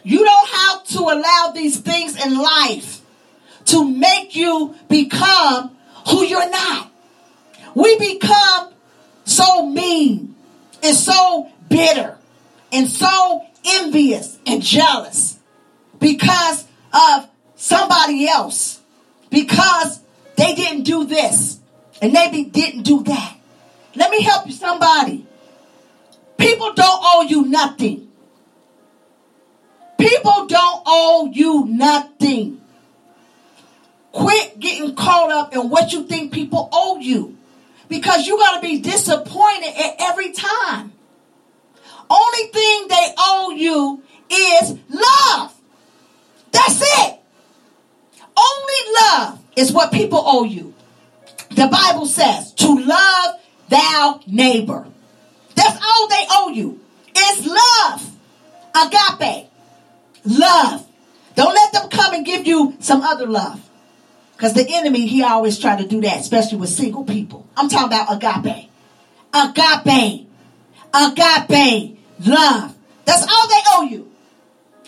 You 0.01 0.25
don't 0.25 0.49
have 0.49 0.83
to 0.85 0.99
allow 1.01 1.51
these 1.53 1.79
things 1.79 2.25
in 2.25 2.35
life 2.35 3.01
to 3.65 3.87
make 3.87 4.35
you 4.35 4.73
become 4.89 5.77
who 6.09 6.23
you're 6.23 6.49
not. 6.49 6.91
We 7.75 7.99
become 7.99 8.73
so 9.25 9.67
mean 9.67 10.33
and 10.81 10.95
so 10.95 11.51
bitter 11.69 12.17
and 12.71 12.89
so 12.89 13.45
envious 13.63 14.39
and 14.47 14.63
jealous 14.63 15.37
because 15.99 16.65
of 16.91 17.29
somebody 17.57 18.27
else, 18.27 18.81
because 19.29 19.99
they 20.35 20.55
didn't 20.55 20.81
do 20.81 21.05
this 21.05 21.59
and 22.03 22.13
they 22.13 22.43
didn't 22.43 22.83
do 22.83 23.01
that. 23.03 23.37
Let 23.95 24.11
me 24.11 24.21
help 24.23 24.45
you, 24.45 24.51
somebody. 24.51 25.25
People 26.37 26.73
don't 26.73 26.99
owe 27.01 27.21
you 27.21 27.45
nothing. 27.45 28.11
People 29.97 30.45
don't 30.47 30.83
owe 30.85 31.29
you 31.31 31.65
nothing. 31.65 32.59
Quit 34.11 34.59
getting 34.59 34.95
caught 34.95 35.31
up 35.31 35.55
in 35.55 35.69
what 35.69 35.93
you 35.93 36.03
think 36.03 36.33
people 36.33 36.67
owe 36.73 36.99
you. 36.99 37.37
Because 37.87 38.27
you're 38.27 38.37
going 38.37 38.55
to 38.55 38.67
be 38.67 38.79
disappointed 38.81 39.73
at 39.73 39.95
every 39.99 40.33
time. 40.33 40.91
Only 42.09 42.43
thing 42.47 42.87
they 42.89 43.13
owe 43.17 43.53
you 43.55 44.03
is 44.29 44.77
love. 44.89 45.53
That's 46.51 46.81
it. 46.81 47.19
Only 48.37 48.93
love 48.93 49.39
is 49.55 49.71
what 49.71 49.93
people 49.93 50.21
owe 50.21 50.43
you. 50.43 50.72
The 51.55 51.67
Bible 51.67 52.05
says 52.05 52.53
to 52.53 52.79
love 52.79 53.35
thou 53.69 54.21
neighbor. 54.27 54.87
That's 55.55 55.75
all 55.75 56.07
they 56.07 56.25
owe 56.31 56.49
you. 56.49 56.79
It's 57.15 57.45
love. 57.45 58.11
Agape. 58.75 59.49
Love. 60.25 60.87
Don't 61.35 61.53
let 61.53 61.73
them 61.73 61.89
come 61.89 62.13
and 62.13 62.25
give 62.25 62.47
you 62.47 62.75
some 62.79 63.01
other 63.01 63.27
love. 63.27 63.59
Because 64.35 64.53
the 64.53 64.65
enemy, 64.67 65.05
he 65.05 65.23
always 65.23 65.59
try 65.59 65.75
to 65.75 65.87
do 65.87 66.01
that, 66.01 66.19
especially 66.19 66.57
with 66.57 66.69
single 66.69 67.03
people. 67.03 67.45
I'm 67.55 67.69
talking 67.69 67.87
about 67.87 68.11
agape. 68.11 68.69
Agape. 69.33 70.27
Agape. 70.93 71.97
Love. 72.25 72.75
That's 73.05 73.23
all 73.23 73.47
they 73.47 73.61
owe 73.71 73.87
you. 73.89 74.11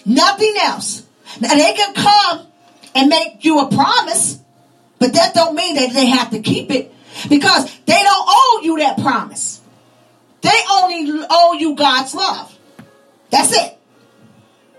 Nothing 0.05 0.55
else. 0.61 1.05
Now 1.39 1.53
they 1.53 1.73
can 1.73 1.93
come 1.93 2.47
and 2.93 3.09
make 3.09 3.43
you 3.43 3.59
a 3.59 3.69
promise, 3.69 4.39
but 4.99 5.13
that 5.13 5.33
don't 5.33 5.55
mean 5.55 5.75
that 5.75 5.93
they 5.93 6.07
have 6.07 6.31
to 6.31 6.39
keep 6.39 6.71
it 6.71 6.93
because 7.29 7.65
they 7.85 8.01
don't 8.01 8.25
owe 8.27 8.61
you 8.63 8.77
that 8.79 8.97
promise. 8.99 9.61
They 10.41 10.57
only 10.71 11.25
owe 11.29 11.53
you 11.53 11.75
God's 11.75 12.13
love. 12.13 12.57
That's 13.29 13.51
it. 13.51 13.77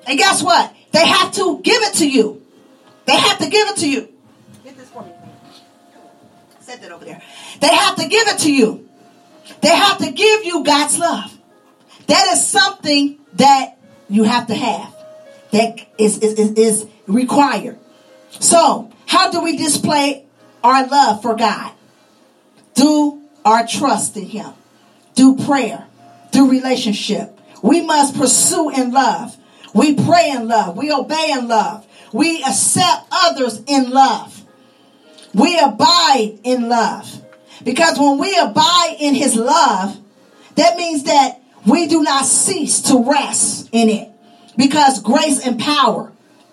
And 0.07 0.19
guess 0.19 0.43
what? 0.43 0.73
They 0.93 1.07
have 1.07 1.33
to 1.33 1.61
give 1.61 1.83
it 1.83 1.95
to 1.95 2.09
you. 2.09 2.43
They 3.05 3.17
have 3.17 3.39
to 3.39 3.49
give 3.49 3.69
it 3.69 3.77
to 3.79 3.91
you. 3.91 4.09
Get 4.65 4.77
this 4.77 4.89
for 4.91 5.03
me. 5.03 5.13
Set 6.61 6.81
that 6.83 6.93
over 6.93 7.05
there. 7.05 7.23
They 7.61 7.75
have 7.75 7.97
to 7.97 8.09
give 8.09 8.29
it 8.29 8.39
to 8.41 8.53
you. 8.53 8.89
They 9.61 9.75
have 9.75 9.99
to 9.99 10.11
give 10.11 10.45
you 10.45 10.65
God's 10.65 10.99
love. 10.99 11.37
That 12.07 12.27
is 12.33 12.47
something 12.47 13.19
that 13.35 13.79
you 14.09 14.25
have 14.25 14.47
to 14.49 14.55
have. 14.55 14.95
That 15.53 15.87
is, 15.99 16.19
is, 16.19 16.35
is, 16.35 16.53
is 16.53 16.87
required. 17.07 17.79
So, 18.31 18.91
how 19.07 19.31
do 19.31 19.43
we 19.43 19.57
display 19.57 20.27
our 20.63 20.87
love 20.87 21.23
for 21.23 21.35
God? 21.37 21.73
Through 22.75 23.23
our 23.45 23.67
trust 23.67 24.17
in 24.17 24.27
Him, 24.27 24.53
through 25.15 25.37
prayer, 25.39 25.87
through 26.33 26.51
relationship. 26.51 27.39
We 27.63 27.81
must 27.81 28.17
pursue 28.17 28.71
in 28.71 28.93
love 28.93 29.37
we 29.77 29.93
pray 29.93 30.31
in 30.31 30.49
love. 30.49 30.75
We 30.75 30.91
obey 30.91 31.33
in 31.33 31.49
love. 31.49 31.87
we 32.11 32.43
accept 32.43 33.09
others 33.13 33.61
in 33.67 33.91
love. 33.91 34.43
We 35.35 35.59
abide 35.59 36.39
in 36.45 36.71
love. 36.71 37.23
Because 37.63 37.99
when 37.99 38.17
we 38.19 38.35
abide 38.39 38.97
in 38.99 39.15
his 39.15 39.37
love, 39.37 39.99
that 40.55 40.79
means 40.79 41.03
that 41.03 41.43
we 41.67 41.89
do 41.89 42.03
not 42.03 42.25
cease 42.25 42.81
to 42.83 43.05
rest 43.05 43.69
in 43.71 43.91
it 43.91 44.09
because 44.57 45.03
grace 45.03 45.45
and 45.47 45.61
power 45.61 46.11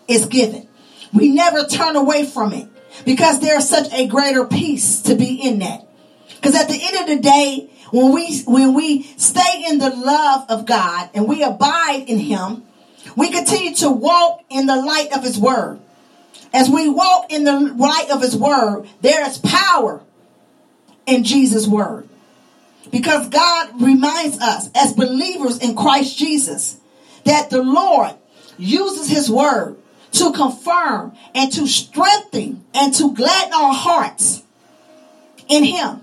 is 0.10 0.26
given. 0.26 0.68
We 1.14 1.30
never 1.30 1.66
turn 1.66 1.96
away 1.96 2.26
from 2.26 2.54
it 2.54 2.68
because 3.06 3.40
there's 3.40 3.70
such 3.70 3.92
a 3.94 4.08
greater 4.08 4.46
peace 4.46 5.02
to 5.04 5.16
be 5.16 5.36
in 5.36 5.60
that. 5.60 5.88
Because 6.36 6.56
at 6.56 6.68
the 6.68 6.80
end 6.82 6.98
of 6.98 7.08
the 7.08 7.22
day, 7.22 7.70
when 7.92 8.12
we 8.12 8.42
when 8.46 8.74
we 8.74 9.04
stay 9.18 9.66
in 9.70 9.78
the 9.78 9.90
love 9.90 10.46
of 10.50 10.66
God 10.66 11.10
and 11.14 11.28
we 11.28 11.44
abide 11.44 12.06
in 12.08 12.20
him, 12.20 12.64
we 13.16 13.30
continue 13.30 13.76
to 13.76 13.92
walk 13.92 14.42
in 14.50 14.66
the 14.66 14.76
light 14.76 15.14
of 15.16 15.24
his 15.24 15.38
word. 15.38 15.80
As 16.54 16.70
we 16.70 16.90
walk 16.90 17.32
in 17.32 17.44
the 17.44 17.60
light 17.60 18.10
of 18.12 18.22
his 18.22 18.36
word, 18.36 18.88
there 19.02 19.28
is 19.28 19.38
power 19.38 20.02
in 21.06 21.24
Jesus' 21.24 21.68
word. 21.68 22.08
Because 22.92 23.30
God 23.30 23.82
reminds 23.82 24.40
us 24.40 24.70
as 24.76 24.94
believers 24.94 25.58
in 25.60 25.76
Christ 25.76 26.18
Jesus 26.18 26.78
that 27.24 27.50
the 27.50 27.64
Lord 27.64 28.14
uses 28.58 29.10
his 29.10 29.32
word 29.32 29.78
to 30.14 30.32
confirm 30.32 31.14
and 31.36 31.52
to 31.52 31.68
strengthen 31.68 32.64
and 32.74 32.94
to 32.96 33.14
gladden 33.14 33.54
our 33.54 33.74
hearts 33.74 34.44
in 35.48 35.64
him. 35.64 36.02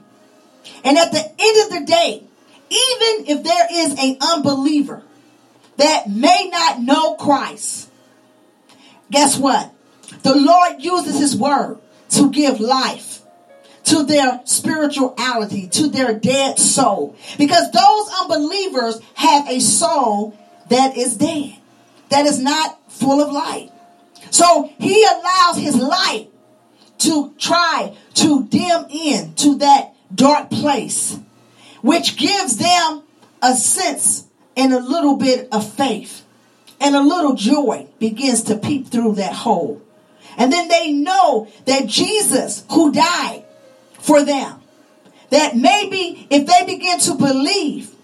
And 0.84 0.98
at 0.98 1.12
the 1.12 1.18
end 1.18 1.72
of 1.72 1.80
the 1.80 1.86
day, 1.86 2.22
even 2.70 3.26
if 3.26 3.42
there 3.42 3.66
is 3.72 3.92
an 3.98 4.16
unbeliever 4.20 5.02
that 5.76 6.08
may 6.08 6.48
not 6.50 6.80
know 6.80 7.14
Christ, 7.14 7.90
guess 9.10 9.38
what? 9.38 9.72
The 10.22 10.36
Lord 10.36 10.80
uses 10.80 11.18
his 11.18 11.36
word 11.36 11.78
to 12.10 12.30
give 12.30 12.60
life 12.60 13.22
to 13.84 14.04
their 14.04 14.40
spirituality, 14.44 15.68
to 15.68 15.88
their 15.88 16.14
dead 16.14 16.58
soul. 16.58 17.16
Because 17.38 17.70
those 17.72 18.10
unbelievers 18.20 19.00
have 19.14 19.48
a 19.48 19.60
soul 19.60 20.36
that 20.68 20.96
is 20.96 21.16
dead, 21.16 21.56
that 22.10 22.26
is 22.26 22.38
not 22.38 22.78
full 22.90 23.20
of 23.20 23.32
light. 23.32 23.70
So 24.30 24.70
he 24.78 25.04
allows 25.04 25.58
his 25.58 25.76
light 25.76 26.28
to 26.98 27.34
try 27.38 27.96
to 28.14 28.44
dim 28.44 28.86
in 28.90 29.34
to 29.34 29.56
that 29.58 29.94
dark 30.14 30.50
place, 30.50 31.18
which 31.82 32.16
gives 32.16 32.58
them 32.58 33.02
a 33.42 33.54
sense 33.54 34.26
and 34.56 34.72
a 34.72 34.80
little 34.80 35.16
bit 35.16 35.48
of 35.50 35.72
faith 35.72 36.24
and 36.80 36.96
a 36.96 37.00
little 37.00 37.34
joy 37.34 37.86
begins 37.98 38.42
to 38.44 38.56
peep 38.56 38.88
through 38.88 39.14
that 39.16 39.32
hole. 39.32 39.82
And 40.36 40.52
then 40.52 40.68
they 40.68 40.92
know 40.92 41.48
that 41.66 41.86
Jesus, 41.86 42.64
who 42.70 42.92
died 42.92 43.44
for 44.00 44.24
them, 44.24 44.60
that 45.28 45.56
maybe 45.56 46.26
if 46.30 46.46
they 46.46 46.64
begin 46.66 46.98
to 47.00 47.14
believe, 47.14 47.94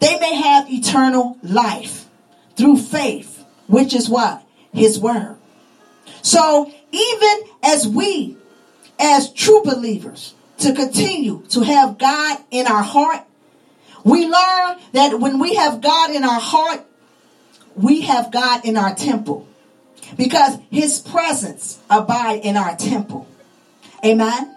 they 0.00 0.18
may 0.18 0.34
have 0.34 0.70
eternal 0.70 1.36
life 1.42 2.06
through 2.56 2.78
faith, 2.78 3.44
which 3.66 3.94
is 3.94 4.08
what? 4.08 4.42
His 4.72 4.98
word. 4.98 5.36
So 6.24 6.72
even 6.90 7.40
as 7.62 7.86
we, 7.86 8.38
as 8.98 9.30
true 9.32 9.62
believers, 9.62 10.34
to 10.58 10.72
continue 10.72 11.42
to 11.50 11.60
have 11.60 11.98
God 11.98 12.38
in 12.50 12.66
our 12.66 12.82
heart, 12.82 13.20
we 14.04 14.22
learn 14.22 14.78
that 14.92 15.20
when 15.20 15.38
we 15.38 15.54
have 15.54 15.82
God 15.82 16.10
in 16.10 16.24
our 16.24 16.40
heart, 16.40 16.80
we 17.76 18.00
have 18.02 18.32
God 18.32 18.64
in 18.64 18.78
our 18.78 18.94
temple 18.94 19.46
because 20.16 20.58
his 20.70 20.98
presence 20.98 21.78
abide 21.90 22.40
in 22.42 22.56
our 22.56 22.74
temple. 22.74 23.28
Amen. 24.02 24.54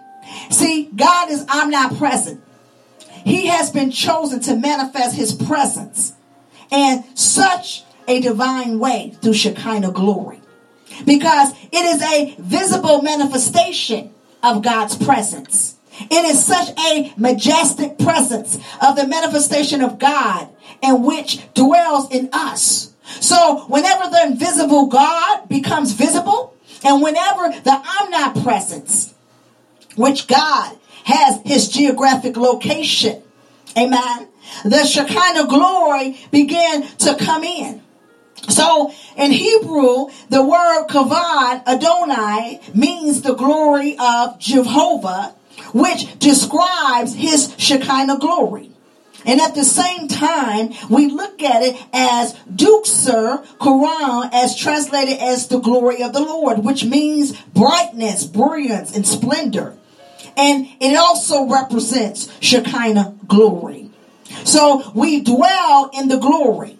See, 0.50 0.88
God 0.96 1.30
is 1.30 1.46
omnipresent. 1.48 2.42
He 3.24 3.48
has 3.48 3.70
been 3.70 3.90
chosen 3.90 4.40
to 4.40 4.56
manifest 4.56 5.16
his 5.16 5.34
presence 5.34 6.14
in 6.70 7.04
such 7.14 7.84
a 8.06 8.22
divine 8.22 8.78
way 8.78 9.14
through 9.20 9.34
Shekinah 9.34 9.92
glory. 9.92 10.40
Because 11.04 11.52
it 11.72 11.84
is 11.84 12.02
a 12.02 12.34
visible 12.38 13.02
manifestation 13.02 14.12
of 14.42 14.62
God's 14.62 14.96
presence. 14.96 15.76
It 16.00 16.24
is 16.24 16.44
such 16.44 16.70
a 16.78 17.12
majestic 17.16 17.98
presence 17.98 18.56
of 18.80 18.96
the 18.96 19.06
manifestation 19.06 19.82
of 19.82 19.98
God 19.98 20.48
in 20.82 21.02
which 21.02 21.52
dwells 21.54 22.10
in 22.10 22.28
us. 22.32 22.92
So 23.20 23.64
whenever 23.68 24.08
the 24.10 24.22
invisible 24.26 24.86
God 24.86 25.48
becomes 25.48 25.92
visible, 25.92 26.54
and 26.84 27.02
whenever 27.02 27.48
the 27.48 27.82
omnipresence, 28.00 29.14
which 29.96 30.28
God 30.28 30.76
has 31.04 31.40
his 31.44 31.68
geographic 31.68 32.36
location, 32.36 33.22
amen, 33.76 34.28
the 34.64 34.84
Shekinah 34.84 35.48
glory 35.48 36.18
began 36.30 36.86
to 36.98 37.16
come 37.16 37.42
in. 37.42 37.82
So 38.48 38.92
in 39.16 39.32
Hebrew, 39.32 40.08
the 40.28 40.42
word 40.42 40.86
kavod, 40.88 41.66
Adonai, 41.66 42.60
means 42.74 43.22
the 43.22 43.34
glory 43.34 43.96
of 43.98 44.38
Jehovah, 44.38 45.34
which 45.72 46.18
describes 46.18 47.14
his 47.14 47.54
Shekinah 47.58 48.18
glory. 48.18 48.70
And 49.26 49.40
at 49.40 49.54
the 49.54 49.64
same 49.64 50.08
time, 50.08 50.70
we 50.88 51.08
look 51.08 51.42
at 51.42 51.62
it 51.62 51.76
as 51.92 52.34
Duxer 52.50 53.44
Quran, 53.58 54.30
as 54.32 54.56
translated 54.56 55.18
as 55.18 55.48
the 55.48 55.58
glory 55.58 56.02
of 56.02 56.12
the 56.12 56.20
Lord, 56.20 56.64
which 56.64 56.84
means 56.84 57.38
brightness, 57.54 58.24
brilliance, 58.24 58.94
and 58.94 59.06
splendor. 59.06 59.76
And 60.36 60.68
it 60.80 60.96
also 60.96 61.46
represents 61.46 62.32
Shekinah 62.40 63.16
glory. 63.26 63.90
So 64.44 64.90
we 64.94 65.20
dwell 65.20 65.90
in 65.92 66.08
the 66.08 66.18
glory. 66.18 66.78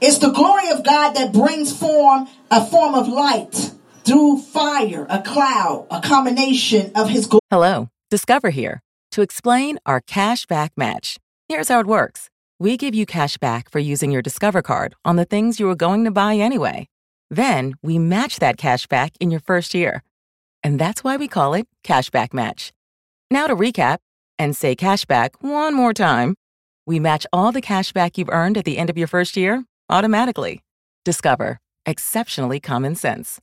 It's 0.00 0.18
the 0.18 0.30
glory 0.30 0.68
of 0.70 0.84
God 0.84 1.14
that 1.14 1.32
brings 1.32 1.76
form 1.76 2.28
a 2.52 2.64
form 2.64 2.94
of 2.94 3.08
light 3.08 3.72
through 4.04 4.38
fire, 4.38 5.06
a 5.10 5.20
cloud, 5.20 5.88
a 5.90 6.00
combination 6.00 6.92
of 6.94 7.08
his 7.08 7.26
glory. 7.26 7.40
Hello, 7.50 7.88
Discover 8.08 8.50
here 8.50 8.80
to 9.10 9.22
explain 9.22 9.78
our 9.86 10.00
cash 10.00 10.46
back 10.46 10.72
match. 10.76 11.18
Here's 11.48 11.68
how 11.68 11.80
it 11.80 11.86
works. 11.86 12.30
We 12.60 12.76
give 12.76 12.94
you 12.94 13.06
cash 13.06 13.38
back 13.38 13.70
for 13.70 13.80
using 13.80 14.12
your 14.12 14.22
Discover 14.22 14.62
card 14.62 14.94
on 15.04 15.16
the 15.16 15.24
things 15.24 15.58
you 15.58 15.66
were 15.66 15.74
going 15.74 16.04
to 16.04 16.12
buy 16.12 16.36
anyway. 16.36 16.88
Then 17.28 17.74
we 17.82 17.98
match 17.98 18.38
that 18.38 18.56
cash 18.56 18.86
back 18.86 19.14
in 19.18 19.32
your 19.32 19.40
first 19.40 19.74
year. 19.74 20.04
And 20.62 20.78
that's 20.78 21.02
why 21.02 21.16
we 21.16 21.26
call 21.26 21.54
it 21.54 21.66
Cashback 21.84 22.32
Match. 22.32 22.72
Now 23.32 23.48
to 23.48 23.56
recap 23.56 23.98
and 24.38 24.56
say 24.56 24.76
cashback 24.76 25.30
one 25.40 25.74
more 25.74 25.92
time. 25.92 26.36
We 26.86 27.00
match 27.00 27.26
all 27.32 27.50
the 27.50 27.60
cash 27.60 27.92
back 27.92 28.16
you've 28.16 28.30
earned 28.30 28.56
at 28.56 28.64
the 28.64 28.78
end 28.78 28.90
of 28.90 28.96
your 28.96 29.08
first 29.08 29.36
year 29.36 29.64
automatically. 29.90 30.62
Discover. 31.04 31.58
Exceptionally 31.86 32.60
common 32.60 32.94
sense. 32.94 33.40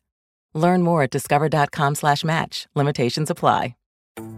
Learn 0.53 0.83
more 0.83 1.03
at 1.03 1.11
discover.com 1.11 1.95
slash 1.95 2.23
match. 2.23 2.67
Limitations 2.75 3.29
apply. 3.29 3.75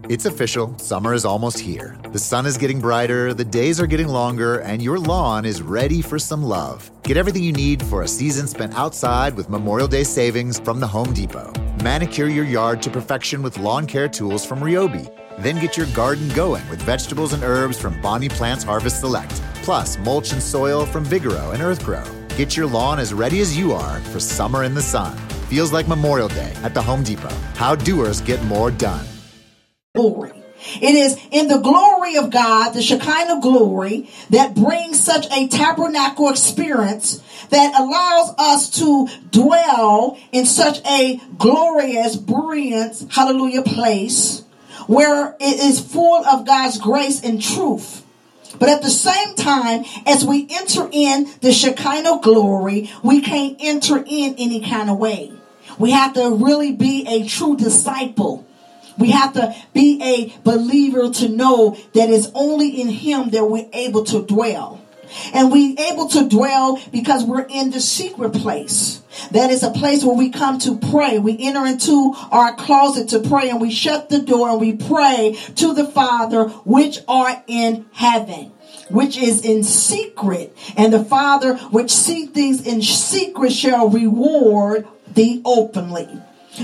It's 0.08 0.24
official. 0.24 0.76
Summer 0.78 1.14
is 1.14 1.24
almost 1.24 1.58
here. 1.58 1.96
The 2.12 2.18
sun 2.18 2.46
is 2.46 2.58
getting 2.58 2.80
brighter, 2.80 3.32
the 3.34 3.44
days 3.44 3.80
are 3.80 3.86
getting 3.86 4.08
longer, 4.08 4.58
and 4.58 4.82
your 4.82 4.98
lawn 4.98 5.44
is 5.44 5.62
ready 5.62 6.02
for 6.02 6.18
some 6.18 6.42
love. 6.42 6.90
Get 7.02 7.16
everything 7.16 7.44
you 7.44 7.52
need 7.52 7.82
for 7.84 8.02
a 8.02 8.08
season 8.08 8.48
spent 8.48 8.74
outside 8.74 9.36
with 9.36 9.48
Memorial 9.48 9.86
Day 9.86 10.04
savings 10.04 10.58
from 10.58 10.80
the 10.80 10.86
Home 10.86 11.12
Depot. 11.12 11.52
Manicure 11.82 12.28
your 12.28 12.44
yard 12.44 12.82
to 12.82 12.90
perfection 12.90 13.42
with 13.42 13.58
lawn 13.58 13.86
care 13.86 14.08
tools 14.08 14.44
from 14.44 14.60
Ryobi. 14.60 15.08
Then 15.38 15.60
get 15.60 15.76
your 15.76 15.86
garden 15.86 16.28
going 16.30 16.68
with 16.68 16.82
vegetables 16.82 17.32
and 17.32 17.44
herbs 17.44 17.78
from 17.78 18.00
Bonnie 18.00 18.28
Plants 18.28 18.64
Harvest 18.64 19.00
Select, 19.00 19.32
plus 19.62 19.96
mulch 19.98 20.32
and 20.32 20.42
soil 20.42 20.84
from 20.84 21.06
Vigoro 21.06 21.54
and 21.54 21.62
Earthgro. 21.62 22.04
Get 22.36 22.56
your 22.56 22.66
lawn 22.66 22.98
as 22.98 23.14
ready 23.14 23.40
as 23.40 23.56
you 23.56 23.72
are 23.72 24.00
for 24.00 24.18
summer 24.18 24.64
in 24.64 24.74
the 24.74 24.82
sun. 24.82 25.16
Feels 25.46 25.72
like 25.72 25.86
Memorial 25.86 26.26
Day 26.26 26.52
at 26.64 26.74
the 26.74 26.82
Home 26.82 27.04
Depot. 27.04 27.32
How 27.54 27.76
doers 27.76 28.20
get 28.20 28.42
more 28.44 28.72
done. 28.72 29.06
Glory. 29.94 30.32
It 30.80 30.96
is 30.96 31.16
in 31.30 31.46
the 31.46 31.58
glory 31.58 32.16
of 32.16 32.30
God, 32.30 32.72
the 32.72 32.82
Shekinah 32.82 33.40
glory, 33.40 34.10
that 34.30 34.56
brings 34.56 34.98
such 34.98 35.26
a 35.32 35.46
tabernacle 35.46 36.30
experience 36.30 37.22
that 37.50 37.80
allows 37.80 38.34
us 38.38 38.70
to 38.80 39.06
dwell 39.30 40.18
in 40.32 40.46
such 40.46 40.84
a 40.84 41.20
glorious, 41.38 42.16
brilliant, 42.16 43.12
hallelujah 43.12 43.62
place 43.62 44.42
where 44.88 45.36
it 45.38 45.60
is 45.60 45.80
full 45.80 46.24
of 46.24 46.44
God's 46.44 46.78
grace 46.78 47.22
and 47.22 47.40
truth. 47.40 48.04
But 48.58 48.70
at 48.70 48.82
the 48.82 48.90
same 48.90 49.36
time, 49.36 49.84
as 50.06 50.24
we 50.24 50.48
enter 50.50 50.88
in 50.90 51.28
the 51.42 51.52
Shekinah 51.52 52.20
glory, 52.22 52.90
we 53.04 53.20
can't 53.20 53.56
enter 53.60 53.98
in 53.98 54.34
any 54.38 54.60
kind 54.60 54.90
of 54.90 54.98
way. 54.98 55.30
We 55.78 55.92
have 55.92 56.14
to 56.14 56.34
really 56.34 56.72
be 56.72 57.06
a 57.06 57.28
true 57.28 57.56
disciple. 57.56 58.46
We 58.98 59.10
have 59.10 59.34
to 59.34 59.54
be 59.74 60.02
a 60.02 60.36
believer 60.42 61.10
to 61.10 61.28
know 61.28 61.76
that 61.92 62.10
it's 62.10 62.30
only 62.34 62.80
in 62.80 62.88
Him 62.88 63.30
that 63.30 63.44
we're 63.44 63.68
able 63.72 64.04
to 64.04 64.22
dwell. 64.22 64.77
And 65.32 65.50
we 65.50 65.76
able 65.78 66.08
to 66.08 66.28
dwell 66.28 66.80
because 66.92 67.24
we're 67.24 67.46
in 67.48 67.70
the 67.70 67.80
secret 67.80 68.30
place. 68.30 69.02
That 69.32 69.50
is 69.50 69.62
a 69.62 69.70
place 69.70 70.04
where 70.04 70.16
we 70.16 70.30
come 70.30 70.58
to 70.60 70.78
pray. 70.78 71.18
We 71.18 71.36
enter 71.38 71.66
into 71.66 72.14
our 72.30 72.54
closet 72.54 73.08
to 73.10 73.20
pray 73.20 73.50
and 73.50 73.60
we 73.60 73.70
shut 73.70 74.08
the 74.08 74.20
door 74.20 74.50
and 74.50 74.60
we 74.60 74.74
pray 74.74 75.36
to 75.56 75.74
the 75.74 75.86
Father 75.86 76.48
which 76.64 77.00
art 77.08 77.38
in 77.46 77.86
heaven 77.92 78.52
which 78.90 79.18
is 79.18 79.44
in 79.44 79.62
secret, 79.62 80.56
and 80.76 80.92
the 80.92 81.04
Father 81.04 81.56
which 81.70 81.90
see 81.90 82.26
things 82.26 82.66
in 82.66 82.80
secret 82.80 83.52
shall 83.52 83.90
reward 83.90 84.86
thee 85.12 85.42
openly. 85.44 86.08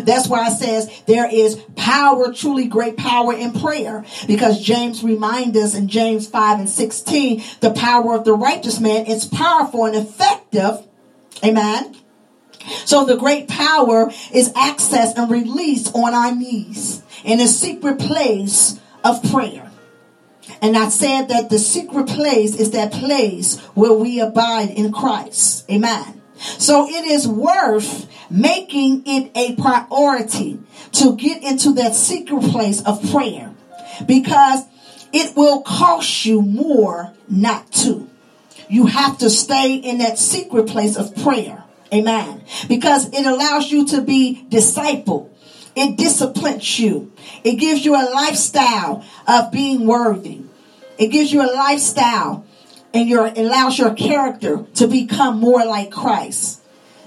That's 0.02 0.28
why 0.28 0.48
it 0.48 0.56
says 0.56 1.02
there 1.06 1.28
is 1.30 1.56
power, 1.76 2.32
truly 2.32 2.66
great 2.66 2.96
power 2.96 3.32
in 3.32 3.52
prayer. 3.52 4.04
Because 4.26 4.60
James 4.60 5.02
reminds 5.02 5.56
us 5.56 5.74
in 5.74 5.88
James 5.88 6.26
5 6.26 6.60
and 6.60 6.68
16, 6.68 7.42
the 7.60 7.72
power 7.72 8.14
of 8.14 8.24
the 8.24 8.34
righteous 8.34 8.80
man 8.80 9.06
is 9.06 9.24
powerful 9.24 9.86
and 9.86 9.96
effective. 9.96 10.86
Amen. 11.44 11.96
So 12.86 13.04
the 13.04 13.16
great 13.16 13.48
power 13.48 14.10
is 14.32 14.52
accessed 14.54 15.16
and 15.16 15.30
released 15.30 15.94
on 15.94 16.14
our 16.14 16.34
knees 16.34 17.02
in 17.24 17.40
a 17.40 17.48
secret 17.48 17.98
place 17.98 18.80
of 19.02 19.22
prayer. 19.30 19.70
And 20.62 20.76
I 20.76 20.88
said 20.88 21.28
that 21.28 21.50
the 21.50 21.58
secret 21.58 22.06
place 22.06 22.56
is 22.56 22.70
that 22.70 22.92
place 22.92 23.58
where 23.74 23.92
we 23.92 24.20
abide 24.20 24.70
in 24.70 24.92
Christ. 24.92 25.70
Amen. 25.70 26.22
So 26.36 26.88
it 26.88 27.04
is 27.04 27.26
worth 27.28 28.08
making 28.30 29.04
it 29.06 29.30
a 29.34 29.54
priority 29.56 30.58
to 30.92 31.16
get 31.16 31.42
into 31.42 31.72
that 31.74 31.94
secret 31.94 32.42
place 32.42 32.82
of 32.82 33.10
prayer 33.10 33.52
because 34.06 34.64
it 35.12 35.36
will 35.36 35.62
cost 35.62 36.24
you 36.24 36.42
more 36.42 37.12
not 37.28 37.70
to. 37.72 38.08
You 38.68 38.86
have 38.86 39.18
to 39.18 39.30
stay 39.30 39.74
in 39.74 39.98
that 39.98 40.18
secret 40.18 40.66
place 40.66 40.96
of 40.96 41.14
prayer. 41.22 41.62
Amen. 41.92 42.42
Because 42.68 43.08
it 43.12 43.24
allows 43.24 43.70
you 43.70 43.86
to 43.88 44.00
be 44.00 44.46
discipled. 44.48 45.30
It 45.76 45.96
disciplines 45.96 46.78
you. 46.78 47.12
It 47.42 47.56
gives 47.56 47.84
you 47.84 47.94
a 47.94 48.10
lifestyle 48.10 49.04
of 49.26 49.52
being 49.52 49.86
worthy. 49.86 50.40
It 50.98 51.08
gives 51.08 51.32
you 51.32 51.42
a 51.42 51.50
lifestyle 51.52 52.43
and 52.94 53.08
your 53.08 53.26
allows 53.26 53.76
your 53.76 53.92
character 53.92 54.64
to 54.74 54.86
become 54.86 55.40
more 55.40 55.64
like 55.66 55.90
Christ. 55.90 56.62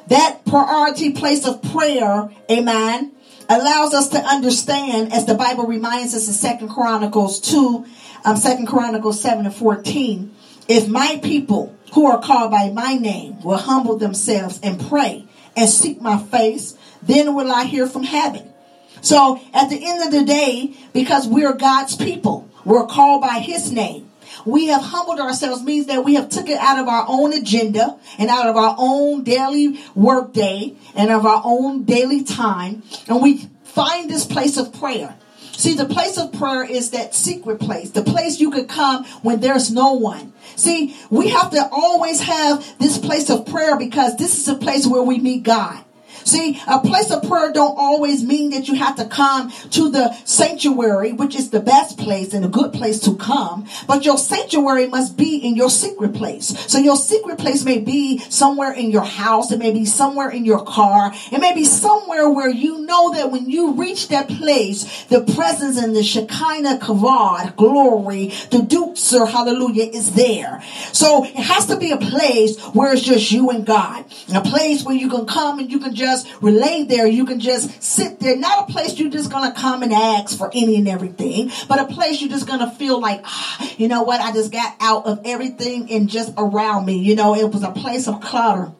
That 0.07 0.45
priority 0.45 1.13
place 1.13 1.47
of 1.47 1.61
prayer, 1.63 2.29
amen, 2.51 3.13
allows 3.49 3.93
us 3.93 4.09
to 4.09 4.19
understand, 4.19 5.13
as 5.13 5.25
the 5.25 5.35
Bible 5.35 5.65
reminds 5.65 6.13
us 6.13 6.27
in 6.27 6.33
Second 6.33 6.69
Chronicles 6.69 7.39
2, 7.39 7.85
um, 8.25 8.39
2 8.39 8.65
Chronicles 8.67 9.21
7 9.21 9.45
and 9.45 9.55
14, 9.55 10.33
if 10.67 10.89
my 10.89 11.19
people 11.23 11.75
who 11.93 12.05
are 12.05 12.21
called 12.21 12.51
by 12.51 12.69
my 12.69 12.95
name 12.95 13.41
will 13.41 13.57
humble 13.57 13.97
themselves 13.97 14.59
and 14.61 14.85
pray 14.89 15.25
and 15.55 15.69
seek 15.69 16.01
my 16.01 16.17
face, 16.17 16.77
then 17.01 17.33
will 17.33 17.51
I 17.51 17.63
hear 17.63 17.87
from 17.87 18.03
heaven. 18.03 18.53
So 19.01 19.39
at 19.53 19.69
the 19.69 19.79
end 19.81 20.03
of 20.03 20.11
the 20.11 20.25
day, 20.25 20.73
because 20.93 21.27
we're 21.27 21.53
God's 21.53 21.95
people, 21.95 22.49
we're 22.65 22.87
called 22.87 23.21
by 23.21 23.39
his 23.39 23.71
name 23.71 24.06
we 24.47 24.67
have 24.67 24.81
humbled 24.81 25.19
ourselves 25.19 25.61
means 25.61 25.87
that 25.87 26.05
we 26.05 26.15
have 26.15 26.29
took 26.29 26.49
it 26.49 26.57
out 26.57 26.79
of 26.79 26.87
our 26.87 27.05
own 27.07 27.33
agenda 27.33 27.97
and 28.17 28.29
out 28.29 28.47
of 28.47 28.55
our 28.55 28.75
own 28.77 29.23
daily 29.23 29.79
work 29.93 30.33
day 30.33 30.75
and 30.95 31.11
of 31.11 31.25
our 31.25 31.41
own 31.43 31.83
daily 31.83 32.23
time. 32.23 32.81
And 33.07 33.21
we 33.21 33.49
find 33.63 34.09
this 34.09 34.25
place 34.25 34.57
of 34.57 34.73
prayer. 34.73 35.15
See, 35.51 35.73
the 35.73 35.85
place 35.85 36.17
of 36.17 36.31
prayer 36.33 36.63
is 36.63 36.91
that 36.91 37.15
secret 37.15 37.59
place, 37.59 37.89
the 37.89 38.03
place 38.03 38.39
you 38.39 38.51
could 38.51 38.69
come 38.69 39.05
when 39.23 39.39
there's 39.39 39.71
no 39.71 39.93
one. 39.93 40.33
See, 40.55 40.95
we 41.09 41.29
have 41.29 41.51
to 41.51 41.67
always 41.71 42.21
have 42.21 42.77
this 42.79 42.97
place 42.97 43.29
of 43.29 43.47
prayer 43.47 43.77
because 43.77 44.17
this 44.17 44.37
is 44.37 44.47
a 44.47 44.55
place 44.55 44.87
where 44.87 45.01
we 45.01 45.17
meet 45.19 45.43
God. 45.43 45.83
See, 46.27 46.61
a 46.67 46.79
place 46.79 47.09
of 47.09 47.23
prayer 47.23 47.53
don't 47.53 47.77
always 47.77 48.21
mean 48.21 48.49
that 48.49 48.67
you 48.67 48.75
have 48.75 48.97
to 48.97 49.05
come 49.05 49.49
to 49.71 49.89
the 49.89 50.11
sanctuary, 50.25 51.13
which 51.13 51.35
is 51.35 51.51
the 51.51 51.61
best 51.61 51.97
place 51.97 52.33
and 52.33 52.43
a 52.43 52.49
good 52.49 52.73
place 52.73 52.99
to 53.01 53.15
come. 53.15 53.65
But 53.87 54.03
your 54.03 54.17
sanctuary 54.17 54.87
must 54.87 55.15
be 55.15 55.37
in 55.37 55.55
your 55.55 55.69
secret 55.69 56.13
place. 56.13 56.47
So 56.69 56.79
your 56.79 56.97
secret 56.97 57.37
place 57.37 57.63
may 57.63 57.79
be 57.79 58.19
somewhere 58.19 58.73
in 58.73 58.91
your 58.91 59.05
house. 59.05 59.53
It 59.53 59.59
may 59.59 59.71
be 59.71 59.85
somewhere 59.85 60.29
in 60.29 60.43
your 60.43 60.65
car. 60.65 61.13
It 61.31 61.39
may 61.39 61.53
be 61.53 61.63
somewhere 61.63 62.29
where 62.29 62.49
you 62.49 62.85
know 62.85 63.13
that 63.13 63.31
when 63.31 63.49
you 63.49 63.75
reach 63.75 64.09
that 64.09 64.27
place, 64.27 65.05
the 65.05 65.21
presence 65.21 65.77
and 65.77 65.95
the 65.95 66.03
Shekinah 66.03 66.79
Kavod 66.79 67.55
glory, 67.55 68.27
the 68.51 68.65
Duxer, 68.67 69.29
hallelujah, 69.29 69.85
is 69.85 70.13
there. 70.13 70.61
So 70.91 71.23
it 71.23 71.35
has 71.35 71.67
to 71.67 71.77
be 71.77 71.91
a 71.91 71.97
place 71.97 72.61
where 72.73 72.91
it's 72.91 73.01
just 73.01 73.31
you 73.31 73.49
and 73.49 73.65
God. 73.65 74.03
And 74.27 74.35
a 74.35 74.41
place 74.41 74.83
where 74.83 74.95
you 74.95 75.09
can 75.09 75.25
come 75.25 75.59
and 75.59 75.71
you 75.71 75.79
can 75.79 75.95
just 75.95 76.16
just 76.23 76.41
relay 76.41 76.83
there. 76.83 77.07
You 77.07 77.25
can 77.25 77.39
just 77.39 77.81
sit 77.81 78.19
there. 78.19 78.37
Not 78.37 78.69
a 78.69 78.71
place 78.71 78.97
you're 78.99 79.11
just 79.11 79.31
going 79.31 79.51
to 79.51 79.59
come 79.59 79.83
and 79.83 79.93
ask 79.93 80.37
for 80.37 80.49
any 80.53 80.77
and 80.77 80.87
everything, 80.87 81.51
but 81.67 81.79
a 81.79 81.85
place 81.85 82.21
you're 82.21 82.29
just 82.29 82.47
going 82.47 82.59
to 82.59 82.69
feel 82.71 82.99
like, 82.99 83.21
ah, 83.23 83.73
you 83.77 83.87
know 83.87 84.03
what? 84.03 84.21
I 84.21 84.31
just 84.31 84.51
got 84.51 84.75
out 84.79 85.05
of 85.05 85.21
everything 85.25 85.91
and 85.91 86.09
just 86.09 86.33
around 86.37 86.85
me. 86.85 86.97
You 86.97 87.15
know, 87.15 87.35
it 87.35 87.51
was 87.51 87.63
a 87.63 87.71
place 87.71 88.07
of 88.07 88.21
clutter. 88.21 88.71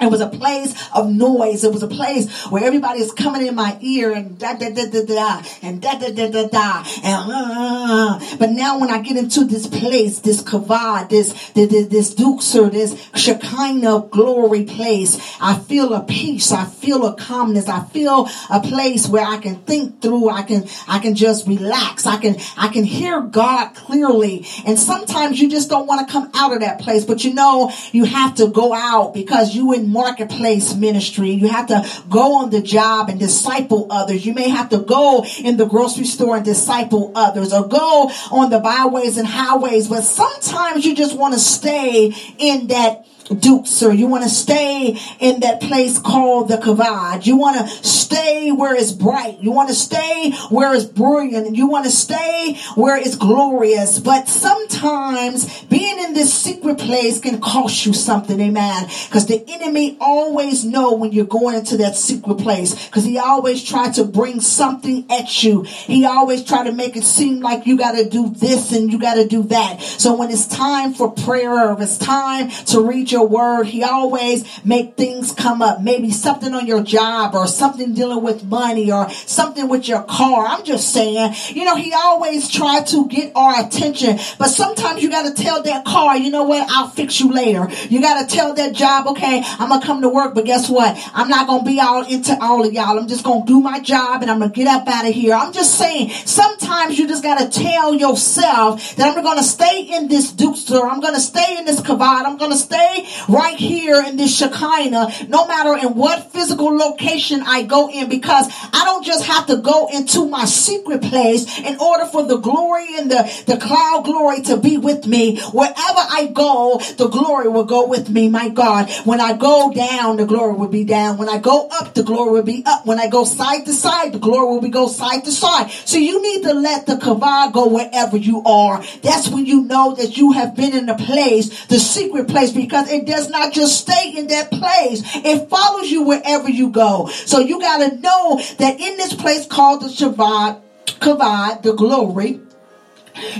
It 0.00 0.10
was 0.10 0.20
a 0.20 0.28
place 0.28 0.74
of 0.94 1.10
noise. 1.10 1.64
It 1.64 1.72
was 1.72 1.82
a 1.82 1.88
place 1.88 2.44
where 2.46 2.64
everybody 2.64 3.00
is 3.00 3.12
coming 3.12 3.46
in 3.46 3.54
my 3.54 3.78
ear 3.80 4.12
and 4.12 4.38
da 4.38 4.54
da 4.54 4.70
da 4.70 4.86
da 4.86 5.04
da 5.04 5.42
and 5.62 5.80
da 5.80 5.98
da 5.98 6.10
da 6.10 6.30
da 6.30 6.48
da 6.48 6.84
and 7.02 7.30
uh, 7.30 8.36
but 8.38 8.50
now 8.50 8.78
when 8.78 8.90
I 8.90 9.00
get 9.00 9.16
into 9.16 9.44
this 9.44 9.66
place, 9.66 10.20
this 10.20 10.42
kavod, 10.42 11.08
this 11.08 11.32
this 11.52 11.86
this 11.88 12.14
duxer, 12.14 12.70
this 12.70 13.10
shekinah 13.14 14.08
glory 14.10 14.64
place, 14.64 15.36
I 15.40 15.58
feel 15.58 15.92
a 15.94 16.02
peace. 16.02 16.52
I 16.52 16.64
feel 16.64 17.06
a 17.06 17.16
calmness. 17.16 17.68
I 17.68 17.84
feel 17.84 18.28
a 18.50 18.60
place 18.60 19.08
where 19.08 19.24
I 19.24 19.38
can 19.38 19.56
think 19.56 20.02
through. 20.02 20.30
I 20.30 20.42
can 20.42 20.64
I 20.88 20.98
can 20.98 21.14
just 21.14 21.46
relax. 21.46 22.06
I 22.06 22.18
can 22.18 22.36
I 22.56 22.68
can 22.68 22.84
hear 22.84 23.20
God 23.20 23.74
clearly. 23.74 24.46
And 24.66 24.78
sometimes 24.78 25.40
you 25.40 25.48
just 25.48 25.70
don't 25.70 25.86
want 25.86 26.06
to 26.06 26.12
come 26.12 26.30
out 26.34 26.52
of 26.52 26.60
that 26.60 26.80
place, 26.80 27.04
but 27.04 27.24
you 27.24 27.34
know 27.34 27.72
you 27.92 28.04
have 28.04 28.36
to 28.36 28.48
go 28.48 28.74
out 28.74 29.14
because 29.14 29.54
you 29.54 29.72
in 29.72 29.83
marketplace 29.84 30.74
ministry. 30.74 31.30
You 31.30 31.48
have 31.48 31.68
to 31.68 31.88
go 32.08 32.36
on 32.36 32.50
the 32.50 32.62
job 32.62 33.08
and 33.08 33.18
disciple 33.18 33.86
others. 33.90 34.24
You 34.26 34.34
may 34.34 34.48
have 34.48 34.68
to 34.70 34.78
go 34.78 35.24
in 35.42 35.56
the 35.56 35.66
grocery 35.66 36.04
store 36.04 36.36
and 36.36 36.44
disciple 36.44 37.12
others 37.14 37.52
or 37.52 37.68
go 37.68 38.10
on 38.30 38.50
the 38.50 38.58
byways 38.58 39.16
and 39.16 39.26
highways. 39.26 39.88
But 39.88 40.02
sometimes 40.02 40.84
you 40.84 40.94
just 40.94 41.16
want 41.16 41.34
to 41.34 41.40
stay 41.40 42.12
in 42.38 42.68
that 42.68 43.06
Dukes, 43.24 43.82
or 43.82 43.92
you 43.92 44.06
want 44.06 44.24
to 44.24 44.30
stay 44.30 44.98
in 45.18 45.40
that 45.40 45.60
place 45.60 45.98
called 45.98 46.48
the 46.48 46.56
Kavod. 46.56 47.26
You 47.26 47.36
want 47.36 47.58
to 47.58 47.66
stay 47.86 48.52
where 48.52 48.74
it's 48.74 48.92
bright. 48.92 49.38
You 49.40 49.50
want 49.50 49.68
to 49.70 49.74
stay 49.74 50.32
where 50.50 50.74
it's 50.74 50.84
brilliant. 50.84 51.56
You 51.56 51.66
want 51.66 51.84
to 51.86 51.90
stay 51.90 52.58
where 52.74 52.96
it's 52.96 53.16
glorious. 53.16 53.98
But 53.98 54.28
sometimes 54.28 55.64
being 55.64 55.98
in 55.98 56.14
this 56.14 56.32
secret 56.32 56.78
place 56.78 57.20
can 57.20 57.40
cost 57.40 57.86
you 57.86 57.92
something, 57.94 58.40
amen. 58.40 58.88
Because 59.06 59.26
the 59.26 59.44
enemy 59.48 59.96
always 60.00 60.64
know 60.64 60.94
when 60.94 61.12
you're 61.12 61.24
going 61.24 61.56
into 61.56 61.76
that 61.78 61.96
secret 61.96 62.38
place. 62.38 62.86
Because 62.86 63.04
he 63.04 63.18
always 63.18 63.64
try 63.64 63.90
to 63.92 64.04
bring 64.04 64.40
something 64.40 65.10
at 65.10 65.42
you. 65.42 65.62
He 65.62 66.04
always 66.04 66.44
try 66.44 66.64
to 66.64 66.72
make 66.72 66.96
it 66.96 67.04
seem 67.04 67.40
like 67.40 67.66
you 67.66 67.78
got 67.78 67.92
to 67.92 68.08
do 68.08 68.30
this 68.30 68.72
and 68.72 68.92
you 68.92 68.98
got 68.98 69.14
to 69.14 69.26
do 69.26 69.44
that. 69.44 69.80
So 69.80 70.14
when 70.14 70.30
it's 70.30 70.46
time 70.46 70.92
for 70.92 71.10
prayer, 71.10 71.70
or 71.70 71.80
it's 71.80 71.98
time 71.98 72.50
to 72.66 72.80
read 72.80 73.10
your 73.14 73.26
word. 73.26 73.64
He 73.64 73.82
always 73.82 74.44
make 74.64 74.96
things 74.96 75.32
come 75.32 75.62
up. 75.62 75.80
Maybe 75.80 76.10
something 76.10 76.52
on 76.52 76.66
your 76.66 76.82
job 76.82 77.34
or 77.34 77.46
something 77.46 77.94
dealing 77.94 78.22
with 78.22 78.44
money 78.44 78.90
or 78.92 79.08
something 79.10 79.68
with 79.68 79.88
your 79.88 80.02
car. 80.02 80.46
I'm 80.46 80.64
just 80.64 80.92
saying, 80.92 81.34
you 81.50 81.64
know, 81.64 81.76
he 81.76 81.92
always 81.94 82.50
try 82.50 82.82
to 82.82 83.08
get 83.08 83.32
our 83.36 83.64
attention. 83.64 84.18
But 84.38 84.48
sometimes 84.48 85.02
you 85.02 85.10
got 85.10 85.34
to 85.34 85.42
tell 85.42 85.62
that 85.62 85.84
car, 85.84 86.16
you 86.16 86.30
know 86.30 86.44
what? 86.44 86.68
I'll 86.70 86.88
fix 86.88 87.20
you 87.20 87.32
later. 87.32 87.68
You 87.88 88.00
got 88.00 88.28
to 88.28 88.34
tell 88.36 88.52
that 88.54 88.74
job, 88.74 89.06
okay, 89.08 89.42
I'm 89.58 89.68
going 89.68 89.80
to 89.80 89.86
come 89.86 90.02
to 90.02 90.08
work, 90.08 90.34
but 90.34 90.44
guess 90.44 90.68
what? 90.68 90.98
I'm 91.14 91.28
not 91.28 91.46
going 91.46 91.64
to 91.64 91.70
be 91.70 91.80
all 91.80 92.04
into 92.04 92.36
all 92.42 92.66
of 92.66 92.72
y'all. 92.72 92.98
I'm 92.98 93.08
just 93.08 93.24
going 93.24 93.42
to 93.42 93.46
do 93.46 93.60
my 93.60 93.80
job 93.80 94.22
and 94.22 94.30
I'm 94.30 94.40
going 94.40 94.50
to 94.50 94.56
get 94.56 94.66
up 94.66 94.88
out 94.88 95.06
of 95.06 95.14
here. 95.14 95.34
I'm 95.34 95.52
just 95.52 95.78
saying, 95.78 96.10
sometimes 96.10 96.98
you 96.98 97.06
just 97.06 97.22
got 97.22 97.38
to 97.38 97.48
tell 97.48 97.94
yourself 97.94 98.96
that 98.96 99.16
I'm 99.16 99.22
going 99.22 99.38
to 99.38 99.44
stay 99.44 99.82
in 99.82 100.08
this 100.08 100.32
Dukester. 100.32 100.90
I'm 100.90 101.00
going 101.00 101.14
to 101.14 101.20
stay 101.20 101.56
in 101.58 101.64
this 101.64 101.80
Kavod. 101.80 102.24
I'm 102.26 102.36
going 102.36 102.50
to 102.50 102.56
stay 102.56 103.03
right 103.28 103.56
here 103.56 104.02
in 104.06 104.16
this 104.16 104.36
Shekinah, 104.36 105.28
no 105.28 105.46
matter 105.46 105.76
in 105.86 105.94
what 105.94 106.32
physical 106.32 106.76
location 106.76 107.42
I 107.46 107.62
go 107.62 107.90
in, 107.90 108.08
because 108.08 108.48
I 108.72 108.84
don't 108.84 109.04
just 109.04 109.24
have 109.26 109.46
to 109.46 109.56
go 109.56 109.88
into 109.88 110.28
my 110.28 110.44
secret 110.44 111.02
place 111.02 111.58
in 111.60 111.78
order 111.78 112.06
for 112.06 112.24
the 112.26 112.38
glory 112.38 112.96
and 112.96 113.10
the, 113.10 113.44
the 113.46 113.56
cloud 113.56 114.02
glory 114.04 114.42
to 114.42 114.56
be 114.56 114.78
with 114.78 115.06
me. 115.06 115.40
Wherever 115.52 115.74
I 115.76 116.30
go, 116.32 116.80
the 116.96 117.08
glory 117.08 117.48
will 117.48 117.64
go 117.64 117.86
with 117.86 118.08
me, 118.08 118.28
my 118.28 118.48
God. 118.48 118.90
When 119.04 119.20
I 119.20 119.36
go 119.36 119.72
down, 119.74 120.16
the 120.16 120.26
glory 120.26 120.54
will 120.54 120.68
be 120.68 120.84
down. 120.84 121.18
When 121.18 121.28
I 121.28 121.38
go 121.38 121.68
up, 121.68 121.94
the 121.94 122.02
glory 122.02 122.32
will 122.32 122.42
be 122.42 122.62
up. 122.66 122.86
When 122.86 122.98
I 122.98 123.08
go 123.08 123.24
side 123.24 123.66
to 123.66 123.72
side, 123.72 124.12
the 124.12 124.18
glory 124.18 124.46
will 124.46 124.60
be 124.60 124.68
go 124.68 124.88
side 124.88 125.24
to 125.24 125.32
side. 125.32 125.70
So 125.70 125.98
you 125.98 126.22
need 126.22 126.42
to 126.44 126.54
let 126.54 126.86
the 126.86 126.94
kavod 126.94 127.52
go 127.52 127.68
wherever 127.68 128.16
you 128.16 128.42
are. 128.44 128.82
That's 129.02 129.28
when 129.28 129.46
you 129.46 129.62
know 129.62 129.94
that 129.94 130.16
you 130.16 130.32
have 130.32 130.56
been 130.56 130.74
in 130.74 130.88
a 130.88 130.96
place, 130.96 131.66
the 131.66 131.78
secret 131.78 132.28
place, 132.28 132.52
because 132.52 132.90
it 132.94 133.06
does 133.06 133.28
not 133.28 133.52
just 133.52 133.80
stay 133.80 134.14
in 134.16 134.28
that 134.28 134.50
place. 134.50 135.02
It 135.16 135.48
follows 135.48 135.90
you 135.90 136.02
wherever 136.04 136.48
you 136.48 136.70
go. 136.70 137.08
So 137.08 137.40
you 137.40 137.60
got 137.60 137.78
to 137.78 137.96
know 137.96 138.40
that 138.58 138.80
in 138.80 138.96
this 138.96 139.14
place 139.14 139.46
called 139.46 139.82
the 139.82 139.88
Shabbat, 139.88 140.60
Kavod, 141.00 141.62
the 141.62 141.74
glory, 141.74 142.40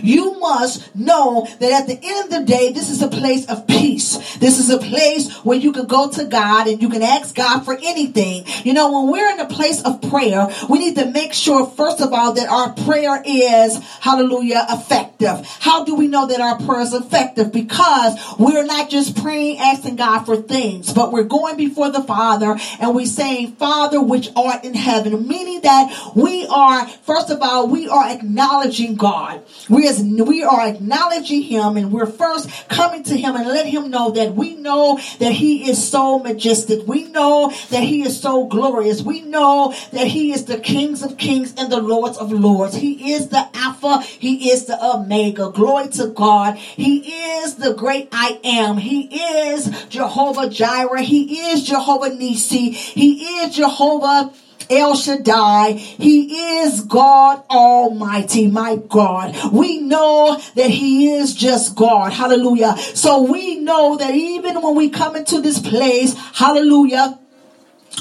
you 0.03 0.39
must 0.39 0.95
know 0.95 1.47
that 1.61 1.73
at 1.73 1.87
the 1.87 1.99
end 2.03 2.25
of 2.25 2.31
the 2.31 2.45
day, 2.45 2.73
this 2.73 2.91
is 2.91 3.03
a 3.03 3.09
place 3.09 3.47
of 3.47 3.67
peace. 3.67 4.37
This 4.37 4.59
is 4.59 4.71
a 4.71 4.79
place 4.79 5.33
where 5.45 5.59
you 5.59 5.73
can 5.73 5.87
go 5.87 6.11
to 6.11 6.25
God 6.25 6.67
and 6.67 6.81
you 6.81 6.89
can 6.89 7.03
ask 7.03 7.35
God 7.35 7.65
for 7.65 7.75
anything. 7.75 8.45
You 8.65 8.73
know, 8.73 8.93
when 8.93 9.13
we're 9.13 9.31
in 9.31 9.41
a 9.41 9.47
place 9.47 9.83
of 9.83 10.03
prayer, 10.03 10.49
we 10.69 10.79
need 10.79 10.97
to 10.97 11.11
make 11.11 11.33
sure, 11.33 11.67
first 11.67 12.01
of 12.01 12.13
all, 12.13 12.35
that 12.35 12.49
our 12.49 12.73
prayer 12.85 13.23
is, 13.25 13.79
hallelujah, 14.01 14.67
effective. 14.71 15.47
How 15.61 15.85
do 15.85 15.95
we 15.95 16.09
know 16.09 16.27
that 16.27 16.41
our 16.41 16.59
prayer 16.59 16.83
is 16.83 16.95
effective? 16.95 17.53
Because 17.53 18.19
we're 18.39 18.65
not 18.65 18.91
just 18.91 19.17
praying, 19.23 19.59
asking 19.59 19.97
God 19.97 20.25
for 20.25 20.37
things, 20.37 20.93
but 20.93 21.13
we're 21.13 21.25
going 21.25 21.57
before 21.57 21.91
the 21.91 22.03
Father 22.03 22.57
and 22.81 22.95
we're 22.95 23.07
saying, 23.07 23.57
Father, 23.57 24.01
which 24.01 24.29
art 24.37 24.65
in 24.65 24.75
heaven, 24.75 25.27
meaning 25.27 25.61
that 25.63 26.13
we 26.15 26.47
are, 26.47 26.87
first 27.05 27.31
of 27.31 27.41
all, 27.43 27.69
we 27.69 27.89
are 27.89 28.09
acknowledging 28.09 28.97
God. 28.97 29.43
We, 29.69 29.89
as, 29.89 30.03
we 30.03 30.43
are 30.43 30.66
acknowledging 30.66 31.43
him 31.43 31.77
and 31.77 31.93
we're 31.93 32.07
first 32.07 32.69
coming 32.69 33.03
to 33.05 33.16
him 33.16 33.35
and 33.36 33.47
let 33.49 33.66
him 33.66 33.91
know 33.91 34.11
that 34.11 34.35
we 34.35 34.57
know 34.57 34.99
that 35.19 35.32
he 35.32 35.69
is 35.70 35.89
so 35.89 36.19
majestic. 36.19 36.86
We 36.86 37.05
know 37.05 37.53
that 37.70 37.82
he 37.82 38.03
is 38.03 38.20
so 38.20 38.47
glorious. 38.47 39.03
We 39.03 39.23
know 39.23 39.74
that 39.93 40.07
he 40.07 40.32
is 40.32 40.45
the 40.45 40.59
kings 40.59 41.03
of 41.03 41.16
kings 41.16 41.55
and 41.57 41.73
the 41.73 41.81
lords 41.81 42.19
of 42.19 42.32
lords. 42.32 42.74
He 42.74 43.12
is 43.12 43.28
the 43.28 43.49
Alpha. 43.55 44.01
He 44.01 44.51
is 44.51 44.66
the 44.66 44.78
Omega. 44.85 45.51
Glory 45.51 45.89
to 45.91 46.09
God. 46.09 46.57
He 46.57 46.99
is 47.41 47.57
the 47.57 47.74
great 47.74 48.09
I 48.12 48.41
am. 48.45 48.77
He 48.77 49.03
is 49.03 49.86
Jehovah 49.86 50.49
Jireh. 50.49 51.03
He 51.03 51.39
is 51.51 51.65
Jehovah 51.65 52.15
Nisi. 52.15 52.70
He 52.70 53.24
is 53.41 53.55
Jehovah 53.57 54.32
El 54.70 54.95
Shaddai. 54.95 55.73
He 55.73 56.61
is 56.61 56.81
God 56.82 57.43
Almighty, 57.51 58.47
my 58.49 58.77
God. 58.77 59.53
We 59.53 59.81
know 59.81 60.41
that 60.55 60.70
He 60.70 61.12
is 61.15 61.35
just 61.35 61.77
God. 61.77 62.12
Hallelujah. 62.12 62.77
So 62.77 63.23
we 63.23 63.57
know 63.57 63.97
that 63.97 64.15
even 64.15 64.61
when 64.62 64.74
we 64.74 64.91
come 64.91 65.16
into 65.16 65.41
this 65.41 65.59
place, 65.59 66.15
hallelujah, 66.35 67.19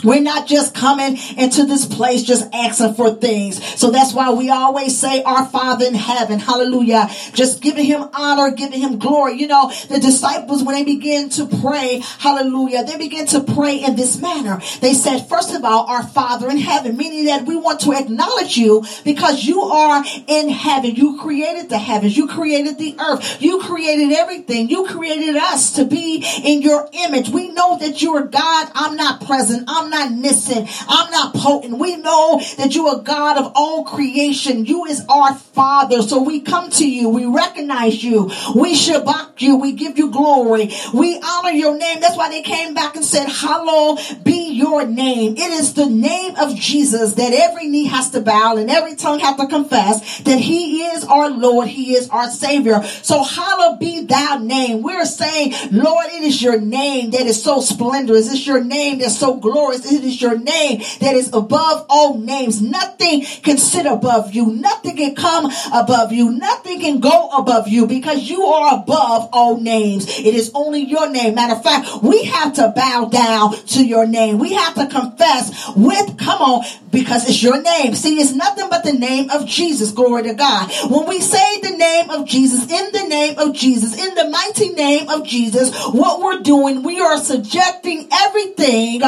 we're 0.03 0.21
not 0.21 0.47
just 0.47 0.73
coming 0.73 1.17
into 1.37 1.65
this 1.65 1.85
place 1.85 2.23
just 2.23 2.47
asking 2.53 2.93
for 2.95 3.11
things. 3.15 3.63
So 3.79 3.91
that's 3.91 4.13
why 4.13 4.31
we 4.31 4.49
always 4.49 4.97
say 4.97 5.23
our 5.23 5.45
Father 5.45 5.85
in 5.85 5.93
heaven. 5.93 6.39
Hallelujah. 6.39 7.09
Just 7.33 7.61
giving 7.61 7.85
him 7.85 8.09
honor, 8.13 8.51
giving 8.51 8.79
him 8.79 8.99
glory. 8.99 9.33
You 9.33 9.47
know, 9.47 9.71
the 9.89 9.99
disciples, 9.99 10.63
when 10.63 10.75
they 10.75 10.83
begin 10.83 11.29
to 11.31 11.45
pray, 11.45 12.01
hallelujah, 12.19 12.83
they 12.83 12.97
begin 12.97 13.25
to 13.27 13.41
pray 13.41 13.77
in 13.77 13.95
this 13.95 14.19
manner. 14.19 14.61
They 14.81 14.93
said, 14.93 15.27
first 15.29 15.53
of 15.53 15.63
all, 15.63 15.85
our 15.87 16.03
Father 16.03 16.49
in 16.49 16.57
heaven, 16.57 16.97
meaning 16.97 17.25
that 17.25 17.45
we 17.45 17.55
want 17.55 17.81
to 17.81 17.93
acknowledge 17.93 18.57
you 18.57 18.83
because 19.03 19.43
you 19.43 19.61
are 19.61 20.03
in 20.27 20.49
heaven. 20.49 20.95
You 20.95 21.19
created 21.19 21.69
the 21.69 21.77
heavens. 21.77 22.17
You 22.17 22.27
created 22.27 22.77
the 22.77 22.95
earth. 22.99 23.41
You 23.41 23.61
created 23.61 24.11
everything. 24.11 24.69
You 24.69 24.85
created 24.85 25.35
us 25.35 25.73
to 25.73 25.85
be 25.85 26.23
in 26.43 26.61
your 26.61 26.89
image. 26.93 27.29
We 27.29 27.49
know 27.49 27.77
that 27.79 28.01
you 28.01 28.15
are 28.15 28.23
God. 28.23 28.71
omnipresent. 28.75 29.63
I'm 29.67 29.82
not 29.89 30.11
missing. 30.11 30.67
omnipotent. 30.87 31.77
We 31.77 31.97
know 31.97 32.41
that 32.57 32.75
you 32.75 32.87
are 32.87 33.01
God 33.01 33.37
of 33.37 33.51
all 33.55 33.83
creation. 33.85 34.65
You 34.65 34.85
is 34.85 35.01
our 35.09 35.35
Father. 35.35 36.01
So 36.01 36.21
we 36.21 36.41
come 36.41 36.69
to 36.71 36.89
you. 36.89 37.09
We 37.09 37.25
recognize 37.25 38.03
you. 38.03 38.31
We 38.55 38.75
shabach 38.75 39.41
you. 39.41 39.57
We 39.57 39.73
give 39.73 39.97
you 39.97 40.11
glory. 40.11 40.71
We 40.93 41.19
honor 41.23 41.51
your 41.51 41.77
name. 41.77 41.99
That's 41.99 42.17
why 42.17 42.29
they 42.29 42.41
came 42.41 42.73
back 42.73 42.95
and 42.95 43.05
said, 43.05 43.27
Hallowed 43.27 43.99
be 44.23 44.51
your 44.51 44.85
name. 44.85 45.35
It 45.37 45.51
is 45.51 45.73
the 45.73 45.87
name 45.87 46.35
of 46.35 46.55
Jesus 46.55 47.13
that 47.13 47.33
every 47.33 47.67
knee 47.67 47.85
has 47.85 48.09
to 48.11 48.21
bow 48.21 48.57
and 48.57 48.69
every 48.69 48.95
tongue 48.95 49.19
has 49.19 49.37
to 49.37 49.47
confess 49.47 50.21
that 50.21 50.39
he 50.39 50.83
is 50.85 51.03
our 51.03 51.29
Lord. 51.29 51.67
He 51.67 51.95
is 51.95 52.09
our 52.09 52.29
Savior. 52.29 52.83
So 52.83 53.23
hallowed 53.23 53.79
be 53.79 54.05
thy 54.05 54.37
name. 54.37 54.81
We're 54.81 55.05
saying, 55.05 55.53
Lord, 55.71 56.07
it 56.07 56.23
is 56.23 56.41
your 56.41 56.59
name 56.59 57.11
that 57.11 57.25
is 57.27 57.41
so 57.41 57.61
splendorous. 57.61 58.31
It's 58.31 58.45
your 58.45 58.63
name 58.63 58.99
that's 58.99 59.17
so 59.17 59.35
glorious. 59.35 59.62
It 59.71 60.03
is 60.03 60.21
your 60.21 60.37
name 60.37 60.79
that 60.99 61.15
is 61.15 61.29
above 61.33 61.85
all 61.89 62.17
names. 62.17 62.61
Nothing 62.61 63.21
can 63.21 63.57
sit 63.57 63.85
above 63.85 64.33
you. 64.33 64.47
Nothing 64.47 64.97
can 64.97 65.15
come 65.15 65.51
above 65.73 66.11
you. 66.11 66.31
Nothing 66.31 66.79
can 66.81 66.99
go 66.99 67.29
above 67.29 67.67
you 67.67 67.87
because 67.87 68.29
you 68.29 68.43
are 68.43 68.81
above 68.81 69.29
all 69.31 69.59
names. 69.59 70.07
It 70.19 70.35
is 70.35 70.51
only 70.53 70.81
your 70.81 71.09
name. 71.09 71.35
Matter 71.35 71.53
of 71.53 71.63
fact, 71.63 72.03
we 72.03 72.23
have 72.25 72.53
to 72.55 72.73
bow 72.75 73.05
down 73.05 73.53
to 73.53 73.85
your 73.85 74.05
name. 74.05 74.39
We 74.39 74.53
have 74.53 74.75
to 74.75 74.87
confess 74.87 75.51
with, 75.75 76.17
come 76.17 76.41
on, 76.41 76.65
because 76.91 77.27
it's 77.27 77.41
your 77.41 77.61
name. 77.61 77.95
See, 77.95 78.19
it's 78.19 78.33
nothing 78.33 78.67
but 78.69 78.83
the 78.83 78.93
name 78.93 79.29
of 79.29 79.45
Jesus. 79.45 79.91
Glory 79.91 80.23
to 80.23 80.33
God. 80.33 80.71
When 80.89 81.07
we 81.07 81.19
say 81.21 81.61
the 81.61 81.77
name 81.77 82.09
of 82.09 82.27
Jesus, 82.27 82.69
in 82.69 82.91
the 82.91 83.07
name 83.07 83.37
of 83.37 83.55
Jesus, 83.55 83.97
in 83.97 84.15
the 84.15 84.29
mighty 84.29 84.69
name 84.69 85.09
of 85.09 85.25
Jesus, 85.25 85.73
what 85.87 86.21
we're 86.21 86.41
doing, 86.41 86.83
we 86.83 86.99
are 86.99 87.17
subjecting 87.17 88.07
everything 88.11 89.01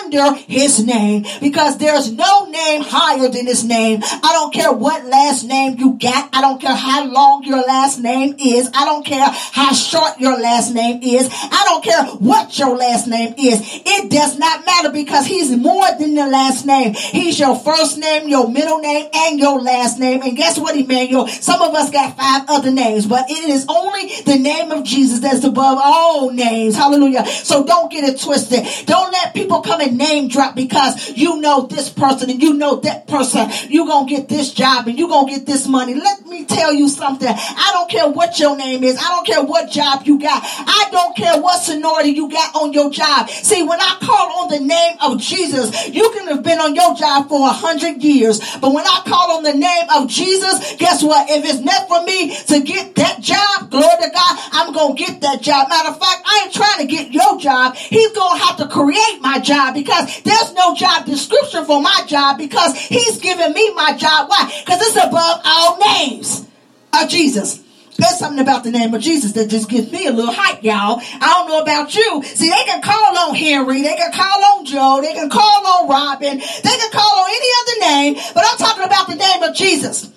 under 0.00 0.34
his 0.34 0.84
name 0.84 1.24
because 1.40 1.78
there's 1.78 2.12
no 2.12 2.46
name 2.46 2.82
higher 2.82 3.28
than 3.28 3.46
his 3.46 3.64
name. 3.64 4.00
I 4.02 4.32
don't 4.32 4.52
care 4.52 4.72
what 4.72 5.04
last 5.06 5.44
name 5.44 5.78
you 5.78 5.94
got. 5.94 6.30
I 6.32 6.40
don't 6.40 6.60
care 6.60 6.74
how 6.74 7.04
long 7.04 7.44
your 7.44 7.62
last 7.62 8.00
name 8.00 8.36
is. 8.38 8.70
I 8.74 8.84
don't 8.84 9.04
care 9.04 9.26
how 9.26 9.72
short 9.72 10.18
your 10.18 10.38
last 10.38 10.74
name 10.74 11.02
is. 11.02 11.28
I 11.32 11.62
don't 11.66 11.84
care 11.84 12.04
what 12.16 12.58
your 12.58 12.76
last 12.76 13.06
name 13.06 13.34
is. 13.38 13.60
It 13.84 14.10
does 14.10 14.38
not 14.38 14.64
matter 14.66 14.90
because 14.90 15.26
he's 15.26 15.50
more 15.56 15.86
than 15.98 16.14
the 16.14 16.26
last 16.26 16.66
name. 16.66 16.94
He's 16.94 17.38
your 17.38 17.56
first 17.56 17.98
name, 17.98 18.28
your 18.28 18.48
middle 18.48 18.78
name, 18.78 19.08
and 19.14 19.38
your 19.38 19.60
last 19.60 19.98
name. 19.98 20.22
And 20.22 20.36
guess 20.36 20.58
what, 20.58 20.76
Emmanuel? 20.76 21.26
Some 21.28 21.62
of 21.62 21.74
us 21.74 21.90
got 21.90 22.16
five 22.16 22.44
other 22.48 22.70
names, 22.70 23.06
but 23.06 23.30
it 23.30 23.50
is 23.50 23.66
only 23.68 24.08
the 24.22 24.38
name 24.38 24.70
of 24.70 24.84
Jesus 24.84 25.20
that's 25.20 25.44
above 25.44 25.78
all 25.82 26.30
names. 26.30 26.76
Hallelujah. 26.76 27.26
So 27.26 27.64
don't 27.64 27.90
get 27.90 28.04
it 28.04 28.20
twisted. 28.20 28.66
Don't 28.86 29.12
let 29.12 29.34
people 29.34 29.60
come 29.60 29.73
and 29.80 29.98
name 29.98 30.28
drop 30.28 30.54
because 30.54 31.10
you 31.10 31.40
know 31.40 31.66
this 31.66 31.88
person 31.88 32.30
and 32.30 32.42
you 32.42 32.54
know 32.54 32.76
that 32.76 33.06
person. 33.06 33.48
You're 33.68 33.86
going 33.86 34.06
to 34.06 34.14
get 34.14 34.28
this 34.28 34.52
job 34.52 34.86
and 34.86 34.98
you're 34.98 35.08
going 35.08 35.26
to 35.26 35.32
get 35.32 35.46
this 35.46 35.66
money. 35.66 35.94
Let 35.94 36.26
me 36.26 36.44
tell 36.44 36.72
you 36.72 36.88
something. 36.88 37.28
I 37.28 37.70
don't 37.72 37.90
care 37.90 38.08
what 38.08 38.38
your 38.38 38.56
name 38.56 38.84
is. 38.84 38.96
I 38.98 39.08
don't 39.08 39.26
care 39.26 39.42
what 39.42 39.70
job 39.70 40.06
you 40.06 40.18
got. 40.18 40.42
I 40.44 40.88
don't 40.90 41.16
care 41.16 41.40
what 41.40 41.58
seniority 41.62 42.10
you 42.10 42.30
got 42.30 42.54
on 42.54 42.72
your 42.72 42.90
job. 42.90 43.28
See, 43.30 43.62
when 43.62 43.80
I 43.80 43.98
call 44.00 44.44
on 44.44 44.50
the 44.50 44.60
name 44.60 44.96
of 45.02 45.20
Jesus, 45.20 45.88
you 45.88 46.10
can 46.10 46.28
have 46.28 46.42
been 46.42 46.58
on 46.58 46.74
your 46.74 46.94
job 46.94 47.28
for 47.28 47.46
a 47.46 47.52
hundred 47.52 48.02
years. 48.02 48.40
But 48.60 48.72
when 48.72 48.84
I 48.84 49.02
call 49.06 49.36
on 49.36 49.42
the 49.42 49.54
name 49.54 49.86
of 49.94 50.08
Jesus, 50.08 50.76
guess 50.76 51.02
what? 51.02 51.30
If 51.30 51.44
it's 51.44 51.60
meant 51.60 51.88
for 51.88 52.02
me 52.02 52.34
to 52.46 52.60
get 52.60 52.94
that 52.96 53.20
job, 53.20 53.70
glory 53.70 53.96
to 54.02 54.10
God, 54.10 54.38
I'm 54.52 54.72
going 54.72 54.96
to 54.96 55.04
get 55.04 55.20
that 55.22 55.40
job. 55.40 55.68
Matter 55.68 55.90
of 55.90 55.98
fact, 55.98 56.22
I 56.24 56.42
ain't 56.44 56.54
trying 56.54 56.78
to 56.78 56.86
get 56.86 57.12
your 57.12 57.38
job. 57.38 57.74
He's 57.76 58.12
going 58.12 58.38
to 58.38 58.44
have 58.44 58.56
to 58.58 58.68
create 58.68 59.20
my 59.20 59.38
job 59.38 59.63
because 59.72 60.22
there's 60.22 60.52
no 60.54 60.74
job 60.74 61.06
description 61.06 61.64
for 61.64 61.80
my 61.80 62.04
job 62.06 62.38
because 62.38 62.76
he's 62.76 63.18
giving 63.20 63.52
me 63.52 63.72
my 63.74 63.96
job. 63.96 64.28
Why? 64.28 64.52
Because 64.64 64.80
it's 64.82 64.96
above 64.96 65.40
all 65.44 65.78
names 65.78 66.46
of 66.92 67.08
Jesus. 67.08 67.62
There's 67.96 68.18
something 68.18 68.40
about 68.40 68.64
the 68.64 68.72
name 68.72 68.92
of 68.92 69.00
Jesus 69.00 69.32
that 69.32 69.48
just 69.48 69.68
gives 69.68 69.90
me 69.92 70.06
a 70.06 70.12
little 70.12 70.34
hype, 70.34 70.64
y'all. 70.64 71.00
I 71.00 71.18
don't 71.20 71.48
know 71.48 71.60
about 71.60 71.94
you. 71.94 72.22
See, 72.24 72.50
they 72.50 72.64
can 72.64 72.82
call 72.82 73.18
on 73.18 73.34
Henry, 73.36 73.82
they 73.82 73.94
can 73.94 74.12
call 74.12 74.44
on 74.44 74.64
Joe, 74.64 75.00
they 75.00 75.14
can 75.14 75.30
call 75.30 75.66
on 75.66 75.88
Robin, 75.88 76.38
they 76.38 76.76
can 76.76 76.90
call 76.90 77.18
on 77.18 77.30
any 77.30 77.48
other 77.60 77.80
name, 77.80 78.14
but 78.34 78.44
I'm 78.46 78.58
talking 78.58 78.84
about 78.84 79.06
the 79.06 79.14
name 79.14 79.42
of 79.44 79.54
Jesus 79.54 80.10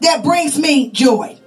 that 0.00 0.22
brings 0.22 0.58
me 0.58 0.90
joy. 0.90 1.38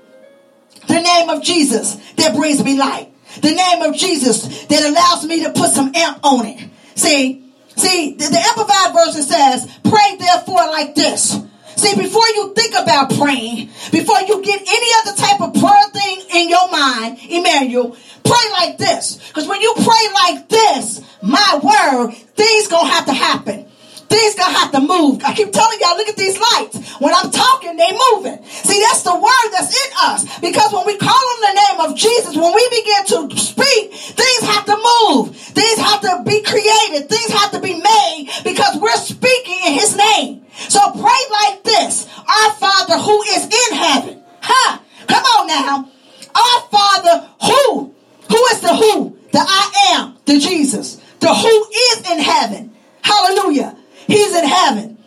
The 0.88 1.02
name 1.02 1.30
of 1.30 1.42
Jesus 1.42 1.96
that 2.18 2.36
brings 2.36 2.64
me 2.64 2.78
light. 2.78 3.12
The 3.42 3.52
name 3.52 3.82
of 3.82 3.96
Jesus 3.96 4.66
that 4.66 4.84
allows 4.84 5.26
me 5.26 5.44
to 5.44 5.52
put 5.52 5.72
some 5.72 5.92
amp 5.96 6.20
on 6.24 6.46
it. 6.46 6.70
See, 6.96 7.44
see, 7.76 8.14
the, 8.14 8.26
the 8.26 8.40
Amplified 8.40 8.94
version 8.94 9.24
says, 9.24 9.68
pray 9.84 10.16
therefore 10.18 10.66
like 10.68 10.96
this. 10.96 11.40
See, 11.76 11.96
before 11.96 12.28
you 12.30 12.54
think 12.54 12.74
about 12.74 13.14
praying, 13.18 13.68
before 13.92 14.22
you 14.22 14.42
get 14.42 14.62
any 14.62 14.88
other 15.02 15.18
type 15.18 15.42
of 15.42 15.54
prayer 15.54 15.90
thing 15.92 16.22
in 16.34 16.50
your 16.50 16.72
mind, 16.72 17.20
Emmanuel, 17.30 17.98
pray 18.24 18.52
like 18.54 18.78
this. 18.78 19.18
Because 19.28 19.48
when 19.48 19.62
you 19.62 19.74
pray 19.76 20.08
like 20.14 20.48
this, 20.48 21.02
my 21.22 21.60
word, 21.62 22.14
things 22.14 22.68
gonna 22.68 22.90
have 22.90 23.06
to 23.06 23.14
happen. 23.14 23.66
Things 24.10 24.36
gonna 24.36 24.54
have 24.54 24.72
to 24.72 24.82
move. 24.82 25.24
I 25.24 25.34
keep 25.34 25.52
telling 25.52 25.80
y'all, 25.82 25.98
look 25.98 26.08
at 26.08 26.18
these 26.18 26.40
lights. 26.40 26.78
When 27.00 27.14
I'm 27.14 27.32
talking, 27.32 27.76
they 27.76 27.92
moving. 28.12 28.44
See, 28.46 28.80
that's 28.82 29.04
the 29.04 29.16
word 29.16 29.50
that's 29.52 29.74
in 29.74 29.92
us. 29.98 30.40
Because 30.40 30.74
when 30.74 30.86
we 30.86 30.98
call 30.98 31.12
on 31.12 31.40
the 31.42 31.54
name 31.56 31.90
of 31.90 31.98
Jesus, 31.98 32.36
when 32.36 32.54
we 32.54 32.64
begin 32.70 33.30
to 33.30 33.38
speak, 33.38 33.94
things 33.94 34.44
have 34.50 34.66
to 34.66 34.78
move. 34.78 35.36
Things 35.36 35.80
have 35.80 36.02
to 36.02 36.24
be 36.26 36.42
created. 36.44 37.10
Things 37.10 37.32
have 37.32 37.52
to 37.52 37.60
be 37.60 37.82
made 37.82 38.30
because 38.44 38.78
we're 38.80 38.98
speaking 38.98 39.60
in 39.66 39.74
his 39.74 39.96
name. 39.98 40.46
So 40.70 40.80
pray 40.92 41.22
like 41.32 41.64
this. 41.64 42.08
Our 42.20 42.52
Father 42.54 42.98
who 42.98 43.22
is 43.24 43.44
in 43.46 43.78
heaven. 43.78 44.24
Huh? 44.42 44.80
Come 45.08 45.24
on 45.24 45.48
now. 45.48 45.90
Our 46.36 46.62
Father 46.70 47.30
who? 47.42 47.94
Who 48.30 48.46
is 48.52 48.62
the 48.62 48.76
who? 48.76 49.18
The 49.32 49.40
I 49.40 49.94
am, 49.94 50.18
the 50.26 50.40
Jesus. 50.40 50.96
The 51.20 51.34
who 51.34 51.68
is 51.74 52.12
in 52.12 52.20
heaven. 52.20 52.76
Hallelujah. 53.02 53.78
He's 54.08 54.36
in 54.36 54.46
heaven. 54.46 54.98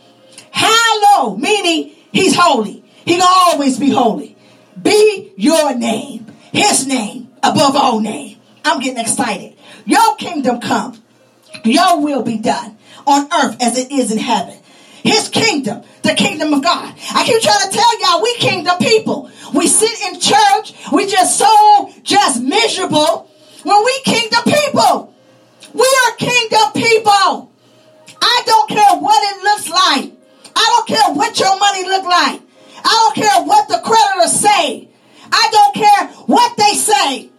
Hallowed, 0.51 1.39
meaning 1.39 1.95
he's 2.13 2.35
holy. 2.37 2.85
He 3.05 3.17
can 3.17 3.27
always 3.27 3.79
be 3.79 3.91
holy. 3.91 4.37
Be 4.81 5.33
your 5.37 5.75
name. 5.75 6.27
His 6.53 6.87
name 6.87 7.29
above 7.43 7.77
all 7.77 8.01
name. 8.01 8.39
I'm 8.65 8.81
getting 8.81 9.01
excited. 9.01 9.57
Your 9.87 10.17
kingdom 10.17 10.61
come. 10.61 11.03
Your 11.65 12.01
will 12.01 12.23
be 12.23 12.39
done 12.39 12.77
on 13.07 13.29
earth 13.33 13.57
as 13.61 13.79
it 13.79 13.91
is 13.91 14.13
in 14.13 14.19
heaven. 14.19 14.55
His 15.03 15.29
kingdom, 15.29 15.83
the 16.03 16.15
kingdom 16.15 16.53
of 16.53 16.63
God. 16.63 16.95
I 17.15 17.25
keep 17.25 17.41
trying 17.41 17.71
to 17.71 17.77
tell 17.77 18.01
y'all, 18.01 18.23
we 18.23 18.37
kingdom 18.37 18.77
people. 18.79 19.31
We 19.55 19.67
sit 19.67 20.13
in 20.13 20.21
church, 20.21 20.75
we 20.93 21.07
just 21.07 21.39
so 21.39 21.91
just 22.03 22.43
miserable 22.43 23.31
when 23.63 23.85
we 23.85 24.01
kingdom 24.05 24.43
people. 24.45 25.15
We 25.73 25.99
are 26.07 26.17
kingdom 26.17 26.73
people. 26.75 27.48
I 28.21 28.43
don't 28.47 28.69
care 28.69 28.97
what 28.99 29.23
it 29.23 29.43
looks 29.43 29.69
like. 29.69 30.13
I 30.57 30.65
don't 30.75 30.87
care 30.87 31.15
what 31.15 31.39
your 31.39 31.59
money 31.59 31.85
look 31.85 32.05
like. 32.05 32.43
I 32.85 33.13
don't 33.15 33.15
care 33.15 33.45
what 33.45 33.69
the 33.69 33.81
creditors 33.85 34.33
say. 34.33 34.89
I 35.31 35.49
don't 35.51 35.75
care 35.75 36.07
what 36.27 36.57
they 36.57 36.75
say. 36.75 37.31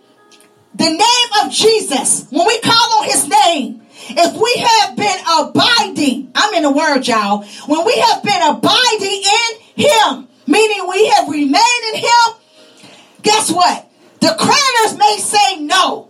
The 0.76 0.89
name 0.89 1.45
of 1.45 1.51
Jesus, 1.51 2.27
when 2.30 2.47
we 2.47 2.60
call 2.61 2.99
on 2.99 3.06
his 3.06 3.27
name, 3.27 3.81
if 4.11 4.34
we 4.34 4.53
have 4.64 4.95
been 4.95 5.19
abiding, 5.39 6.31
I'm 6.34 6.53
in 6.53 6.64
the 6.64 6.72
word, 6.72 7.07
y'all. 7.07 7.43
When 7.68 7.85
we 7.85 7.97
have 7.99 8.23
been 8.23 8.41
abiding 8.41 9.23
in 9.23 9.85
him, 9.85 10.27
meaning 10.47 10.88
we 10.88 11.07
have 11.10 11.27
remained 11.27 11.84
in 11.93 11.99
him, 11.99 12.34
guess 13.22 13.51
what? 13.51 13.89
The 14.22 14.35
creditors 14.39 14.97
may 14.97 15.18
say 15.19 15.61
no, 15.61 16.10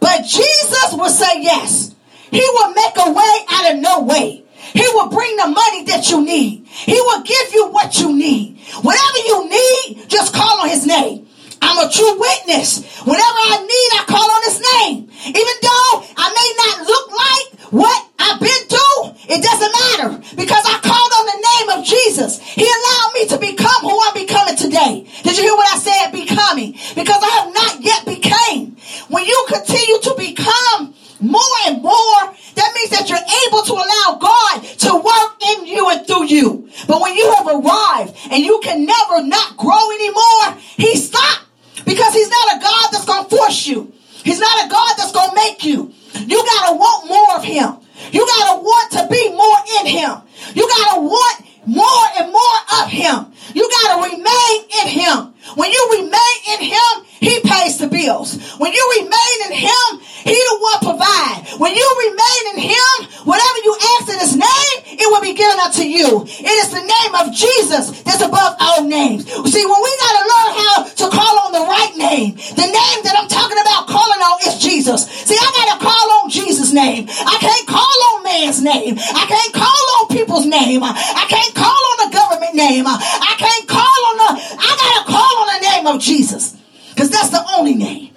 but 0.00 0.24
Jesus 0.24 0.92
will 0.92 1.10
say 1.10 1.42
yes. 1.42 1.94
He 2.30 2.44
will 2.52 2.72
make 2.74 2.96
a 2.96 3.10
way 3.12 3.34
out 3.50 3.74
of 3.74 3.80
no 3.80 4.00
way. 4.00 4.44
He 4.74 4.86
will 4.94 5.08
bring 5.08 5.36
the 5.36 5.48
money 5.48 5.84
that 5.84 6.10
you 6.10 6.24
need. 6.24 6.66
He 6.66 7.00
will 7.00 7.22
give 7.22 7.54
you 7.54 7.68
what 7.70 7.98
you 7.98 8.14
need. 8.14 8.58
Whatever 8.82 9.18
you 9.26 9.48
need, 9.48 10.08
just 10.08 10.34
call 10.34 10.60
on 10.60 10.68
his 10.68 10.86
name. 10.86 11.26
I'm 11.60 11.86
a 11.86 11.90
true 11.90 12.18
witness. 12.18 12.84
Whatever 13.02 13.40
I 13.50 13.58
need, 13.62 13.90
I 13.98 14.04
call 14.06 14.28
on 14.30 14.42
his 14.44 14.58
name. 14.60 14.96
Even 15.26 15.56
though 15.62 15.90
I 16.16 16.26
may 16.30 16.50
not 16.62 16.86
look 16.86 17.06
like 17.10 17.46
what 17.72 18.00
I've 18.18 18.40
been 18.40 18.64
through, 18.68 19.34
it 19.34 19.42
doesn't 19.42 19.72
matter 19.72 20.10
because 20.36 20.64
I 20.64 20.78
called 20.78 21.12
on 21.18 21.26
the 21.26 21.40
name 21.42 21.68
of 21.78 21.84
Jesus. 21.84 22.40
He 22.40 22.64
allowed 22.64 23.10
me 23.14 23.26
to 23.28 23.38
become 23.38 23.82
who 23.82 23.98
I'm 24.06 24.14
becoming 24.14 24.56
today. 24.56 25.06
Did 25.24 25.36
you 25.36 25.42
hear 25.44 25.56
what 25.56 25.74
I 25.74 25.78
said? 25.78 26.12
Becoming. 26.12 26.72
Because 26.94 27.22
I 27.22 27.30
have 27.42 27.52
not 27.52 27.82
yet 27.82 28.06
became. 28.06 28.76
When 29.08 29.24
you 29.24 29.46
continue 29.48 29.98
to 29.98 30.14
become 30.16 30.94
more 31.20 31.58
and 31.66 31.82
more, 31.82 32.20
that 32.54 32.72
means 32.74 32.90
that 32.90 33.08
you're 33.08 33.18
able 33.18 33.62
to 33.62 33.74
allow 33.74 34.18
God 34.18 34.62
to 34.62 34.96
work 34.96 35.42
in 35.50 35.66
you 35.66 35.90
and 35.90 36.06
through 36.06 36.26
you. 36.26 36.68
But 36.86 37.00
when 37.00 37.14
you 37.14 37.32
have 37.36 37.46
arrived 37.46 38.16
and 38.30 38.44
you 38.44 38.60
can 38.62 38.84
never 38.84 39.22
not 39.24 39.56
grow 39.56 39.90
anymore, 39.90 40.62
he 40.76 40.96
stopped 40.96 41.46
because 41.84 42.14
he's 42.14 42.30
not 42.30 42.56
a 42.56 42.60
God 42.60 42.88
that's 42.92 43.04
going 43.04 43.24
to 43.24 43.36
force 43.36 43.66
you. 43.66 43.92
He's 44.24 44.40
not 44.40 44.66
a 44.66 44.68
God 44.68 44.94
that's 44.96 45.12
going 45.12 45.30
to 45.30 45.36
make 45.36 45.64
you. 45.64 45.92
You 46.26 46.44
got 46.44 46.70
to 46.70 46.74
want 46.76 47.08
more 47.08 47.36
of 47.36 47.44
him. 47.44 47.76
You 48.12 48.26
got 48.26 48.54
to 48.54 48.62
want 48.62 48.92
to 48.92 49.08
be 49.10 49.30
more 49.32 49.58
in 49.80 49.86
him. 49.86 50.22
You 50.54 50.68
got 50.68 50.94
to 50.94 51.00
want 51.00 51.44
more 51.66 52.04
and 52.16 52.32
more 52.32 52.58
of 52.82 52.90
him. 52.90 53.32
You 53.54 53.68
got 53.68 53.86
to 53.96 54.14
remain 54.14 54.58
in 54.82 54.88
him. 54.88 55.34
When 55.54 55.70
you 55.70 55.88
remain 55.92 56.36
in 56.52 56.60
him, 56.64 56.92
he 57.20 57.40
pays 57.40 57.78
the 57.78 57.88
bills. 57.88 58.36
When 58.58 58.72
you 58.72 58.82
remain 59.00 59.36
in 59.48 59.52
him, 59.56 59.88
he 60.00 60.36
the 60.36 60.56
one 60.60 60.92
provide. 60.92 61.58
When 61.58 61.74
you 61.74 61.86
remain 62.04 62.42
in 62.54 62.58
him, 62.70 63.24
whatever 63.24 63.58
you 63.64 63.72
ask 63.96 64.12
in 64.12 64.18
his 64.18 64.36
name, 64.36 64.76
it 65.00 65.08
will 65.08 65.22
be 65.22 65.34
given 65.34 65.58
unto 65.58 65.82
you. 65.82 66.22
It 66.28 66.56
is 66.62 66.70
the 66.70 66.84
name 66.84 67.12
of 67.16 67.32
Jesus 67.32 68.02
that's 68.02 68.22
above 68.22 68.56
all 68.60 68.84
names. 68.84 69.24
See, 69.24 69.64
when 69.64 69.80
we 69.82 69.92
got 70.04 70.14
to 70.20 70.24
learn 70.28 70.50
how 70.60 70.76
to 70.84 71.06
call 71.08 71.34
on 71.48 71.52
the 71.52 71.64
right 71.64 71.94
name, 71.96 72.36
the 72.54 72.68
name 72.68 72.98
that 73.08 73.16
I'm 73.16 73.28
talking 73.28 73.58
about 73.58 73.88
calling 73.88 74.20
on 74.20 74.38
is 74.46 74.60
Jesus. 74.60 75.08
See, 75.08 75.38
I 75.38 75.48
got 75.56 75.78
to 75.78 75.84
call 75.84 76.06
on 76.22 76.30
Jesus' 76.30 76.72
name. 76.72 77.08
I 77.08 77.36
can't 77.40 77.66
call 77.66 77.98
on 78.12 78.22
man's 78.22 78.62
name. 78.62 78.98
I 78.98 79.24
can't 79.26 79.54
call 79.54 79.84
on 79.98 80.08
people's 80.14 80.46
name. 80.46 80.82
I 80.84 81.24
can't 81.28 81.54
call 81.54 81.72
on 81.72 81.96
the 82.04 82.10
government 82.14 82.54
name. 82.54 82.84
I 82.86 83.34
can't 83.38 83.68
call 83.68 83.78
on 83.80 84.16
the, 84.16 84.42
I 84.58 84.76
got 84.80 85.06
to 85.06 85.12
call 85.12 85.38
on 85.38 85.46
the 85.54 85.68
name 85.70 85.86
of 85.86 86.00
Jesus. 86.00 86.56
Because 86.90 87.10
that's 87.10 87.30
the 87.30 87.44
only 87.56 87.74
name 87.74 88.14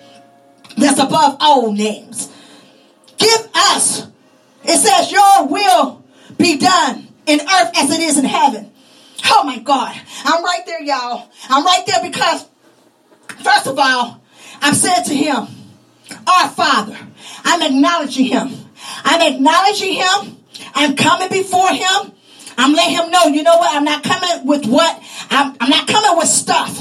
that's 0.77 0.99
above 0.99 1.37
all 1.39 1.71
names. 1.71 2.29
Give 3.17 3.47
us, 3.55 4.07
it 4.63 4.77
says, 4.77 5.11
your 5.11 5.47
will 5.47 6.03
be 6.37 6.57
done 6.57 7.07
in 7.27 7.39
earth 7.39 7.71
as 7.77 7.91
it 7.91 7.99
is 8.01 8.17
in 8.17 8.25
heaven. 8.25 8.71
Oh 9.25 9.43
my 9.43 9.59
God. 9.59 9.95
I'm 10.25 10.43
right 10.43 10.65
there, 10.65 10.81
y'all. 10.81 11.29
I'm 11.47 11.63
right 11.63 11.83
there 11.85 12.01
because, 12.01 12.47
first 13.43 13.67
of 13.67 13.77
all, 13.77 14.21
I'm 14.61 14.73
saying 14.73 15.03
to 15.05 15.15
him, 15.15 15.47
our 16.27 16.49
Father, 16.49 16.97
I'm 17.43 17.61
acknowledging 17.61 18.25
him. 18.25 18.49
I'm 19.03 19.33
acknowledging 19.33 19.93
him. 19.93 20.37
I'm 20.73 20.95
coming 20.95 21.29
before 21.29 21.69
him. 21.69 22.11
I'm 22.61 22.73
letting 22.73 22.93
him 22.95 23.09
know, 23.09 23.23
you 23.25 23.41
know 23.41 23.57
what? 23.57 23.75
I'm 23.75 23.83
not 23.83 24.03
coming 24.03 24.45
with 24.45 24.67
what? 24.67 25.01
I'm, 25.31 25.57
I'm 25.59 25.69
not 25.71 25.87
coming 25.87 26.15
with 26.15 26.27
stuff. 26.27 26.79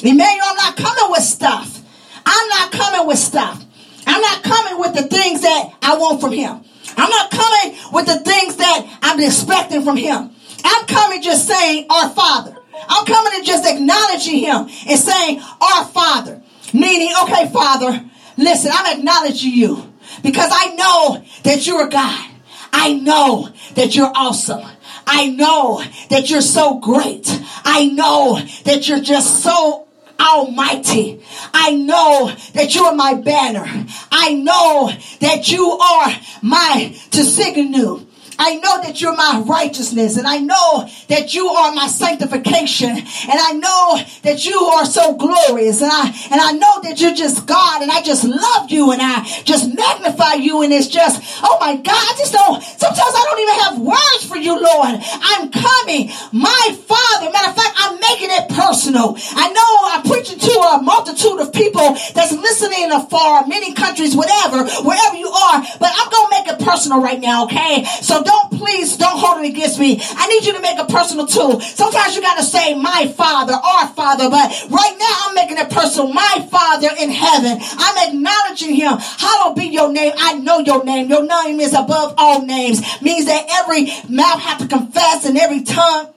Emmanuel, 0.00 0.46
I'm 0.46 0.56
not 0.56 0.76
coming 0.76 1.10
with 1.10 1.22
stuff. 1.22 1.82
I'm 2.24 2.48
not 2.48 2.70
coming 2.70 3.08
with 3.08 3.18
stuff. 3.18 3.64
I'm 4.06 4.20
not 4.20 4.44
coming 4.44 4.78
with 4.78 4.94
the 4.94 5.02
things 5.02 5.42
that 5.42 5.74
I 5.82 5.96
want 5.96 6.20
from 6.20 6.30
him. 6.30 6.60
I'm 6.96 7.10
not 7.10 7.30
coming 7.32 7.76
with 7.92 8.06
the 8.06 8.20
things 8.20 8.56
that 8.56 8.98
I'm 9.02 9.18
expecting 9.18 9.82
from 9.82 9.96
him. 9.96 10.30
I'm 10.64 10.86
coming 10.86 11.20
just 11.22 11.48
saying, 11.48 11.86
Our 11.90 12.08
Father. 12.10 12.56
I'm 12.88 13.04
coming 13.04 13.32
and 13.34 13.44
just 13.44 13.66
acknowledging 13.66 14.38
him 14.38 14.68
and 14.88 15.00
saying, 15.00 15.40
Our 15.60 15.86
Father. 15.86 16.40
Meaning, 16.72 17.12
okay, 17.24 17.48
Father, 17.48 18.04
listen, 18.36 18.70
I'm 18.72 18.96
acknowledging 18.96 19.52
you 19.52 19.92
because 20.22 20.50
I 20.52 20.74
know 20.76 21.24
that 21.42 21.66
you're 21.66 21.88
God. 21.88 22.30
I 22.72 22.92
know 22.92 23.48
that 23.74 23.96
you're 23.96 24.12
awesome. 24.14 24.62
I 25.06 25.28
know 25.28 25.82
that 26.10 26.30
you're 26.30 26.40
so 26.40 26.78
great. 26.78 27.28
I 27.64 27.86
know 27.86 28.40
that 28.64 28.88
you're 28.88 29.00
just 29.00 29.42
so 29.42 29.86
almighty. 30.18 31.22
I 31.52 31.72
know 31.74 32.32
that 32.54 32.74
you 32.74 32.84
are 32.84 32.94
my 32.94 33.14
banner. 33.14 33.66
I 34.10 34.34
know 34.34 34.90
that 35.20 35.50
you 35.50 35.70
are 35.70 36.12
my 36.42 36.92
Tsidkenu. 37.10 38.05
I 38.38 38.56
know 38.56 38.82
that 38.82 39.00
you're 39.00 39.16
my 39.16 39.42
righteousness 39.46 40.16
and 40.16 40.26
I 40.26 40.38
know 40.38 40.88
that 41.08 41.34
you 41.34 41.48
are 41.48 41.72
my 41.72 41.86
sanctification 41.86 42.90
and 42.90 43.38
I 43.40 43.52
know 43.52 43.98
that 44.22 44.44
you 44.44 44.58
are 44.58 44.84
so 44.84 45.14
glorious 45.14 45.80
and 45.80 45.90
I 45.92 46.06
and 46.30 46.40
I 46.40 46.52
know 46.52 46.80
that 46.82 47.00
you're 47.00 47.14
just 47.14 47.46
God 47.46 47.82
and 47.82 47.90
I 47.90 48.02
just 48.02 48.24
love 48.24 48.70
you 48.70 48.92
and 48.92 49.00
I 49.02 49.24
just 49.44 49.74
magnify 49.74 50.34
you 50.34 50.62
and 50.62 50.72
it's 50.72 50.88
just 50.88 51.22
oh 51.42 51.56
my 51.60 51.76
God 51.76 51.96
I 51.96 52.14
just 52.18 52.32
don't 52.32 52.62
sometimes 52.62 53.14
I 53.16 53.22
don't 53.24 53.40
even 53.40 53.58
have 53.64 53.74
words 53.80 54.22
for 54.28 54.36
you 54.36 54.52
Lord. 54.60 55.00
I'm 55.00 55.50
coming 55.50 56.12
my 56.32 56.76
Father. 56.84 57.30
Matter 57.32 57.50
of 57.50 57.56
fact 57.56 57.74
I'm 57.78 57.98
making 58.00 58.30
it 58.30 58.48
personal. 58.50 59.16
I 59.32 59.48
know 59.52 59.70
I'm 59.96 60.02
preaching 60.04 60.38
to 60.38 60.54
a 60.76 60.82
multitude 60.82 61.40
of 61.40 61.52
people 61.52 61.96
that's 62.12 62.32
listening 62.32 62.92
afar 62.92 63.46
many 63.46 63.72
countries 63.72 64.14
whatever 64.14 64.64
wherever 64.84 65.16
you 65.16 65.28
are 65.28 65.64
but 65.80 65.90
I'm 65.94 66.10
gonna 66.10 66.30
make 66.30 66.48
it 66.48 66.58
personal 66.60 67.00
right 67.00 67.20
now 67.20 67.44
okay? 67.44 67.84
So 68.02 68.22
don't 68.26 68.52
please 68.52 68.96
don't 68.96 69.18
hold 69.18 69.44
it 69.44 69.48
against 69.48 69.78
me. 69.78 70.00
I 70.02 70.26
need 70.26 70.44
you 70.44 70.52
to 70.54 70.60
make 70.60 70.78
it 70.78 70.88
personal 70.88 71.26
too. 71.26 71.60
Sometimes 71.60 72.16
you 72.16 72.22
got 72.22 72.36
to 72.36 72.42
say 72.42 72.74
my 72.74 73.06
father, 73.16 73.54
our 73.54 73.88
father, 73.88 74.28
but 74.28 74.50
right 74.70 74.96
now 74.98 75.14
I'm 75.26 75.34
making 75.34 75.58
it 75.58 75.70
personal. 75.70 76.12
My 76.12 76.46
father 76.50 76.88
in 76.98 77.10
heaven. 77.10 77.58
I'm 77.62 78.08
acknowledging 78.08 78.74
him. 78.74 78.98
Hallowed 78.98 79.56
be 79.56 79.66
your 79.66 79.92
name. 79.92 80.12
I 80.18 80.34
know 80.34 80.58
your 80.58 80.84
name. 80.84 81.08
Your 81.08 81.24
name 81.24 81.60
is 81.60 81.72
above 81.72 82.14
all 82.18 82.44
names. 82.44 82.80
Means 83.00 83.26
that 83.26 83.46
every 83.62 83.86
mouth 84.08 84.40
have 84.40 84.58
to 84.58 84.68
confess 84.68 85.26
and 85.26 85.38
every 85.38 85.62
tongue 85.62 86.12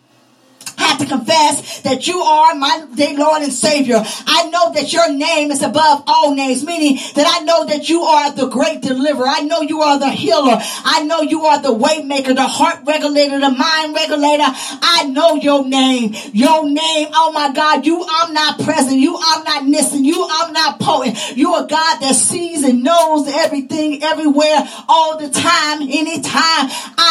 have 0.80 1.00
to 1.00 1.06
confess 1.06 1.82
that 1.82 2.08
you 2.08 2.20
are 2.20 2.56
my 2.56 2.86
Lord 3.18 3.42
and 3.44 3.54
Savior. 3.54 4.02
I 4.28 4.50
know 4.50 4.74
that 4.74 4.92
your 4.94 5.12
name 5.12 5.52
is 5.52 5.62
above 5.62 6.04
all 6.08 6.36
names, 6.36 6.66
meaning 6.66 6.98
that 7.16 7.28
I 7.28 7.44
know 7.44 7.66
that 7.66 7.90
you 7.90 8.02
are 8.02 8.32
the 8.32 8.48
great 8.48 8.82
deliverer. 8.82 9.28
I 9.28 9.42
know 9.42 9.62
you 9.62 9.82
are 9.82 10.00
the 10.00 10.10
healer. 10.10 10.58
I 10.60 11.04
know 11.04 11.22
you 11.22 11.44
are 11.46 11.62
the 11.62 11.74
way 11.74 12.02
maker, 12.04 12.34
the 12.34 12.48
heart 12.48 12.80
regulator, 12.86 13.40
the 13.40 13.50
mind 13.50 13.94
regulator. 13.94 14.48
I 14.48 15.10
know 15.12 15.36
your 15.36 15.68
name. 15.68 16.16
Your 16.34 16.66
name, 16.66 17.08
oh 17.14 17.32
my 17.34 17.52
God, 17.52 17.86
you 17.86 18.02
are 18.04 18.20
omnipresent. 18.26 18.98
You 18.98 19.16
are 19.16 19.44
omniscient. 19.58 20.06
You 20.06 20.22
are 20.22 20.48
omnipotent. 20.48 21.38
You 21.38 21.54
are 21.54 21.68
God 21.68 22.00
that 22.00 22.16
sees 22.16 22.64
and 22.64 22.84
knows 22.84 23.28
everything, 23.28 24.04
everywhere, 24.04 24.68
all 24.88 25.18
the 25.18 25.30
time, 25.30 25.82
anytime. 25.82 26.70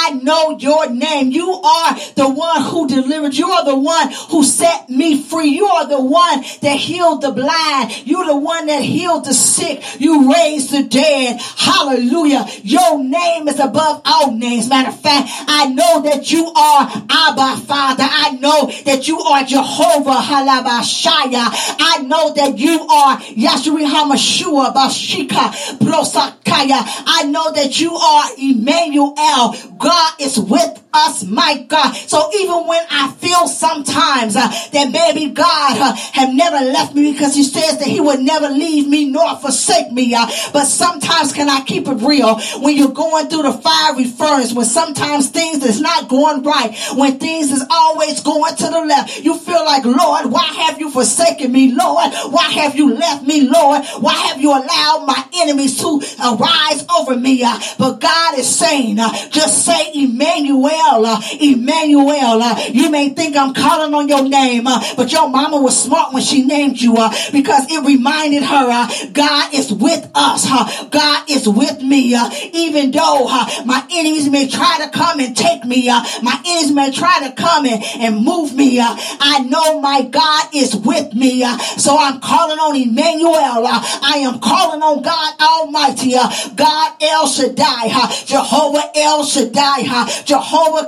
I 0.09 0.13
know 0.13 0.57
your 0.57 0.89
name. 0.89 1.33
You 1.33 1.53
are 1.53 1.95
the 2.15 2.31
one 2.31 2.63
who 2.63 2.89
delivered. 2.89 3.35
You 3.35 3.51
are 3.51 3.65
the 3.67 3.77
one 3.77 4.11
who 4.31 4.43
set 4.43 4.89
me 4.89 5.21
free. 5.23 5.51
You 5.51 5.67
are 5.67 5.87
the 5.87 6.01
one 6.01 6.41
that 6.63 6.79
healed 6.79 7.21
the 7.21 7.31
blind. 7.31 8.07
You're 8.07 8.25
the 8.25 8.37
one 8.37 8.69
that 8.69 8.81
healed 8.83 9.27
the 9.27 9.35
sick. 9.35 9.83
You 10.01 10.33
raised 10.33 10.71
the 10.71 10.85
dead. 10.85 11.43
Hallelujah. 11.59 12.47
Your 12.63 13.05
name 13.05 13.49
is 13.49 13.61
above 13.61 14.01
all 14.07 14.33
names. 14.33 14.71
Matter 14.71 14.89
of 14.89 14.99
fact, 14.99 15.29
I 15.47 15.67
know 15.67 16.01
that 16.01 16.33
you 16.33 16.47
are 16.47 16.89
Abba 17.11 17.61
Father. 17.67 18.07
I 18.09 18.39
know 18.41 18.73
that 18.87 19.09
you 19.09 19.21
are 19.21 19.45
Jehovah 19.45 20.23
Halabashaya. 20.25 21.53
I 21.81 22.03
know 22.07 22.33
that 22.33 22.59
you 22.59 22.81
are 22.81 23.19
Yahshua 23.19 23.87
Hamashua 23.87 24.73
Bashika 24.73 25.53
Prosakaya. 25.79 26.81
I 27.07 27.25
know 27.25 27.53
that 27.53 27.79
you 27.79 27.95
are 27.95 28.25
Emmanuel. 28.39 29.55
God 29.79 29.98
is 30.21 30.39
with 30.39 30.83
us, 30.93 31.25
my 31.25 31.65
God. 31.69 31.93
So 31.93 32.31
even 32.35 32.67
when 32.67 32.85
I 32.91 33.13
feel 33.13 33.47
sometimes 33.49 34.37
uh, 34.37 34.49
that 34.73 34.91
maybe 34.93 35.33
God 35.33 35.79
uh, 35.79 35.95
have 36.13 36.35
never 36.35 36.65
left 36.65 36.95
me 36.95 37.13
because 37.13 37.35
he 37.35 37.43
says 37.43 37.79
that 37.79 37.89
he 37.89 38.01
would 38.01 38.21
never 38.21 38.49
leave 38.49 38.89
me 38.89 39.11
nor 39.11 39.37
forsake 39.37 39.93
me. 39.93 40.15
Uh, 40.15 40.27
but 40.53 40.65
sometimes 40.65 41.33
can 41.33 41.49
I 41.49 41.63
keep 41.63 41.87
it 41.89 41.95
real 41.95 42.39
when 42.61 42.77
you're 42.77 42.89
going 42.89 43.29
through 43.29 43.43
the 43.43 43.53
fiery 43.53 44.05
furnace, 44.05 44.53
when 44.53 44.67
sometimes 44.67 45.29
things 45.29 45.65
is 45.65 45.81
not 45.81 46.09
going 46.09 46.43
right, 46.43 46.77
when 46.95 47.19
things 47.19 47.53
is 47.53 47.65
always 47.71 48.21
going 48.23 48.55
to 48.57 48.65
the 48.65 48.81
left, 48.81 49.21
you 49.21 49.37
feel 49.39 49.65
like, 49.65 49.85
Lord, 49.85 50.27
why 50.27 50.45
have 50.45 50.79
you 50.79 50.91
forsaken 50.91 51.53
me, 51.53 51.73
Lord? 51.73 52.13
Why 52.31 52.51
have 52.51 52.77
you 52.77 52.95
left 52.95 53.25
me, 53.25 53.49
Lord? 53.49 53.85
Why 54.01 54.15
have 54.15 54.41
you 54.41 54.51
allowed 54.51 55.05
my 55.07 55.25
enemies 55.37 55.79
to 55.81 56.01
arise 56.25 56.87
over 56.99 57.17
me? 57.17 57.43
Uh, 57.45 57.59
but 57.79 58.01
God 58.01 58.39
is 58.39 58.49
saying, 58.49 58.99
uh, 58.99 59.13
just 59.31 59.65
say 59.65 59.93
Emmanuel, 59.95 60.78
uh, 60.81 61.21
Emmanuel. 61.41 62.43
Uh, 62.43 62.59
you 62.71 62.91
may 62.91 63.11
think 63.11 63.37
I'm 63.37 63.55
calling 63.55 63.95
on 63.95 64.09
your 64.09 64.29
name, 64.29 64.67
uh, 64.67 64.81
but 64.97 65.13
your 65.13 65.29
mama 65.29 65.61
was 65.61 65.83
smart 65.83 66.13
when 66.13 66.23
she 66.23 66.45
named 66.45 66.81
you 66.81 66.97
uh, 66.97 67.13
because 67.33 67.71
it 67.71 67.85
reminded 67.85 68.43
her 68.43 68.69
uh, 68.71 68.89
God 69.13 69.55
is 69.55 69.73
with 69.73 70.11
us. 70.15 70.47
Uh, 70.49 70.89
God 70.89 71.31
is 71.31 71.49
with 71.49 71.83
me. 71.83 72.17
Even 72.53 72.91
though 72.91 73.27
my 73.65 73.87
enemies 73.91 74.29
may 74.29 74.49
try 74.49 74.79
to 74.85 74.91
come 74.91 75.21
and 75.21 75.37
take 75.37 75.65
me, 75.65 75.89
my 75.89 76.41
enemies 76.47 76.73
may 76.73 76.91
try 76.93 77.29
to 77.29 77.35
come 77.35 77.67
and, 77.67 77.83
and 78.01 78.25
move 78.25 78.55
me. 78.55 78.81
I 78.81 79.45
know 79.49 79.81
my 79.81 80.03
God 80.03 80.49
is 80.55 80.75
with 80.75 81.15
me. 81.15 81.45
So 81.77 81.97
I'm 81.99 82.21
calling 82.21 82.59
on 82.59 82.77
Emmanuel. 82.77 83.67
I 83.67 84.19
am 84.23 84.41
calling 84.41 84.83
on 84.83 85.03
God 85.03 85.35
Almighty. 85.41 86.13
God 86.13 86.93
El 87.01 87.27
Shaddai. 87.27 88.25
Jehovah 88.27 88.91
El 88.95 89.25
Shaddai. 89.25 89.87
Uh, 89.89 90.07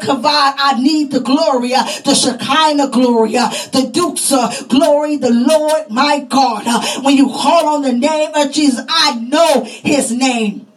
Kavod. 0.01 0.55
I 0.59 0.81
need 0.81 1.11
the 1.11 1.21
glory. 1.21 1.71
The 1.71 2.15
Shekinah 2.15 2.89
glory. 2.89 3.33
The 3.33 3.91
Dukes 3.93 4.31
glory. 4.67 5.17
The 5.17 5.31
Lord 5.31 5.91
my 5.91 6.21
God. 6.21 6.65
Uh, 6.67 7.03
when 7.03 7.17
you 7.17 7.27
call 7.27 7.77
on 7.77 7.83
the 7.83 7.93
name 7.93 8.31
of 8.35 8.53
Jesus, 8.53 8.85
I 8.89 9.15
know 9.15 9.65
his 9.65 10.13
name. 10.13 10.70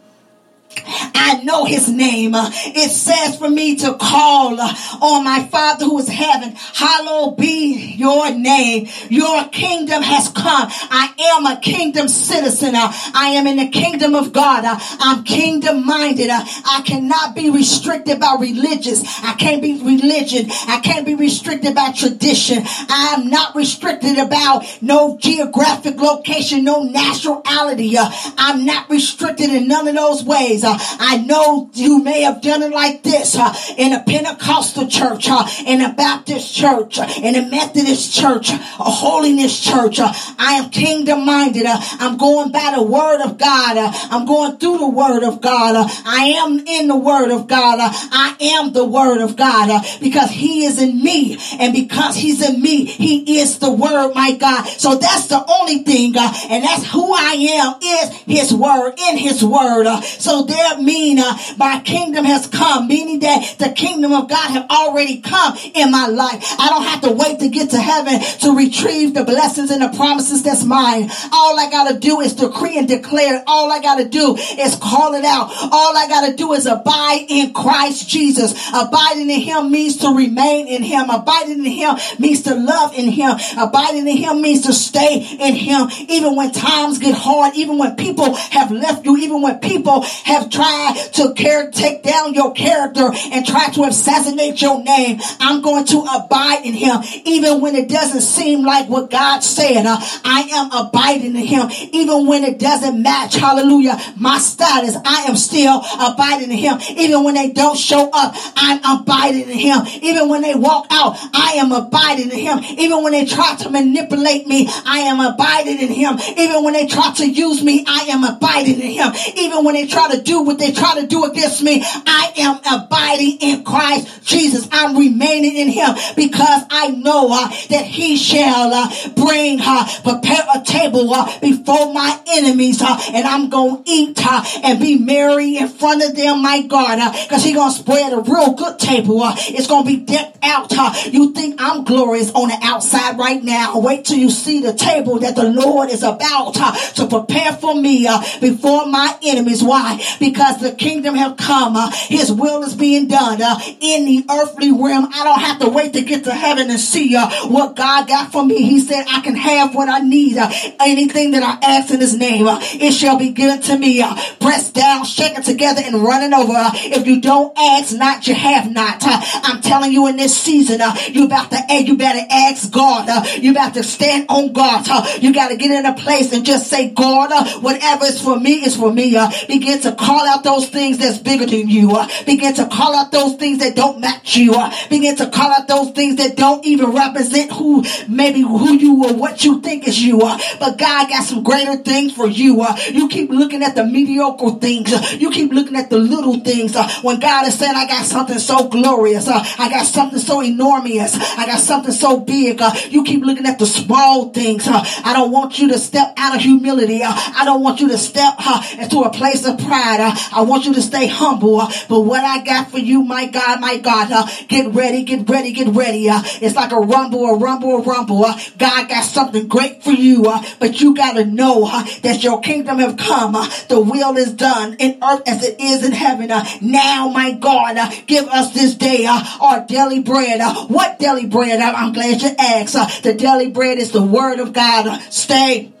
I 0.76 1.40
know 1.42 1.64
his 1.64 1.88
name. 1.88 2.32
It 2.34 2.90
says 2.90 3.36
for 3.36 3.48
me 3.48 3.76
to 3.76 3.94
call 3.94 4.60
on 4.60 5.24
my 5.24 5.44
Father 5.50 5.84
who 5.84 5.98
is 5.98 6.08
heaven. 6.08 6.54
Hallowed 6.54 7.36
be 7.36 7.94
your 7.96 8.30
name. 8.30 8.88
Your 9.08 9.48
kingdom 9.48 10.02
has 10.02 10.28
come. 10.28 10.68
I 10.70 11.12
am 11.36 11.46
a 11.46 11.60
kingdom 11.60 12.08
citizen. 12.08 12.74
I 12.74 13.34
am 13.36 13.46
in 13.46 13.56
the 13.56 13.68
kingdom 13.68 14.14
of 14.14 14.32
God. 14.32 14.64
I'm 14.64 15.24
kingdom 15.24 15.86
minded. 15.86 16.30
I 16.30 16.82
cannot 16.84 17.34
be 17.34 17.50
restricted 17.50 18.20
by 18.20 18.36
religious. 18.38 19.02
I 19.22 19.34
can't 19.34 19.62
be 19.62 19.80
religion. 19.82 20.46
I 20.68 20.80
can't 20.80 21.06
be 21.06 21.14
restricted 21.14 21.74
by 21.74 21.92
tradition. 21.92 22.62
I 22.64 23.14
am 23.16 23.30
not 23.30 23.54
restricted 23.54 24.18
about 24.18 24.64
no 24.82 25.16
geographic 25.18 25.96
location, 25.96 26.64
no 26.64 26.82
nationality. 26.82 27.96
I'm 27.98 28.64
not 28.64 28.90
restricted 28.90 29.50
in 29.50 29.68
none 29.68 29.88
of 29.88 29.94
those 29.94 30.24
ways. 30.24 30.63
Uh, 30.64 30.76
I 30.78 31.18
know 31.18 31.70
you 31.74 32.02
may 32.02 32.22
have 32.22 32.40
done 32.40 32.62
it 32.62 32.72
like 32.72 33.02
this 33.02 33.36
uh, 33.36 33.54
in 33.76 33.92
a 33.92 34.02
Pentecostal 34.02 34.88
church, 34.88 35.28
uh, 35.28 35.46
in 35.66 35.80
a 35.80 35.92
Baptist 35.92 36.54
church, 36.54 36.98
uh, 36.98 37.08
in 37.22 37.34
a 37.36 37.48
Methodist 37.48 38.14
church, 38.14 38.50
a 38.50 38.56
holiness 38.56 39.58
church. 39.60 40.00
Uh, 40.00 40.12
I 40.38 40.54
am 40.54 40.70
kingdom 40.70 41.24
minded. 41.24 41.66
Uh, 41.66 41.78
I'm 42.00 42.16
going 42.16 42.52
by 42.52 42.72
the 42.76 42.82
word 42.82 43.22
of 43.22 43.38
God. 43.38 43.76
I'm 44.10 44.26
going 44.26 44.58
through 44.58 44.78
the 44.78 44.88
word 44.88 45.22
of 45.24 45.40
God. 45.40 45.74
I 46.04 46.34
am 46.36 46.60
in 46.66 46.88
the 46.88 46.96
word 46.96 47.30
of 47.30 47.46
God. 47.46 47.78
I 47.80 48.36
am 48.40 48.72
the 48.72 48.84
word 48.84 49.20
of 49.20 49.36
God 49.36 49.84
because 50.00 50.30
he 50.30 50.64
is 50.64 50.80
in 50.80 51.02
me. 51.02 51.38
And 51.58 51.72
because 51.72 52.16
he's 52.16 52.46
in 52.46 52.60
me, 52.60 52.84
he 52.84 53.40
is 53.40 53.58
the 53.58 53.70
word, 53.70 54.12
my 54.14 54.36
God. 54.36 54.66
So 54.66 54.96
that's 54.96 55.28
the 55.28 55.44
only 55.46 55.84
thing. 55.84 56.16
and 56.16 56.64
that's 56.64 56.90
who 56.90 57.12
I 57.12 57.32
am 57.32 57.74
is 57.82 58.10
his 58.26 58.54
word 58.54 58.94
in 58.98 59.16
his 59.16 59.44
word. 59.44 59.86
so 60.02 60.44
there 60.54 60.78
mean 60.78 61.18
uh, 61.18 61.36
my 61.56 61.80
kingdom 61.84 62.24
has 62.24 62.46
come, 62.46 62.86
meaning 62.88 63.20
that 63.20 63.56
the 63.58 63.70
kingdom 63.70 64.12
of 64.12 64.28
God 64.28 64.50
have 64.50 64.70
already 64.70 65.20
come 65.20 65.56
in 65.74 65.90
my 65.90 66.06
life. 66.06 66.44
I 66.58 66.68
don't 66.68 66.84
have 66.84 67.00
to 67.02 67.12
wait 67.12 67.40
to 67.40 67.48
get 67.48 67.70
to 67.70 67.80
heaven 67.80 68.20
to 68.40 68.56
retrieve 68.56 69.14
the 69.14 69.24
blessings 69.24 69.70
and 69.70 69.82
the 69.82 69.96
promises 69.96 70.42
that's 70.42 70.64
mine. 70.64 71.10
All 71.32 71.58
I 71.58 71.70
gotta 71.70 71.98
do 71.98 72.20
is 72.20 72.34
decree 72.34 72.78
and 72.78 72.86
declare. 72.86 73.42
All 73.46 73.72
I 73.72 73.80
gotta 73.80 74.08
do 74.08 74.36
is 74.36 74.76
call 74.76 75.14
it 75.14 75.24
out. 75.24 75.50
All 75.72 75.96
I 75.96 76.06
gotta 76.08 76.36
do 76.36 76.52
is 76.52 76.66
abide 76.66 77.26
in 77.28 77.52
Christ 77.52 78.08
Jesus. 78.08 78.52
Abiding 78.72 79.30
in 79.30 79.40
Him 79.40 79.70
means 79.70 79.98
to 79.98 80.08
remain 80.14 80.68
in 80.68 80.82
Him. 80.82 81.10
Abiding 81.10 81.64
in 81.64 81.72
Him 81.72 81.96
means 82.18 82.42
to 82.42 82.54
love 82.54 82.94
in 82.94 83.08
Him. 83.08 83.36
Abiding 83.58 84.06
in 84.06 84.16
Him 84.16 84.40
means 84.40 84.62
to 84.62 84.72
stay 84.72 85.16
in 85.40 85.54
Him. 85.54 85.88
Even 86.08 86.36
when 86.36 86.52
times 86.52 86.98
get 86.98 87.14
hard, 87.14 87.54
even 87.56 87.78
when 87.78 87.96
people 87.96 88.34
have 88.34 88.70
left 88.70 89.04
you, 89.04 89.16
even 89.16 89.42
when 89.42 89.58
people 89.58 90.02
have 90.24 90.43
try 90.48 90.94
to 91.14 91.34
care, 91.34 91.70
take 91.70 92.02
down 92.02 92.34
your 92.34 92.52
character 92.52 93.10
and 93.32 93.46
try 93.46 93.68
to 93.70 93.84
assassinate 93.84 94.60
your 94.60 94.82
name, 94.82 95.20
I'm 95.40 95.62
going 95.62 95.84
to 95.86 96.00
abide 96.00 96.64
in 96.64 96.74
him. 96.74 97.02
Even 97.24 97.60
when 97.60 97.74
it 97.74 97.88
doesn't 97.88 98.20
seem 98.20 98.64
like 98.64 98.88
what 98.88 99.10
God 99.10 99.40
said, 99.40 99.86
uh, 99.86 99.98
I 100.24 100.48
am 100.52 100.86
abiding 100.86 101.36
in 101.36 101.46
him. 101.46 101.68
Even 101.92 102.26
when 102.26 102.44
it 102.44 102.58
doesn't 102.58 103.02
match, 103.02 103.36
hallelujah, 103.36 103.98
my 104.16 104.38
status, 104.38 104.96
I 105.04 105.24
am 105.28 105.36
still 105.36 105.82
abiding 106.00 106.50
in 106.50 106.58
him. 106.58 106.78
Even 106.96 107.24
when 107.24 107.34
they 107.34 107.50
don't 107.50 107.78
show 107.78 108.10
up, 108.12 108.34
I'm 108.56 109.00
abiding 109.00 109.50
in 109.50 109.58
him. 109.58 109.86
Even 110.02 110.28
when 110.28 110.42
they 110.42 110.54
walk 110.54 110.86
out, 110.90 111.16
I 111.32 111.54
am 111.56 111.72
abiding 111.72 112.30
in 112.30 112.38
him. 112.38 112.58
Even 112.78 113.02
when 113.02 113.12
they 113.12 113.24
try 113.26 113.54
to 113.56 113.70
manipulate 113.70 114.46
me, 114.46 114.68
I 114.86 115.00
am 115.00 115.20
abiding 115.20 115.78
in 115.78 115.88
him. 115.88 116.18
Even 116.36 116.64
when 116.64 116.72
they 116.72 116.86
try 116.86 117.12
to 117.14 117.28
use 117.28 117.62
me, 117.62 117.84
I 117.86 118.06
am 118.10 118.24
abiding 118.24 118.80
in 118.80 118.90
him. 118.90 119.12
Even 119.36 119.64
when 119.64 119.74
they 119.74 119.86
try 119.86 120.14
to 120.14 120.22
do 120.22 120.33
what 120.42 120.58
they 120.58 120.72
try 120.72 121.00
to 121.00 121.06
do 121.06 121.24
against 121.24 121.62
me, 121.62 121.82
I 121.84 122.32
am 122.36 122.60
abiding 122.80 123.38
in 123.40 123.64
Christ 123.64 124.24
Jesus. 124.24 124.68
I'm 124.72 124.96
remaining 124.96 125.56
in 125.56 125.68
him 125.68 125.94
because 126.16 126.62
I 126.70 126.88
know 126.88 127.28
uh, 127.32 127.48
that 127.70 127.84
he 127.84 128.16
shall 128.16 128.72
uh, 128.72 128.88
bring, 129.14 129.60
uh, 129.62 129.86
prepare 130.02 130.44
a 130.54 130.62
table 130.62 131.12
uh, 131.12 131.40
before 131.40 131.92
my 131.92 132.20
enemies 132.28 132.82
uh, 132.82 132.98
and 133.12 133.26
I'm 133.26 133.48
going 133.50 133.84
to 133.84 133.90
eat 133.90 134.18
uh, 134.24 134.44
and 134.62 134.80
be 134.80 134.98
merry 134.98 135.56
in 135.56 135.68
front 135.68 136.02
of 136.02 136.16
them, 136.16 136.42
my 136.42 136.62
God, 136.62 136.96
because 137.24 137.42
uh, 137.42 137.46
he's 137.46 137.54
going 137.54 137.72
to 137.72 137.78
spread 137.78 138.12
a 138.12 138.20
real 138.20 138.54
good 138.54 138.78
table. 138.78 139.20
It's 139.24 139.66
going 139.66 139.84
to 139.84 139.90
be 139.90 140.04
decked 140.04 140.38
out. 140.42 140.72
You 141.06 141.32
think 141.32 141.60
I'm 141.60 141.84
glorious 141.84 142.30
on 142.32 142.48
the 142.48 142.58
outside 142.62 143.18
right 143.18 143.42
now. 143.42 143.78
Wait 143.78 144.04
till 144.04 144.18
you 144.18 144.30
see 144.30 144.60
the 144.60 144.74
table 144.74 145.18
that 145.20 145.36
the 145.36 145.44
Lord 145.44 145.90
is 145.90 146.02
about 146.02 146.54
to 146.96 147.06
prepare 147.06 147.52
for 147.52 147.74
me 147.74 148.08
before 148.40 148.86
my 148.86 149.16
enemies. 149.22 149.62
Why? 149.62 150.02
Because 150.24 150.58
the 150.58 150.72
kingdom 150.72 151.14
have 151.14 151.36
come. 151.36 151.76
Uh, 151.76 151.90
his 151.90 152.32
will 152.32 152.62
is 152.62 152.74
being 152.74 153.08
done 153.08 153.42
uh, 153.42 153.58
in 153.80 154.06
the 154.06 154.24
earthly 154.30 154.72
realm. 154.72 155.08
I 155.12 155.24
don't 155.24 155.40
have 155.40 155.58
to 155.60 155.68
wait 155.68 155.92
to 155.92 156.02
get 156.02 156.24
to 156.24 156.32
heaven 156.32 156.70
and 156.70 156.80
see 156.80 157.14
uh, 157.14 157.28
what 157.48 157.76
God 157.76 158.08
got 158.08 158.32
for 158.32 158.44
me. 158.44 158.62
He 158.62 158.80
said, 158.80 159.04
I 159.08 159.20
can 159.20 159.36
have 159.36 159.74
what 159.74 159.88
I 159.88 159.98
need. 159.98 160.38
Uh, 160.38 160.50
anything 160.80 161.32
that 161.32 161.42
I 161.42 161.58
ask 161.76 161.92
in 161.92 162.00
his 162.00 162.16
name, 162.16 162.46
uh, 162.46 162.58
it 162.62 162.92
shall 162.92 163.18
be 163.18 163.30
given 163.30 163.60
to 163.62 163.78
me. 163.78 164.00
Uh, 164.00 164.16
pressed 164.40 164.74
down, 164.74 165.04
shaken 165.04 165.42
together, 165.42 165.82
and 165.84 166.02
running 166.02 166.32
over. 166.32 166.54
If 166.74 167.06
you 167.06 167.20
don't 167.20 167.56
ask 167.58 167.94
not, 167.94 168.26
you 168.26 168.34
have 168.34 168.70
not. 168.72 169.02
I'm 169.04 169.60
telling 169.60 169.92
you 169.92 170.06
in 170.08 170.16
this 170.16 170.36
season, 170.36 170.80
you 171.10 171.26
about 171.26 171.50
to, 171.50 171.58
uh, 171.68 171.74
you 171.74 171.98
better 171.98 172.26
ask 172.30 172.72
God. 172.72 173.26
You 173.42 173.50
about 173.50 173.74
to 173.74 173.82
stand 173.82 174.26
on 174.30 174.52
God. 174.52 174.86
You 175.22 175.34
got 175.34 175.48
to 175.48 175.56
get 175.56 175.70
in 175.70 175.84
a 175.84 175.94
place 175.94 176.32
and 176.32 176.46
just 176.46 176.68
say, 176.68 176.90
God, 176.90 177.62
whatever 177.62 178.06
is 178.06 178.20
for 178.20 178.38
me 178.40 178.64
is 178.64 178.76
for 178.76 178.92
me. 178.92 179.16
Begin 179.48 179.80
to 179.82 179.92
call 180.04 180.26
out 180.26 180.44
those 180.44 180.68
things 180.68 180.98
that's 180.98 181.18
bigger 181.18 181.46
than 181.46 181.68
you. 181.68 181.96
Uh, 181.96 182.06
begin 182.26 182.54
to 182.54 182.66
call 182.66 182.94
out 182.94 183.10
those 183.10 183.36
things 183.36 183.58
that 183.60 183.74
don't 183.74 184.00
match 184.00 184.36
you. 184.36 184.54
Uh, 184.54 184.70
begin 184.90 185.16
to 185.16 185.30
call 185.30 185.50
out 185.50 185.66
those 185.66 185.90
things 185.92 186.16
that 186.16 186.36
don't 186.36 186.64
even 186.66 186.90
represent 186.90 187.50
who, 187.52 187.82
maybe 188.08 188.42
who 188.42 188.74
you 188.74 189.04
or 189.04 189.14
what 189.14 189.44
you 189.44 189.60
think 189.62 189.88
is 189.88 190.00
you. 190.02 190.20
Uh, 190.20 190.38
but 190.60 190.76
God 190.76 191.08
got 191.08 191.24
some 191.24 191.42
greater 191.42 191.76
things 191.76 192.12
for 192.12 192.26
you. 192.26 192.60
Uh, 192.60 192.76
you 192.90 193.08
keep 193.08 193.30
looking 193.30 193.62
at 193.62 193.74
the 193.74 193.84
mediocre 193.84 194.58
things. 194.60 194.92
Uh, 194.92 195.02
you 195.18 195.30
keep 195.30 195.52
looking 195.52 195.76
at 195.76 195.88
the 195.88 195.98
little 195.98 196.38
things. 196.40 196.76
Uh, 196.76 196.88
when 197.02 197.18
God 197.18 197.46
is 197.46 197.58
saying, 197.58 197.74
I 197.74 197.86
got 197.86 198.04
something 198.04 198.38
so 198.38 198.68
glorious. 198.68 199.26
I 199.28 199.70
got 199.70 199.86
something 199.86 200.18
so 200.18 200.42
enormous. 200.42 201.16
I 201.38 201.46
got 201.46 201.60
something 201.60 201.92
so 201.92 202.20
big. 202.20 202.60
You 202.90 203.04
keep 203.04 203.22
looking 203.24 203.46
at 203.46 203.58
the 203.58 203.66
small 203.66 204.30
things. 204.30 204.68
I 204.68 205.12
don't 205.14 205.30
want 205.30 205.58
you 205.58 205.68
to 205.68 205.78
step 205.78 206.12
out 206.16 206.34
of 206.34 206.42
humility. 206.42 207.02
I 207.02 207.44
don't 207.44 207.62
want 207.62 207.80
you 207.80 207.88
to 207.88 207.98
step 207.98 208.34
into 208.78 209.00
a 209.00 209.10
place 209.10 209.46
of 209.46 209.58
pride. 209.58 209.93
Uh, 210.00 210.14
I 210.32 210.42
want 210.42 210.64
you 210.64 210.74
to 210.74 210.82
stay 210.82 211.06
humble. 211.06 211.60
Uh, 211.60 211.72
but 211.88 212.00
what 212.00 212.24
I 212.24 212.42
got 212.44 212.70
for 212.70 212.78
you, 212.78 213.02
my 213.02 213.26
God, 213.26 213.60
my 213.60 213.78
God, 213.78 214.10
uh, 214.10 214.26
get 214.48 214.72
ready, 214.74 215.04
get 215.04 215.28
ready, 215.28 215.52
get 215.52 215.68
ready. 215.68 216.08
Uh, 216.08 216.22
it's 216.40 216.56
like 216.56 216.72
a 216.72 216.78
rumble, 216.78 217.24
a 217.26 217.38
rumble, 217.38 217.76
a 217.76 217.82
rumble. 217.82 218.24
Uh, 218.24 218.38
God 218.58 218.88
got 218.88 219.04
something 219.04 219.48
great 219.48 219.82
for 219.82 219.92
you, 219.92 220.26
uh, 220.26 220.42
but 220.58 220.80
you 220.80 220.94
got 220.94 221.14
to 221.14 221.24
know 221.24 221.66
that 222.02 222.22
your 222.22 222.40
kingdom 222.40 222.78
have 222.78 222.96
come. 222.96 223.32
The 223.68 223.80
will 223.80 224.16
is 224.16 224.32
done 224.32 224.74
in 224.78 224.98
earth 225.02 225.22
as 225.26 225.44
it 225.44 225.60
is 225.60 225.84
in 225.84 225.92
heaven. 225.92 226.28
Now, 226.60 227.08
my 227.08 227.32
God, 227.32 227.76
give 228.06 228.26
us 228.28 228.52
this 228.52 228.74
day 228.74 229.06
our 229.06 229.66
daily 229.66 230.00
bread. 230.00 230.40
What 230.68 230.98
daily 230.98 231.26
bread? 231.26 231.60
I'm 231.60 231.92
glad 231.92 232.22
you 232.22 232.30
asked. 232.38 233.02
The 233.02 233.14
daily 233.14 233.50
bread 233.50 233.78
is 233.78 233.92
the 233.92 234.02
word 234.02 234.40
of 234.40 234.52
God. 234.52 235.00
Stay 235.10 235.72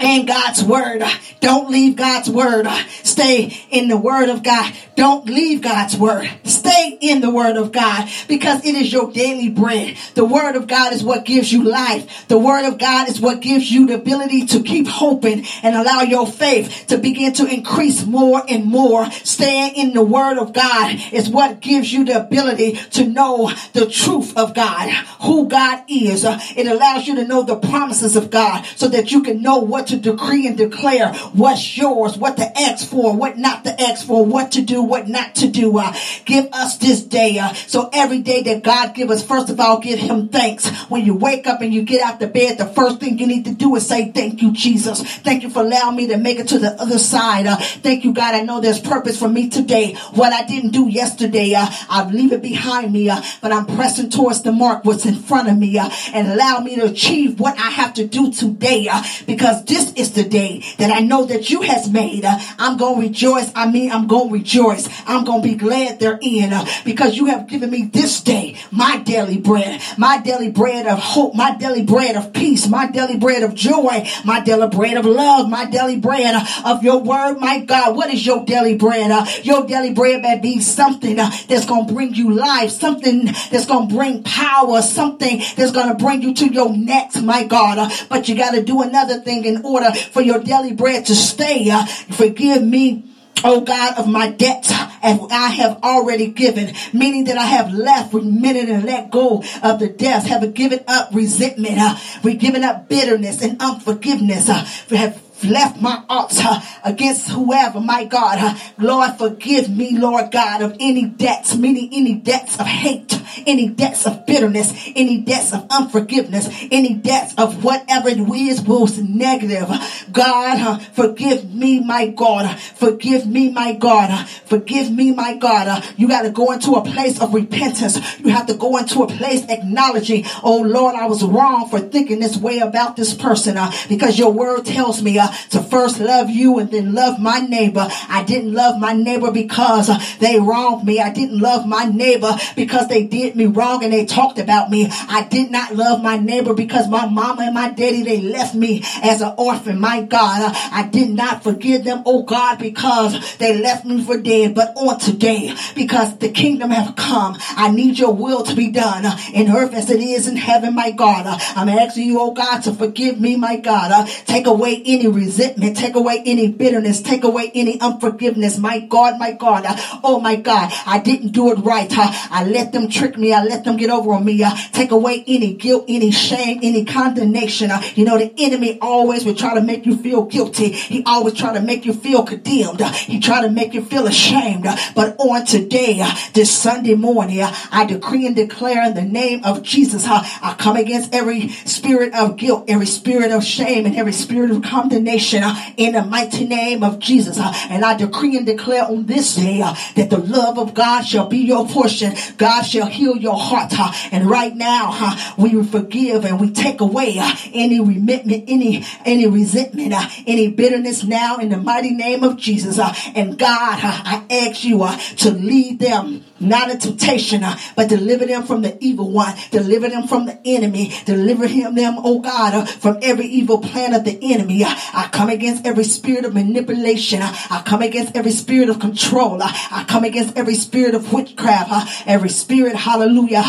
in 0.00 0.26
God's 0.26 0.64
word. 0.64 1.02
Don't 1.40 1.70
leave 1.70 1.96
God's 1.96 2.30
word. 2.30 2.66
Stay 3.02 3.56
in 3.70 3.88
the 3.88 3.96
word 3.96 4.28
of 4.28 4.42
God. 4.42 4.72
Don't 4.96 5.26
leave 5.26 5.62
God's 5.62 5.96
word. 5.96 6.28
Stay 6.44 6.98
in 7.00 7.20
the 7.20 7.30
word 7.30 7.56
of 7.56 7.72
God 7.72 8.08
because 8.28 8.64
it 8.64 8.74
is 8.74 8.92
your 8.92 9.12
daily 9.12 9.48
bread. 9.48 9.96
The 10.14 10.24
word 10.24 10.56
of 10.56 10.66
God 10.66 10.92
is 10.92 11.04
what 11.04 11.24
gives 11.24 11.52
you 11.52 11.64
life. 11.64 12.28
The 12.28 12.38
word 12.38 12.66
of 12.66 12.78
God 12.78 13.08
is 13.08 13.20
what 13.20 13.40
gives 13.40 13.70
you 13.70 13.86
the 13.86 13.94
ability 13.94 14.46
to 14.46 14.62
keep 14.62 14.86
hoping 14.86 15.44
and 15.62 15.74
allow 15.74 16.02
your 16.02 16.26
faith 16.26 16.86
to 16.88 16.98
begin 16.98 17.32
to 17.34 17.46
increase 17.46 18.04
more 18.04 18.42
and 18.48 18.64
more. 18.64 19.10
Staying 19.10 19.74
in 19.76 19.94
the 19.94 20.04
word 20.04 20.38
of 20.38 20.52
God 20.52 20.96
is 21.12 21.28
what 21.28 21.60
gives 21.60 21.92
you 21.92 22.04
the 22.04 22.20
ability 22.20 22.72
to 22.92 23.06
know 23.06 23.50
the 23.72 23.86
truth 23.86 24.36
of 24.36 24.54
God, 24.54 24.90
who 25.22 25.48
God 25.48 25.84
is. 25.88 26.24
It 26.24 26.66
allows 26.66 27.06
you 27.06 27.16
to 27.16 27.26
know 27.26 27.42
the 27.42 27.56
promises 27.56 28.16
of 28.16 28.30
God 28.30 28.64
so 28.76 28.88
that 28.88 29.12
you 29.12 29.22
can 29.22 29.42
know 29.42 29.58
what 29.58 29.89
to 29.90 29.96
decree 29.96 30.46
and 30.46 30.56
declare 30.56 31.12
what's 31.32 31.76
yours, 31.76 32.16
what 32.16 32.36
to 32.38 32.58
ask 32.58 32.88
for, 32.88 33.14
what 33.14 33.38
not 33.38 33.64
to 33.64 33.80
ask 33.80 34.06
for, 34.06 34.24
what 34.24 34.52
to 34.52 34.62
do, 34.62 34.82
what 34.82 35.08
not 35.08 35.34
to 35.36 35.48
do. 35.48 35.78
Uh, 35.78 35.92
give 36.24 36.46
us 36.52 36.78
this 36.78 37.02
day. 37.02 37.38
Uh, 37.38 37.52
so 37.52 37.90
every 37.92 38.20
day 38.20 38.42
that 38.42 38.62
God 38.62 38.94
give 38.94 39.10
us, 39.10 39.24
first 39.24 39.50
of 39.50 39.60
all, 39.60 39.78
give 39.80 39.98
him 39.98 40.28
thanks. 40.28 40.68
When 40.88 41.04
you 41.04 41.14
wake 41.14 41.46
up 41.46 41.60
and 41.60 41.72
you 41.72 41.82
get 41.82 42.00
out 42.00 42.20
the 42.20 42.26
bed, 42.26 42.58
the 42.58 42.66
first 42.66 43.00
thing 43.00 43.18
you 43.18 43.26
need 43.26 43.44
to 43.44 43.54
do 43.54 43.74
is 43.76 43.86
say, 43.86 44.10
thank 44.10 44.42
you, 44.42 44.52
Jesus. 44.52 45.02
Thank 45.02 45.42
you 45.42 45.50
for 45.50 45.62
allowing 45.62 45.96
me 45.96 46.08
to 46.08 46.16
make 46.16 46.38
it 46.38 46.48
to 46.48 46.58
the 46.58 46.80
other 46.80 46.98
side. 46.98 47.46
Uh, 47.46 47.56
thank 47.56 48.04
you, 48.04 48.12
God. 48.12 48.34
I 48.34 48.42
know 48.42 48.60
there's 48.60 48.80
purpose 48.80 49.18
for 49.18 49.28
me 49.28 49.48
today. 49.48 49.94
What 50.14 50.32
I 50.32 50.44
didn't 50.44 50.70
do 50.70 50.88
yesterday, 50.88 51.54
uh, 51.54 51.66
I 51.88 52.08
leave 52.10 52.32
it 52.32 52.42
behind 52.42 52.92
me, 52.92 53.08
uh, 53.08 53.20
but 53.40 53.52
I'm 53.52 53.66
pressing 53.66 54.10
towards 54.10 54.42
the 54.42 54.52
mark, 54.52 54.84
what's 54.84 55.06
in 55.06 55.14
front 55.14 55.48
of 55.48 55.56
me, 55.56 55.78
uh, 55.78 55.88
and 56.12 56.28
allow 56.28 56.60
me 56.60 56.76
to 56.76 56.86
achieve 56.86 57.38
what 57.40 57.58
I 57.58 57.70
have 57.70 57.94
to 57.94 58.06
do 58.06 58.32
today, 58.32 58.88
uh, 58.90 59.02
because 59.26 59.64
this 59.64 59.79
is 59.94 60.12
the 60.12 60.24
day 60.24 60.62
that 60.78 60.90
I 60.90 61.00
know 61.00 61.24
that 61.26 61.50
you 61.50 61.62
has 61.62 61.90
made. 61.90 62.24
I'm 62.24 62.76
going 62.76 63.00
to 63.00 63.08
rejoice. 63.08 63.50
I 63.54 63.70
mean, 63.70 63.90
I'm 63.90 64.06
going 64.06 64.28
to 64.28 64.34
rejoice. 64.34 64.88
I'm 65.06 65.24
going 65.24 65.42
to 65.42 65.48
be 65.48 65.54
glad 65.54 66.00
therein 66.00 66.52
uh, 66.52 66.66
because 66.84 67.16
you 67.16 67.26
have 67.26 67.48
given 67.48 67.70
me 67.70 67.84
this 67.84 68.20
day 68.20 68.56
my 68.70 68.98
daily 68.98 69.38
bread, 69.38 69.80
my 69.98 70.18
daily 70.18 70.50
bread 70.50 70.86
of 70.86 70.98
hope, 70.98 71.34
my 71.34 71.56
daily 71.56 71.82
bread 71.82 72.16
of 72.16 72.32
peace, 72.32 72.68
my 72.68 72.90
daily 72.90 73.18
bread 73.18 73.42
of 73.42 73.54
joy, 73.54 74.06
my 74.24 74.40
daily 74.40 74.68
bread 74.68 74.96
of 74.96 75.04
love, 75.04 75.48
my 75.48 75.64
daily 75.64 75.98
bread 75.98 76.34
of 76.64 76.82
your 76.82 77.00
word. 77.00 77.38
My 77.38 77.60
God, 77.60 77.96
what 77.96 78.12
is 78.12 78.24
your 78.24 78.44
daily 78.44 78.76
bread? 78.76 79.10
Your 79.44 79.66
daily 79.66 79.92
bread 79.92 80.22
may 80.22 80.38
be 80.38 80.60
something 80.60 81.16
that's 81.16 81.66
going 81.66 81.86
to 81.86 81.92
bring 81.92 82.14
you 82.14 82.32
life, 82.32 82.70
something 82.70 83.26
that's 83.50 83.66
going 83.66 83.88
to 83.88 83.94
bring 83.94 84.22
power, 84.22 84.82
something 84.82 85.38
that's 85.56 85.72
going 85.72 85.88
to 85.88 85.94
bring 85.94 86.22
you 86.22 86.34
to 86.34 86.52
your 86.52 86.74
next, 86.76 87.22
my 87.22 87.44
God. 87.44 87.92
But 88.08 88.28
you 88.28 88.36
got 88.36 88.52
to 88.52 88.62
do 88.62 88.82
another 88.82 89.20
thing 89.20 89.44
in 89.44 89.59
order 89.64 89.92
for 89.92 90.22
your 90.22 90.40
daily 90.40 90.72
bread 90.72 91.06
to 91.06 91.14
stay. 91.14 91.70
Uh, 91.70 91.84
forgive 91.84 92.62
me. 92.62 93.04
Oh 93.42 93.62
God 93.62 93.96
of 93.96 94.06
my 94.06 94.30
debts, 94.30 94.70
and 95.02 95.20
I 95.30 95.48
have 95.48 95.82
already 95.82 96.26
given, 96.26 96.74
meaning 96.92 97.24
that 97.24 97.38
I 97.38 97.46
have 97.46 97.72
left, 97.72 98.12
remitted, 98.12 98.68
and 98.68 98.84
let 98.84 99.10
go 99.10 99.42
of 99.62 99.78
the 99.78 99.88
debts, 99.88 100.26
have 100.26 100.52
given 100.52 100.80
up 100.86 101.14
resentment, 101.14 101.78
uh, 101.78 101.96
we've 102.22 102.38
given 102.38 102.64
up 102.64 102.90
bitterness 102.90 103.40
and 103.40 103.56
unforgiveness, 103.62 104.50
uh, 104.50 104.66
have 104.90 105.22
left 105.44 105.80
my 105.80 106.02
uh, 106.08 106.60
against 106.84 107.28
whoever, 107.28 107.80
my 107.80 108.04
God. 108.04 108.60
Lord, 108.78 109.16
forgive 109.16 109.68
me, 109.68 109.98
Lord 109.98 110.30
God, 110.30 110.62
of 110.62 110.76
any 110.80 111.06
debts, 111.06 111.56
meaning 111.56 111.90
any 111.92 112.14
debts 112.14 112.58
of 112.58 112.66
hate, 112.66 113.20
any 113.46 113.68
debts 113.68 114.06
of 114.06 114.26
bitterness, 114.26 114.72
any 114.94 115.18
debts 115.18 115.52
of 115.52 115.66
unforgiveness, 115.70 116.48
any 116.70 116.94
debts 116.94 117.34
of 117.36 117.64
whatever 117.64 118.08
it 118.08 118.18
is 118.18 118.60
was 118.62 118.98
negative. 118.98 119.68
God, 120.12 120.82
forgive 120.92 121.52
me, 121.52 121.80
my 121.80 122.08
God. 122.08 122.58
Forgive 122.58 123.26
me, 123.26 123.50
my 123.50 123.74
God. 123.74 124.28
Forgive 124.28 124.90
me, 124.90 125.12
my 125.12 125.36
God. 125.36 125.84
You 125.96 126.08
got 126.08 126.22
to 126.22 126.30
go 126.30 126.52
into 126.52 126.72
a 126.72 126.84
place 126.84 127.20
of 127.20 127.34
repentance. 127.34 127.98
You 128.18 128.30
have 128.30 128.46
to 128.46 128.54
go 128.54 128.76
into 128.76 129.02
a 129.02 129.06
place 129.06 129.44
acknowledging, 129.48 130.24
oh 130.42 130.60
Lord, 130.60 130.94
I 130.94 131.06
was 131.06 131.22
wrong 131.22 131.68
for 131.68 131.80
thinking 131.80 132.20
this 132.20 132.36
way 132.36 132.58
about 132.58 132.96
this 132.96 133.14
person 133.14 133.56
uh, 133.56 133.72
because 133.88 134.18
your 134.18 134.32
word 134.32 134.64
tells 134.64 135.02
me 135.02 135.18
uh, 135.18 135.28
to 135.50 135.62
first 135.62 136.00
love 136.00 136.30
you 136.30 136.58
and 136.58 136.70
then 136.70 136.94
love 136.94 137.20
my 137.20 137.40
neighbor. 137.40 137.88
I 138.08 138.24
didn't 138.24 138.52
love 138.52 138.80
my 138.80 138.92
neighbor 138.92 139.30
because 139.30 139.88
uh, 139.88 139.98
they 140.18 140.38
wronged 140.38 140.84
me. 140.84 141.00
I 141.00 141.12
didn't 141.12 141.38
love 141.38 141.66
my 141.66 141.84
neighbor 141.84 142.36
because 142.56 142.88
they 142.88 143.04
did 143.04 143.36
me 143.36 143.46
wrong 143.46 143.84
and 143.84 143.92
they 143.92 144.06
talked 144.06 144.38
about 144.38 144.70
me. 144.70 144.88
I 144.90 145.26
did 145.28 145.50
not 145.50 145.74
love 145.74 146.02
my 146.02 146.16
neighbor 146.16 146.54
because 146.54 146.88
my 146.88 147.06
mama 147.06 147.42
and 147.42 147.54
my 147.54 147.70
daddy, 147.70 148.02
they 148.02 148.20
left 148.20 148.54
me 148.54 148.82
as 149.02 149.20
an 149.20 149.34
orphan. 149.36 149.80
My 149.80 150.02
God, 150.02 150.42
uh, 150.42 150.54
I 150.72 150.88
did 150.90 151.10
not 151.10 151.42
forgive 151.42 151.84
them, 151.84 152.02
oh 152.06 152.22
God, 152.22 152.58
because 152.58 153.36
they 153.36 153.58
left 153.58 153.84
me 153.84 154.02
for 154.02 154.18
dead. 154.18 154.54
But 154.54 154.76
on 154.76 154.98
today, 154.98 155.54
because 155.74 156.18
the 156.18 156.30
kingdom 156.30 156.70
have 156.70 156.96
come, 156.96 157.36
I 157.56 157.70
need 157.70 157.98
your 157.98 158.14
will 158.14 158.42
to 158.44 158.54
be 158.54 158.70
done 158.70 159.06
uh, 159.06 159.16
in 159.32 159.50
earth 159.50 159.74
as 159.74 159.90
it 159.90 160.00
is 160.00 160.28
in 160.28 160.36
heaven, 160.36 160.74
my 160.74 160.90
God. 160.90 161.26
I'm 161.56 161.68
asking 161.68 162.06
you, 162.06 162.20
oh 162.20 162.32
God, 162.32 162.60
to 162.64 162.72
forgive 162.72 163.20
me, 163.20 163.36
my 163.36 163.56
God. 163.56 164.08
Take 164.26 164.46
away 164.46 164.82
any 164.84 165.06
resentment, 165.20 165.76
take 165.76 165.94
away 165.94 166.22
any 166.26 166.48
bitterness, 166.48 167.02
take 167.02 167.24
away 167.24 167.50
any 167.54 167.80
unforgiveness, 167.80 168.58
my 168.58 168.80
God, 168.80 169.18
my 169.18 169.32
God. 169.32 169.64
Oh 170.02 170.18
my 170.20 170.36
God, 170.36 170.72
I 170.86 170.98
didn't 170.98 171.32
do 171.32 171.52
it 171.52 171.56
right. 171.56 171.88
I 171.90 172.44
let 172.44 172.72
them 172.72 172.88
trick 172.88 173.16
me. 173.18 173.32
I 173.32 173.44
let 173.44 173.64
them 173.64 173.76
get 173.76 173.90
over 173.90 174.12
on 174.12 174.24
me. 174.24 174.44
Take 174.72 174.90
away 174.90 175.22
any 175.26 175.54
guilt, 175.54 175.84
any 175.88 176.10
shame, 176.10 176.60
any 176.62 176.84
condemnation. 176.84 177.70
You 177.94 178.04
know, 178.04 178.18
the 178.18 178.32
enemy 178.38 178.78
always 178.80 179.24
will 179.24 179.34
try 179.34 179.54
to 179.54 179.60
make 179.60 179.86
you 179.86 179.96
feel 179.96 180.24
guilty. 180.24 180.70
He 180.70 181.04
always 181.04 181.34
try 181.34 181.52
to 181.52 181.60
make 181.60 181.84
you 181.84 181.92
feel 181.92 182.24
condemned. 182.24 182.80
He 182.80 183.20
try 183.20 183.42
to 183.42 183.50
make 183.50 183.74
you 183.74 183.84
feel 183.84 184.06
ashamed. 184.06 184.66
But 184.94 185.16
on 185.18 185.44
today, 185.44 186.02
this 186.32 186.50
Sunday 186.50 186.94
morning, 186.94 187.42
I 187.42 187.84
decree 187.86 188.26
and 188.26 188.34
declare 188.34 188.86
in 188.86 188.94
the 188.94 189.02
name 189.02 189.44
of 189.44 189.62
Jesus, 189.62 190.06
I 190.06 190.54
come 190.58 190.76
against 190.76 191.14
every 191.14 191.48
spirit 191.48 192.14
of 192.14 192.36
guilt, 192.36 192.64
every 192.68 192.86
spirit 192.86 193.32
of 193.32 193.44
shame, 193.44 193.84
and 193.84 193.96
every 193.96 194.12
spirit 194.12 194.50
of 194.50 194.62
condemnation 194.62 195.09
nation 195.10 195.42
uh, 195.42 195.54
in 195.76 195.92
the 195.92 196.02
mighty 196.02 196.46
name 196.46 196.82
of 196.82 196.98
Jesus. 196.98 197.38
Uh, 197.38 197.52
and 197.68 197.84
I 197.84 197.96
decree 197.96 198.36
and 198.36 198.46
declare 198.46 198.84
on 198.84 199.06
this 199.06 199.36
day 199.36 199.60
uh, 199.60 199.74
that 199.96 200.10
the 200.10 200.18
love 200.18 200.58
of 200.58 200.74
God 200.74 201.02
shall 201.02 201.26
be 201.26 201.38
your 201.38 201.66
portion. 201.66 202.12
God 202.36 202.62
shall 202.62 202.86
heal 202.86 203.16
your 203.16 203.38
heart. 203.38 203.72
Uh, 203.78 203.92
and 204.12 204.28
right 204.28 204.54
now, 204.54 204.90
uh, 204.92 205.34
we 205.36 205.62
forgive 205.64 206.24
and 206.24 206.40
we 206.40 206.50
take 206.50 206.80
away 206.80 207.16
uh, 207.18 207.34
any 207.52 207.80
resentment, 207.80 208.44
any 208.46 208.84
any 209.04 209.26
resentment, 209.26 209.94
any 210.26 210.48
bitterness 210.48 211.04
now 211.04 211.38
in 211.38 211.48
the 211.48 211.56
mighty 211.56 211.90
name 211.90 212.22
of 212.22 212.36
Jesus. 212.36 212.78
And 213.14 213.38
God, 213.38 213.78
I 213.82 214.24
ask 214.30 214.64
you 214.64 214.86
to 215.18 215.30
lead 215.30 215.80
them 215.80 216.24
not 216.40 216.70
in 216.70 216.78
temptation, 216.78 217.44
uh, 217.44 217.56
but 217.76 217.88
deliver 217.88 218.26
them 218.26 218.44
from 218.44 218.62
the 218.62 218.76
evil 218.80 219.10
one, 219.10 219.34
deliver 219.50 219.88
them 219.88 220.06
from 220.06 220.26
the 220.26 220.38
enemy, 220.44 220.92
deliver 221.04 221.46
him 221.46 221.74
them, 221.74 221.96
oh 221.98 222.20
God, 222.20 222.54
uh, 222.54 222.64
from 222.64 222.98
every 223.02 223.26
evil 223.26 223.58
plan 223.58 223.94
of 223.94 224.04
the 224.04 224.18
enemy. 224.32 224.64
Uh, 224.64 224.74
I 224.92 225.08
come 225.12 225.28
against 225.28 225.66
every 225.66 225.84
spirit 225.84 226.24
of 226.24 226.34
manipulation. 226.34 227.20
I 227.22 227.62
come 227.64 227.82
against 227.82 228.16
every 228.16 228.32
spirit 228.32 228.70
of 228.70 228.78
control. 228.78 229.40
I 229.42 229.84
come 229.88 230.04
against 230.04 230.36
every 230.36 230.54
spirit 230.54 230.94
of 230.94 231.12
witchcraft, 231.12 232.06
every 232.06 232.30
spirit, 232.30 232.74
hallelujah, 232.74 233.44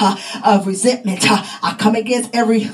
of 0.45 0.67
resentment. 0.67 1.25
I 1.29 1.75
come 1.77 1.95
against 1.95 2.35
every 2.35 2.69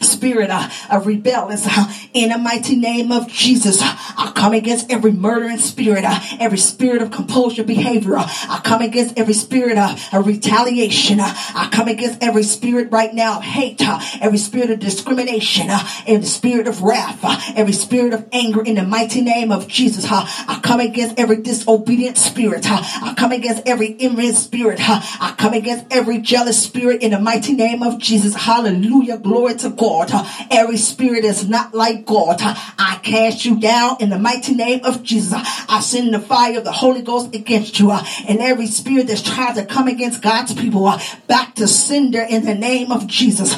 spirit 0.00 0.50
uh, 0.50 0.68
of 0.90 1.06
rebellion 1.06 1.58
uh, 1.64 1.92
in 2.12 2.30
the 2.30 2.38
mighty 2.38 2.76
name 2.76 3.12
of 3.12 3.28
Jesus. 3.28 3.80
Uh, 3.82 3.94
I 4.16 4.32
come 4.34 4.52
against 4.52 4.90
every 4.90 5.12
murdering 5.12 5.58
spirit, 5.58 6.04
uh, 6.04 6.18
every 6.40 6.58
spirit 6.58 7.02
of 7.02 7.10
compulsion 7.10 7.66
behavior. 7.66 8.16
Uh, 8.16 8.26
I 8.26 8.60
come 8.64 8.82
against 8.82 9.18
every 9.18 9.34
spirit 9.34 9.78
of 9.78 10.26
retaliation. 10.26 11.20
Uh, 11.20 11.32
I 11.54 11.68
come 11.70 11.88
against 11.88 12.22
every 12.22 12.42
spirit 12.42 12.90
right 12.90 13.12
now 13.12 13.38
of 13.38 13.44
hate, 13.44 13.80
uh, 13.86 14.00
every 14.20 14.38
spirit 14.38 14.70
of 14.70 14.78
discrimination, 14.78 15.68
uh, 15.70 15.86
every 16.06 16.26
spirit 16.26 16.66
of 16.66 16.82
wrath, 16.82 17.20
uh, 17.22 17.38
every 17.54 17.72
spirit 17.72 18.12
of 18.12 18.26
anger 18.32 18.62
in 18.62 18.76
the 18.76 18.82
mighty 18.82 19.20
name 19.20 19.52
of 19.52 19.68
Jesus. 19.68 20.04
Uh, 20.10 20.24
I 20.48 20.60
come 20.62 20.80
against 20.80 21.18
every 21.18 21.42
disobedient 21.42 22.16
spirit. 22.16 22.70
Uh, 22.70 22.80
I 22.80 23.14
come 23.16 23.32
against 23.32 23.66
every 23.66 23.96
envious 24.00 24.42
spirit. 24.42 24.78
Uh, 24.80 25.00
I 25.20 25.34
come 25.36 25.52
against 25.52 25.86
every 25.90 26.18
jealous 26.18 26.62
spirit 26.62 27.02
in 27.02 27.10
the 27.10 27.20
mighty 27.20 27.54
name 27.54 27.82
of 27.82 27.98
Jesus. 27.98 28.34
Hallelujah. 28.34 29.18
Glory 29.18 29.54
to 29.56 29.70
God. 29.76 30.10
Every 30.50 30.76
spirit 30.76 31.24
is 31.24 31.48
not 31.48 31.74
like 31.74 32.04
God. 32.06 32.38
I 32.40 33.00
cast 33.02 33.44
you 33.44 33.58
down 33.60 33.96
in 34.00 34.10
the 34.10 34.18
mighty 34.18 34.54
name 34.54 34.84
of 34.84 35.02
Jesus. 35.02 35.34
I 35.68 35.80
send 35.80 36.12
the 36.14 36.18
fire 36.20 36.58
of 36.58 36.64
the 36.64 36.72
Holy 36.72 37.02
Ghost 37.02 37.34
against 37.34 37.78
you. 37.78 37.90
uh, 37.90 38.04
And 38.28 38.40
every 38.40 38.66
spirit 38.66 39.06
that's 39.08 39.22
trying 39.22 39.54
to 39.56 39.64
come 39.64 39.88
against 39.88 40.22
God's 40.22 40.54
people 40.54 40.86
uh, 40.86 41.00
back 41.26 41.54
to 41.56 41.66
sender 41.68 42.22
in 42.22 42.44
the 42.44 42.54
name 42.54 42.90
of 42.92 43.06
Jesus. 43.06 43.54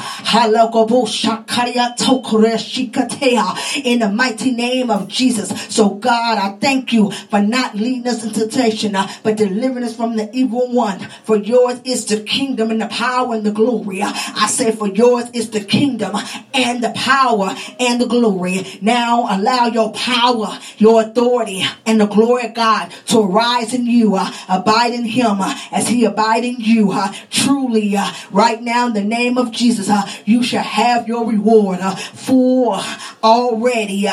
In 3.83 3.99
the 3.99 4.11
mighty 4.13 4.51
name 4.51 4.89
of 4.91 5.07
Jesus. 5.07 5.49
So 5.75 5.89
God, 5.89 6.37
I 6.37 6.57
thank 6.57 6.93
you 6.93 7.11
for 7.11 7.41
not 7.41 7.75
leading 7.75 8.07
us 8.07 8.23
into 8.23 8.47
temptation, 8.47 8.95
uh, 8.95 9.07
but 9.23 9.37
delivering 9.37 9.83
us 9.83 9.95
from 9.95 10.15
the 10.15 10.29
evil 10.33 10.71
one. 10.71 10.99
For 11.23 11.37
yours 11.37 11.79
is 11.83 12.05
the 12.05 12.21
kingdom 12.21 12.71
and 12.71 12.81
the 12.81 12.87
power 12.87 13.33
and 13.35 13.45
the 13.45 13.51
glory. 13.51 14.01
I 14.03 14.47
say 14.47 14.71
for 14.71 14.87
yours 14.87 15.25
is 15.33 15.49
the 15.49 15.61
kingdom 15.61 16.08
and 16.53 16.83
the 16.83 16.91
power 16.95 17.55
and 17.79 18.01
the 18.01 18.07
glory. 18.07 18.65
Now 18.81 19.27
allow 19.29 19.67
your 19.67 19.91
power, 19.93 20.59
your 20.77 21.01
authority, 21.03 21.63
and 21.85 21.99
the 22.01 22.07
glory 22.07 22.45
of 22.45 22.53
God 22.53 22.91
to 23.07 23.19
arise 23.19 23.73
in 23.73 23.85
you. 23.85 24.15
Uh, 24.15 24.31
abide 24.47 24.93
in 24.93 25.05
him 25.05 25.41
uh, 25.41 25.57
as 25.71 25.87
he 25.87 26.05
abide 26.05 26.43
in 26.43 26.55
you. 26.59 26.91
Uh, 26.91 27.13
truly, 27.29 27.95
uh, 27.95 28.11
right 28.31 28.61
now 28.61 28.87
in 28.87 28.93
the 28.93 29.03
name 29.03 29.37
of 29.37 29.51
Jesus, 29.51 29.89
uh, 29.89 30.09
you 30.25 30.43
shall 30.43 30.63
have 30.63 31.07
your 31.07 31.27
reward 31.27 31.79
uh, 31.81 31.95
for 31.95 32.79
already. 33.23 34.07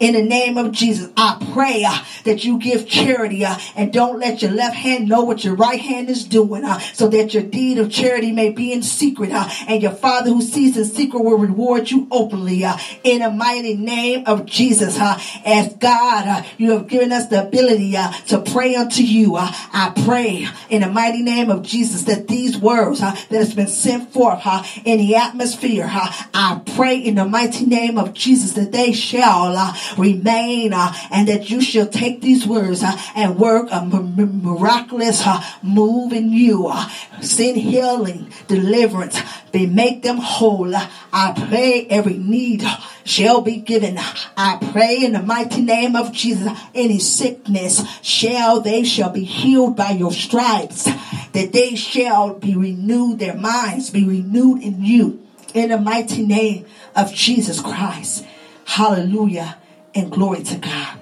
In 0.00 0.14
the 0.14 0.22
name 0.22 0.58
of 0.58 0.72
Jesus, 0.72 1.10
I 1.16 1.44
pray 1.52 1.84
that 2.24 2.44
you 2.44 2.58
give 2.58 2.88
charity 2.88 3.44
and 3.76 3.92
don't 3.92 4.18
let 4.18 4.42
your 4.42 4.52
left 4.52 4.76
hand 4.76 5.08
know 5.08 5.22
what 5.22 5.44
your 5.44 5.54
right 5.54 5.80
hand 5.80 6.08
is 6.08 6.24
doing 6.24 6.64
so 6.94 7.08
that 7.08 7.34
your 7.34 7.42
deed 7.42 7.78
of 7.78 7.90
charity 7.90 8.32
may 8.32 8.50
be 8.50 8.72
in 8.72 8.82
secret 8.82 9.30
and 9.32 9.82
your 9.82 9.92
father 9.92 10.30
who 10.30 10.42
sees 10.42 10.76
in 10.76 10.84
secret 10.84 11.22
will 11.22 11.33
reward 11.36 11.90
you 11.90 12.06
openly 12.10 12.64
uh, 12.64 12.76
in 13.02 13.20
the 13.20 13.30
mighty 13.30 13.76
name 13.76 14.24
of 14.26 14.46
Jesus. 14.46 14.98
Uh, 14.98 15.18
as 15.44 15.74
God, 15.74 16.26
uh, 16.26 16.42
you 16.58 16.72
have 16.72 16.88
given 16.88 17.12
us 17.12 17.26
the 17.26 17.46
ability 17.46 17.96
uh, 17.96 18.10
to 18.28 18.40
pray 18.40 18.74
unto 18.74 19.02
you. 19.02 19.36
Uh, 19.36 19.50
I 19.72 19.92
pray 20.04 20.46
in 20.70 20.82
the 20.82 20.88
mighty 20.88 21.22
name 21.22 21.50
of 21.50 21.62
Jesus 21.62 22.04
that 22.04 22.28
these 22.28 22.56
words 22.56 23.02
uh, 23.02 23.12
that 23.12 23.38
has 23.38 23.54
been 23.54 23.68
sent 23.68 24.12
forth 24.12 24.42
uh, 24.44 24.62
in 24.84 24.98
the 24.98 25.16
atmosphere, 25.16 25.88
I 25.90 26.60
pray 26.76 26.98
in 26.98 27.16
the 27.16 27.24
mighty 27.24 27.66
name 27.66 27.98
of 27.98 28.14
Jesus 28.14 28.52
that 28.52 28.72
they 28.72 28.92
shall 28.92 29.74
remain 29.96 30.72
and 30.74 31.28
that 31.28 31.50
you 31.50 31.60
shall 31.60 31.86
take 31.86 32.20
these 32.20 32.46
words 32.46 32.82
and 33.14 33.38
work 33.38 33.68
a 33.70 33.84
miraculous 33.84 35.26
move 35.62 36.12
in 36.12 36.32
you. 36.32 36.72
Send 37.20 37.56
healing, 37.56 38.32
deliverance, 38.48 39.20
be 39.54 39.66
make 39.66 40.02
them 40.02 40.18
whole. 40.18 40.74
I 40.74 41.46
pray 41.48 41.86
every 41.88 42.18
need 42.18 42.64
shall 43.04 43.40
be 43.40 43.56
given. 43.58 43.96
I 44.36 44.58
pray 44.72 45.04
in 45.04 45.12
the 45.12 45.22
mighty 45.22 45.62
name 45.62 45.94
of 45.94 46.12
Jesus, 46.12 46.52
any 46.74 46.98
sickness 46.98 47.82
shall, 48.02 48.60
they 48.60 48.82
shall 48.82 49.10
be 49.10 49.24
healed 49.24 49.76
by 49.76 49.90
your 49.90 50.12
stripes, 50.12 50.84
that 50.84 51.52
they 51.52 51.76
shall 51.76 52.34
be 52.34 52.56
renewed, 52.56 53.20
their 53.20 53.36
minds 53.36 53.90
be 53.90 54.04
renewed 54.04 54.62
in 54.62 54.84
you. 54.84 55.24
In 55.54 55.70
the 55.70 55.78
mighty 55.78 56.26
name 56.26 56.66
of 56.96 57.14
Jesus 57.14 57.60
Christ. 57.60 58.26
Hallelujah 58.64 59.56
and 59.94 60.10
glory 60.10 60.42
to 60.42 60.56
God. 60.56 60.98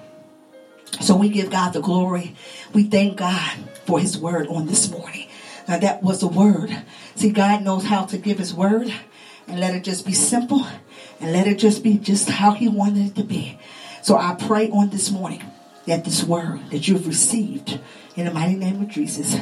So 1.01 1.17
we 1.17 1.29
give 1.29 1.49
God 1.49 1.73
the 1.73 1.81
glory. 1.81 2.35
We 2.71 2.83
thank 2.83 3.17
God 3.17 3.51
for 3.85 3.99
his 3.99 4.17
word 4.17 4.47
on 4.47 4.67
this 4.67 4.91
morning. 4.91 5.22
Now 5.67 5.79
that 5.79 6.03
was 6.03 6.19
the 6.19 6.27
word. 6.27 6.83
See, 7.15 7.31
God 7.31 7.63
knows 7.63 7.85
how 7.85 8.05
to 8.05 8.17
give 8.17 8.37
his 8.37 8.53
word 8.53 8.93
and 9.47 9.59
let 9.59 9.75
it 9.75 9.83
just 9.83 10.05
be 10.05 10.13
simple 10.13 10.65
and 11.19 11.31
let 11.31 11.47
it 11.47 11.57
just 11.57 11.83
be 11.83 11.97
just 11.97 12.29
how 12.29 12.51
he 12.51 12.67
wanted 12.67 13.07
it 13.07 13.15
to 13.15 13.23
be. 13.23 13.59
So 14.01 14.17
I 14.17 14.35
pray 14.35 14.69
on 14.69 14.89
this 14.89 15.11
morning 15.11 15.43
that 15.85 16.03
this 16.05 16.23
word 16.23 16.69
that 16.71 16.87
you've 16.87 17.07
received 17.07 17.79
in 18.15 18.25
the 18.25 18.33
mighty 18.33 18.55
name 18.55 18.81
of 18.81 18.89
Jesus 18.89 19.35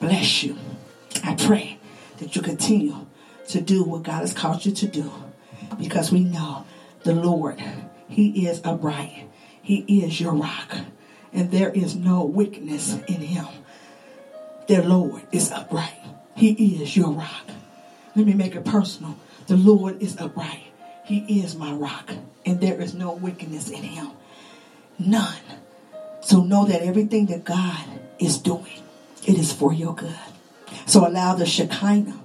bless 0.00 0.42
you. 0.42 0.56
I 1.24 1.34
pray 1.34 1.78
that 2.18 2.34
you 2.34 2.42
continue 2.42 3.06
to 3.48 3.60
do 3.60 3.84
what 3.84 4.02
God 4.02 4.20
has 4.20 4.32
called 4.32 4.64
you 4.64 4.72
to 4.72 4.86
do 4.86 5.12
because 5.78 6.10
we 6.10 6.24
know 6.24 6.64
the 7.04 7.14
Lord, 7.14 7.62
he 8.08 8.46
is 8.46 8.60
upright. 8.64 9.28
He 9.62 10.02
is 10.02 10.20
your 10.20 10.34
rock 10.34 10.76
and 11.32 11.50
there 11.50 11.70
is 11.70 11.94
no 11.94 12.24
wickedness 12.24 12.94
in 13.06 13.20
him. 13.20 13.46
The 14.70 14.84
Lord 14.84 15.22
is 15.32 15.50
upright. 15.50 15.98
He 16.36 16.80
is 16.80 16.96
your 16.96 17.10
rock. 17.10 17.50
Let 18.14 18.24
me 18.24 18.34
make 18.34 18.54
it 18.54 18.64
personal. 18.64 19.16
The 19.48 19.56
Lord 19.56 20.00
is 20.00 20.16
upright. 20.16 20.62
He 21.04 21.42
is 21.42 21.56
my 21.56 21.72
rock, 21.72 22.12
and 22.46 22.60
there 22.60 22.80
is 22.80 22.94
no 22.94 23.14
wickedness 23.14 23.68
in 23.68 23.82
him. 23.82 24.12
None. 24.96 25.42
So 26.20 26.44
know 26.44 26.66
that 26.66 26.82
everything 26.82 27.26
that 27.26 27.44
God 27.44 27.84
is 28.20 28.38
doing, 28.38 28.84
it 29.26 29.36
is 29.36 29.52
for 29.52 29.72
your 29.72 29.92
good. 29.92 30.14
So 30.86 31.04
allow 31.04 31.34
the 31.34 31.46
Shekinah, 31.46 32.20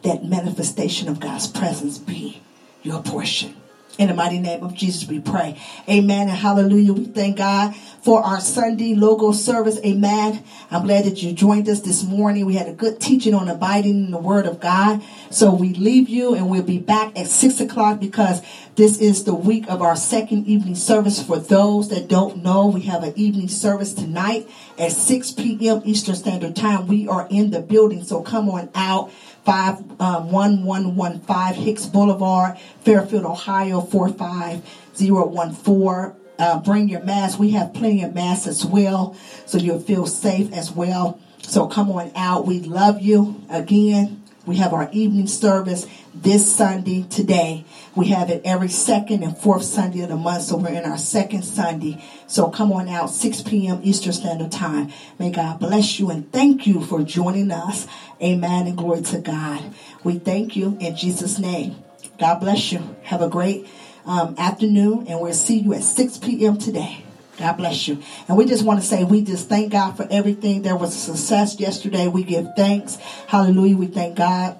that 0.00 0.24
manifestation 0.24 1.10
of 1.10 1.20
God's 1.20 1.46
presence, 1.46 1.98
be 1.98 2.40
your 2.84 3.02
portion. 3.02 3.54
In 3.98 4.08
the 4.08 4.14
mighty 4.14 4.38
name 4.38 4.62
of 4.62 4.74
Jesus, 4.74 5.08
we 5.08 5.20
pray. 5.20 5.58
Amen 5.88 6.28
and 6.28 6.36
hallelujah. 6.36 6.92
We 6.92 7.06
thank 7.06 7.38
God 7.38 7.74
for 8.02 8.22
our 8.22 8.40
Sunday 8.40 8.94
Logos 8.94 9.42
service. 9.42 9.78
Amen. 9.86 10.44
I'm 10.70 10.84
glad 10.84 11.06
that 11.06 11.22
you 11.22 11.32
joined 11.32 11.66
us 11.70 11.80
this 11.80 12.04
morning. 12.04 12.44
We 12.44 12.56
had 12.56 12.68
a 12.68 12.74
good 12.74 13.00
teaching 13.00 13.32
on 13.32 13.48
abiding 13.48 14.04
in 14.04 14.10
the 14.10 14.18
word 14.18 14.44
of 14.44 14.60
God. 14.60 15.02
So 15.30 15.54
we 15.54 15.72
leave 15.72 16.10
you 16.10 16.34
and 16.34 16.50
we'll 16.50 16.62
be 16.62 16.78
back 16.78 17.18
at 17.18 17.26
six 17.26 17.58
o'clock 17.58 17.98
because 17.98 18.42
this 18.74 18.98
is 18.98 19.24
the 19.24 19.34
week 19.34 19.64
of 19.70 19.80
our 19.80 19.96
second 19.96 20.46
evening 20.46 20.74
service. 20.74 21.22
For 21.22 21.38
those 21.38 21.88
that 21.88 22.06
don't 22.06 22.42
know, 22.42 22.66
we 22.66 22.82
have 22.82 23.02
an 23.02 23.14
evening 23.16 23.48
service 23.48 23.94
tonight 23.94 24.46
at 24.78 24.92
6 24.92 25.32
p.m. 25.32 25.80
Eastern 25.86 26.14
Standard 26.14 26.54
Time. 26.54 26.86
We 26.86 27.08
are 27.08 27.26
in 27.30 27.50
the 27.50 27.60
building. 27.60 28.04
So 28.04 28.20
come 28.20 28.50
on 28.50 28.68
out. 28.74 29.10
51115 29.46 31.30
um, 31.30 31.54
Hicks 31.54 31.86
Boulevard, 31.86 32.58
Fairfield, 32.84 33.24
Ohio 33.24 33.80
45014. 33.80 36.12
Uh, 36.38 36.60
bring 36.60 36.90
your 36.90 37.02
mask. 37.02 37.38
We 37.38 37.52
have 37.52 37.72
plenty 37.72 38.02
of 38.02 38.14
masks 38.14 38.46
as 38.46 38.66
well, 38.66 39.16
so 39.46 39.56
you'll 39.56 39.80
feel 39.80 40.06
safe 40.06 40.52
as 40.52 40.70
well. 40.70 41.18
So 41.40 41.66
come 41.66 41.90
on 41.90 42.12
out. 42.14 42.46
We 42.46 42.60
love 42.60 43.00
you. 43.00 43.40
Again, 43.48 44.22
we 44.46 44.56
have 44.56 44.72
our 44.72 44.88
evening 44.92 45.26
service 45.26 45.86
this 46.14 46.54
Sunday 46.54 47.02
today. 47.02 47.64
We 47.94 48.08
have 48.08 48.30
it 48.30 48.42
every 48.44 48.68
second 48.68 49.22
and 49.22 49.36
fourth 49.36 49.64
Sunday 49.64 50.02
of 50.02 50.08
the 50.08 50.16
month, 50.16 50.44
so 50.44 50.56
we're 50.56 50.68
in 50.68 50.84
our 50.84 50.98
second 50.98 51.42
Sunday. 51.42 52.02
So 52.26 52.48
come 52.48 52.72
on 52.72 52.88
out, 52.88 53.10
6 53.10 53.42
p.m. 53.42 53.80
Eastern 53.82 54.12
Standard 54.12 54.52
Time. 54.52 54.92
May 55.18 55.30
God 55.30 55.58
bless 55.58 55.98
you 55.98 56.10
and 56.10 56.30
thank 56.32 56.66
you 56.66 56.80
for 56.80 57.02
joining 57.02 57.50
us. 57.50 57.86
Amen 58.22 58.66
and 58.66 58.78
glory 58.78 59.02
to 59.02 59.18
God. 59.18 59.74
We 60.04 60.18
thank 60.18 60.56
you 60.56 60.76
in 60.80 60.94
Jesus' 60.96 61.38
name. 61.38 61.76
God 62.18 62.38
bless 62.38 62.70
you. 62.72 62.96
Have 63.02 63.22
a 63.22 63.28
great 63.28 63.66
um, 64.06 64.36
afternoon, 64.38 65.06
and 65.08 65.20
we'll 65.20 65.34
see 65.34 65.58
you 65.58 65.74
at 65.74 65.82
6 65.82 66.18
p.m. 66.18 66.56
today. 66.56 67.05
God 67.38 67.56
bless 67.58 67.86
you. 67.86 68.02
And 68.28 68.36
we 68.36 68.46
just 68.46 68.64
want 68.64 68.80
to 68.80 68.86
say 68.86 69.04
we 69.04 69.22
just 69.22 69.48
thank 69.48 69.72
God 69.72 69.96
for 69.96 70.06
everything. 70.10 70.62
There 70.62 70.76
was 70.76 70.94
a 70.94 70.98
success 70.98 71.60
yesterday. 71.60 72.08
We 72.08 72.24
give 72.24 72.48
thanks. 72.56 72.96
Hallelujah. 73.26 73.76
We 73.76 73.86
thank 73.88 74.16
God 74.16 74.58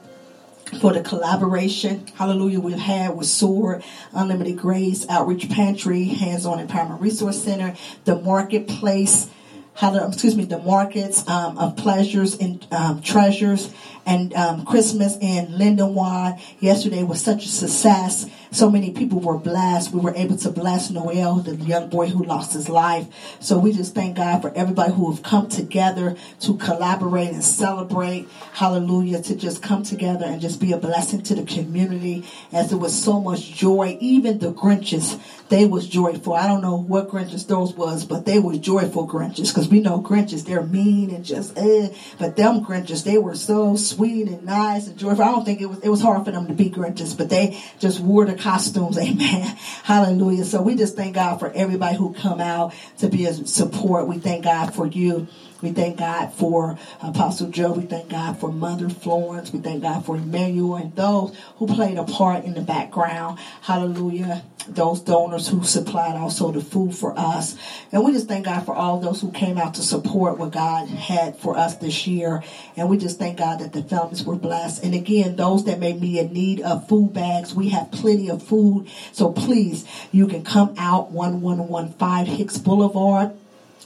for 0.81 0.93
the 0.93 1.01
collaboration, 1.01 2.07
hallelujah, 2.16 2.61
we've 2.61 2.77
had 2.77 3.16
with 3.16 3.28
SWORD, 3.28 3.85
Unlimited 4.12 4.59
Grace, 4.59 5.07
Outreach 5.09 5.48
Pantry, 5.48 6.05
Hands 6.05 6.44
On 6.44 6.65
Empowerment 6.65 7.01
Resource 7.01 7.43
Center, 7.43 7.77
the 8.05 8.16
Marketplace, 8.20 9.31
to, 9.78 10.07
excuse 10.07 10.36
me, 10.36 10.44
the 10.44 10.59
markets 10.59 11.27
um, 11.28 11.59
of 11.59 11.77
pleasures 11.77 12.36
and 12.39 12.66
um, 12.73 13.03
treasures, 13.03 13.73
and 14.07 14.32
um, 14.35 14.65
Christmas 14.65 15.16
in 15.20 15.47
Lindenwald 15.47 16.40
yesterday 16.61 17.03
was 17.03 17.20
such 17.20 17.44
a 17.44 17.48
success. 17.48 18.27
So 18.53 18.70
many 18.70 18.93
people 18.93 19.19
were 19.19 19.36
blessed. 19.36 19.93
We 19.93 20.01
were 20.01 20.15
able 20.15 20.36
to 20.39 20.51
bless 20.51 20.90
Noel, 20.90 21.40
the 21.40 21.57
young 21.57 21.89
boy 21.90 22.07
who 22.07 22.23
lost 22.24 22.53
his 22.53 22.69
life. 22.69 23.07
So 23.40 23.59
we 23.59 23.73
just 23.73 23.94
thank 23.94 24.16
God 24.16 24.40
for 24.40 24.53
everybody 24.55 24.93
who 24.93 25.11
have 25.11 25.24
come 25.24 25.48
together 25.48 26.16
to 26.40 26.57
collaborate 26.57 27.31
and 27.31 27.43
celebrate. 27.43 28.28
Hallelujah. 28.53 29.20
To 29.23 29.35
just 29.35 29.62
come 29.62 29.82
together 29.82 30.24
and 30.24 30.40
just 30.40 30.61
be 30.61 30.73
a 30.73 30.78
blessing 30.78 31.23
to 31.23 31.35
the 31.35 31.43
community 31.43 32.24
as 32.53 32.70
there 32.70 32.78
was 32.78 32.97
so 32.97 33.20
much 33.20 33.53
joy. 33.53 33.98
Even 34.01 34.39
the 34.39 34.53
Grinches, 34.53 35.20
they 35.48 35.64
was 35.64 35.86
joyful. 35.86 36.35
I 36.35 36.48
don't 36.48 36.62
know 36.62 36.77
what 36.77 37.09
Grinches 37.09 37.47
those 37.47 37.74
was, 37.74 38.05
but 38.05 38.27
they 38.27 38.39
were 38.39 38.56
joyful 38.56 39.06
Grinches 39.06 39.48
because 39.48 39.68
we 39.68 39.81
know 39.81 40.01
Grinches, 40.01 40.44
they're 40.44 40.62
mean 40.62 41.10
and 41.10 41.24
just, 41.24 41.56
eh. 41.56 41.90
But 42.18 42.36
them 42.36 42.64
Grinches, 42.64 43.05
they 43.05 43.18
were 43.18 43.35
so 43.35 43.77
sweet 43.77 44.28
and 44.28 44.44
nice 44.44 44.86
and 44.89 44.98
joyful. 44.98 45.24
I 45.24 45.31
don't 45.31 45.44
think 45.44 45.60
it 45.60 45.66
was, 45.66 45.78
it 45.81 45.89
was 45.89 46.01
hard 46.01 46.24
for 46.24 46.32
them 46.32 46.48
to 46.48 46.55
be 46.55 46.70
Grinches, 46.70 47.16
but 47.16 47.31
they 47.31 47.62
just 47.78 48.01
wore 48.01 48.24
the 48.24 48.35
costumes. 48.35 48.98
Amen. 48.98 49.56
Hallelujah. 49.85 50.44
So 50.44 50.62
we 50.62 50.74
just 50.74 50.97
thank 50.97 51.14
God 51.14 51.39
for 51.39 51.51
everybody 51.52 51.97
who 51.97 52.12
come 52.14 52.40
out 52.40 52.74
to 52.98 53.09
be 53.09 53.27
a 53.27 53.35
support. 53.35 54.09
We 54.09 54.18
thank 54.18 54.44
God 54.44 54.74
for 54.74 54.86
you. 54.86 55.28
We 55.62 55.73
thank 55.73 55.99
God 55.99 56.33
for 56.35 56.78
Apostle 57.03 57.49
Joe. 57.49 57.73
We 57.73 57.85
thank 57.85 58.11
God 58.11 58.39
for 58.39 58.53
Mother 58.53 58.89
Florence. 58.89 59.53
We 59.53 59.61
thank 59.61 59.83
God 59.83 60.05
for 60.05 60.16
Emmanuel 60.16 60.77
and 60.77 60.95
those 60.95 61.37
who 61.57 61.66
played 61.66 61.97
a 61.97 62.05
part 62.05 62.45
in 62.45 62.55
the 62.55 62.61
background. 62.61 63.39
Hallelujah. 63.62 64.45
Those 64.69 65.01
donors 65.01 65.49
who 65.49 65.62
supplied 65.65 66.16
also 66.16 66.51
the 66.51 66.61
food 66.61 66.95
for 66.95 67.19
us. 67.19 67.57
And 67.93 68.05
we 68.05 68.12
just 68.12 68.28
thank 68.28 68.47
God 68.47 68.66
for 68.66 68.74
all 68.74 69.01
those 69.01 69.20
who 69.20 69.31
came 69.31 69.57
out 69.57 69.74
to 69.74 69.83
support 69.83 70.39
what 70.39 70.53
God 70.53 70.89
had 70.89 71.39
for 71.39 71.57
us 71.57 71.77
this 71.77 72.07
year. 72.07 72.43
And 72.77 72.91
we 72.91 72.99
just 72.99 73.19
thank 73.19 73.39
God 73.39 73.61
that 73.61 73.73
the 73.73 73.83
families 73.83 74.24
were 74.24 74.37
blessed. 74.37 74.85
And 74.85 74.95
again, 74.95 75.37
those 75.37 75.65
that 75.65 75.78
may 75.78 75.93
be 75.93 76.19
in 76.19 76.33
need 76.33 76.61
of 76.61 76.89
food 76.89 77.15
bags, 77.15 77.55
we 77.55 77.70
have 77.70 77.93
plenty 77.93 78.28
of 78.28 78.43
food. 78.43 78.89
So 79.12 79.33
please, 79.33 79.87
you 80.12 80.27
can 80.27 80.45
come 80.45 80.74
out 80.77 81.12
1115 81.12 82.37
Hicks 82.37 82.59
Boulevard. 82.59 83.33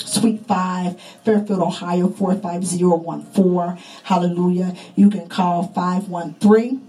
Suite 0.07 0.47
5, 0.47 1.01
Fairfield, 1.25 1.61
Ohio 1.61 2.09
45014. 2.09 3.83
Hallelujah. 4.05 4.75
You 4.97 5.11
can 5.11 5.29
call 5.29 5.69
513 5.69 6.87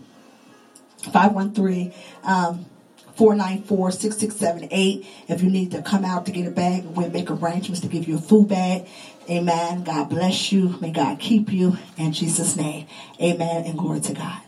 513 1.11 1.93
um, 2.23 2.65
494 3.15 3.91
6678 3.91 5.05
if 5.27 5.43
you 5.43 5.49
need 5.49 5.71
to 5.71 5.81
come 5.81 6.05
out 6.05 6.25
to 6.25 6.31
get 6.31 6.47
a 6.47 6.51
bag. 6.51 6.85
We'll 6.85 7.09
make 7.09 7.29
arrangements 7.29 7.81
to 7.81 7.87
give 7.87 8.07
you 8.07 8.15
a 8.15 8.21
food 8.21 8.49
bag. 8.49 8.87
Amen. 9.29 9.83
God 9.83 10.09
bless 10.09 10.51
you. 10.51 10.77
May 10.81 10.91
God 10.91 11.19
keep 11.19 11.51
you. 11.51 11.77
In 11.97 12.13
Jesus' 12.13 12.55
name. 12.55 12.87
Amen. 13.21 13.65
And 13.65 13.77
glory 13.77 14.01
to 14.01 14.13
God. 14.13 14.41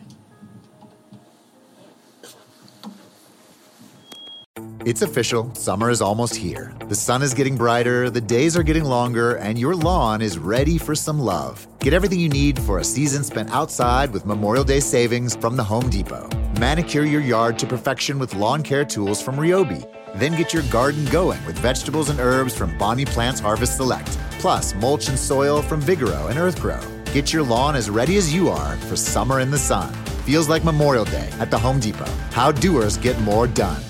It's 4.86 5.00
official. 5.00 5.50
Summer 5.54 5.88
is 5.88 6.02
almost 6.02 6.36
here. 6.36 6.74
The 6.88 6.94
sun 6.94 7.22
is 7.22 7.32
getting 7.32 7.56
brighter, 7.56 8.10
the 8.10 8.20
days 8.20 8.54
are 8.54 8.62
getting 8.62 8.84
longer, 8.84 9.36
and 9.36 9.58
your 9.58 9.74
lawn 9.74 10.20
is 10.20 10.36
ready 10.36 10.76
for 10.76 10.94
some 10.94 11.18
love. 11.18 11.66
Get 11.78 11.94
everything 11.94 12.20
you 12.20 12.28
need 12.28 12.60
for 12.60 12.78
a 12.78 12.84
season 12.84 13.24
spent 13.24 13.50
outside 13.50 14.12
with 14.12 14.26
Memorial 14.26 14.62
Day 14.62 14.80
savings 14.80 15.34
from 15.36 15.56
the 15.56 15.64
Home 15.64 15.88
Depot. 15.88 16.28
Manicure 16.60 17.06
your 17.06 17.22
yard 17.22 17.58
to 17.60 17.66
perfection 17.66 18.18
with 18.18 18.34
lawn 18.34 18.62
care 18.62 18.84
tools 18.84 19.22
from 19.22 19.36
Ryobi. 19.36 19.90
Then 20.16 20.36
get 20.36 20.52
your 20.52 20.64
garden 20.64 21.06
going 21.06 21.42
with 21.46 21.58
vegetables 21.60 22.10
and 22.10 22.20
herbs 22.20 22.54
from 22.54 22.76
Bonnie 22.76 23.06
Plants 23.06 23.40
Harvest 23.40 23.78
Select. 23.78 24.18
Plus, 24.32 24.74
mulch 24.74 25.08
and 25.08 25.18
soil 25.18 25.62
from 25.62 25.80
Vigoro 25.80 26.28
and 26.28 26.38
Earthgro. 26.38 26.78
Get 27.14 27.32
your 27.32 27.42
lawn 27.42 27.74
as 27.74 27.88
ready 27.88 28.18
as 28.18 28.34
you 28.34 28.50
are 28.50 28.76
for 28.76 28.96
summer 28.96 29.40
in 29.40 29.50
the 29.50 29.56
sun. 29.56 29.94
Feels 30.26 30.50
like 30.50 30.62
Memorial 30.62 31.06
Day 31.06 31.30
at 31.40 31.50
the 31.50 31.58
Home 31.58 31.80
Depot. 31.80 32.10
How 32.32 32.52
doers 32.52 32.98
get 32.98 33.18
more 33.22 33.46
done. 33.46 33.82